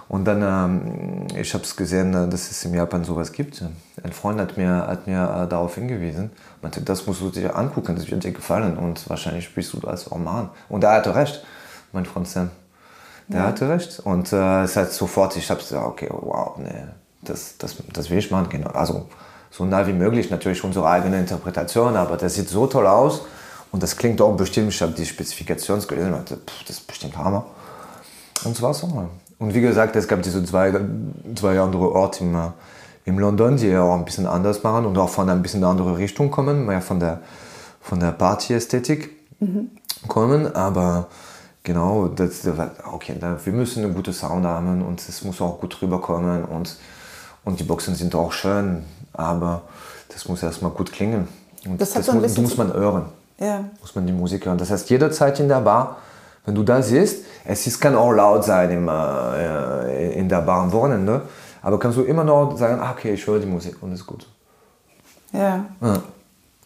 Und 0.08 0.24
dann, 0.24 0.42
ähm, 0.42 1.26
ich 1.36 1.54
habe 1.54 1.62
es 1.62 1.76
gesehen, 1.76 2.14
äh, 2.14 2.28
dass 2.28 2.50
es 2.50 2.64
in 2.64 2.74
Japan 2.74 3.04
sowas 3.04 3.30
gibt. 3.30 3.62
Ein 4.02 4.12
Freund 4.12 4.40
hat 4.40 4.56
mir, 4.56 4.86
hat 4.88 5.06
mir 5.06 5.22
äh, 5.22 5.48
darauf 5.48 5.76
hingewiesen. 5.76 6.32
Meinte, 6.62 6.80
das 6.80 7.06
musst 7.06 7.20
du 7.20 7.30
dir 7.30 7.54
angucken, 7.54 7.94
das 7.94 8.10
wird 8.10 8.24
dir 8.24 8.32
gefallen 8.32 8.76
und 8.76 9.08
wahrscheinlich 9.08 9.44
spielst 9.44 9.72
du 9.72 9.86
auch 9.86 10.18
machen. 10.18 10.48
Und 10.68 10.82
er 10.82 10.94
hatte 10.94 11.14
recht, 11.14 11.44
mein 11.92 12.06
Freund 12.06 12.26
Sam. 12.26 12.50
Der 13.28 13.40
ja. 13.40 13.46
hatte 13.46 13.68
recht. 13.68 14.00
Und 14.00 14.32
äh, 14.32 14.62
es 14.62 14.74
hat 14.74 14.90
sofort, 14.90 15.36
ich 15.36 15.48
habe 15.48 15.60
gesagt, 15.60 15.86
okay, 15.86 16.08
wow, 16.10 16.56
nee, 16.58 16.86
das, 17.22 17.56
das, 17.58 17.76
das 17.92 18.10
will 18.10 18.18
ich 18.18 18.30
machen. 18.32 18.48
Genau. 18.48 18.70
Also 18.70 19.06
so 19.50 19.64
nah 19.64 19.86
wie 19.86 19.92
möglich, 19.92 20.30
natürlich 20.30 20.62
unsere 20.64 20.88
eigene 20.88 21.18
Interpretation, 21.18 21.96
aber 21.96 22.16
das 22.16 22.34
sieht 22.34 22.48
so 22.48 22.66
toll 22.66 22.86
aus 22.86 23.22
und 23.72 23.82
das 23.82 23.96
klingt 23.96 24.20
auch 24.20 24.36
bestimmt, 24.36 24.72
ich 24.72 24.80
habe 24.82 24.92
die 24.92 25.06
Spezifikation 25.06 25.80
gelesen 25.86 26.14
und 26.14 26.30
dachte, 26.30 26.40
das 26.66 26.76
ist 26.76 26.86
bestimmt 26.86 27.16
Hammer. 27.16 27.44
Und 28.44 28.56
so 28.56 28.62
war 28.62 28.70
es 28.70 28.82
auch 28.84 28.94
mal. 28.94 29.08
Und 29.38 29.54
wie 29.54 29.60
gesagt, 29.60 29.94
es 29.96 30.08
gab 30.08 30.22
diese 30.22 30.44
zwei, 30.44 30.72
zwei 31.34 31.60
andere 31.60 31.92
Orte 31.92 32.24
im, 32.24 32.36
im 33.04 33.18
London, 33.18 33.56
die 33.56 33.76
auch 33.76 33.94
ein 33.94 34.04
bisschen 34.04 34.26
anders 34.26 34.62
machen 34.62 34.84
und 34.86 34.96
auch 34.98 35.08
von 35.08 35.28
ein 35.28 35.42
bisschen 35.42 35.64
andere 35.64 35.98
Richtung 35.98 36.30
kommen, 36.30 36.66
mehr 36.66 36.80
von 36.80 36.98
der, 36.98 37.20
von 37.80 38.00
der 38.00 38.12
Party-Ästhetik 38.12 39.10
mhm. 39.38 39.70
kommen. 40.08 40.54
Aber 40.54 41.08
genau, 41.62 42.08
das, 42.08 42.48
okay, 42.92 43.16
wir 43.20 43.52
müssen 43.52 43.84
einen 43.84 43.94
guten 43.94 44.12
Sound 44.12 44.44
haben 44.44 44.82
und 44.82 45.06
es 45.08 45.22
muss 45.22 45.40
auch 45.40 45.60
gut 45.60 45.80
rüberkommen 45.82 46.44
und, 46.44 46.76
und 47.44 47.60
die 47.60 47.64
Boxen 47.64 47.94
sind 47.94 48.14
auch 48.14 48.32
schön, 48.32 48.84
aber 49.18 49.62
das 50.08 50.28
muss 50.28 50.42
erstmal 50.42 50.70
gut 50.70 50.92
klingen. 50.92 51.28
Und 51.66 51.80
das, 51.80 51.92
das 51.92 52.06
so 52.06 52.12
muss, 52.12 52.38
muss 52.38 52.56
man 52.56 52.72
hören. 52.72 53.06
Ja. 53.38 53.64
Muss 53.80 53.94
man 53.94 54.06
die 54.06 54.12
Musik 54.12 54.46
hören. 54.46 54.58
Das 54.58 54.70
heißt, 54.70 54.88
jederzeit 54.88 55.38
in 55.40 55.48
der 55.48 55.60
Bar, 55.60 55.98
wenn 56.46 56.54
du 56.54 56.62
da 56.62 56.80
siehst, 56.80 57.24
es 57.44 57.66
ist, 57.66 57.80
kann 57.80 57.94
auch 57.94 58.12
laut 58.12 58.44
sein 58.44 58.70
im, 58.70 58.88
äh, 58.88 60.12
in 60.12 60.28
der 60.28 60.40
Bar 60.40 60.62
am 60.62 60.72
Wochenende, 60.72 61.22
aber 61.62 61.78
kannst 61.78 61.98
du 61.98 62.02
immer 62.02 62.24
noch 62.24 62.56
sagen, 62.56 62.80
ah, 62.80 62.92
okay, 62.92 63.12
ich 63.14 63.26
höre 63.26 63.40
die 63.40 63.46
Musik 63.46 63.76
und 63.82 63.92
ist 63.92 64.06
gut. 64.06 64.26
Ja. 65.32 65.64
ja. 65.80 66.02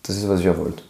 Das 0.02 0.16
ist, 0.16 0.28
was 0.28 0.40
ich 0.40 0.46
ja 0.46 0.56
wollte. 0.56 0.82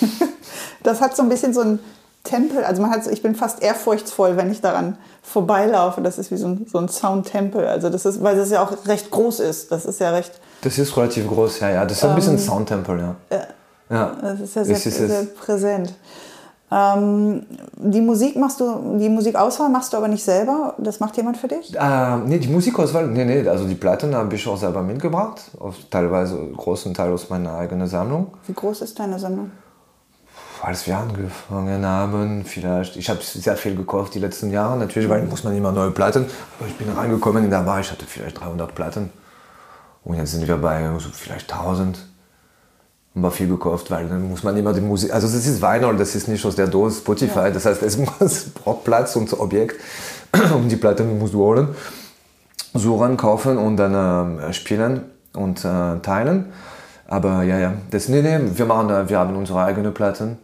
das 0.82 1.00
hat 1.00 1.16
so 1.16 1.22
ein 1.22 1.28
bisschen 1.28 1.54
so 1.54 1.60
ein 1.60 1.78
Tempel, 2.24 2.64
also 2.64 2.82
man 2.82 2.90
hat, 2.90 3.06
ich 3.06 3.22
bin 3.22 3.34
fast 3.34 3.62
ehrfurchtsvoll, 3.62 4.36
wenn 4.36 4.50
ich 4.50 4.60
daran 4.60 4.98
vorbeilaufe. 5.22 6.02
Das 6.02 6.18
ist 6.18 6.30
wie 6.30 6.36
so 6.36 6.48
ein, 6.48 6.66
so 6.70 6.78
ein 6.78 6.88
Soundtempel. 6.88 7.66
Also 7.66 7.88
das 7.88 8.04
ist, 8.04 8.22
weil 8.22 8.36
das 8.36 8.50
ja 8.50 8.62
auch 8.62 8.86
recht 8.86 9.10
groß 9.10 9.40
ist. 9.40 9.72
Das 9.72 9.86
ist 9.86 10.00
ja 10.00 10.10
recht. 10.10 10.32
Das 10.62 10.78
ist 10.78 10.96
relativ 10.96 11.26
groß, 11.28 11.60
ja, 11.60 11.70
ja. 11.70 11.84
Das 11.84 11.98
ist 11.98 12.02
ähm, 12.02 12.10
ein 12.10 12.16
bisschen 12.16 12.32
ähm, 12.32 12.38
Soundtempel, 12.38 12.98
ja. 12.98 13.16
ja. 13.30 13.46
ja. 13.90 14.16
Das 14.20 14.40
ist 14.40 14.54
ja 14.54 14.64
sehr, 14.64 14.76
ist 14.76 14.84
sehr 14.84 15.24
präsent. 15.40 15.94
Ähm, 16.72 17.44
die 17.76 18.00
Musik 18.00 18.36
machst 18.36 18.58
du, 18.58 18.96
die 18.98 19.10
Musikauswahl 19.10 19.68
machst 19.68 19.92
du 19.92 19.98
aber 19.98 20.08
nicht 20.08 20.24
selber. 20.24 20.74
Das 20.78 21.00
macht 21.00 21.16
jemand 21.18 21.36
für 21.36 21.48
dich? 21.48 21.74
Äh, 21.74 22.16
nee, 22.24 22.38
die 22.38 22.48
Musikauswahl, 22.48 23.08
nee, 23.08 23.24
nee, 23.24 23.46
also 23.46 23.64
die 23.64 23.74
Platten 23.74 24.14
habe 24.14 24.34
ich 24.34 24.46
auch 24.48 24.56
selber 24.56 24.82
mitgebracht. 24.82 25.42
Auf 25.58 25.76
teilweise 25.90 26.38
großen 26.56 26.94
Teil 26.94 27.12
aus 27.12 27.28
meiner 27.28 27.54
eigenen 27.54 27.86
Sammlung. 27.86 28.28
Wie 28.46 28.54
groß 28.54 28.80
ist 28.82 28.98
deine 28.98 29.18
Sammlung? 29.18 29.50
Als 30.62 30.86
wir 30.86 30.96
angefangen 30.96 31.84
haben, 31.84 32.44
vielleicht, 32.44 32.96
ich 32.96 33.10
habe 33.10 33.20
sehr 33.20 33.56
viel 33.56 33.74
gekauft 33.74 34.14
die 34.14 34.20
letzten 34.20 34.52
Jahre, 34.52 34.78
natürlich, 34.78 35.08
weil 35.08 35.24
muss 35.24 35.42
man 35.42 35.56
immer 35.56 35.72
neue 35.72 35.90
Platten, 35.90 36.26
aber 36.58 36.68
ich 36.68 36.76
bin 36.76 36.88
reingekommen 36.88 37.44
in 37.44 37.50
der 37.50 37.62
Bar, 37.62 37.80
ich 37.80 37.90
hatte 37.90 38.06
vielleicht 38.06 38.40
300 38.40 38.72
Platten. 38.72 39.10
Und 40.04 40.16
jetzt 40.16 40.30
sind 40.30 40.46
wir 40.46 40.56
bei 40.56 40.88
so 40.98 41.08
vielleicht 41.12 41.52
1000. 41.52 41.98
Haben 43.14 43.22
wir 43.22 43.30
viel 43.32 43.48
gekauft, 43.48 43.90
weil 43.90 44.08
dann 44.08 44.30
muss 44.30 44.44
man 44.44 44.56
immer 44.56 44.72
die 44.72 44.80
Musik, 44.80 45.12
also 45.12 45.26
das 45.26 45.44
ist 45.44 45.60
Vinyl, 45.60 45.96
das 45.96 46.14
ist 46.14 46.28
nicht 46.28 46.44
aus 46.46 46.54
der 46.54 46.68
Dose 46.68 47.00
Spotify, 47.00 47.40
ja. 47.40 47.50
das 47.50 47.66
heißt, 47.66 47.82
es 47.82 47.98
muss, 48.20 48.44
braucht 48.50 48.84
Platz 48.84 49.16
und 49.16 49.32
Objekt 49.38 49.80
und 50.54 50.68
die 50.68 50.76
Platten 50.76 51.18
musst 51.18 51.34
du 51.34 51.40
holen, 51.40 51.68
suchen, 52.72 53.16
kaufen 53.16 53.58
und 53.58 53.76
dann 53.76 54.38
äh, 54.38 54.52
spielen 54.52 55.02
und 55.34 55.64
äh, 55.64 55.98
teilen. 55.98 56.52
Aber 57.08 57.42
ja, 57.42 57.58
ja, 57.58 57.74
das, 57.90 58.08
nee, 58.08 58.22
nee, 58.22 58.38
wir, 58.54 58.64
machen, 58.64 59.08
wir 59.08 59.18
haben 59.18 59.36
unsere 59.36 59.62
eigenen 59.64 59.92
Platten 59.92 60.38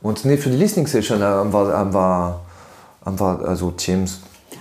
und 0.00 0.24
nee, 0.24 0.36
für 0.36 0.50
die 0.50 0.56
Listening 0.56 0.86
Session 0.86 1.22
haben 1.22 1.52
wir, 1.52 1.76
haben 1.76 1.92
wir, 1.92 2.40
haben 3.04 3.20
wir 3.20 3.48
also 3.48 3.70
Teams. 3.72 4.20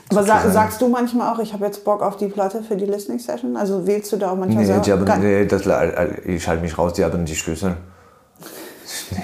Aber 0.10 0.24
sa 0.24 0.50
sagst 0.50 0.82
du 0.82 0.88
manchmal 0.88 1.34
auch, 1.34 1.40
ich 1.40 1.54
habe 1.54 1.66
jetzt 1.66 1.84
Bock 1.84 2.02
auf 2.02 2.18
die 2.18 2.28
Platte 2.28 2.64
für 2.64 2.78
die 2.78 2.86
Listening 2.86 3.20
Session? 3.20 3.58
Also 3.58 3.86
wählst 3.86 4.12
du 4.12 4.18
da 4.18 4.32
auch 4.32 4.38
manchmal 4.38 4.66
nee, 4.66 4.80
die 4.82 4.92
haben, 4.92 5.22
nee, 5.22 5.46
das, 5.46 5.64
ich 6.26 6.48
halte 6.48 6.62
mich 6.62 6.78
raus, 6.78 6.94
die 6.94 7.04
haben 7.04 7.26
die 7.26 7.36
Schlüssel. 7.36 7.76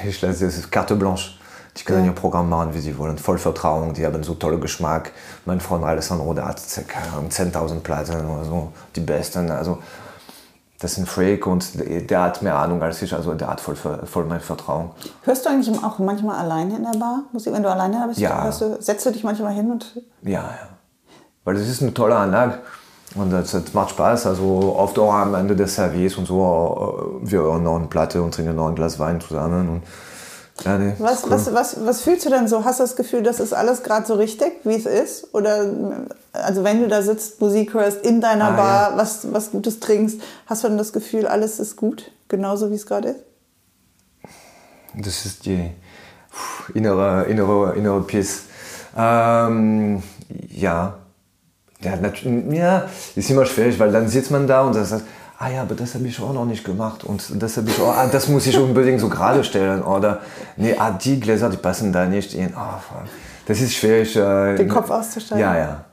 Ich 0.07 0.21
lasse 0.21 0.45
das 0.45 0.69
Carte 0.69 0.95
Blanche. 0.95 1.31
Die 1.77 1.83
können 1.83 2.05
ja. 2.05 2.11
ihr 2.11 2.15
Programm 2.15 2.49
machen, 2.49 2.73
wie 2.73 2.79
sie 2.79 2.97
wollen. 2.97 3.17
Voll 3.17 3.37
Vertrauen, 3.37 3.93
die 3.93 4.05
haben 4.05 4.21
so 4.23 4.35
tolle 4.35 4.59
Geschmack. 4.59 5.11
Mein 5.45 5.59
Freund 5.59 5.83
Alessandro, 5.83 6.33
der 6.33 6.45
hat 6.45 6.59
10.000 6.59 7.79
Platten 7.79 8.29
oder 8.29 8.45
so, 8.45 8.71
die 8.95 8.99
besten. 8.99 9.49
Also 9.49 9.79
das 10.83 10.93
ist 10.93 10.97
ein 10.97 11.05
Freak 11.05 11.47
und 11.47 11.65
der 12.09 12.21
hat 12.21 12.41
mehr 12.41 12.57
Ahnung 12.57 12.83
als 12.83 13.01
ich, 13.01 13.13
also 13.13 13.33
der 13.33 13.47
hat 13.47 13.61
voll, 13.61 13.75
voll 13.75 14.25
mein 14.25 14.41
Vertrauen. 14.41 14.89
Hörst 15.23 15.45
du 15.45 15.49
eigentlich 15.49 15.81
auch 15.81 15.97
manchmal 15.99 16.37
alleine 16.37 16.75
in 16.75 16.83
der 16.83 16.99
Bar 16.99 17.23
Musik, 17.31 17.53
wenn 17.53 17.63
du 17.63 17.71
alleine 17.71 18.05
bist? 18.09 18.19
Ja. 18.19 18.51
Du, 18.51 18.81
setzt 18.81 19.05
du 19.05 19.11
dich 19.11 19.23
manchmal 19.23 19.53
hin 19.53 19.71
und... 19.71 19.95
Ja, 20.23 20.41
ja. 20.41 20.67
Weil 21.45 21.55
das 21.55 21.69
ist 21.69 21.81
eine 21.81 21.93
tolle 21.93 22.17
Anlage 22.17 22.59
und 23.15 23.31
das, 23.31 23.51
das 23.51 23.73
macht 23.73 23.91
Spaß. 23.91 24.27
Also 24.27 24.75
oft 24.77 24.99
auch 24.99 25.13
am 25.13 25.35
Ende 25.35 25.55
des 25.55 25.73
Serviers 25.73 26.17
und 26.17 26.25
so, 26.25 27.21
äh, 27.23 27.31
wir 27.31 27.39
hören 27.39 27.63
noch 27.63 27.77
eine 27.77 27.87
Platte 27.87 28.21
und 28.21 28.33
trinken 28.33 28.55
noch 28.55 28.67
ein 28.67 28.75
Glas 28.75 28.99
Wein 28.99 29.21
zusammen 29.21 29.69
und 29.69 29.83
nee, 30.65 30.93
was, 30.99 31.23
cool. 31.23 31.31
was, 31.31 31.53
was, 31.53 31.85
was 31.85 32.01
fühlst 32.01 32.25
du 32.25 32.29
denn 32.29 32.47
so? 32.47 32.63
Hast 32.63 32.79
du 32.79 32.83
das 32.83 32.95
Gefühl, 32.95 33.23
das 33.23 33.39
ist 33.39 33.53
alles 33.53 33.83
gerade 33.83 34.05
so 34.05 34.13
richtig, 34.15 34.53
wie 34.63 34.75
es 34.75 34.85
ist? 34.85 35.33
Oder 35.33 35.65
also 36.31 36.63
wenn 36.63 36.81
du 36.81 36.87
da 36.87 37.01
sitzt, 37.01 37.41
Musik 37.41 37.73
hörst, 37.73 38.05
in 38.05 38.21
deiner 38.21 38.49
ah, 38.49 38.55
Bar, 38.55 38.91
ja. 38.91 38.97
was, 38.97 39.31
was 39.33 39.51
Gutes 39.51 39.79
trinkst, 39.79 40.21
hast 40.45 40.63
du 40.63 40.67
dann 40.67 40.77
das 40.77 40.93
Gefühl, 40.93 41.27
alles 41.27 41.59
ist 41.59 41.75
gut, 41.75 42.11
genauso 42.27 42.71
wie 42.71 42.75
es 42.75 42.85
gerade 42.85 43.09
ist? 43.09 43.19
Das 44.95 45.25
ist 45.25 45.45
die 45.45 45.71
innere, 46.73 47.23
innere, 47.23 47.75
innere 47.75 48.01
Peace. 48.01 48.43
Ähm, 48.95 50.03
ja. 50.49 50.99
Ja, 51.81 51.97
ja, 51.97 52.89
ist 53.15 53.29
immer 53.29 53.45
schwierig, 53.45 53.77
weil 53.77 53.91
dann 53.91 54.07
sitzt 54.07 54.31
man 54.31 54.47
da 54.47 54.61
und 54.61 54.73
sagt, 54.73 55.03
ah 55.43 55.49
ja, 55.49 55.61
aber 55.63 55.75
das 55.75 55.93
habe 55.95 56.07
ich 56.07 56.19
auch 56.21 56.33
noch 56.33 56.45
nicht 56.45 56.63
gemacht 56.63 57.03
und 57.03 57.41
das 57.41 57.57
habe 57.57 57.69
ich 57.69 57.79
auch, 57.81 57.95
ah, 57.95 58.07
das 58.07 58.27
muss 58.29 58.47
ich 58.47 58.57
unbedingt 58.57 59.01
so 59.01 59.09
gerade 59.09 59.43
stellen 59.43 59.81
oder 59.81 60.21
nee, 60.55 60.75
ah, 60.77 60.91
die 60.91 61.19
Gläser, 61.19 61.49
die 61.49 61.57
passen 61.57 61.91
da 61.91 62.05
nicht 62.05 62.33
in. 62.33 62.53
Oh, 62.55 62.79
das 63.45 63.59
ist 63.59 63.73
schwierig. 63.73 64.15
Äh, 64.15 64.55
Den 64.55 64.69
Kopf 64.69 64.89
auszustellen? 64.89 65.41
Ja, 65.41 65.57
ja. 65.57 65.85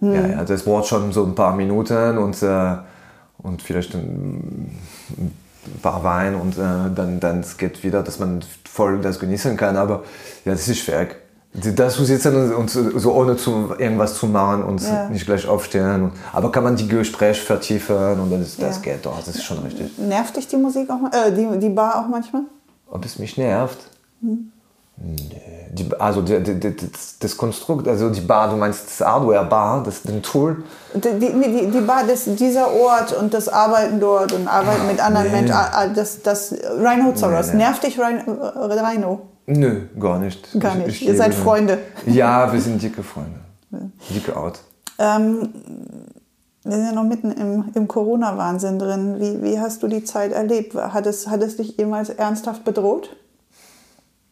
Hm. 0.00 0.14
Ja, 0.14 0.26
ja, 0.26 0.44
das 0.44 0.62
braucht 0.64 0.86
schon 0.86 1.12
so 1.12 1.24
ein 1.24 1.34
paar 1.34 1.56
Minuten 1.56 2.18
und, 2.18 2.42
äh, 2.42 2.76
und 3.38 3.62
vielleicht 3.62 3.94
ein, 3.94 4.70
paar 5.82 6.04
Wein 6.04 6.34
und 6.34 6.58
äh, 6.58 6.94
dann, 6.94 7.18
dann 7.18 7.44
geht 7.56 7.82
wieder, 7.82 8.02
dass 8.02 8.18
man 8.18 8.44
voll 8.70 9.00
das 9.00 9.18
genießen 9.18 9.56
kann, 9.56 9.76
aber 9.76 10.04
ja, 10.44 10.52
das 10.52 10.68
ist 10.68 10.78
schwierig 10.78 11.16
da 11.56 11.88
zu 11.88 12.04
sitzen 12.04 12.54
und 12.54 12.70
so 12.70 13.12
ohne 13.12 13.36
zu, 13.36 13.74
irgendwas 13.78 14.14
zu 14.14 14.26
machen 14.26 14.62
und 14.62 14.82
ja. 14.82 15.08
nicht 15.08 15.26
gleich 15.26 15.48
aufstehen. 15.48 16.12
Aber 16.32 16.52
kann 16.52 16.64
man 16.64 16.76
die 16.76 16.86
Gespräche 16.86 17.42
vertiefen 17.42 18.20
und 18.20 18.30
dann 18.30 18.42
ist, 18.42 18.60
das 18.60 18.76
ja. 18.76 18.92
geht 18.92 19.06
doch, 19.06 19.18
das 19.18 19.36
ist 19.36 19.44
schon 19.44 19.58
richtig. 19.58 19.96
Nervt 19.98 20.36
dich 20.36 20.46
die 20.48 20.56
Musik 20.56 20.88
auch, 20.90 21.12
äh, 21.12 21.32
die, 21.32 21.58
die 21.58 21.70
Bar 21.70 22.00
auch 22.00 22.08
manchmal? 22.08 22.42
Ob 22.90 23.04
es 23.04 23.18
mich 23.18 23.36
nervt? 23.36 23.78
Hm. 24.20 24.52
Nee. 24.98 25.66
Die, 25.72 25.88
also 25.98 26.22
die, 26.22 26.42
die, 26.42 26.74
das 27.20 27.36
Konstrukt, 27.36 27.86
also 27.86 28.08
die 28.08 28.22
Bar, 28.22 28.48
du 28.48 28.56
meinst 28.56 28.86
das 28.86 29.06
Hardware-Bar, 29.06 29.82
das 29.82 30.02
den 30.02 30.22
Tool? 30.22 30.62
Die, 30.94 31.70
die, 31.70 31.80
Bar, 31.80 32.04
das, 32.06 32.24
dieser 32.24 32.72
Ort 32.72 33.12
und 33.12 33.34
das 33.34 33.48
Arbeiten 33.48 34.00
dort 34.00 34.32
und 34.32 34.48
Arbeiten 34.48 34.82
ah, 34.84 34.90
mit 34.90 35.00
anderen 35.04 35.26
nee. 35.26 35.42
Menschen, 35.42 35.94
das, 35.94 36.22
das 36.22 36.52
Rhino 36.52 37.12
Zoros, 37.12 37.48
nee, 37.48 37.52
nee. 37.52 37.64
nervt 37.64 37.82
dich 37.82 37.98
Rhino? 37.98 39.20
Nö, 39.46 39.82
gar 39.98 40.18
nicht. 40.18 40.48
Gar 40.58 40.74
nicht. 40.76 40.88
Ich, 40.88 41.02
ich 41.02 41.08
Ihr 41.08 41.16
seid 41.16 41.34
Freunde. 41.34 41.78
Ja, 42.04 42.52
wir 42.52 42.60
sind 42.60 42.82
dicke 42.82 43.02
Freunde. 43.02 43.40
Dicke 44.10 44.36
Out. 44.36 44.60
Ähm, 44.98 45.50
wir 46.64 46.72
sind 46.72 46.86
ja 46.86 46.92
noch 46.92 47.04
mitten 47.04 47.30
im, 47.30 47.64
im 47.74 47.86
Corona-Wahnsinn 47.86 48.78
drin. 48.78 49.20
Wie, 49.20 49.42
wie 49.42 49.60
hast 49.60 49.82
du 49.82 49.88
die 49.88 50.02
Zeit 50.02 50.32
erlebt? 50.32 50.74
Hat 50.74 51.06
es, 51.06 51.28
hat 51.28 51.42
es 51.42 51.56
dich 51.56 51.76
jemals 51.76 52.08
ernsthaft 52.08 52.64
bedroht? 52.64 53.14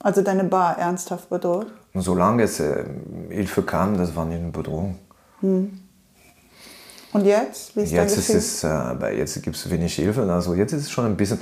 Also 0.00 0.22
deine 0.22 0.44
Bar 0.44 0.78
ernsthaft 0.78 1.30
bedroht? 1.30 1.68
Solange 1.94 2.42
es 2.42 2.58
äh, 2.58 2.84
Hilfe 3.30 3.62
kam, 3.62 3.96
das 3.96 4.16
war 4.16 4.24
nicht 4.24 4.40
eine 4.40 4.50
Bedrohung. 4.50 4.98
Hm. 5.40 5.80
Und 7.12 7.24
jetzt? 7.24 7.76
Wie 7.76 7.82
ist 7.82 7.92
jetzt 7.92 8.18
ist 8.18 8.30
es, 8.30 8.64
äh, 8.64 9.16
jetzt 9.16 9.40
gibt 9.42 9.54
es 9.54 9.70
wenig 9.70 9.94
Hilfe. 9.94 10.22
Also 10.30 10.54
jetzt 10.54 10.72
ist 10.72 10.82
es 10.82 10.90
schon 10.90 11.06
ein 11.06 11.16
bisschen, 11.16 11.38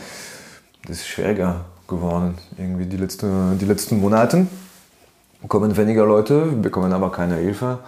das 0.86 0.98
ist 0.98 1.06
schwieriger 1.06 1.64
geworden. 1.92 2.36
Irgendwie 2.58 2.86
die, 2.86 2.96
letzte, 2.96 3.28
die 3.60 3.64
letzten 3.64 4.00
Monate 4.00 4.46
kommen 5.48 5.76
weniger 5.76 6.06
Leute, 6.06 6.46
bekommen 6.46 6.92
aber 6.92 7.10
keine 7.10 7.36
Hilfe. 7.36 7.78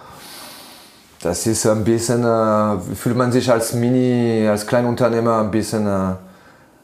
Das 1.21 1.47
ist 1.47 1.65
ein 1.65 1.83
bisschen, 1.83 2.23
äh, 2.23 2.79
fühlt 2.95 3.17
man 3.17 3.31
sich 3.31 3.51
als 3.51 3.73
Mini, 3.73 4.47
als 4.47 4.67
Kleinunternehmer 4.67 5.39
ein 5.39 5.51
bisschen, 5.51 5.87
äh, 5.87 6.13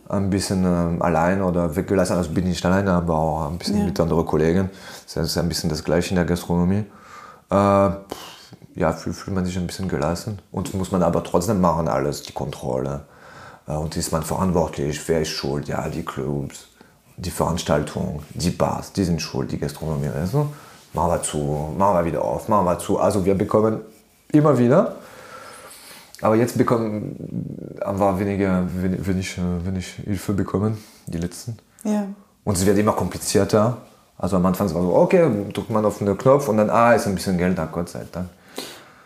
ein 0.10 0.30
bisschen 0.30 0.66
äh, 0.66 1.04
allein 1.04 1.42
oder 1.42 1.76
weggelassen. 1.76 2.18
Also 2.18 2.32
bin 2.32 2.46
ich 2.46 2.52
nicht 2.52 2.66
alleine, 2.66 2.94
aber 2.94 3.16
auch 3.16 3.50
ein 3.50 3.58
bisschen 3.58 3.78
ja. 3.78 3.86
mit 3.86 4.00
anderen 4.00 4.26
Kollegen. 4.26 4.70
Das 5.06 5.28
ist 5.28 5.38
ein 5.38 5.48
bisschen 5.48 5.70
das 5.70 5.84
Gleiche 5.84 6.10
in 6.10 6.16
der 6.16 6.26
Gastronomie. 6.26 6.86
Äh, 7.52 7.90
ja, 8.76 8.94
fühlt, 8.94 9.16
fühlt 9.16 9.36
man 9.36 9.46
sich 9.46 9.58
ein 9.58 9.68
bisschen 9.68 9.88
gelassen. 9.88 10.40
Und 10.52 10.74
muss 10.74 10.92
man 10.92 11.04
aber 11.04 11.24
trotzdem 11.24 11.62
machen 11.62 11.88
alles, 11.88 12.24
die 12.24 12.34
Kontrolle. 12.34 13.02
Äh, 13.68 13.74
und 13.74 13.96
ist 13.96 14.12
man 14.12 14.24
verantwortlich? 14.24 15.02
Wer 15.08 15.22
ist 15.22 15.30
schuld? 15.30 15.68
Ja, 15.68 15.88
die 15.88 16.04
Clubs, 16.04 16.68
die 17.18 17.32
Veranstaltung, 17.32 18.24
die 18.32 18.50
Bars, 18.52 18.94
die 18.94 19.04
sind 19.04 19.22
schuld, 19.22 19.52
die 19.52 19.60
Gastronomie. 19.60 20.10
Also, 20.10 20.48
machen 20.94 21.12
wir 21.12 21.22
zu, 21.22 21.74
machen 21.78 21.98
wir 21.98 22.06
wieder 22.06 22.24
auf, 22.24 22.48
machen 22.48 22.66
wir 22.66 22.80
zu. 22.80 23.00
Also 23.00 23.26
wir 23.26 23.36
bekommen 23.36 23.82
immer 24.32 24.58
wieder. 24.58 24.96
Aber 26.22 26.36
jetzt 26.36 26.58
bekommen, 26.58 27.16
haben 27.84 28.00
wir 28.00 28.20
weniger, 28.20 28.68
wenig, 28.74 29.40
wenig 29.64 29.88
Hilfe 30.06 30.34
bekommen, 30.34 30.78
die 31.08 31.18
letzten. 31.18 31.58
Ja. 31.84 32.06
Und 32.44 32.58
es 32.58 32.66
wird 32.66 32.78
immer 32.78 32.94
komplizierter. 32.94 33.78
Also 34.18 34.36
am 34.36 34.46
Anfang 34.46 34.72
war 34.74 34.82
so, 34.84 34.96
okay, 34.96 35.28
drückt 35.52 35.72
man 35.72 35.84
auf 35.84 35.98
den 35.98 36.16
Knopf 36.16 36.48
und 36.48 36.58
dann, 36.58 36.70
ah, 36.70 36.94
ist 36.94 37.08
ein 37.08 37.16
bisschen 37.16 37.40
Geld 37.40 37.58
da, 37.58 37.66
Gott 37.66 37.90
sei 37.90 38.06
Dank. 38.12 38.30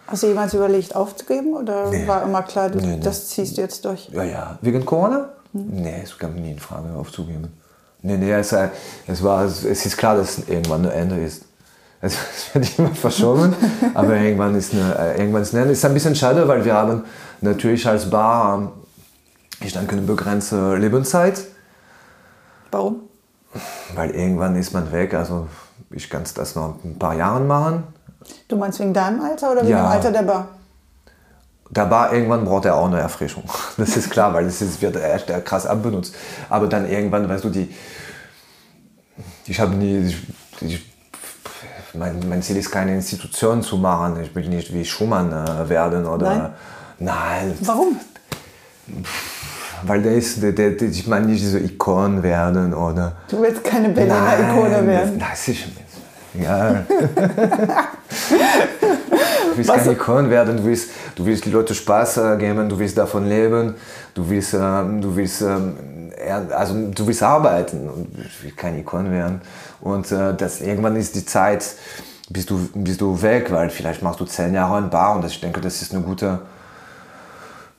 Hast 0.07 0.23
du 0.23 0.27
jemals 0.27 0.53
überlegt 0.53 0.93
aufzugeben 0.93 1.53
oder 1.55 1.89
nee. 1.89 2.05
war 2.05 2.23
immer 2.23 2.43
klar, 2.43 2.69
du, 2.69 2.79
nee, 2.79 2.97
nee. 2.97 2.99
das 2.99 3.29
ziehst 3.29 3.57
du 3.57 3.61
jetzt 3.61 3.85
durch? 3.85 4.09
Ja, 4.09 4.23
ja. 4.23 4.59
Wegen 4.61 4.85
Corona? 4.85 5.29
Hm. 5.53 5.67
Nee, 5.67 6.01
es 6.03 6.17
kam 6.17 6.35
nie 6.35 6.51
in 6.51 6.59
Frage 6.59 6.93
aufzugeben. 6.95 7.47
Nee, 8.05 8.17
nee, 8.17 8.31
es, 8.31 8.53
es, 9.07 9.23
war, 9.23 9.45
es 9.45 9.63
ist 9.63 9.97
klar, 9.97 10.15
dass 10.15 10.37
es 10.37 10.47
irgendwann 10.47 10.85
ein 10.85 10.91
Ende 10.91 11.19
ist. 11.23 11.43
Es 12.01 12.13
wird 12.53 12.77
immer 12.77 12.93
verschoben, 12.93 13.55
aber 13.95 14.15
irgendwann 14.15 14.53
ist, 14.53 14.73
eine, 14.73 14.95
äh, 14.95 15.17
irgendwann 15.17 15.41
ist 15.41 15.53
eine 15.53 15.63
Ende. 15.63 15.73
Ist 15.73 15.83
ein 15.83 15.93
bisschen 15.93 16.15
schade, 16.15 16.47
weil 16.47 16.63
wir 16.63 16.75
haben 16.75 17.03
natürlich 17.41 17.87
als 17.87 18.07
Bar, 18.07 18.73
ich 19.59 19.73
denke, 19.73 19.93
eine 19.93 20.03
begrenzte 20.03 20.75
Lebenszeit. 20.75 21.45
Warum? 22.69 22.97
Weil 23.95 24.11
irgendwann 24.11 24.55
ist 24.55 24.71
man 24.71 24.91
weg. 24.91 25.15
Also 25.15 25.47
ich 25.89 26.07
kann 26.07 26.23
das 26.35 26.53
noch 26.53 26.75
ein 26.83 26.99
paar 26.99 27.15
Jahre 27.15 27.39
machen. 27.39 27.85
Du 28.47 28.55
meinst 28.55 28.79
wegen 28.79 28.93
deinem 28.93 29.21
Alter 29.21 29.53
oder 29.53 29.61
wegen 29.61 29.71
ja. 29.71 29.81
dem 29.81 29.87
Alter 29.87 30.11
der 30.11 30.23
Bar? 30.23 30.47
Der 31.69 31.85
Bar 31.85 32.13
irgendwann 32.13 32.45
braucht 32.45 32.65
er 32.65 32.75
auch 32.75 32.85
eine 32.85 32.99
Erfrischung. 32.99 33.43
Das 33.77 33.97
ist 33.97 34.09
klar, 34.09 34.33
weil 34.33 34.45
es 34.45 34.81
wird 34.81 34.95
echt 34.95 35.27
krass 35.45 35.65
abbenutzt. 35.65 36.15
Aber 36.49 36.67
dann 36.67 36.89
irgendwann, 36.89 37.27
weißt 37.27 37.43
du, 37.43 37.49
die. 37.49 37.73
Ich 39.47 39.59
habe 39.59 39.75
nie. 39.75 40.07
Ich, 40.07 40.17
ich, 40.61 40.85
mein, 41.93 42.27
mein, 42.27 42.41
Ziel 42.41 42.57
ist 42.57 42.71
keine 42.71 42.93
Institution 42.95 43.61
zu 43.61 43.77
machen. 43.77 44.21
Ich 44.21 44.35
will 44.35 44.47
nicht 44.49 44.73
wie 44.73 44.83
Schumann 44.83 45.31
äh, 45.31 45.69
werden 45.69 46.05
oder. 46.05 46.35
Nein. 46.35 46.53
Nein. 46.99 47.57
Warum? 47.61 47.99
Weil 49.83 50.01
der 50.01 50.15
ist, 50.15 50.41
der, 50.41 50.51
der, 50.51 50.81
ich 50.81 51.07
meine 51.07 51.27
nicht 51.27 51.45
so 51.45 51.57
Ikon 51.57 52.23
werden 52.23 52.73
oder. 52.73 53.13
Du 53.29 53.41
willst 53.41 53.63
keine 53.63 53.89
Berliner 53.89 54.39
Ikone 54.39 54.87
werden. 54.87 55.17
Nein, 55.17 55.35
sicher 55.35 55.67
nicht. 55.67 55.79
Ja. 56.45 56.71
du 56.89 56.95
willst 59.55 59.71
keine 59.71 59.91
Ikon 59.91 60.29
werden, 60.29 60.57
du 60.57 60.65
willst, 60.65 60.89
du 61.15 61.25
willst 61.25 61.45
die 61.45 61.51
Leute 61.51 61.73
Spaß 61.73 62.17
äh, 62.17 62.37
geben, 62.37 62.67
du 62.67 62.77
willst 62.77 62.97
davon 62.97 63.27
leben, 63.27 63.75
du 64.13 64.29
willst, 64.29 64.53
äh, 64.53 64.57
du 64.57 65.15
willst, 65.15 65.41
also 66.29 66.75
du 66.91 67.07
willst 67.07 67.23
arbeiten 67.23 67.89
und 67.89 68.07
ich 68.25 68.43
will 68.43 68.51
keine 68.51 68.79
Ikon 68.79 69.11
werden. 69.11 69.41
Und 69.81 70.11
äh, 70.11 70.33
das, 70.35 70.61
irgendwann 70.61 70.95
ist 70.95 71.15
die 71.15 71.25
Zeit, 71.25 71.75
bist 72.29 72.49
du, 72.49 72.69
bist 72.73 73.01
du 73.01 73.21
weg, 73.21 73.51
weil 73.51 73.69
vielleicht 73.69 74.01
machst 74.01 74.19
du 74.19 74.25
zehn 74.25 74.53
Jahre 74.53 74.77
ein 74.77 74.89
Bar 74.89 75.15
und 75.15 75.23
das, 75.23 75.31
ich 75.33 75.41
denke, 75.41 75.61
das 75.61 75.81
ist 75.81 75.93
eine 75.93 76.03
gute, 76.03 76.39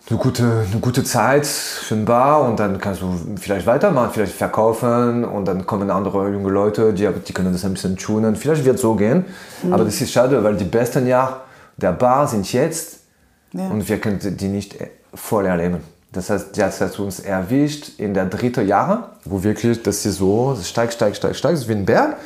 eine 0.09 0.19
gute, 0.19 0.67
eine 0.71 0.81
gute 0.81 1.03
Zeit 1.03 1.47
für 1.47 1.97
ein 1.97 2.05
Bar 2.05 2.43
und 2.43 2.61
dann 2.61 2.79
kannst 2.79 3.03
du 3.03 3.13
vielleicht 3.41 3.67
weitermachen, 3.67 4.11
vielleicht 4.13 4.35
verkaufen 4.35 5.25
und 5.25 5.47
dann 5.47 5.67
kommen 5.67 5.91
andere 5.91 6.31
junge 6.31 6.51
Leute, 6.51 6.93
die, 6.93 7.09
die 7.27 7.33
können 7.33 7.53
das 7.53 7.65
ein 7.65 7.75
bisschen 7.75 7.97
tunen. 7.97 8.37
Vielleicht 8.37 8.65
wird 8.65 8.77
es 8.77 8.83
so 8.83 8.95
gehen, 8.95 9.25
mhm. 9.63 9.73
aber 9.73 9.85
das 9.85 10.01
ist 10.01 10.13
schade, 10.13 10.43
weil 10.45 10.57
die 10.57 10.65
besten 10.65 11.07
Jahre 11.07 11.41
der 11.77 11.93
Bar 11.93 12.29
sind 12.29 12.53
jetzt 12.53 13.01
ja. 13.53 13.69
und 13.69 13.89
wir 13.89 13.99
können 13.99 14.21
die 14.23 14.49
nicht 14.49 14.77
voll 15.13 15.47
erleben. 15.47 15.96
Das 16.17 16.31
heißt, 16.31 16.57
das 16.57 16.81
hat 16.81 16.99
uns 16.99 17.21
erwischt 17.21 17.99
in 17.99 18.15
der 18.15 18.25
dritten 18.25 18.67
Jahre, 18.67 19.11
wo 19.27 19.43
wirklich 19.43 19.83
das 19.83 20.07
ist 20.07 20.17
so, 20.17 20.55
das 20.57 20.67
steigt, 20.67 20.95
steigt, 20.95 21.17
steigt, 21.17 21.37
steigt, 21.37 21.53
das 21.53 21.61
ist 21.61 21.69
wie 21.69 21.75
ein 21.75 21.85
Berg 21.85 22.17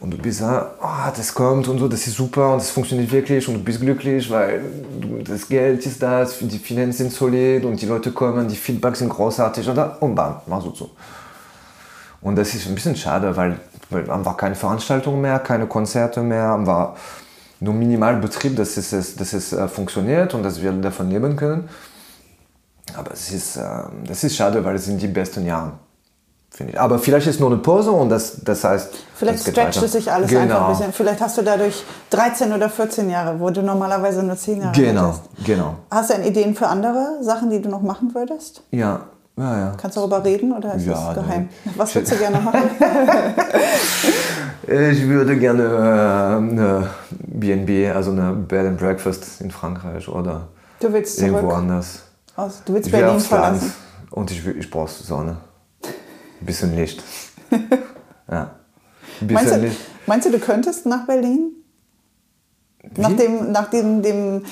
und 0.00 0.12
du 0.12 0.16
bist 0.16 0.40
da, 0.40 0.70
oh, 0.80 1.12
das 1.14 1.34
kommt 1.34 1.68
und 1.68 1.78
so, 1.78 1.88
das 1.88 2.06
ist 2.06 2.16
super 2.16 2.54
und 2.54 2.62
das 2.62 2.70
funktioniert 2.70 3.12
wirklich 3.12 3.46
und 3.46 3.54
du 3.54 3.60
bist 3.62 3.82
glücklich, 3.82 4.30
weil 4.30 4.62
du, 4.98 5.22
das 5.22 5.46
Geld 5.46 5.84
ist 5.84 6.02
da, 6.02 6.24
die 6.24 6.58
Finanzen 6.58 7.10
sind 7.10 7.12
solid 7.12 7.66
und 7.66 7.82
die 7.82 7.84
Leute 7.84 8.12
kommen, 8.12 8.48
die 8.48 8.56
Feedbacks 8.56 9.00
sind 9.00 9.10
großartig 9.10 9.68
und 9.68 9.74
dann, 9.74 9.90
und 10.00 10.14
bam, 10.14 10.40
mach 10.46 10.62
so 10.62 10.70
zu. 10.70 10.90
Und 12.22 12.36
das 12.36 12.54
ist 12.54 12.66
ein 12.66 12.74
bisschen 12.74 12.96
schade, 12.96 13.36
weil, 13.36 13.60
weil 13.90 14.10
einfach 14.10 14.38
keine 14.38 14.54
Veranstaltungen 14.54 15.20
mehr, 15.20 15.38
keine 15.38 15.66
Konzerte 15.66 16.22
mehr, 16.22 16.44
haben 16.44 16.66
wir 16.66 16.96
nur 17.60 17.74
Minimalbetrieb, 17.74 18.56
dass 18.56 18.78
es, 18.78 19.16
dass 19.16 19.34
es 19.34 19.52
äh, 19.52 19.68
funktioniert 19.68 20.32
und 20.32 20.44
dass 20.44 20.62
wir 20.62 20.72
davon 20.72 21.10
leben 21.10 21.36
können. 21.36 21.68
Aber 22.96 23.12
es 23.12 23.30
ist, 23.30 23.56
äh, 23.56 23.62
das 24.06 24.24
ist 24.24 24.36
schade, 24.36 24.64
weil 24.64 24.76
es 24.76 24.84
sind 24.84 25.00
die 25.00 25.08
besten 25.08 25.46
Jahre 25.46 25.72
finde 26.52 26.72
ich. 26.72 26.80
Aber 26.80 26.98
vielleicht 26.98 27.26
ist 27.26 27.40
nur 27.40 27.50
eine 27.50 27.60
Pause 27.60 27.90
und 27.90 28.10
das, 28.10 28.36
das 28.44 28.64
heißt. 28.64 28.90
Vielleicht 29.14 29.48
stretcht 29.48 29.82
es 29.82 29.92
sich 29.92 30.10
alles 30.10 30.28
genau. 30.28 30.42
einfach 30.42 30.68
ein 30.68 30.76
bisschen. 30.76 30.92
Vielleicht 30.92 31.20
hast 31.20 31.38
du 31.38 31.42
dadurch 31.42 31.82
13 32.10 32.52
oder 32.52 32.68
14 32.68 33.10
Jahre, 33.10 33.40
wo 33.40 33.50
du 33.50 33.62
normalerweise 33.62 34.22
nur 34.22 34.36
10 34.36 34.60
Jahre 34.60 34.72
genau, 34.72 35.08
hast. 35.08 35.22
Genau. 35.44 35.76
Hast 35.90 36.10
du 36.10 36.22
Ideen 36.22 36.54
für 36.54 36.66
andere 36.66 37.18
Sachen, 37.22 37.50
die 37.50 37.60
du 37.60 37.68
noch 37.68 37.82
machen 37.82 38.14
würdest? 38.14 38.62
Ja. 38.70 39.00
Ja, 39.38 39.58
ja. 39.58 39.72
Kannst 39.80 39.96
du 39.96 40.00
darüber 40.00 40.22
reden 40.22 40.52
oder 40.52 40.74
ist 40.74 40.84
ja, 40.84 40.92
das 40.92 41.14
geheim? 41.14 41.48
Nee. 41.64 41.72
Was 41.76 41.94
würdest 41.94 42.12
du 42.12 42.18
gerne 42.18 42.38
machen? 42.38 42.60
ich 44.66 45.08
würde 45.08 45.38
gerne 45.38 45.62
äh, 45.62 46.36
eine 46.36 46.90
BNB, 47.10 47.96
also 47.96 48.10
eine 48.10 48.34
Bed 48.34 48.66
and 48.66 48.78
Breakfast 48.78 49.40
in 49.40 49.50
Frankreich 49.50 50.06
oder 50.06 50.48
du 50.80 50.92
willst 50.92 51.18
irgendwo 51.18 51.48
anders. 51.48 52.02
Aus, 52.36 52.62
du 52.64 52.74
willst 52.74 52.86
ich 52.86 52.92
Berlin 52.92 53.20
verlassen? 53.20 53.60
Land 53.60 54.12
und 54.12 54.30
ich, 54.30 54.46
ich 54.46 54.70
brauche 54.70 54.90
Sonne. 54.90 55.36
Ein 56.40 56.46
bisschen 56.46 56.74
Licht. 56.74 57.02
ja. 58.30 58.50
Ein 59.20 59.26
bisschen 59.26 59.34
meinst, 59.34 59.54
du, 59.54 59.60
Licht. 59.60 59.80
meinst 60.06 60.26
du, 60.26 60.30
du 60.32 60.38
könntest 60.38 60.86
nach 60.86 61.06
Berlin? 61.06 61.52
Wie? 62.82 63.00
Nach, 63.00 63.12
dem, 63.12 63.52
nach 63.52 63.70
dem, 63.70 64.02
dem, 64.02 64.44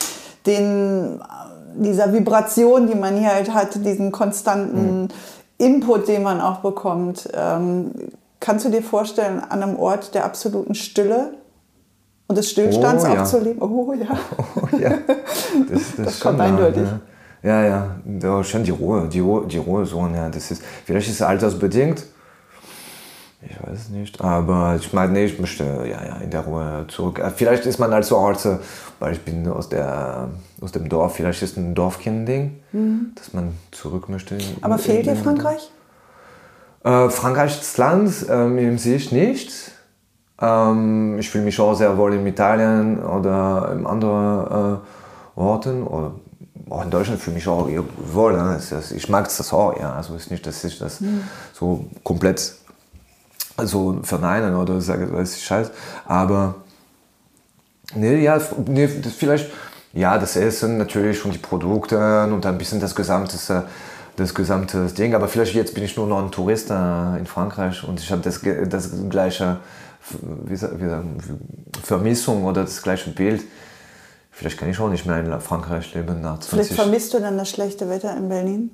den, 0.46 1.20
dieser 1.74 2.12
Vibration, 2.12 2.86
die 2.86 2.94
man 2.94 3.16
hier 3.16 3.34
halt 3.34 3.52
hat, 3.52 3.74
diesen 3.84 4.12
konstanten 4.12 5.02
mhm. 5.02 5.08
Input, 5.58 6.08
den 6.08 6.22
man 6.22 6.40
auch 6.40 6.58
bekommt. 6.58 7.28
Ähm, 7.34 7.92
kannst 8.40 8.64
du 8.64 8.70
dir 8.70 8.82
vorstellen, 8.82 9.40
an 9.40 9.62
einem 9.62 9.76
Ort 9.78 10.14
der 10.14 10.24
absoluten 10.24 10.74
Stille 10.74 11.34
und 12.28 12.36
des 12.36 12.50
Stillstands 12.50 13.04
oh, 13.04 13.08
ja. 13.08 13.22
auch 13.22 13.26
zu 13.26 13.38
leben? 13.40 13.60
Oh 13.62 13.92
ja. 13.94 14.06
Oh, 14.56 14.76
ja. 14.76 14.90
Das, 15.68 15.82
das, 15.96 16.04
das 16.04 16.20
kommt 16.20 16.40
eindeutig. 16.40 16.84
Ja. 16.84 17.00
Ja, 17.42 17.64
ja, 17.64 17.96
ja 18.04 18.44
schon 18.44 18.64
die 18.64 18.70
Ruhe, 18.70 19.08
die 19.08 19.20
Ruhe, 19.20 19.46
die 19.46 19.58
Ruhe 19.58 19.86
so, 19.86 20.06
ja, 20.14 20.28
das 20.28 20.50
ist, 20.50 20.62
vielleicht 20.84 21.08
ist 21.08 21.14
es 21.14 21.22
altersbedingt, 21.22 22.04
ich 23.42 23.56
weiß 23.66 23.88
nicht, 23.88 24.20
aber 24.20 24.76
ich 24.78 24.92
meine, 24.92 25.12
nee, 25.12 25.24
ich 25.24 25.38
möchte 25.38 25.64
ja, 25.64 26.04
ja, 26.04 26.16
in 26.16 26.30
der 26.30 26.42
Ruhe 26.42 26.84
zurück. 26.88 27.18
Äh, 27.18 27.30
vielleicht 27.30 27.64
ist 27.64 27.78
man 27.78 27.90
also 27.92 28.18
alt, 28.18 28.46
weil 28.98 29.14
ich 29.14 29.20
bin 29.22 29.48
aus, 29.48 29.70
der, 29.70 30.28
aus 30.60 30.72
dem 30.72 30.90
Dorf, 30.90 31.14
vielleicht 31.14 31.42
ist 31.42 31.56
ein 31.56 31.74
Dorfkind-Ding, 31.74 32.60
mhm. 32.72 33.12
dass 33.14 33.32
man 33.32 33.54
zurück 33.70 34.10
möchte. 34.10 34.36
Aber 34.60 34.74
in, 34.74 34.80
fehlt 34.80 35.06
dir 35.06 35.16
Frankreich? 35.16 35.70
Äh, 36.84 37.08
Frankreich 37.08 37.58
das 37.58 37.78
Land 37.78 38.26
ähm, 38.28 38.58
in 38.58 38.76
sich 38.76 39.10
nicht. 39.10 39.72
Ähm, 40.38 41.18
ich 41.18 41.30
fühle 41.30 41.44
mich 41.44 41.58
auch 41.60 41.74
sehr 41.74 41.96
wohl 41.96 42.12
in 42.12 42.26
Italien 42.26 43.02
oder 43.02 43.72
in 43.72 43.86
anderen 43.86 44.76
äh, 44.76 45.40
Orten 45.40 45.82
oder 45.82 46.12
auch 46.70 46.82
in 46.82 46.90
Deutschland 46.90 47.20
fühle 47.20 47.36
ich 47.36 47.46
mich 47.46 47.52
auch 47.52 47.68
wohl. 48.12 48.32
Ne? 48.32 48.58
Ich 48.94 49.08
mag 49.08 49.24
das 49.24 49.52
auch, 49.52 49.78
ja. 49.78 49.92
Also 49.94 50.14
ist 50.14 50.30
nicht, 50.30 50.46
dass 50.46 50.64
ich 50.64 50.78
das 50.78 51.00
mhm. 51.00 51.22
so 51.52 51.84
komplett 52.04 52.54
so 53.62 53.98
verneinen 54.02 54.54
oder 54.54 54.80
sage, 54.80 55.06
das 55.06 55.30
ist 55.30 55.42
scheiße. 55.42 55.70
Aber 56.06 56.54
nee, 57.94 58.22
ja, 58.22 58.40
nee, 58.66 58.88
vielleicht, 58.88 59.50
Ja, 59.92 60.18
das 60.18 60.36
Essen 60.36 60.78
natürlich 60.78 61.24
und 61.24 61.34
die 61.34 61.38
Produkte 61.38 62.24
und 62.24 62.46
ein 62.46 62.58
bisschen 62.58 62.78
das 62.80 62.94
gesamte, 62.94 63.36
das 64.16 64.34
gesamte 64.34 64.86
Ding. 64.86 65.14
Aber 65.14 65.28
vielleicht 65.28 65.54
jetzt 65.54 65.74
bin 65.74 65.82
ich 65.82 65.96
nur 65.96 66.06
noch 66.06 66.22
ein 66.22 66.30
Tourist 66.30 66.70
äh, 66.70 67.18
in 67.18 67.26
Frankreich 67.26 67.82
und 67.84 67.98
ich 67.98 68.10
habe 68.12 68.22
das, 68.22 68.40
das 68.68 68.90
gleiche 69.08 69.58
wie 70.46 70.56
sagen, 70.56 71.18
Vermissung 71.82 72.44
oder 72.44 72.62
das 72.62 72.82
gleiche 72.82 73.10
Bild. 73.10 73.44
Vielleicht 74.40 74.58
kann 74.58 74.70
ich 74.70 74.80
auch 74.80 74.88
nicht 74.88 75.04
mehr 75.04 75.20
in 75.20 75.38
Frankreich 75.38 75.92
leben 75.92 76.22
nach 76.22 76.38
20 76.38 76.48
Vielleicht 76.48 76.72
vermisst 76.72 77.12
du 77.12 77.20
dann 77.20 77.36
das 77.36 77.50
schlechte 77.50 77.90
Wetter 77.90 78.16
in 78.16 78.30
Berlin? 78.30 78.70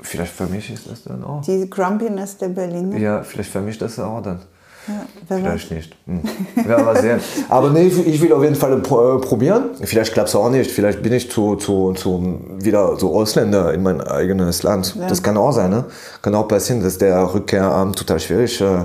Vielleicht 0.00 0.32
vermische 0.32 0.72
ich 0.72 0.82
das 0.82 1.04
dann 1.04 1.22
auch. 1.22 1.42
Die 1.42 1.70
Grumpiness 1.70 2.36
der 2.38 2.48
Berliner? 2.48 2.96
Ja, 2.96 3.22
vielleicht 3.22 3.52
vermische 3.52 3.74
ich 3.74 3.78
das 3.78 4.00
auch 4.00 4.20
dann. 4.20 4.40
Ja, 4.88 5.06
wer 5.28 5.36
weiß. 5.36 5.62
Vielleicht 5.62 5.70
nicht. 5.70 5.96
Hm. 6.08 6.22
Ja, 6.68 6.82
mal 6.82 7.00
sehen. 7.00 7.20
Aber 7.48 7.70
nee, 7.70 7.86
ich 7.86 8.20
will 8.20 8.32
auf 8.32 8.42
jeden 8.42 8.56
Fall 8.56 8.72
äh, 8.72 8.80
probieren. 8.80 9.70
Vielleicht 9.80 10.12
klappt 10.12 10.28
es 10.28 10.34
auch 10.34 10.50
nicht. 10.50 10.72
Vielleicht 10.72 11.00
bin 11.04 11.12
ich 11.12 11.30
zu, 11.30 11.54
zu, 11.54 11.92
zu 11.92 12.40
wieder 12.58 12.96
so 12.98 13.14
Ausländer 13.14 13.72
in 13.74 13.84
mein 13.84 14.00
eigenes 14.00 14.64
Land. 14.64 14.96
Ja. 14.98 15.06
Das 15.06 15.22
kann 15.22 15.36
auch 15.36 15.52
sein. 15.52 15.70
Ne? 15.70 15.84
Kann 16.20 16.34
auch 16.34 16.48
passieren, 16.48 16.82
dass 16.82 16.98
der 16.98 17.32
Rückkehr 17.32 17.72
ähm, 17.80 17.92
total 17.92 18.18
schwierig 18.18 18.60
äh, 18.60 18.78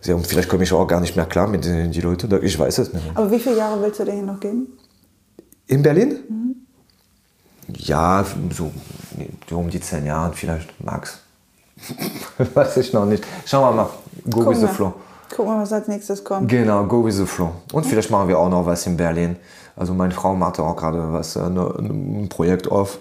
ist. 0.00 0.08
Und 0.08 0.24
vielleicht 0.24 0.48
komme 0.48 0.62
ich 0.62 0.72
auch 0.72 0.86
gar 0.86 1.00
nicht 1.00 1.16
mehr 1.16 1.26
klar 1.26 1.48
mit 1.48 1.64
den 1.64 1.90
die 1.90 2.00
Leuten. 2.00 2.32
Ich 2.44 2.56
weiß 2.56 2.78
es 2.78 2.92
nicht. 2.92 3.10
Aber 3.16 3.28
wie 3.28 3.40
viele 3.40 3.56
Jahre 3.56 3.82
willst 3.82 3.98
du 3.98 4.04
dir 4.04 4.12
hier 4.12 4.22
noch 4.22 4.38
geben? 4.38 4.68
In 5.68 5.82
Berlin? 5.82 6.18
Ja, 7.76 8.24
so, 8.50 8.72
so 9.48 9.58
um 9.58 9.68
die 9.70 9.80
zehn 9.80 10.06
Jahre 10.06 10.32
vielleicht, 10.32 10.82
max. 10.84 11.20
weiß 12.54 12.78
ich 12.78 12.92
noch 12.92 13.04
nicht. 13.04 13.24
Schauen 13.46 13.76
wir 13.76 13.82
mal. 13.84 13.90
Go 14.30 14.48
with 14.50 14.56
the 14.58 14.62
wir. 14.62 14.68
flow. 14.70 14.94
Guck 15.34 15.46
mal, 15.46 15.60
was 15.62 15.72
als 15.72 15.86
nächstes 15.88 16.24
kommt. 16.24 16.48
Genau, 16.50 16.84
go 16.86 17.04
with 17.04 17.16
the 17.16 17.26
flow. 17.26 17.52
Und 17.72 17.84
vielleicht 17.86 18.10
machen 18.10 18.28
wir 18.28 18.38
auch 18.38 18.48
noch 18.48 18.64
was 18.66 18.86
in 18.86 18.96
Berlin. 18.96 19.36
Also 19.76 19.92
meine 19.94 20.12
Frau 20.14 20.34
macht 20.34 20.58
auch 20.58 20.74
gerade 20.74 21.12
was, 21.12 21.36
äh, 21.36 21.48
ne- 21.48 21.74
ein 21.78 22.28
Projekt 22.30 22.68
auf. 22.70 22.98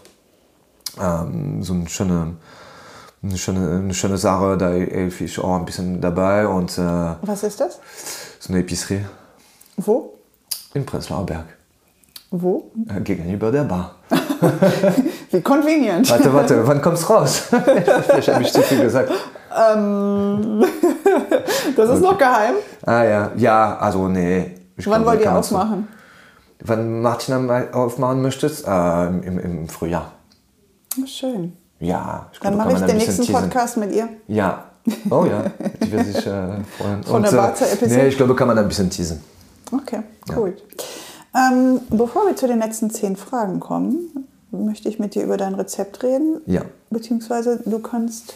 Ähm, 1.01 1.63
so 1.63 1.73
eine 1.73 1.87
schöne, 1.89 2.35
eine, 3.23 3.37
schöne, 3.37 3.77
eine 3.77 3.93
schöne 3.93 4.17
Sache, 4.17 4.57
da 4.57 4.69
helfe 4.71 5.23
ich 5.23 5.39
auch 5.39 5.55
ein 5.55 5.65
bisschen 5.65 6.01
dabei. 6.01 6.45
Und 6.47 6.77
äh, 6.77 7.15
Was 7.21 7.43
ist 7.43 7.61
das? 7.61 7.79
so 8.39 8.51
eine 8.51 8.59
Epicerie 8.61 9.05
Wo? 9.77 10.13
in 10.73 10.85
Prenzlauer 10.85 11.25
Berg. 11.25 11.45
Wo? 12.29 12.71
Gegenüber 13.03 13.51
der 13.51 13.63
Bar. 13.63 13.95
Wie 15.31 15.41
convenient. 15.41 16.09
Warte, 16.09 16.33
warte, 16.33 16.67
wann 16.67 16.81
kommt's 16.81 17.09
raus? 17.09 17.43
vielleicht 18.05 18.27
habe 18.27 18.43
ich 18.43 18.51
zu 18.51 18.61
viel 18.61 18.81
gesagt. 18.81 19.11
Ähm, 19.73 20.63
das 21.75 21.89
ist 21.89 22.01
noch 22.01 22.17
geheim. 22.17 22.55
Ah 22.85 23.03
ja, 23.03 23.31
ja, 23.37 23.77
also 23.77 24.07
nee. 24.09 24.55
Ich 24.75 24.87
Wann 24.87 25.05
wollt 25.05 25.19
ihr 25.21 25.25
so- 25.31 25.37
aufmachen? 25.37 25.87
Wann 26.63 27.01
Martin 27.01 27.33
am- 27.35 27.49
aufmachen 27.73 28.21
möchtest? 28.21 28.67
Äh, 28.67 29.07
im, 29.07 29.39
Im 29.39 29.69
Frühjahr. 29.69 30.11
Schön. 31.05 31.53
Ja, 31.79 32.27
ich 32.33 32.39
Dann 32.39 32.57
mache 32.57 32.73
ich 32.73 32.79
den 32.79 32.97
nächsten 32.97 33.21
teasen. 33.23 33.35
Podcast 33.35 33.77
mit 33.77 33.93
ihr. 33.93 34.09
Ja. 34.27 34.63
Oh 35.09 35.25
ja, 35.25 35.43
die 35.83 35.91
wird 35.91 36.05
sich 36.05 36.25
äh, 36.25 36.47
freuen. 36.77 37.03
Von 37.03 37.21
der 37.21 37.31
Und, 37.31 37.37
Bar 37.37 37.55
zur 37.55 37.67
Episode? 37.71 38.01
Nee, 38.01 38.07
ich 38.07 38.17
glaube, 38.17 38.35
kann 38.35 38.47
man 38.47 38.57
ein 38.57 38.67
bisschen 38.67 38.89
teasen. 38.89 39.21
Okay, 39.71 39.99
cool. 40.35 40.55
Ähm, 41.37 41.81
bevor 41.89 42.25
wir 42.25 42.35
zu 42.35 42.47
den 42.47 42.59
letzten 42.59 42.89
zehn 42.89 43.15
Fragen 43.15 43.59
kommen, 43.59 44.27
möchte 44.51 44.89
ich 44.89 44.97
mit 44.97 45.13
dir 45.13 45.23
über 45.23 45.37
dein 45.37 45.53
Rezept 45.53 46.03
reden. 46.03 46.41
Ja. 46.47 46.61
Beziehungsweise 46.89 47.61
du 47.65 47.79
kannst 47.79 48.33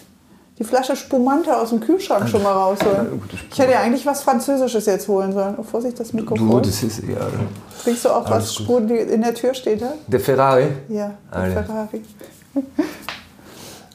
die 0.59 0.63
Flasche 0.63 0.95
Spumante 0.95 1.57
aus 1.57 1.69
dem 1.69 1.79
Kühlschrank 1.79 2.29
schon 2.29 2.43
mal 2.43 2.51
rausholen. 2.51 3.19
Ich 3.51 3.57
hätte 3.57 3.71
ja 3.71 3.79
eigentlich 3.79 4.05
was 4.05 4.21
Französisches 4.21 4.85
jetzt 4.85 5.07
holen 5.07 5.33
sollen. 5.33 5.55
Oh, 5.57 5.63
Vorsicht, 5.63 5.99
das 5.99 6.13
Mikrofon. 6.13 6.47
Du, 6.47 6.59
das 6.59 6.83
ist 6.83 7.01
egal. 7.01 7.31
Trinkst 7.83 8.05
du 8.05 8.09
auch 8.09 8.25
Alles 8.27 8.59
was, 8.59 8.67
gut. 8.67 8.67
wo 8.67 8.79
die 8.81 8.97
in 8.97 9.21
der 9.21 9.33
Tür 9.33 9.55
steht? 9.55 9.81
Ja, 9.81 9.93
Der 10.05 10.19
Ferrari? 10.19 10.67
ja 10.89 11.11
der 11.33 11.39
Alle. 11.39 11.53
Ferrari. 11.53 12.01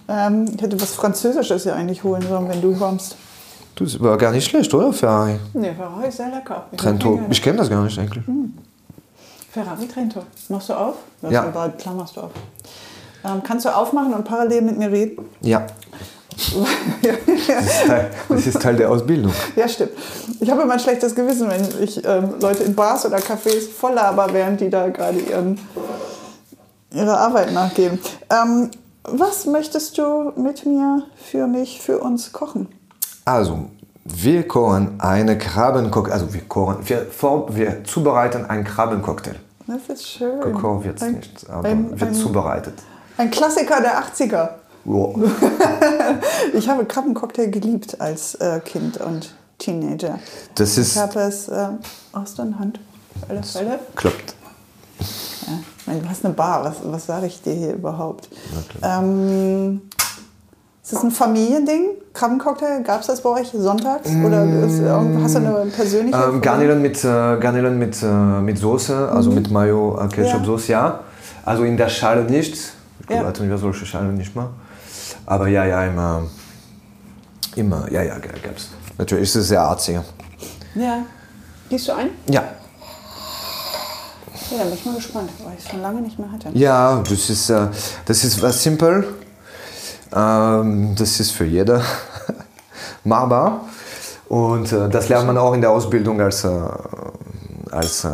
ähm, 0.08 0.46
ich 0.52 0.60
hätte 0.60 0.80
was 0.80 0.94
Französisches 0.94 1.64
ja 1.64 1.74
eigentlich 1.74 2.02
holen 2.02 2.22
sollen, 2.22 2.48
wenn 2.48 2.60
du 2.60 2.74
kommst. 2.74 3.16
Du, 3.76 3.84
das 3.84 4.00
war 4.00 4.16
gar 4.16 4.32
nicht 4.32 4.48
schlecht, 4.50 4.72
oder? 4.74 4.92
Ferrari. 4.92 5.38
Nee, 5.52 5.72
Ferrari 5.74 6.08
ist 6.08 6.16
sehr 6.16 6.30
lecker. 6.30 6.64
Ich 6.72 6.78
Trento. 6.78 7.20
Ich 7.30 7.40
kenne 7.42 7.58
das 7.58 7.70
gar 7.70 7.84
nicht 7.84 7.96
eigentlich. 7.98 8.24
Ferrari 8.24 8.50
Trento. 9.64 10.22
Machst 10.48 10.68
du 10.68 10.74
auf? 10.74 10.94
Das 11.22 11.32
Ja. 11.32 11.44
aber 11.44 11.70
Klar 11.70 11.94
machst 11.94 12.16
du 12.16 12.20
auf. 12.22 12.30
Ähm, 13.24 13.42
kannst 13.42 13.64
du 13.64 13.74
aufmachen 13.74 14.14
und 14.14 14.24
parallel 14.24 14.62
mit 14.62 14.78
mir 14.78 14.90
reden? 14.90 15.24
Ja. 15.40 15.66
Das 17.02 17.64
ist, 17.64 17.86
Teil, 17.86 18.10
das 18.28 18.46
ist 18.46 18.60
Teil 18.62 18.76
der 18.76 18.90
Ausbildung. 18.90 19.32
ja, 19.56 19.66
stimmt. 19.68 19.92
Ich 20.40 20.50
habe 20.50 20.62
immer 20.62 20.74
ein 20.74 20.80
schlechtes 20.80 21.14
Gewissen, 21.14 21.48
wenn 21.48 21.64
ich 21.82 22.04
ähm, 22.04 22.34
Leute 22.40 22.64
in 22.64 22.74
Bars 22.74 23.06
oder 23.06 23.16
Cafés 23.18 23.70
voll 23.70 23.94
laber, 23.94 24.28
während 24.32 24.60
die 24.60 24.68
da 24.68 24.88
gerade 24.88 25.18
ihren, 25.18 25.58
ihrer 26.92 27.18
Arbeit 27.18 27.52
nachgehen. 27.52 27.98
Ähm, 28.30 28.70
was 29.04 29.46
möchtest 29.46 29.96
du 29.96 30.32
mit 30.36 30.66
mir, 30.66 31.04
für 31.16 31.46
mich, 31.46 31.80
für 31.80 31.98
uns 32.00 32.32
kochen? 32.32 32.68
Also, 33.24 33.70
wir 34.04 34.46
kochen 34.46 34.96
eine 35.00 35.38
Krabbencocktail. 35.38 36.12
Also, 36.12 36.34
wir 36.34 36.42
kochen, 36.42 36.76
wir, 36.86 37.06
wir 37.56 37.84
zubereiten 37.84 38.44
einen 38.44 38.64
Krabbencocktail. 38.64 39.36
Das 39.66 39.88
ist 39.88 40.06
schön. 40.09 40.40
Gekocht 40.40 40.84
wird 40.84 41.01
es 41.02 41.09
nicht, 41.09 41.51
aber 41.51 41.68
ein- 41.68 41.90
wird 41.90 42.02
ein- 42.10 42.14
zubereitet. 42.14 42.74
Ein 43.18 43.30
Klassiker 43.30 43.80
der 43.80 43.98
80er. 44.02 44.48
Ja. 44.84 45.09
Ich 46.52 46.68
habe 46.68 46.84
Krabbencocktail 46.84 47.51
geliebt 47.51 48.01
als 48.01 48.36
äh, 48.36 48.60
Kind 48.60 48.98
und 48.98 49.34
Teenager. 49.59 50.18
Das 50.55 50.78
ist. 50.78 50.93
Ich 50.94 50.98
habe 51.02 51.18
es 51.20 51.48
äh, 51.48 51.68
aus 52.12 52.34
der 52.36 52.56
Hand. 52.59 52.78
Alle 53.28 53.43
Fälle. 53.43 53.78
Klappt. 53.97 54.34
Ja, 55.47 55.59
ich 55.80 55.86
meine, 55.86 56.01
du 56.01 56.09
hast 56.09 56.24
eine 56.24 56.34
Bar, 56.34 56.64
was, 56.64 56.76
was 56.84 57.06
sage 57.06 57.26
ich 57.26 57.43
dir 57.43 57.52
hier 57.55 57.72
überhaupt? 57.74 58.28
Ähm, 58.82 59.80
ist 60.86 60.92
das 60.92 61.02
ein 61.02 61.10
Familiending? 61.10 61.96
Krabbencocktail? 62.14 62.84
Gab 62.84 63.00
es 63.00 63.08
das 63.08 63.20
bei 63.20 63.30
euch 63.30 63.48
sonntags? 63.52 64.08
Oder 64.24 64.44
ist, 64.44 64.80
hast 65.20 65.34
du 65.34 65.38
eine 65.38 65.66
persönliche? 65.74 66.16
Ähm, 66.16 66.40
Garnelen 66.40 66.80
mit, 66.80 67.02
äh, 67.02 67.08
Garnelen 67.40 67.76
mit, 67.76 68.00
äh, 68.00 68.06
mit 68.06 68.56
Soße, 68.56 69.08
also 69.10 69.32
mit 69.32 69.50
Mayo, 69.50 69.98
äh, 70.00 70.06
Ketchup-Soße, 70.06 70.70
ja. 70.70 71.00
Also 71.44 71.64
in 71.64 71.76
der 71.76 71.88
Schale 71.88 72.22
nicht. 72.22 72.54
Ich 72.54 73.10
Ja. 73.10 73.24
hatten 73.24 73.48
wir 73.48 73.58
solche 73.58 73.84
Schalen 73.84 74.14
nicht 74.14 74.36
mehr. 74.36 74.48
Aber 75.26 75.48
ja, 75.48 75.64
ja, 75.64 75.84
immer. 75.86 76.22
Immer, 77.56 77.90
ja, 77.90 78.02
ja, 78.02 78.18
gab 78.18 78.56
es. 78.56 78.68
Natürlich 78.96 79.24
ist 79.24 79.34
es 79.34 79.48
sehr 79.48 79.62
arziger. 79.62 80.04
Ja. 80.76 80.98
Gehst 81.68 81.88
du 81.88 81.92
ein? 81.94 82.10
Ja. 82.30 82.44
Ja, 84.56 84.62
bin 84.62 84.74
ich 84.74 84.84
mal 84.86 84.94
gespannt, 84.94 85.30
weil 85.44 85.54
ich 85.58 85.64
es 85.64 85.68
schon 85.70 85.82
lange 85.82 86.00
nicht 86.00 86.16
mehr 86.16 86.30
hatte. 86.30 86.50
Ja, 86.54 87.02
das 87.02 87.28
ist, 87.28 87.50
äh, 87.50 87.66
das 88.04 88.22
ist 88.22 88.40
was 88.40 88.62
simpel. 88.62 89.04
Ähm, 90.16 90.94
das 90.98 91.20
ist 91.20 91.32
für 91.32 91.44
jeder 91.44 91.82
machbar. 93.05 93.60
Und 94.28 94.72
äh, 94.72 94.88
das 94.88 95.09
lernt 95.09 95.26
man 95.26 95.36
auch 95.38 95.52
in 95.55 95.60
der 95.60 95.70
Ausbildung 95.70 96.20
als, 96.20 96.43
äh, 96.44 96.48
als 97.70 98.05
äh, 98.05 98.09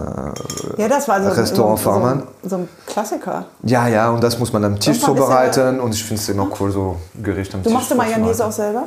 Ja, 0.77 0.89
das 0.89 1.09
war 1.09 1.23
so, 1.23 1.31
Restaurantfachmann. 1.31 2.24
so, 2.43 2.49
so 2.51 2.57
ein 2.57 2.69
Klassiker. 2.87 3.47
Ja, 3.62 3.87
ja, 3.89 4.11
und 4.11 4.23
das 4.23 4.39
muss 4.39 4.53
man 4.53 4.65
am 4.65 4.79
Tisch 4.79 5.01
zubereiten 5.01 5.81
und 5.81 5.95
ich 5.95 6.05
finde 6.05 6.20
es 6.20 6.29
immer 6.29 6.49
cool, 6.61 6.70
so 6.70 6.97
Gericht 7.23 7.55
am 7.55 7.62
Du 7.62 7.69
Tisch 7.69 7.79
machst 7.79 7.91
du 7.91 7.95
Mayonnaise 7.95 8.45
auch 8.45 8.53
selber? 8.53 8.85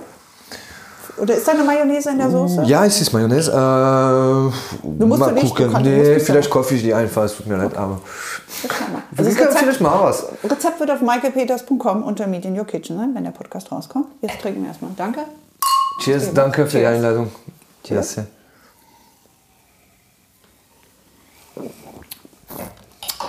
Oder 1.18 1.36
ist 1.36 1.48
da 1.48 1.54
eine 1.54 1.64
Mayonnaise 1.64 2.10
in 2.10 2.18
der 2.18 2.30
Soße? 2.30 2.64
Ja, 2.64 2.86
es 2.86 3.00
ist 3.00 3.14
Mayonnaise. 3.14 3.50
Äh, 3.50 3.54
du 3.54 5.08
musst 5.08 5.20
mal 5.20 5.30
du 5.30 5.36
nicht, 5.36 5.56
gucken. 5.56 5.74
du 5.74 5.90
nee, 5.90 6.20
vielleicht 6.20 6.50
kaufe 6.50 6.76
ich 6.76 6.82
die 6.82 6.94
einfach, 6.94 7.24
es 7.24 7.38
tut 7.38 7.48
mir 7.48 7.56
leid, 7.56 7.76
aber. 7.76 8.02
Also 9.18 9.30
das 9.30 9.36
kann 9.36 9.48
vielleicht 9.50 9.68
Rezept, 9.68 9.82
mal 9.82 10.04
was. 10.04 10.26
Rezept 10.44 10.80
wird 10.80 10.92
auf 10.92 11.02
michaelpeters.com 11.02 12.04
unter 12.04 12.28
Meet 12.28 12.46
in 12.46 12.60
Your 12.60 12.66
Kitchen 12.66 12.98
sein, 12.98 13.12
wenn 13.14 13.24
der 13.24 13.32
Podcast 13.32 13.72
rauskommt. 13.72 14.08
Jetzt 14.22 14.42
trinken 14.42 14.62
wir 14.62 14.70
erstmal. 14.70 14.92
Danke. 14.98 15.22
Cheers, 16.02 16.34
danke 16.34 16.66
für 16.66 16.78
die 16.78 16.84
Cheers. 16.84 16.96
Einladung. 16.96 17.32
Cheers. 17.84 18.18
Merci. 18.18 18.30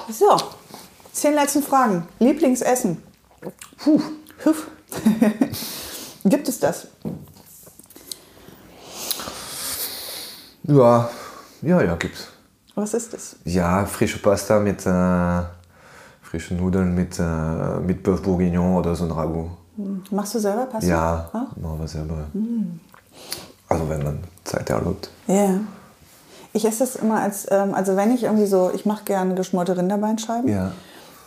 So, 0.08 0.36
zehn 1.12 1.34
letzten 1.34 1.62
Fragen. 1.62 2.06
Lieblingsessen. 2.18 3.02
Puh. 3.78 4.00
Huff. 4.44 4.66
Gibt 6.24 6.48
es 6.48 6.58
das? 6.58 6.88
Ja, 10.68 11.08
ja, 11.62 11.80
ja, 11.82 11.94
gibt's. 11.96 12.28
Was 12.74 12.94
ist 12.94 13.14
es? 13.14 13.36
Ja, 13.44 13.86
frische 13.86 14.18
Pasta 14.18 14.58
mit 14.60 14.84
äh, 14.86 15.42
frischen 16.22 16.58
Nudeln 16.58 16.94
mit, 16.94 17.18
äh, 17.18 17.80
mit 17.80 18.06
Bœuf 18.06 18.20
Bourguignon 18.22 18.76
oder 18.76 18.94
so 18.94 19.04
ein 19.04 19.10
Ragout. 19.10 19.50
Machst 20.10 20.34
du 20.34 20.38
selber 20.38 20.66
Pasta? 20.66 20.88
Ja, 20.88 21.30
Ah? 21.32 21.46
machen 21.60 21.80
wir 21.80 21.88
selber. 21.88 22.26
Also 23.68 23.88
wenn 23.88 24.02
man 24.02 24.18
Zeit 24.44 24.68
erlaubt. 24.70 25.10
Ja. 25.26 25.58
Ich 26.52 26.64
esse 26.64 26.80
das 26.80 26.96
immer 26.96 27.20
als, 27.20 27.46
ähm, 27.50 27.74
also 27.74 27.96
wenn 27.96 28.14
ich 28.14 28.24
irgendwie 28.24 28.46
so, 28.46 28.70
ich 28.74 28.86
mache 28.86 29.04
gerne 29.04 29.34
geschmorte 29.34 29.76
Rinderbeinscheiben. 29.76 30.48
Ja. 30.48 30.72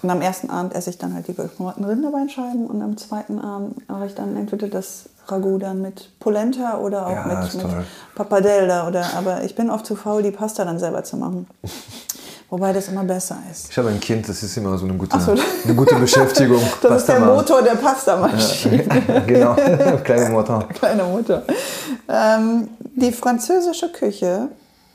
Und 0.02 0.10
am 0.10 0.22
ersten 0.22 0.50
Abend 0.50 0.74
esse 0.74 0.90
ich 0.90 0.98
dann 0.98 1.14
halt 1.14 1.28
die 1.28 1.34
geschmorten 1.36 1.84
Rinderbeinscheiben 1.84 2.68
und 2.68 2.82
am 2.82 2.98
zweiten 2.98 3.40
Abend 3.40 3.88
mache 3.90 4.06
ich 4.08 4.16
dann 4.16 4.36
entweder 4.38 4.68
das 4.68 5.10
Ragout 5.32 5.60
dann 5.60 5.82
mit 5.82 6.20
Polenta 6.20 6.78
oder 6.78 7.08
auch 7.08 7.12
Ja, 7.12 7.26
mit, 7.26 7.54
mit. 7.56 7.66
Pappardelle 8.16 8.86
oder, 8.88 9.14
aber 9.16 9.44
ich 9.44 9.56
bin 9.56 9.70
oft 9.70 9.86
zu 9.86 9.96
faul, 9.96 10.24
die 10.24 10.32
Pasta 10.32 10.66
dann 10.66 10.80
selber 10.80 11.04
zu 11.04 11.18
machen. 11.18 11.48
Wobei 12.50 12.74
das 12.74 12.88
immer 12.88 13.04
besser 13.04 13.38
ist. 13.52 13.70
Ich 13.70 13.78
habe 13.78 13.90
ein 13.90 14.00
Kind, 14.00 14.28
das 14.28 14.42
ist 14.42 14.58
immer 14.58 14.76
so 14.76 14.86
eine 14.86 14.96
gute, 14.96 15.20
so. 15.20 15.32
eine 15.32 15.76
gute 15.76 15.96
Beschäftigung. 15.96 16.60
Das 16.82 17.02
ist 17.02 17.08
der 17.08 17.14
Pasta. 17.16 17.36
Motor 17.36 17.62
der 17.62 17.76
Pastamaschine. 17.76 19.24
genau, 19.28 19.56
kleiner 20.04 20.30
Motor. 20.30 20.68
Kleiner 20.70 21.04
Motor. 21.04 21.44
Ähm, 22.08 22.70
die 22.96 23.12
französische 23.12 23.92
Küche, 23.92 24.50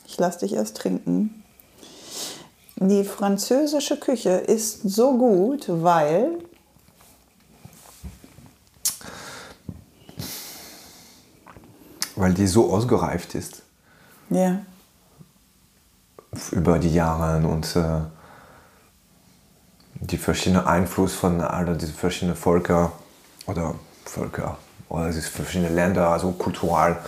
ich 0.05 0.19
lasse 0.19 0.41
dich 0.41 0.55
erst 0.55 0.77
trinken. 0.79 1.45
Die 2.77 3.05
französische 3.05 3.99
Küche 3.99 4.31
ist 4.31 4.83
so 4.83 5.17
gut, 5.17 5.67
weil 5.69 6.39
Weil 12.17 12.35
die 12.35 12.47
so 12.47 12.73
ausgereift 12.73 13.35
ist 13.35 13.63
ja, 14.31 14.61
über 16.53 16.79
die 16.79 16.93
Jahre 16.93 17.47
und 17.47 17.77
äh, 17.77 18.01
die 20.01 20.19
verschiedenen 20.19 20.67
Einfluss 20.67 21.15
von 21.15 21.41
all 21.41 21.77
diesen 21.77 21.95
verschiedenen 21.95 22.37
Völker 22.37 22.93
oder 23.47 23.75
Völker 24.05 24.59
oder 24.89 25.07
diese 25.09 25.23
verschiedenen 25.23 25.75
Länder, 25.75 26.09
also 26.09 26.33
kultural 26.33 26.99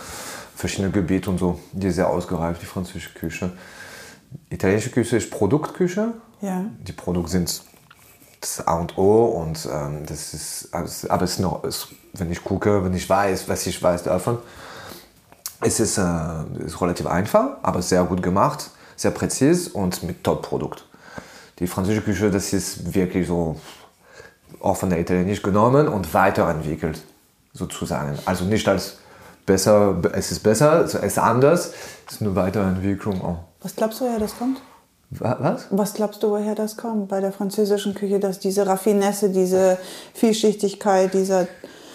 verschiedene 0.55 0.91
Gebiete 0.91 1.29
und 1.29 1.37
so, 1.37 1.59
die 1.71 1.87
ist 1.87 1.95
sehr 1.95 2.09
ausgereift, 2.09 2.61
die 2.61 2.65
französische 2.65 3.13
Küche. 3.13 3.51
Italienische 4.49 4.89
Küche 4.89 5.17
ist 5.17 5.29
Produktküche. 5.29 6.13
ja, 6.41 6.65
Die 6.79 6.93
Produkte 6.93 7.31
sind 7.31 7.61
das 8.41 8.65
A 8.67 8.75
und 8.75 8.97
O 8.97 9.25
und 9.25 9.67
ähm, 9.71 10.05
das 10.05 10.33
ist, 10.33 10.69
aber 10.73 11.23
es 11.23 11.31
ist 11.31 11.39
noch, 11.39 11.63
es, 11.63 11.87
wenn 12.13 12.31
ich 12.31 12.43
gucke, 12.43 12.83
wenn 12.83 12.93
ich 12.93 13.07
weiß, 13.09 13.47
was 13.47 13.67
ich 13.67 13.81
weiß 13.81 14.03
davon, 14.03 14.39
es 15.61 15.79
ist, 15.79 15.97
äh, 15.97 16.03
ist 16.65 16.79
relativ 16.81 17.07
einfach, 17.07 17.57
aber 17.63 17.81
sehr 17.81 18.03
gut 18.03 18.21
gemacht, 18.21 18.69
sehr 18.95 19.11
präzise 19.11 19.71
und 19.73 20.03
mit 20.03 20.23
Top-Produkt. 20.23 20.85
Die 21.59 21.67
französische 21.67 22.03
Küche, 22.03 22.29
das 22.31 22.53
ist 22.53 22.93
wirklich 22.93 23.27
so 23.27 23.55
auch 24.59 24.77
von 24.77 24.89
der 24.89 24.99
Italienisch 24.99 25.41
genommen 25.41 25.87
und 25.87 26.13
weiterentwickelt, 26.13 27.01
sozusagen. 27.53 28.17
Also 28.25 28.45
nicht 28.45 28.67
als 28.67 28.97
besser, 29.45 29.95
es 30.13 30.31
ist 30.31 30.39
besser, 30.39 30.81
es 30.85 30.93
ist 30.93 31.17
anders, 31.19 31.71
es 32.07 32.13
ist 32.15 32.21
eine 32.21 32.35
Weiterentwicklung 32.35 33.21
auch. 33.23 33.37
was 33.61 33.75
glaubst 33.75 33.99
du, 34.01 34.05
woher 34.05 34.19
das 34.19 34.37
kommt? 34.37 34.61
Wa- 35.09 35.37
Was? 35.39 35.67
Was 35.71 35.93
glaubst 35.93 36.21
du, 36.21 36.29
woher 36.31 36.53
das 36.53 36.75
kommt 36.75 37.07
bei 37.07 37.21
der 37.21 37.31
französischen 37.31 37.93
Küche, 37.95 38.19
dass 38.19 38.39
diese 38.39 38.67
Raffinesse, 38.67 39.29
diese 39.29 39.77
Vielschichtigkeit, 40.13 41.13
dieser 41.13 41.47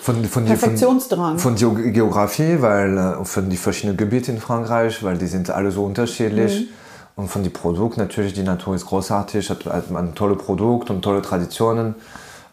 Von, 0.02 0.24
von, 0.24 0.44
die- 0.44 0.50
Perfektionsdrang. 0.50 1.38
Von, 1.38 1.56
von 1.56 1.76
Geo- 1.76 1.92
Geografie, 1.92 2.56
weil 2.60 2.98
äh, 2.98 3.24
von 3.24 3.48
die 3.48 3.56
verschiedenen 3.56 3.96
Gebiete 3.96 4.32
in 4.32 4.40
Frankreich, 4.40 5.02
weil 5.04 5.16
die 5.16 5.28
sind 5.28 5.48
alle 5.50 5.70
so 5.70 5.84
unterschiedlich. 5.84 6.68
Und 7.14 7.28
von 7.28 7.42
den 7.44 7.52
Produkten 7.52 8.00
natürlich, 8.00 8.32
die 8.32 8.42
Natur 8.42 8.74
ist 8.74 8.86
großartig, 8.86 9.48
hat, 9.50 9.64
hat 9.66 9.90
man 9.90 10.14
tolle 10.14 10.34
Produkte 10.34 10.92
und 10.92 11.02
tolle 11.02 11.22
Traditionen. 11.22 11.94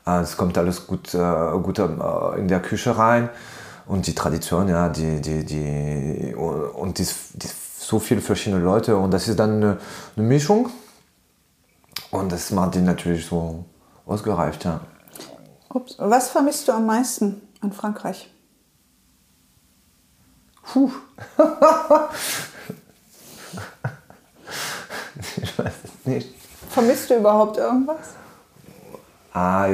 Äh, 0.05 0.19
Es 0.21 0.37
kommt 0.37 0.57
alles 0.59 0.85
gut, 0.85 1.13
äh, 1.15 1.19
gut 1.63 1.79
in 1.79 2.47
der 2.47 2.59
Küche 2.61 2.95
rein. 2.95 3.29
Und 3.87 4.05
die 4.05 4.13
Tradition, 4.13 4.67
ja, 4.69 4.87
die, 4.89 5.19
die, 5.19 5.43
die, 5.43 6.35
und 6.35 6.99
die, 6.99 7.07
die 7.33 7.47
so 7.79 7.97
viele 7.97 8.21
verschiedene 8.21 8.61
Leute. 8.61 8.95
Und 8.95 9.09
das 9.11 9.27
ist 9.27 9.39
dann 9.39 9.55
eine, 9.55 9.77
eine 10.15 10.25
Mischung. 10.27 10.69
Und 12.11 12.31
das 12.31 12.51
macht 12.51 12.75
die 12.75 12.81
natürlich 12.81 13.25
so 13.25 13.65
ausgereift, 14.05 14.65
ja. 14.65 14.81
Ups. 15.69 15.95
Was 15.99 16.29
vermisst 16.29 16.67
du 16.67 16.71
am 16.71 16.85
meisten 16.85 17.41
an 17.61 17.71
Frankreich? 17.71 18.29
Puh. 20.63 20.91
ich 25.41 25.57
weiß 25.57 25.73
es 25.83 26.05
nicht. 26.05 26.35
Vermisst 26.69 27.09
du 27.09 27.17
überhaupt 27.17 27.57
irgendwas? 27.57 28.09
Ah, 29.33 29.67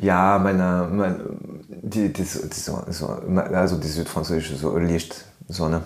ja, 0.00 0.38
meine, 0.38 0.88
meine 0.90 1.24
die, 1.68 2.12
die, 2.12 2.22
die, 2.22 2.24
so, 2.24 2.82
so, 2.88 3.06
also 3.08 3.76
die 3.76 3.88
südfranzösische 3.88 4.56
so 4.56 4.76
Licht, 4.78 5.24
Sonne. 5.48 5.82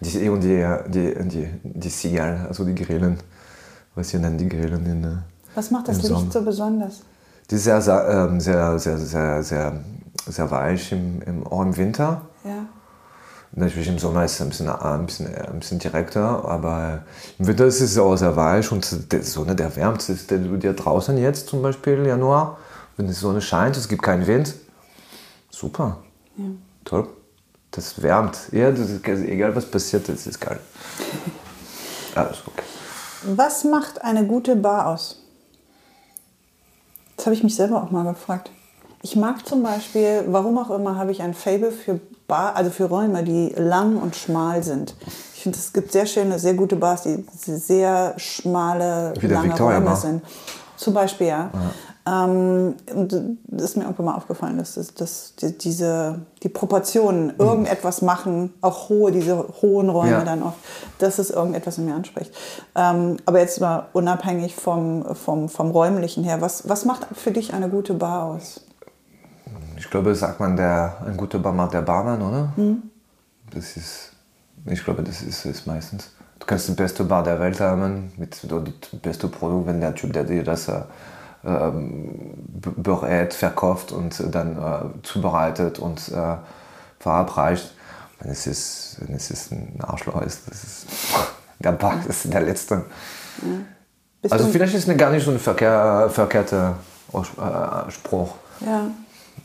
Die, 0.00 0.28
und 0.28 0.40
die, 0.40 0.66
die, 0.88 1.14
die, 1.28 1.48
die 1.62 1.88
Zigarren, 1.88 2.46
also 2.46 2.64
die 2.64 2.74
Grillen. 2.74 3.18
Was 3.94 4.12
wir 4.12 4.20
nennen 4.20 4.38
die 4.38 4.48
Grillen 4.48 4.86
in, 4.86 5.04
äh, 5.04 5.16
Was 5.54 5.70
macht 5.70 5.88
das 5.88 6.02
Licht 6.02 6.32
so 6.32 6.42
besonders? 6.42 7.02
Die 7.50 7.56
ist 7.56 7.64
sehr, 7.64 7.82
sehr, 7.82 8.08
ähm, 8.08 8.40
sehr, 8.40 8.78
sehr, 8.78 8.98
sehr, 8.98 9.42
sehr, 9.42 9.72
sehr 10.26 10.50
weich, 10.50 10.92
im, 10.92 11.20
im, 11.22 11.46
auch 11.46 11.62
im 11.62 11.76
Winter. 11.76 12.22
Ja. 12.44 12.66
Natürlich 13.52 13.88
im 13.88 13.98
Sommer 13.98 14.24
ist 14.24 14.34
es 14.34 14.42
ein 14.42 14.50
bisschen, 14.50 14.68
äh, 14.68 14.70
ein 14.70 15.06
bisschen, 15.06 15.34
äh, 15.34 15.48
ein 15.48 15.58
bisschen 15.58 15.80
direkter, 15.80 16.44
aber 16.44 17.02
im 17.38 17.46
Winter 17.48 17.66
ist 17.66 17.80
es 17.80 17.98
auch 17.98 18.14
sehr 18.14 18.36
weich 18.36 18.70
und 18.70 19.12
die 19.12 19.22
Sonne, 19.22 19.56
der 19.56 19.74
wärmt. 19.74 20.08
Ist 20.08 20.30
dir 20.30 20.72
draußen 20.72 21.18
jetzt 21.18 21.48
zum 21.48 21.60
Beispiel 21.60 22.06
Januar, 22.06 22.58
wenn 22.96 23.08
die 23.08 23.12
Sonne 23.12 23.40
scheint, 23.40 23.76
es 23.76 23.88
gibt 23.88 24.02
keinen 24.02 24.26
Wind. 24.28 24.54
Super. 25.50 25.98
Toll. 26.84 27.08
Das 27.72 28.00
wärmt. 28.00 28.38
Ja, 28.52 28.70
das 28.70 28.90
ist, 28.90 29.06
egal 29.06 29.54
was 29.54 29.66
passiert, 29.66 30.08
das 30.08 30.26
ist 30.26 30.40
geil. 30.40 30.60
Alles 32.14 32.42
okay. 32.46 32.62
Was 33.22 33.64
macht 33.64 34.02
eine 34.02 34.26
gute 34.26 34.56
Bar 34.56 34.86
aus? 34.86 35.19
Das 37.20 37.26
habe 37.26 37.36
ich 37.36 37.42
mich 37.42 37.54
selber 37.54 37.82
auch 37.82 37.90
mal 37.90 38.04
gefragt. 38.04 38.50
Ich 39.02 39.14
mag 39.14 39.46
zum 39.46 39.62
Beispiel, 39.62 40.24
warum 40.28 40.56
auch 40.56 40.70
immer, 40.70 40.96
habe 40.96 41.12
ich 41.12 41.20
ein 41.20 41.34
Fable 41.34 41.70
für 41.70 42.00
Bar, 42.26 42.56
also 42.56 42.70
für 42.70 42.84
Räume, 42.84 43.22
die 43.22 43.52
lang 43.58 43.98
und 43.98 44.16
schmal 44.16 44.62
sind. 44.62 44.94
Ich 45.34 45.42
finde, 45.42 45.58
es 45.58 45.74
gibt 45.74 45.92
sehr 45.92 46.06
schöne, 46.06 46.38
sehr 46.38 46.54
gute 46.54 46.76
Bars, 46.76 47.02
die 47.02 47.22
sehr 47.36 48.14
schmale, 48.16 49.12
Wie 49.20 49.26
lange 49.26 49.50
Victoria 49.50 49.76
Räume 49.76 49.90
Bar. 49.90 49.96
sind. 49.96 50.22
Zum 50.76 50.94
Beispiel, 50.94 51.26
ja. 51.26 51.50
Ähm, 52.06 52.74
und 52.94 53.12
das 53.46 53.62
ist 53.70 53.76
mir 53.76 53.84
irgendwann 53.84 54.06
mal 54.06 54.14
aufgefallen, 54.14 54.56
dass, 54.58 54.74
dass, 54.74 54.94
dass 54.94 55.34
die, 55.36 55.56
diese, 55.58 56.20
die 56.42 56.48
Proportionen 56.48 57.34
irgendetwas 57.38 58.00
machen, 58.02 58.54
auch 58.62 58.88
hohe, 58.88 59.12
diese 59.12 59.36
hohen 59.60 59.90
Räume 59.90 60.10
Ja. 60.12 60.24
dann 60.24 60.42
oft, 60.42 60.58
dass 60.98 61.18
es 61.18 61.30
irgendetwas 61.30 61.78
in 61.78 61.84
mir 61.84 61.94
anspricht. 61.94 62.32
Ähm, 62.74 63.18
aber 63.26 63.40
jetzt 63.40 63.60
mal 63.60 63.86
unabhängig 63.92 64.56
vom, 64.56 65.14
vom, 65.14 65.48
vom 65.48 65.70
räumlichen 65.70 66.24
her, 66.24 66.40
was, 66.40 66.68
was 66.68 66.84
macht 66.86 67.06
für 67.14 67.32
dich 67.32 67.52
eine 67.52 67.68
gute 67.68 67.94
Bar 67.94 68.24
aus? 68.24 68.62
Ich 69.76 69.88
glaube, 69.90 70.14
sagt 70.14 70.40
man, 70.40 70.56
der, 70.56 70.96
ein 71.06 71.16
guter 71.16 71.38
Bar 71.38 71.52
macht 71.52 71.74
der 71.74 71.82
Barmann, 71.82 72.22
oder? 72.22 72.52
Das 73.54 73.76
ist, 73.76 74.12
ich 74.66 74.84
glaube, 74.84 75.02
das 75.02 75.22
ist 75.22 75.44
es 75.44 75.66
meistens. 75.66 76.12
Du 76.38 76.46
kannst 76.46 76.68
die 76.68 76.72
beste 76.72 77.04
Bar 77.04 77.22
der 77.22 77.38
Welt 77.40 77.60
haben, 77.60 78.12
mit 78.16 78.34
so 78.34 78.60
das 78.60 79.00
beste 79.00 79.28
Produkt, 79.28 79.66
wenn 79.66 79.80
der 79.80 79.94
Typ, 79.94 80.12
der 80.12 80.24
dir 80.24 80.42
das 80.44 80.68
äh, 80.68 80.80
berät, 81.42 83.34
verkauft 83.34 83.92
und 83.92 84.22
dann 84.34 84.56
äh, 84.58 85.02
zubereitet 85.02 85.78
und 85.78 86.08
äh, 86.08 86.36
verabreicht. 86.98 87.74
Wenn 88.20 88.30
es, 88.30 88.46
ist, 88.46 88.98
wenn 89.00 89.16
es 89.16 89.30
ist 89.30 89.50
ein 89.50 89.78
Arschloch 89.80 90.20
ist, 90.22 90.42
das 90.48 90.62
ist 90.62 90.86
der 91.58 91.72
Bar, 91.72 91.94
das 92.06 92.24
ist 92.24 92.32
der 92.32 92.42
Letzte. 92.42 92.84
Bist 94.20 94.34
Also 94.34 94.46
vielleicht 94.48 94.74
ist 94.74 94.86
es 94.86 94.96
gar 94.98 95.10
nicht 95.10 95.24
so 95.24 95.30
ein 95.30 95.38
verkehr, 95.38 96.10
verkehrter 96.10 96.76
äh, 97.14 97.90
Spruch. 97.90 98.34
ja, 98.60 98.90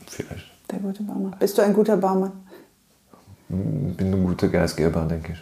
Vielleicht. 0.06 0.44
der 0.70 0.78
gute 0.80 1.02
Barmann. 1.02 1.34
Bist 1.38 1.56
du 1.56 1.62
ein 1.62 1.72
guter 1.72 1.96
Barmann? 1.96 2.32
bin 3.48 4.12
ein 4.12 4.24
guter 4.24 4.48
Gastgeber, 4.48 5.02
denke 5.02 5.32
ich. 5.32 5.38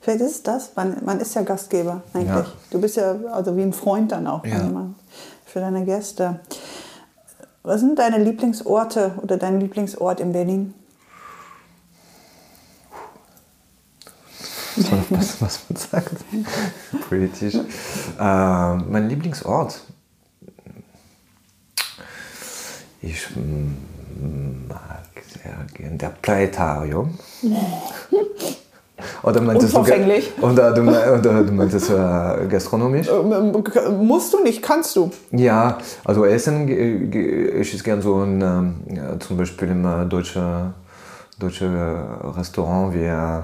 Vielleicht 0.00 0.20
ist 0.20 0.30
es 0.30 0.42
das. 0.42 0.76
Man, 0.76 0.96
man 1.04 1.20
ist 1.20 1.34
ja 1.34 1.42
Gastgeber 1.42 2.02
eigentlich. 2.12 2.28
Ja. 2.28 2.46
Du 2.70 2.80
bist 2.80 2.96
ja 2.96 3.14
also 3.32 3.56
wie 3.56 3.62
ein 3.62 3.72
Freund 3.72 4.12
dann 4.12 4.26
auch 4.26 4.44
Ja. 4.44 4.68
Für 5.50 5.60
deine 5.60 5.84
Gäste. 5.84 6.40
Was 7.62 7.80
sind 7.80 7.98
deine 7.98 8.18
Lieblingsorte 8.18 9.14
oder 9.22 9.36
dein 9.36 9.60
Lieblingsort 9.60 10.20
in 10.20 10.32
Berlin? 10.32 10.74
Was, 15.10 15.40
was 15.40 15.60
man 15.68 15.76
sagt. 15.76 16.16
Politisch. 17.08 17.54
Äh, 17.54 18.74
mein 18.74 19.08
Lieblingsort. 19.08 19.80
Ich 23.02 23.28
mm, 23.34 24.68
mag 24.68 25.08
sehr 25.26 25.66
gern 25.74 25.98
der 25.98 26.10
Planetarium. 26.10 27.18
Oder 29.22 29.40
meintest 29.40 29.74
du, 29.74 29.78
Unverfänglich. 29.78 30.32
oder, 30.40 30.72
du, 30.72 30.82
oder 30.82 31.42
du 31.44 31.52
meintest 31.52 31.90
äh, 31.90 32.46
gastronomisch? 32.48 33.08
Ähm, 33.08 34.06
Musst 34.06 34.32
du 34.32 34.42
nicht, 34.42 34.62
kannst 34.62 34.94
du. 34.96 35.10
Ja, 35.32 35.78
also 36.04 36.24
Essen, 36.24 36.68
ich 36.68 37.74
ist 37.74 37.84
gern 37.84 38.02
so 38.02 38.20
ein, 38.22 38.40
ja, 38.94 39.18
zum 39.18 39.36
Beispiel 39.36 39.68
im 39.70 39.84
äh, 39.84 40.04
deutschen 40.06 40.74
deutsche 41.38 41.70
Restaurant 42.36 42.92
wie 42.94 43.04
äh, 43.04 43.40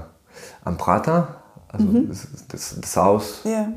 am 0.64 0.76
Prater, 0.76 1.28
also 1.68 1.86
das, 2.08 2.28
das, 2.48 2.76
das 2.80 2.96
Haus. 2.96 3.40
Ja. 3.44 3.68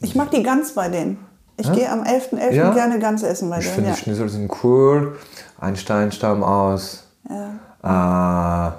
Ich 0.00 0.14
mag 0.14 0.30
die 0.30 0.42
Gans 0.42 0.72
bei 0.72 0.88
denen. 0.88 1.18
Ich 1.58 1.70
gehe 1.72 1.90
am 1.90 2.02
11.11. 2.02 2.52
Ja? 2.52 2.70
gerne 2.72 2.98
Gans 2.98 3.22
essen 3.22 3.48
bei 3.50 3.58
Ich 3.58 3.64
denen. 3.64 3.74
finde, 3.74 3.90
Ja. 3.90 3.94
die 3.96 4.00
Schnitzel 4.02 4.28
sind 4.28 4.50
cool, 4.62 5.16
Einsteinstamm 5.60 6.42
aus. 6.42 7.04
Ja. 7.82 8.74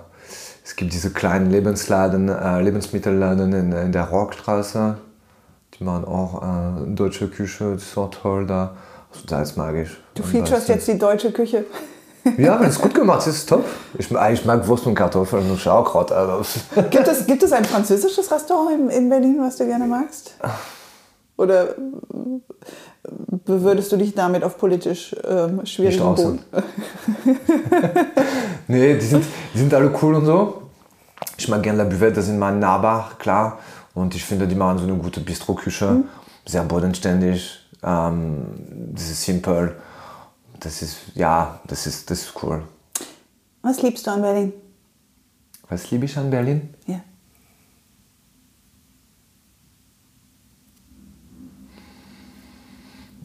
Es 0.77 0.79
gibt 0.81 0.93
diese 0.93 1.09
kleinen 1.09 1.49
Lebensladen, 1.49 2.29
äh, 2.29 2.61
Lebensmittelladen 2.61 3.51
in, 3.51 3.71
in 3.71 3.91
der 3.91 4.03
Rockstraße. 4.03 4.95
Die 5.73 5.83
machen 5.83 6.05
auch 6.05 6.43
äh, 6.43 6.93
deutsche 6.93 7.29
Küche, 7.29 7.73
das 7.73 7.81
ist 7.81 7.97
auch 7.97 8.11
toll 8.11 8.45
da. 8.45 8.75
Also 9.11 9.25
das 9.25 9.55
mag 9.55 9.73
ich. 9.73 9.89
Du 10.13 10.21
featurest 10.21 10.69
jetzt 10.69 10.87
die 10.87 10.99
deutsche 10.99 11.31
Küche. 11.31 11.65
Ja, 12.37 12.59
wenn 12.59 12.67
es 12.67 12.79
gut 12.79 12.93
gemacht 12.93 13.25
ist, 13.25 13.37
ist 13.37 13.49
top. 13.49 13.63
Ich, 13.97 14.11
ich 14.11 14.45
mag 14.45 14.67
Wurst 14.67 14.85
und 14.85 14.95
Kartoffeln 14.95 15.49
und 15.49 15.59
Schaukraut. 15.59 16.11
Also. 16.11 16.59
Gibt 16.91 17.07
es, 17.07 17.25
gibt 17.25 17.41
es 17.41 17.53
ein 17.53 17.63
französisches 17.63 18.29
Restaurant 18.29 18.71
in, 18.71 18.89
in 18.89 19.09
Berlin, 19.09 19.37
was 19.39 19.55
du 19.55 19.65
gerne 19.65 19.87
magst? 19.87 20.35
Oder 21.37 21.69
äh, 21.69 21.73
würdest 23.45 23.93
du 23.93 23.97
dich 23.97 24.13
damit 24.13 24.43
auf 24.43 24.57
politisch 24.57 25.15
ähm, 25.25 25.65
schwierigen 25.65 26.13
Boden? 26.13 26.39
Nee, 28.69 28.95
die 28.95 29.05
sind, 29.05 29.23
die 29.53 29.59
sind 29.59 29.73
alle 29.73 29.89
cool 30.01 30.15
und 30.15 30.25
so. 30.25 30.66
Ich 31.37 31.47
mag 31.47 31.63
gerne 31.63 31.83
La 31.83 31.89
Buvette, 31.89 32.13
das 32.13 32.25
sind 32.25 32.39
mein 32.39 32.59
Nachbar, 32.59 33.11
klar. 33.19 33.59
Und 33.93 34.15
ich 34.15 34.23
finde, 34.23 34.47
die 34.47 34.55
machen 34.55 34.77
so 34.77 34.83
eine 34.83 34.95
gute 34.95 35.19
Bistro-Küche. 35.21 36.03
Sehr 36.45 36.63
bodenständig. 36.63 37.59
Ähm, 37.83 38.91
das 38.93 39.09
ist 39.09 39.23
simpel. 39.23 39.75
Das 40.59 40.81
ist, 40.81 40.97
ja, 41.15 41.59
das 41.67 41.85
ist, 41.87 42.09
das 42.09 42.21
ist 42.21 42.43
cool. 42.43 42.63
Was 43.61 43.81
liebst 43.81 44.07
du 44.07 44.11
an 44.11 44.21
Berlin? 44.21 44.53
Was 45.69 45.91
liebe 45.91 46.05
ich 46.05 46.17
an 46.17 46.29
Berlin? 46.29 46.73
Ja. 46.85 47.01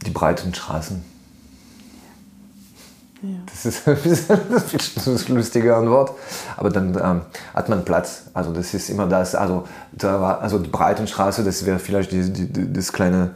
Die 0.05 0.10
breiten 0.10 0.52
Straßen. 0.52 1.05
Das 3.47 3.66
ist 3.66 3.89
ein 3.89 3.97
bisschen 4.02 4.39
das 5.12 5.28
lustige 5.28 5.74
Antwort. 5.77 6.12
Aber 6.56 6.70
dann 6.70 6.94
ähm, 7.02 7.20
hat 7.55 7.69
man 7.69 7.85
Platz. 7.85 8.24
Also 8.35 8.52
das 8.52 8.74
ist 8.74 8.90
immer 8.90 9.06
das. 9.06 9.35
Also, 9.35 9.66
da 9.93 10.20
war, 10.20 10.40
also 10.40 10.59
die 10.59 10.70
Breitenstraße, 10.70 11.44
das 11.44 11.64
wäre 11.66 11.78
vielleicht 11.78 12.12
die, 12.12 12.31
die, 12.32 12.73
das 12.73 12.93
kleine, 12.93 13.31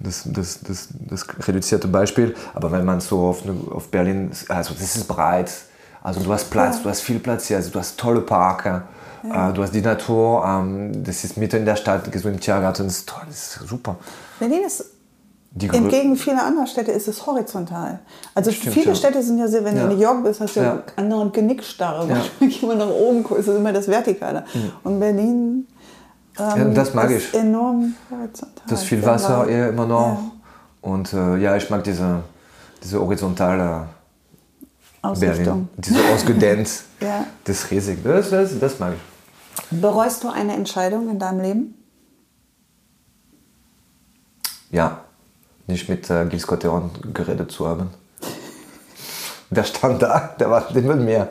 das, 0.00 0.22
das, 0.26 0.60
das, 0.60 0.88
das 0.92 1.26
reduzierte 1.46 1.88
Beispiel. 1.88 2.34
Aber 2.54 2.72
wenn 2.72 2.84
man 2.84 3.00
so 3.00 3.20
auf, 3.26 3.42
auf 3.70 3.88
Berlin, 3.88 4.30
also 4.48 4.74
das 4.74 4.96
ist 4.96 5.08
breit. 5.08 5.50
Also 6.02 6.20
du 6.20 6.32
hast 6.32 6.50
Platz, 6.50 6.76
Ja. 6.78 6.82
du 6.84 6.88
hast 6.90 7.00
viel 7.02 7.20
Platz 7.20 7.46
hier. 7.46 7.56
Also 7.58 7.70
du 7.70 7.78
hast 7.78 7.98
tolle 7.98 8.20
Parke. 8.22 8.82
Äh, 9.24 9.52
du 9.52 9.62
hast 9.62 9.72
die 9.72 9.82
Natur. 9.82 10.44
Ähm, 10.44 11.04
das 11.04 11.22
ist 11.24 11.36
mitten 11.36 11.56
in 11.58 11.64
der 11.64 11.76
Stadt, 11.76 12.02
so 12.12 12.28
im 12.28 12.40
Tiergarten. 12.40 12.86
Das 12.86 12.98
ist 12.98 13.08
toll, 13.08 13.22
das 13.28 13.36
ist 13.56 13.68
super. 13.68 13.96
Berlin 14.40 14.62
ist 14.66 14.84
entgegen 15.60 16.16
vieler 16.16 16.44
anderer 16.44 16.66
Städte 16.66 16.92
ist 16.92 17.08
es 17.08 17.26
horizontal. 17.26 18.00
Also 18.34 18.50
Stimmt, 18.50 18.74
viele 18.74 18.86
ja. 18.88 18.94
Städte 18.94 19.22
sind 19.22 19.38
ja 19.38 19.48
sehr, 19.48 19.64
wenn 19.64 19.76
Ja. 19.76 19.84
du 19.84 19.90
in 19.90 19.96
New 19.96 20.02
York 20.02 20.24
bist, 20.24 20.40
hast 20.40 20.56
du 20.56 20.60
ja, 20.60 20.66
Ja. 20.76 20.82
andere 20.96 21.30
Genickstarre. 21.30 22.08
Ja. 22.08 22.22
Wenn 22.38 22.48
ich 22.48 22.62
immer 22.62 22.74
nach 22.74 22.88
oben 22.88 23.22
gucke, 23.22 23.40
ist 23.40 23.48
es 23.48 23.56
immer 23.56 23.72
das 23.72 23.86
Vertikale. 23.88 24.44
Und 24.82 24.98
Berlin 24.98 25.66
ähm, 26.38 26.74
das 26.74 26.94
mag 26.94 27.10
ist 27.10 27.34
ich. 27.34 27.40
enorm 27.40 27.94
horizontal. 28.10 28.64
Das 28.66 28.82
viel 28.84 29.04
Wasser 29.04 29.46
eher 29.46 29.68
immer 29.68 29.86
noch. 29.86 30.18
Und 30.80 31.12
äh, 31.12 31.36
ja, 31.36 31.56
ich 31.56 31.68
mag 31.68 31.84
diese, 31.84 32.22
diese 32.82 33.00
horizontale 33.00 33.88
Ausrichtung. 35.02 35.44
Berlin. 35.44 35.68
Diese 35.76 36.00
ausgedehnt. 36.14 36.70
Das 37.44 37.64
ist 37.64 37.70
riesig. 37.72 37.98
Das, 38.04 38.30
das, 38.30 38.58
das 38.60 38.78
mag 38.78 38.92
ich. 38.94 39.80
Bereust 39.80 40.22
du 40.22 40.28
eine 40.28 40.54
Entscheidung 40.54 41.10
in 41.10 41.18
deinem 41.18 41.40
Leben? 41.40 41.74
Ja, 44.70 45.00
nicht 45.72 45.88
mit 45.88 46.08
äh, 46.10 46.24
Gil 46.26 46.38
Scott-Heron 46.38 46.90
geredet 47.12 47.50
zu 47.50 47.66
haben. 47.66 47.90
Der 49.50 49.64
stand 49.64 50.00
da, 50.02 50.34
der 50.38 50.50
war 50.50 50.72
mit 50.72 50.84
mir. 50.84 51.28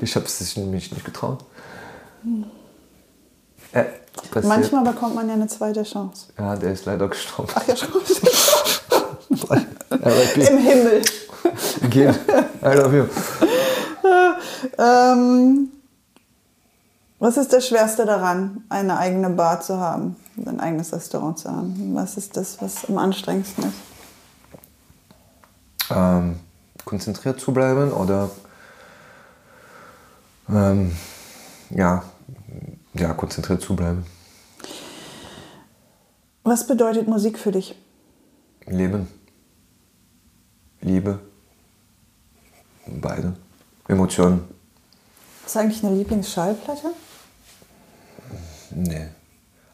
Ich 0.00 0.16
habe 0.16 0.26
es 0.26 0.56
mich 0.56 0.92
nicht 0.92 1.04
getraut. 1.04 1.44
Äh. 3.72 3.84
Manchmal 4.42 4.84
bekommt 4.84 5.14
man 5.14 5.28
ja 5.28 5.34
eine 5.34 5.46
zweite 5.46 5.82
Chance. 5.84 6.26
Ja, 6.38 6.54
der 6.56 6.72
ist 6.72 6.84
leider 6.84 7.08
gestorben. 7.08 7.50
Ach 7.54 7.66
ja, 7.66 7.76
schon. 7.76 7.88
Im 10.36 10.58
Himmel. 10.58 11.02
Gil, 11.88 12.14
I 12.62 12.76
love 12.76 12.96
you. 12.96 13.06
Ähm, 14.78 15.70
was 17.22 17.36
ist 17.36 17.52
das 17.52 17.68
Schwerste 17.68 18.04
daran, 18.04 18.64
eine 18.68 18.98
eigene 18.98 19.30
Bar 19.30 19.60
zu 19.60 19.78
haben, 19.78 20.16
ein 20.44 20.58
eigenes 20.58 20.92
Restaurant 20.92 21.38
zu 21.38 21.48
haben? 21.48 21.94
Was 21.94 22.16
ist 22.16 22.36
das, 22.36 22.60
was 22.60 22.84
am 22.86 22.98
anstrengendsten 22.98 23.64
ist? 23.64 23.74
ähm, 25.90 26.40
konzentriert 26.84 27.40
zu 27.40 27.52
bleiben 27.52 27.92
oder 27.92 28.30
ähm, 30.48 30.96
ja, 31.70 32.02
ja, 32.94 33.14
konzentriert 33.14 33.62
zu 33.62 33.76
bleiben. 33.76 34.04
Was 36.44 36.66
bedeutet 36.66 37.06
Musik 37.06 37.38
für 37.38 37.52
dich? 37.52 37.76
Leben, 38.66 39.06
Liebe, 40.80 41.20
beide. 42.86 43.34
Emotionen, 43.88 44.44
Ist 45.44 45.56
eigentlich 45.56 45.84
eine 45.84 45.94
Lieblingsschallplatte? 45.96 46.92
Nee. 48.74 49.06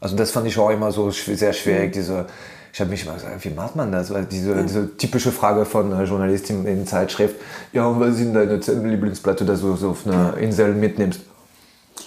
Also 0.01 0.16
das 0.16 0.31
fand 0.31 0.47
ich 0.47 0.59
auch 0.59 0.70
immer 0.70 0.93
so 0.93 1.11
sehr 1.11 1.53
schwierig, 1.53 1.93
diese, 1.93 2.27
ich 2.73 2.81
habe 2.81 2.91
mich 2.91 3.05
immer 3.05 3.15
gesagt, 3.15 3.45
wie 3.45 3.51
macht 3.51 3.75
man 3.75 3.91
das? 3.91 4.12
Weil 4.15 4.25
diese, 4.27 4.62
diese 4.62 4.97
typische 4.97 5.33
Frage 5.33 5.65
von 5.65 5.93
äh, 5.93 6.05
Journalistin 6.05 6.65
in 6.66 6.87
Zeitschrift, 6.87 7.35
ja, 7.73 7.87
und 7.87 7.99
was 7.99 8.11
ist 8.11 8.20
denn 8.20 8.35
deine 8.35 8.89
Lieblingsplatte, 8.89 9.45
dass 9.45 9.61
du 9.61 9.75
so 9.75 9.91
auf 9.91 10.07
eine 10.07 10.35
Insel 10.41 10.75
mitnimmst? 10.75 11.20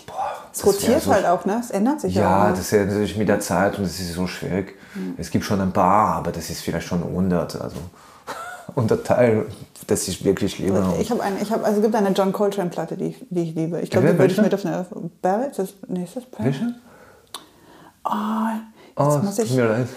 Boah, 0.08 0.32
Es 0.54 0.66
rotiert 0.66 1.02
so 1.02 1.12
halt 1.14 1.26
auch, 1.26 1.44
ne? 1.46 1.60
Es 1.62 1.72
ändert 1.72 2.00
sich 2.00 2.16
Ja, 2.16 2.52
auch. 2.52 2.56
das 2.56 2.72
ja 2.72 2.86
natürlich 2.86 3.18
mit 3.18 3.28
der 3.28 3.42
Zeit 3.42 3.78
und 3.78 3.84
das 3.84 4.00
ist 4.00 4.14
so 4.14 4.26
schwierig. 4.28 4.76
Es 5.18 5.30
gibt 5.32 5.44
schon 5.46 5.60
ein 5.62 5.72
paar, 5.72 6.16
aber 6.18 6.32
das 6.32 6.50
ist 6.50 6.62
vielleicht 6.62 6.88
schon 6.88 7.02
100. 7.04 7.62
Also 7.62 7.78
100 8.70 9.06
Teil, 9.06 9.46
das 9.88 10.08
ich 10.08 10.24
wirklich 10.24 10.60
liebe. 10.60 10.96
Ich 11.00 11.10
habe 11.12 11.22
eine, 11.24 11.40
ich 11.42 11.52
habe, 11.52 11.64
also 11.64 11.78
es 11.78 11.84
gibt 11.84 11.96
eine 11.96 12.10
John 12.12 12.32
Coltrane 12.34 12.70
Platte, 12.70 12.96
die, 12.98 13.06
ich- 13.10 13.26
die 13.30 13.42
ich 13.50 13.56
liebe. 13.56 13.80
Ich 13.82 13.90
glaube, 13.90 14.08
Ja, 14.08 14.14
die 14.14 14.20
würde 14.20 14.34
ich 14.34 14.42
mit 14.42 14.54
auf 14.54 14.66
eine 14.66 14.86
Barrett, 15.22 15.58
das, 15.58 15.74
nee, 15.88 16.04
ist 16.04 16.16
das 16.16 16.26
Barrett? 16.26 16.46
Welche? 16.60 16.76
Oh, 18.04 18.12
Oh, 18.98 19.14
jetzt 19.16 19.24
muss 19.24 19.36
tut 19.36 19.46
ich, 19.46 19.52
mir 19.56 19.66
leid. 19.68 19.88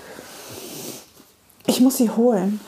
ich 1.66 1.81
muss 1.81 1.97
sie 1.97 2.11
holen. 2.11 2.61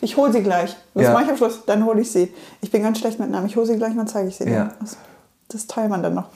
Ich 0.00 0.16
hole 0.18 0.30
sie 0.32 0.42
gleich. 0.42 0.76
Das 0.92 1.04
Ja. 1.04 1.12
mache 1.14 1.24
ich 1.24 1.30
am 1.30 1.36
Schluss, 1.38 1.64
dann 1.64 1.84
hole 1.86 2.02
ich 2.02 2.12
sie. 2.12 2.32
Ich 2.60 2.70
bin 2.70 2.82
ganz 2.82 2.98
schlecht 2.98 3.18
mit 3.18 3.30
Namen. 3.30 3.46
Ich 3.46 3.56
hole 3.56 3.64
sie 3.66 3.76
gleich 3.76 3.92
und 3.92 3.96
dann 3.98 4.06
zeige 4.08 4.28
ich 4.28 4.36
sie 4.36 4.44
dir. 4.44 4.52
Ja. 4.52 4.72
Das, 4.80 4.96
das 5.48 5.66
teilt 5.66 5.88
man 5.88 6.02
dann 6.02 6.12
noch. 6.14 6.28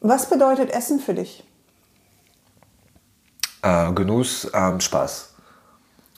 Was 0.00 0.30
bedeutet 0.30 0.70
Essen 0.70 0.98
für 1.00 1.12
dich? 1.12 1.44
Äh, 3.62 3.92
Genuss, 3.92 4.48
ähm, 4.54 4.80
Spaß. 4.80 5.34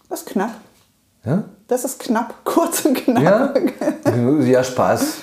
Das 0.09 0.20
ist 0.20 0.28
knapp. 0.28 0.52
Ja? 1.24 1.44
Das 1.70 1.84
ist 1.84 2.01
knapp, 2.01 2.34
kurz 2.44 2.84
und 2.84 2.94
knapp. 2.94 3.22
Ja? 3.22 3.55
Ja, 4.40 4.64
Spaß. 4.64 5.18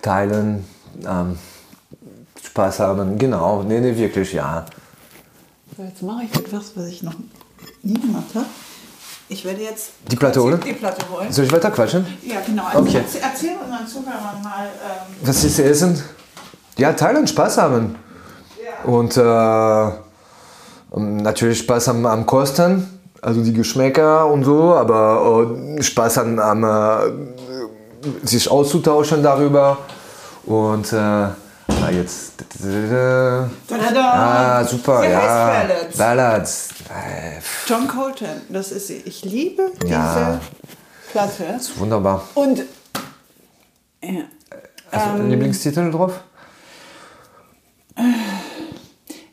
Teilen, 0.00 0.64
ähm, 1.04 1.36
Spaß 2.42 2.78
haben, 2.78 3.18
genau. 3.18 3.64
Nee, 3.64 3.80
nee, 3.80 3.96
wirklich, 3.96 4.32
ja. 4.32 4.64
So, 5.76 5.82
jetzt 5.82 6.02
mache 6.02 6.22
ich 6.24 6.34
etwas, 6.36 6.72
was 6.76 6.86
ich 6.86 7.02
noch 7.02 7.14
nie 7.82 7.94
gemacht 8.00 8.32
habe. 8.34 8.46
Ich 9.28 9.44
werde 9.44 9.62
jetzt 9.62 9.90
Die 10.08 10.14
Platte 10.16 10.40
holen? 10.40 10.60
Die 10.64 10.72
Platte 10.72 11.04
holen. 11.10 11.32
Soll 11.32 11.46
ich 11.46 11.52
weiter 11.52 11.72
quatschen? 11.72 12.06
Ja, 12.22 12.40
genau. 12.46 12.66
Also 12.66 12.78
Okay. 12.80 12.98
erzähl, 12.98 13.20
erzähl 13.22 13.56
unseren 13.64 13.86
Zuhörern 13.88 14.40
mal. 14.42 14.66
Ähm, 14.66 15.16
Was 15.22 15.42
ist 15.42 15.58
Essen? 15.58 16.00
Ja, 16.76 16.92
teilen, 16.92 17.26
Spaß 17.26 17.58
haben. 17.58 17.96
Und 18.84 19.16
äh, 19.16 19.90
natürlich 20.96 21.58
Spaß 21.58 21.88
am, 21.88 22.06
am 22.06 22.24
Kosten, 22.26 22.91
also 23.22 23.42
die 23.42 23.52
Geschmäcker 23.52 24.26
und 24.26 24.44
so, 24.44 24.74
aber 24.74 25.46
äh, 25.78 25.82
Spaß 25.82 26.18
an, 26.18 26.38
am 26.38 26.64
äh, 26.64 28.26
sich 28.26 28.50
auszutauschen 28.50 29.22
darüber. 29.22 29.78
Und 30.44 30.92
äh, 30.92 30.96
na 30.96 31.90
jetzt. 31.90 32.34
da, 32.60 33.78
da, 33.78 33.90
da. 33.94 34.12
Ah, 34.60 34.64
super, 34.64 35.02
Sie 35.02 35.08
ja. 35.08 35.46
Ballads. 35.46 35.96
Ballads. 35.98 36.68
Äh, 36.90 37.40
John 37.66 37.86
Coltrane, 37.88 38.42
das 38.48 38.72
ist 38.72 38.88
sie. 38.88 39.02
Ich 39.04 39.24
liebe 39.24 39.70
Ja. 39.86 40.14
diese 40.14 40.40
Platte. 41.12 41.44
ist 41.56 41.78
wunderbar. 41.78 42.22
Und 42.34 42.58
ja, 44.02 44.22
Hast 44.90 45.06
Ähm. 45.06 45.12
du 45.14 45.20
einen 45.20 45.30
Lieblingstitel 45.30 45.90
drauf? 45.90 46.12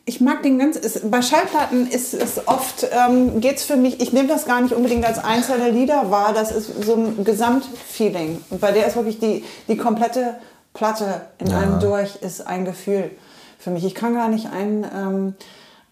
Ich 0.09 0.21
mag 0.21 0.41
den 0.41 0.57
ganz. 0.57 0.75
Es, 0.75 1.01
bei 1.03 1.21
Schallplatten 1.21 1.87
ist 1.87 2.15
es 2.15 2.47
oft, 2.47 2.87
ähm, 2.91 3.41
geht 3.41 3.57
es 3.57 3.63
für 3.63 3.77
mich, 3.77 4.01
ich 4.01 4.11
nehme 4.11 4.27
das 4.27 4.45
gar 4.45 4.59
nicht 4.59 4.73
unbedingt 4.73 5.05
als 5.05 5.23
einzelne 5.23 5.69
Lieder 5.69 6.09
wahr, 6.09 6.33
das 6.33 6.51
ist 6.51 6.83
so 6.83 6.95
ein 6.95 7.23
Gesamtfeeling. 7.23 8.41
Und 8.49 8.59
bei 8.59 8.71
der 8.71 8.87
ist 8.87 8.95
wirklich 8.95 9.19
die, 9.19 9.45
die 9.67 9.77
komplette 9.77 10.35
Platte 10.73 11.21
in 11.37 11.53
einem 11.53 11.79
durch, 11.79 12.15
ist 12.17 12.45
ein 12.45 12.65
Gefühl 12.65 13.11
für 13.59 13.69
mich. 13.69 13.85
Ich 13.85 13.93
kann 13.93 14.15
gar 14.15 14.29
nicht 14.29 14.47
ein, 14.51 14.83
ähm, 14.83 15.35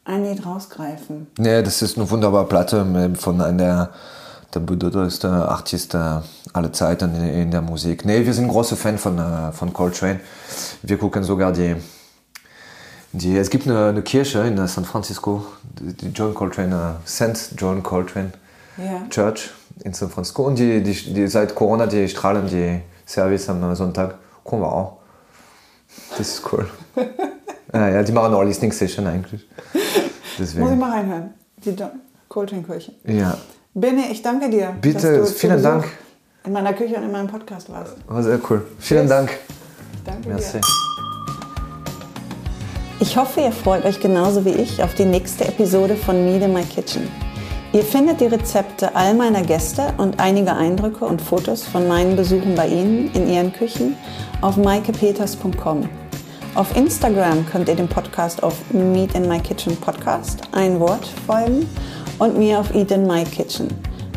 ein 0.04 0.26
Lied 0.26 0.44
rausgreifen. 0.46 1.28
Nee, 1.38 1.62
das 1.62 1.84
ist 1.84 1.96
eine 1.98 2.10
wunderbare 2.10 2.48
Platte 2.48 3.14
von 3.20 3.40
einer 3.40 3.92
der 4.52 4.60
bedeutendsten 4.62 5.32
Artisten 5.32 6.24
aller 6.54 6.74
Zeiten 6.74 7.14
in, 7.14 7.30
in 7.30 7.52
der 7.52 7.62
Musik. 7.62 8.04
Nee, 8.04 8.26
wir 8.26 8.34
sind 8.34 8.48
große 8.48 8.76
Fan 8.76 8.98
von, 8.98 9.20
äh, 9.20 9.52
von 9.52 9.72
Coltrane. 9.74 10.22
Wir 10.82 10.98
gucken 10.98 11.24
sogar 11.24 11.52
die, 11.52 11.76
Die, 13.14 13.38
es 13.38 13.50
gibt 13.50 13.68
eine, 13.68 13.88
eine 13.88 14.02
Kirche 14.02 14.40
in 14.42 14.68
San 14.68 14.86
Francisco, 14.86 15.46
die 15.80 16.08
John 16.10 16.34
Coltrane, 16.34 16.98
äh, 17.04 17.08
St. 17.08 17.54
John 17.58 17.82
Coltrane 17.82 18.32
Ja. 18.78 19.08
Church 19.10 19.52
in 19.84 19.94
San 19.94 20.10
Francisco. 20.10 20.44
Und 20.44 20.60
die, 20.60 20.82
die, 20.84 21.14
die 21.14 21.28
seit 21.28 21.56
Corona, 21.56 21.88
die 21.88 22.08
strahlen 22.08 22.48
die 22.48 22.82
Service 23.06 23.50
am 23.50 23.74
Sonntag. 23.76 24.16
Kommen 24.44 24.62
wir 24.62 24.72
auch. 24.72 24.98
Das 26.18 26.28
ist 26.28 26.42
cool. 26.52 26.70
ja, 27.74 27.90
ja, 27.90 28.04
die 28.04 28.12
machen 28.12 28.34
auch 28.34 28.44
Listening 28.44 28.72
Session 28.72 29.08
eigentlich. 29.08 29.48
Muss 29.74 29.82
ich 30.50 30.56
Deswegen. 30.56 30.78
mal 30.78 30.92
reinhören. 30.92 31.34
Die 31.64 31.72
John 31.72 31.92
Coltrane-Kirche. 32.30 32.94
Ja, 33.06 33.38
Bene, 33.74 34.12
ich 34.12 34.22
danke 34.24 34.50
dir. 34.50 34.76
Bitte, 34.82 35.26
vielen 35.28 35.62
Dank. 35.62 35.86
In 36.46 36.52
meiner 36.54 36.74
Küche 36.74 36.96
und 36.96 37.04
in 37.04 37.12
meinem 37.12 37.28
Podcast 37.28 37.70
warst. 37.72 37.96
war 38.08 38.24
sehr 38.24 38.40
cool. 38.50 38.66
Vielen 38.80 39.02
Tschüss. 39.02 39.10
Dank. 39.10 39.30
Danke 40.04 40.30
Merci. 40.30 40.60
dir. 40.60 40.97
Ich 43.00 43.16
hoffe, 43.16 43.42
ihr 43.42 43.52
freut 43.52 43.86
euch 43.86 44.00
genauso 44.00 44.44
wie 44.44 44.52
ich 44.52 44.82
auf 44.82 44.96
die 44.96 45.06
nächste 45.06 45.48
Episode 45.48 45.96
von 45.96 46.26
Meet 46.26 46.42
in 46.44 46.54
My 46.54 46.64
Kitchen. 46.64 47.08
Ihr 47.72 47.84
findet 47.84 48.20
die 48.22 48.26
Rezepte 48.26 48.96
all 48.96 49.14
meiner 49.14 49.44
Gäste 49.44 49.94
und 49.98 50.20
einige 50.20 50.54
Eindrücke 50.54 51.06
und 51.06 51.22
Fotos 51.22 51.64
von 51.64 51.88
meinen 51.88 52.16
Besuchen 52.16 52.56
bei 52.56 52.68
Ihnen 52.68 53.12
in 53.14 53.30
Ihren 53.30 53.54
Küchen 53.54 53.96
auf 54.42 54.58
maikepeters.com. 54.58 55.88
Auf 56.56 56.76
Instagram 56.76 57.46
könnt 57.46 57.70
ihr 57.70 57.76
dem 57.76 57.88
Podcast 57.88 58.42
auf 58.42 58.56
Meet 58.72 59.14
in 59.14 59.28
My 59.28 59.40
Kitchen 59.40 59.78
Podcast, 59.78 60.42
ein 60.54 60.80
Wort, 60.80 61.06
folgen 61.28 61.70
und 62.18 62.36
mir 62.36 62.60
auf 62.60 62.74
Eat 62.74 62.90
in 62.90 63.06
My 63.06 63.24
Kitchen. 63.26 63.68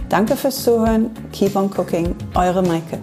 Danke 0.09 0.37
fürs 0.37 0.63
Zuhören. 0.63 1.11
Keep 1.33 1.55
on 1.55 1.71
cooking. 1.77 2.17
Eure 2.35 2.63
Maike. 2.63 2.99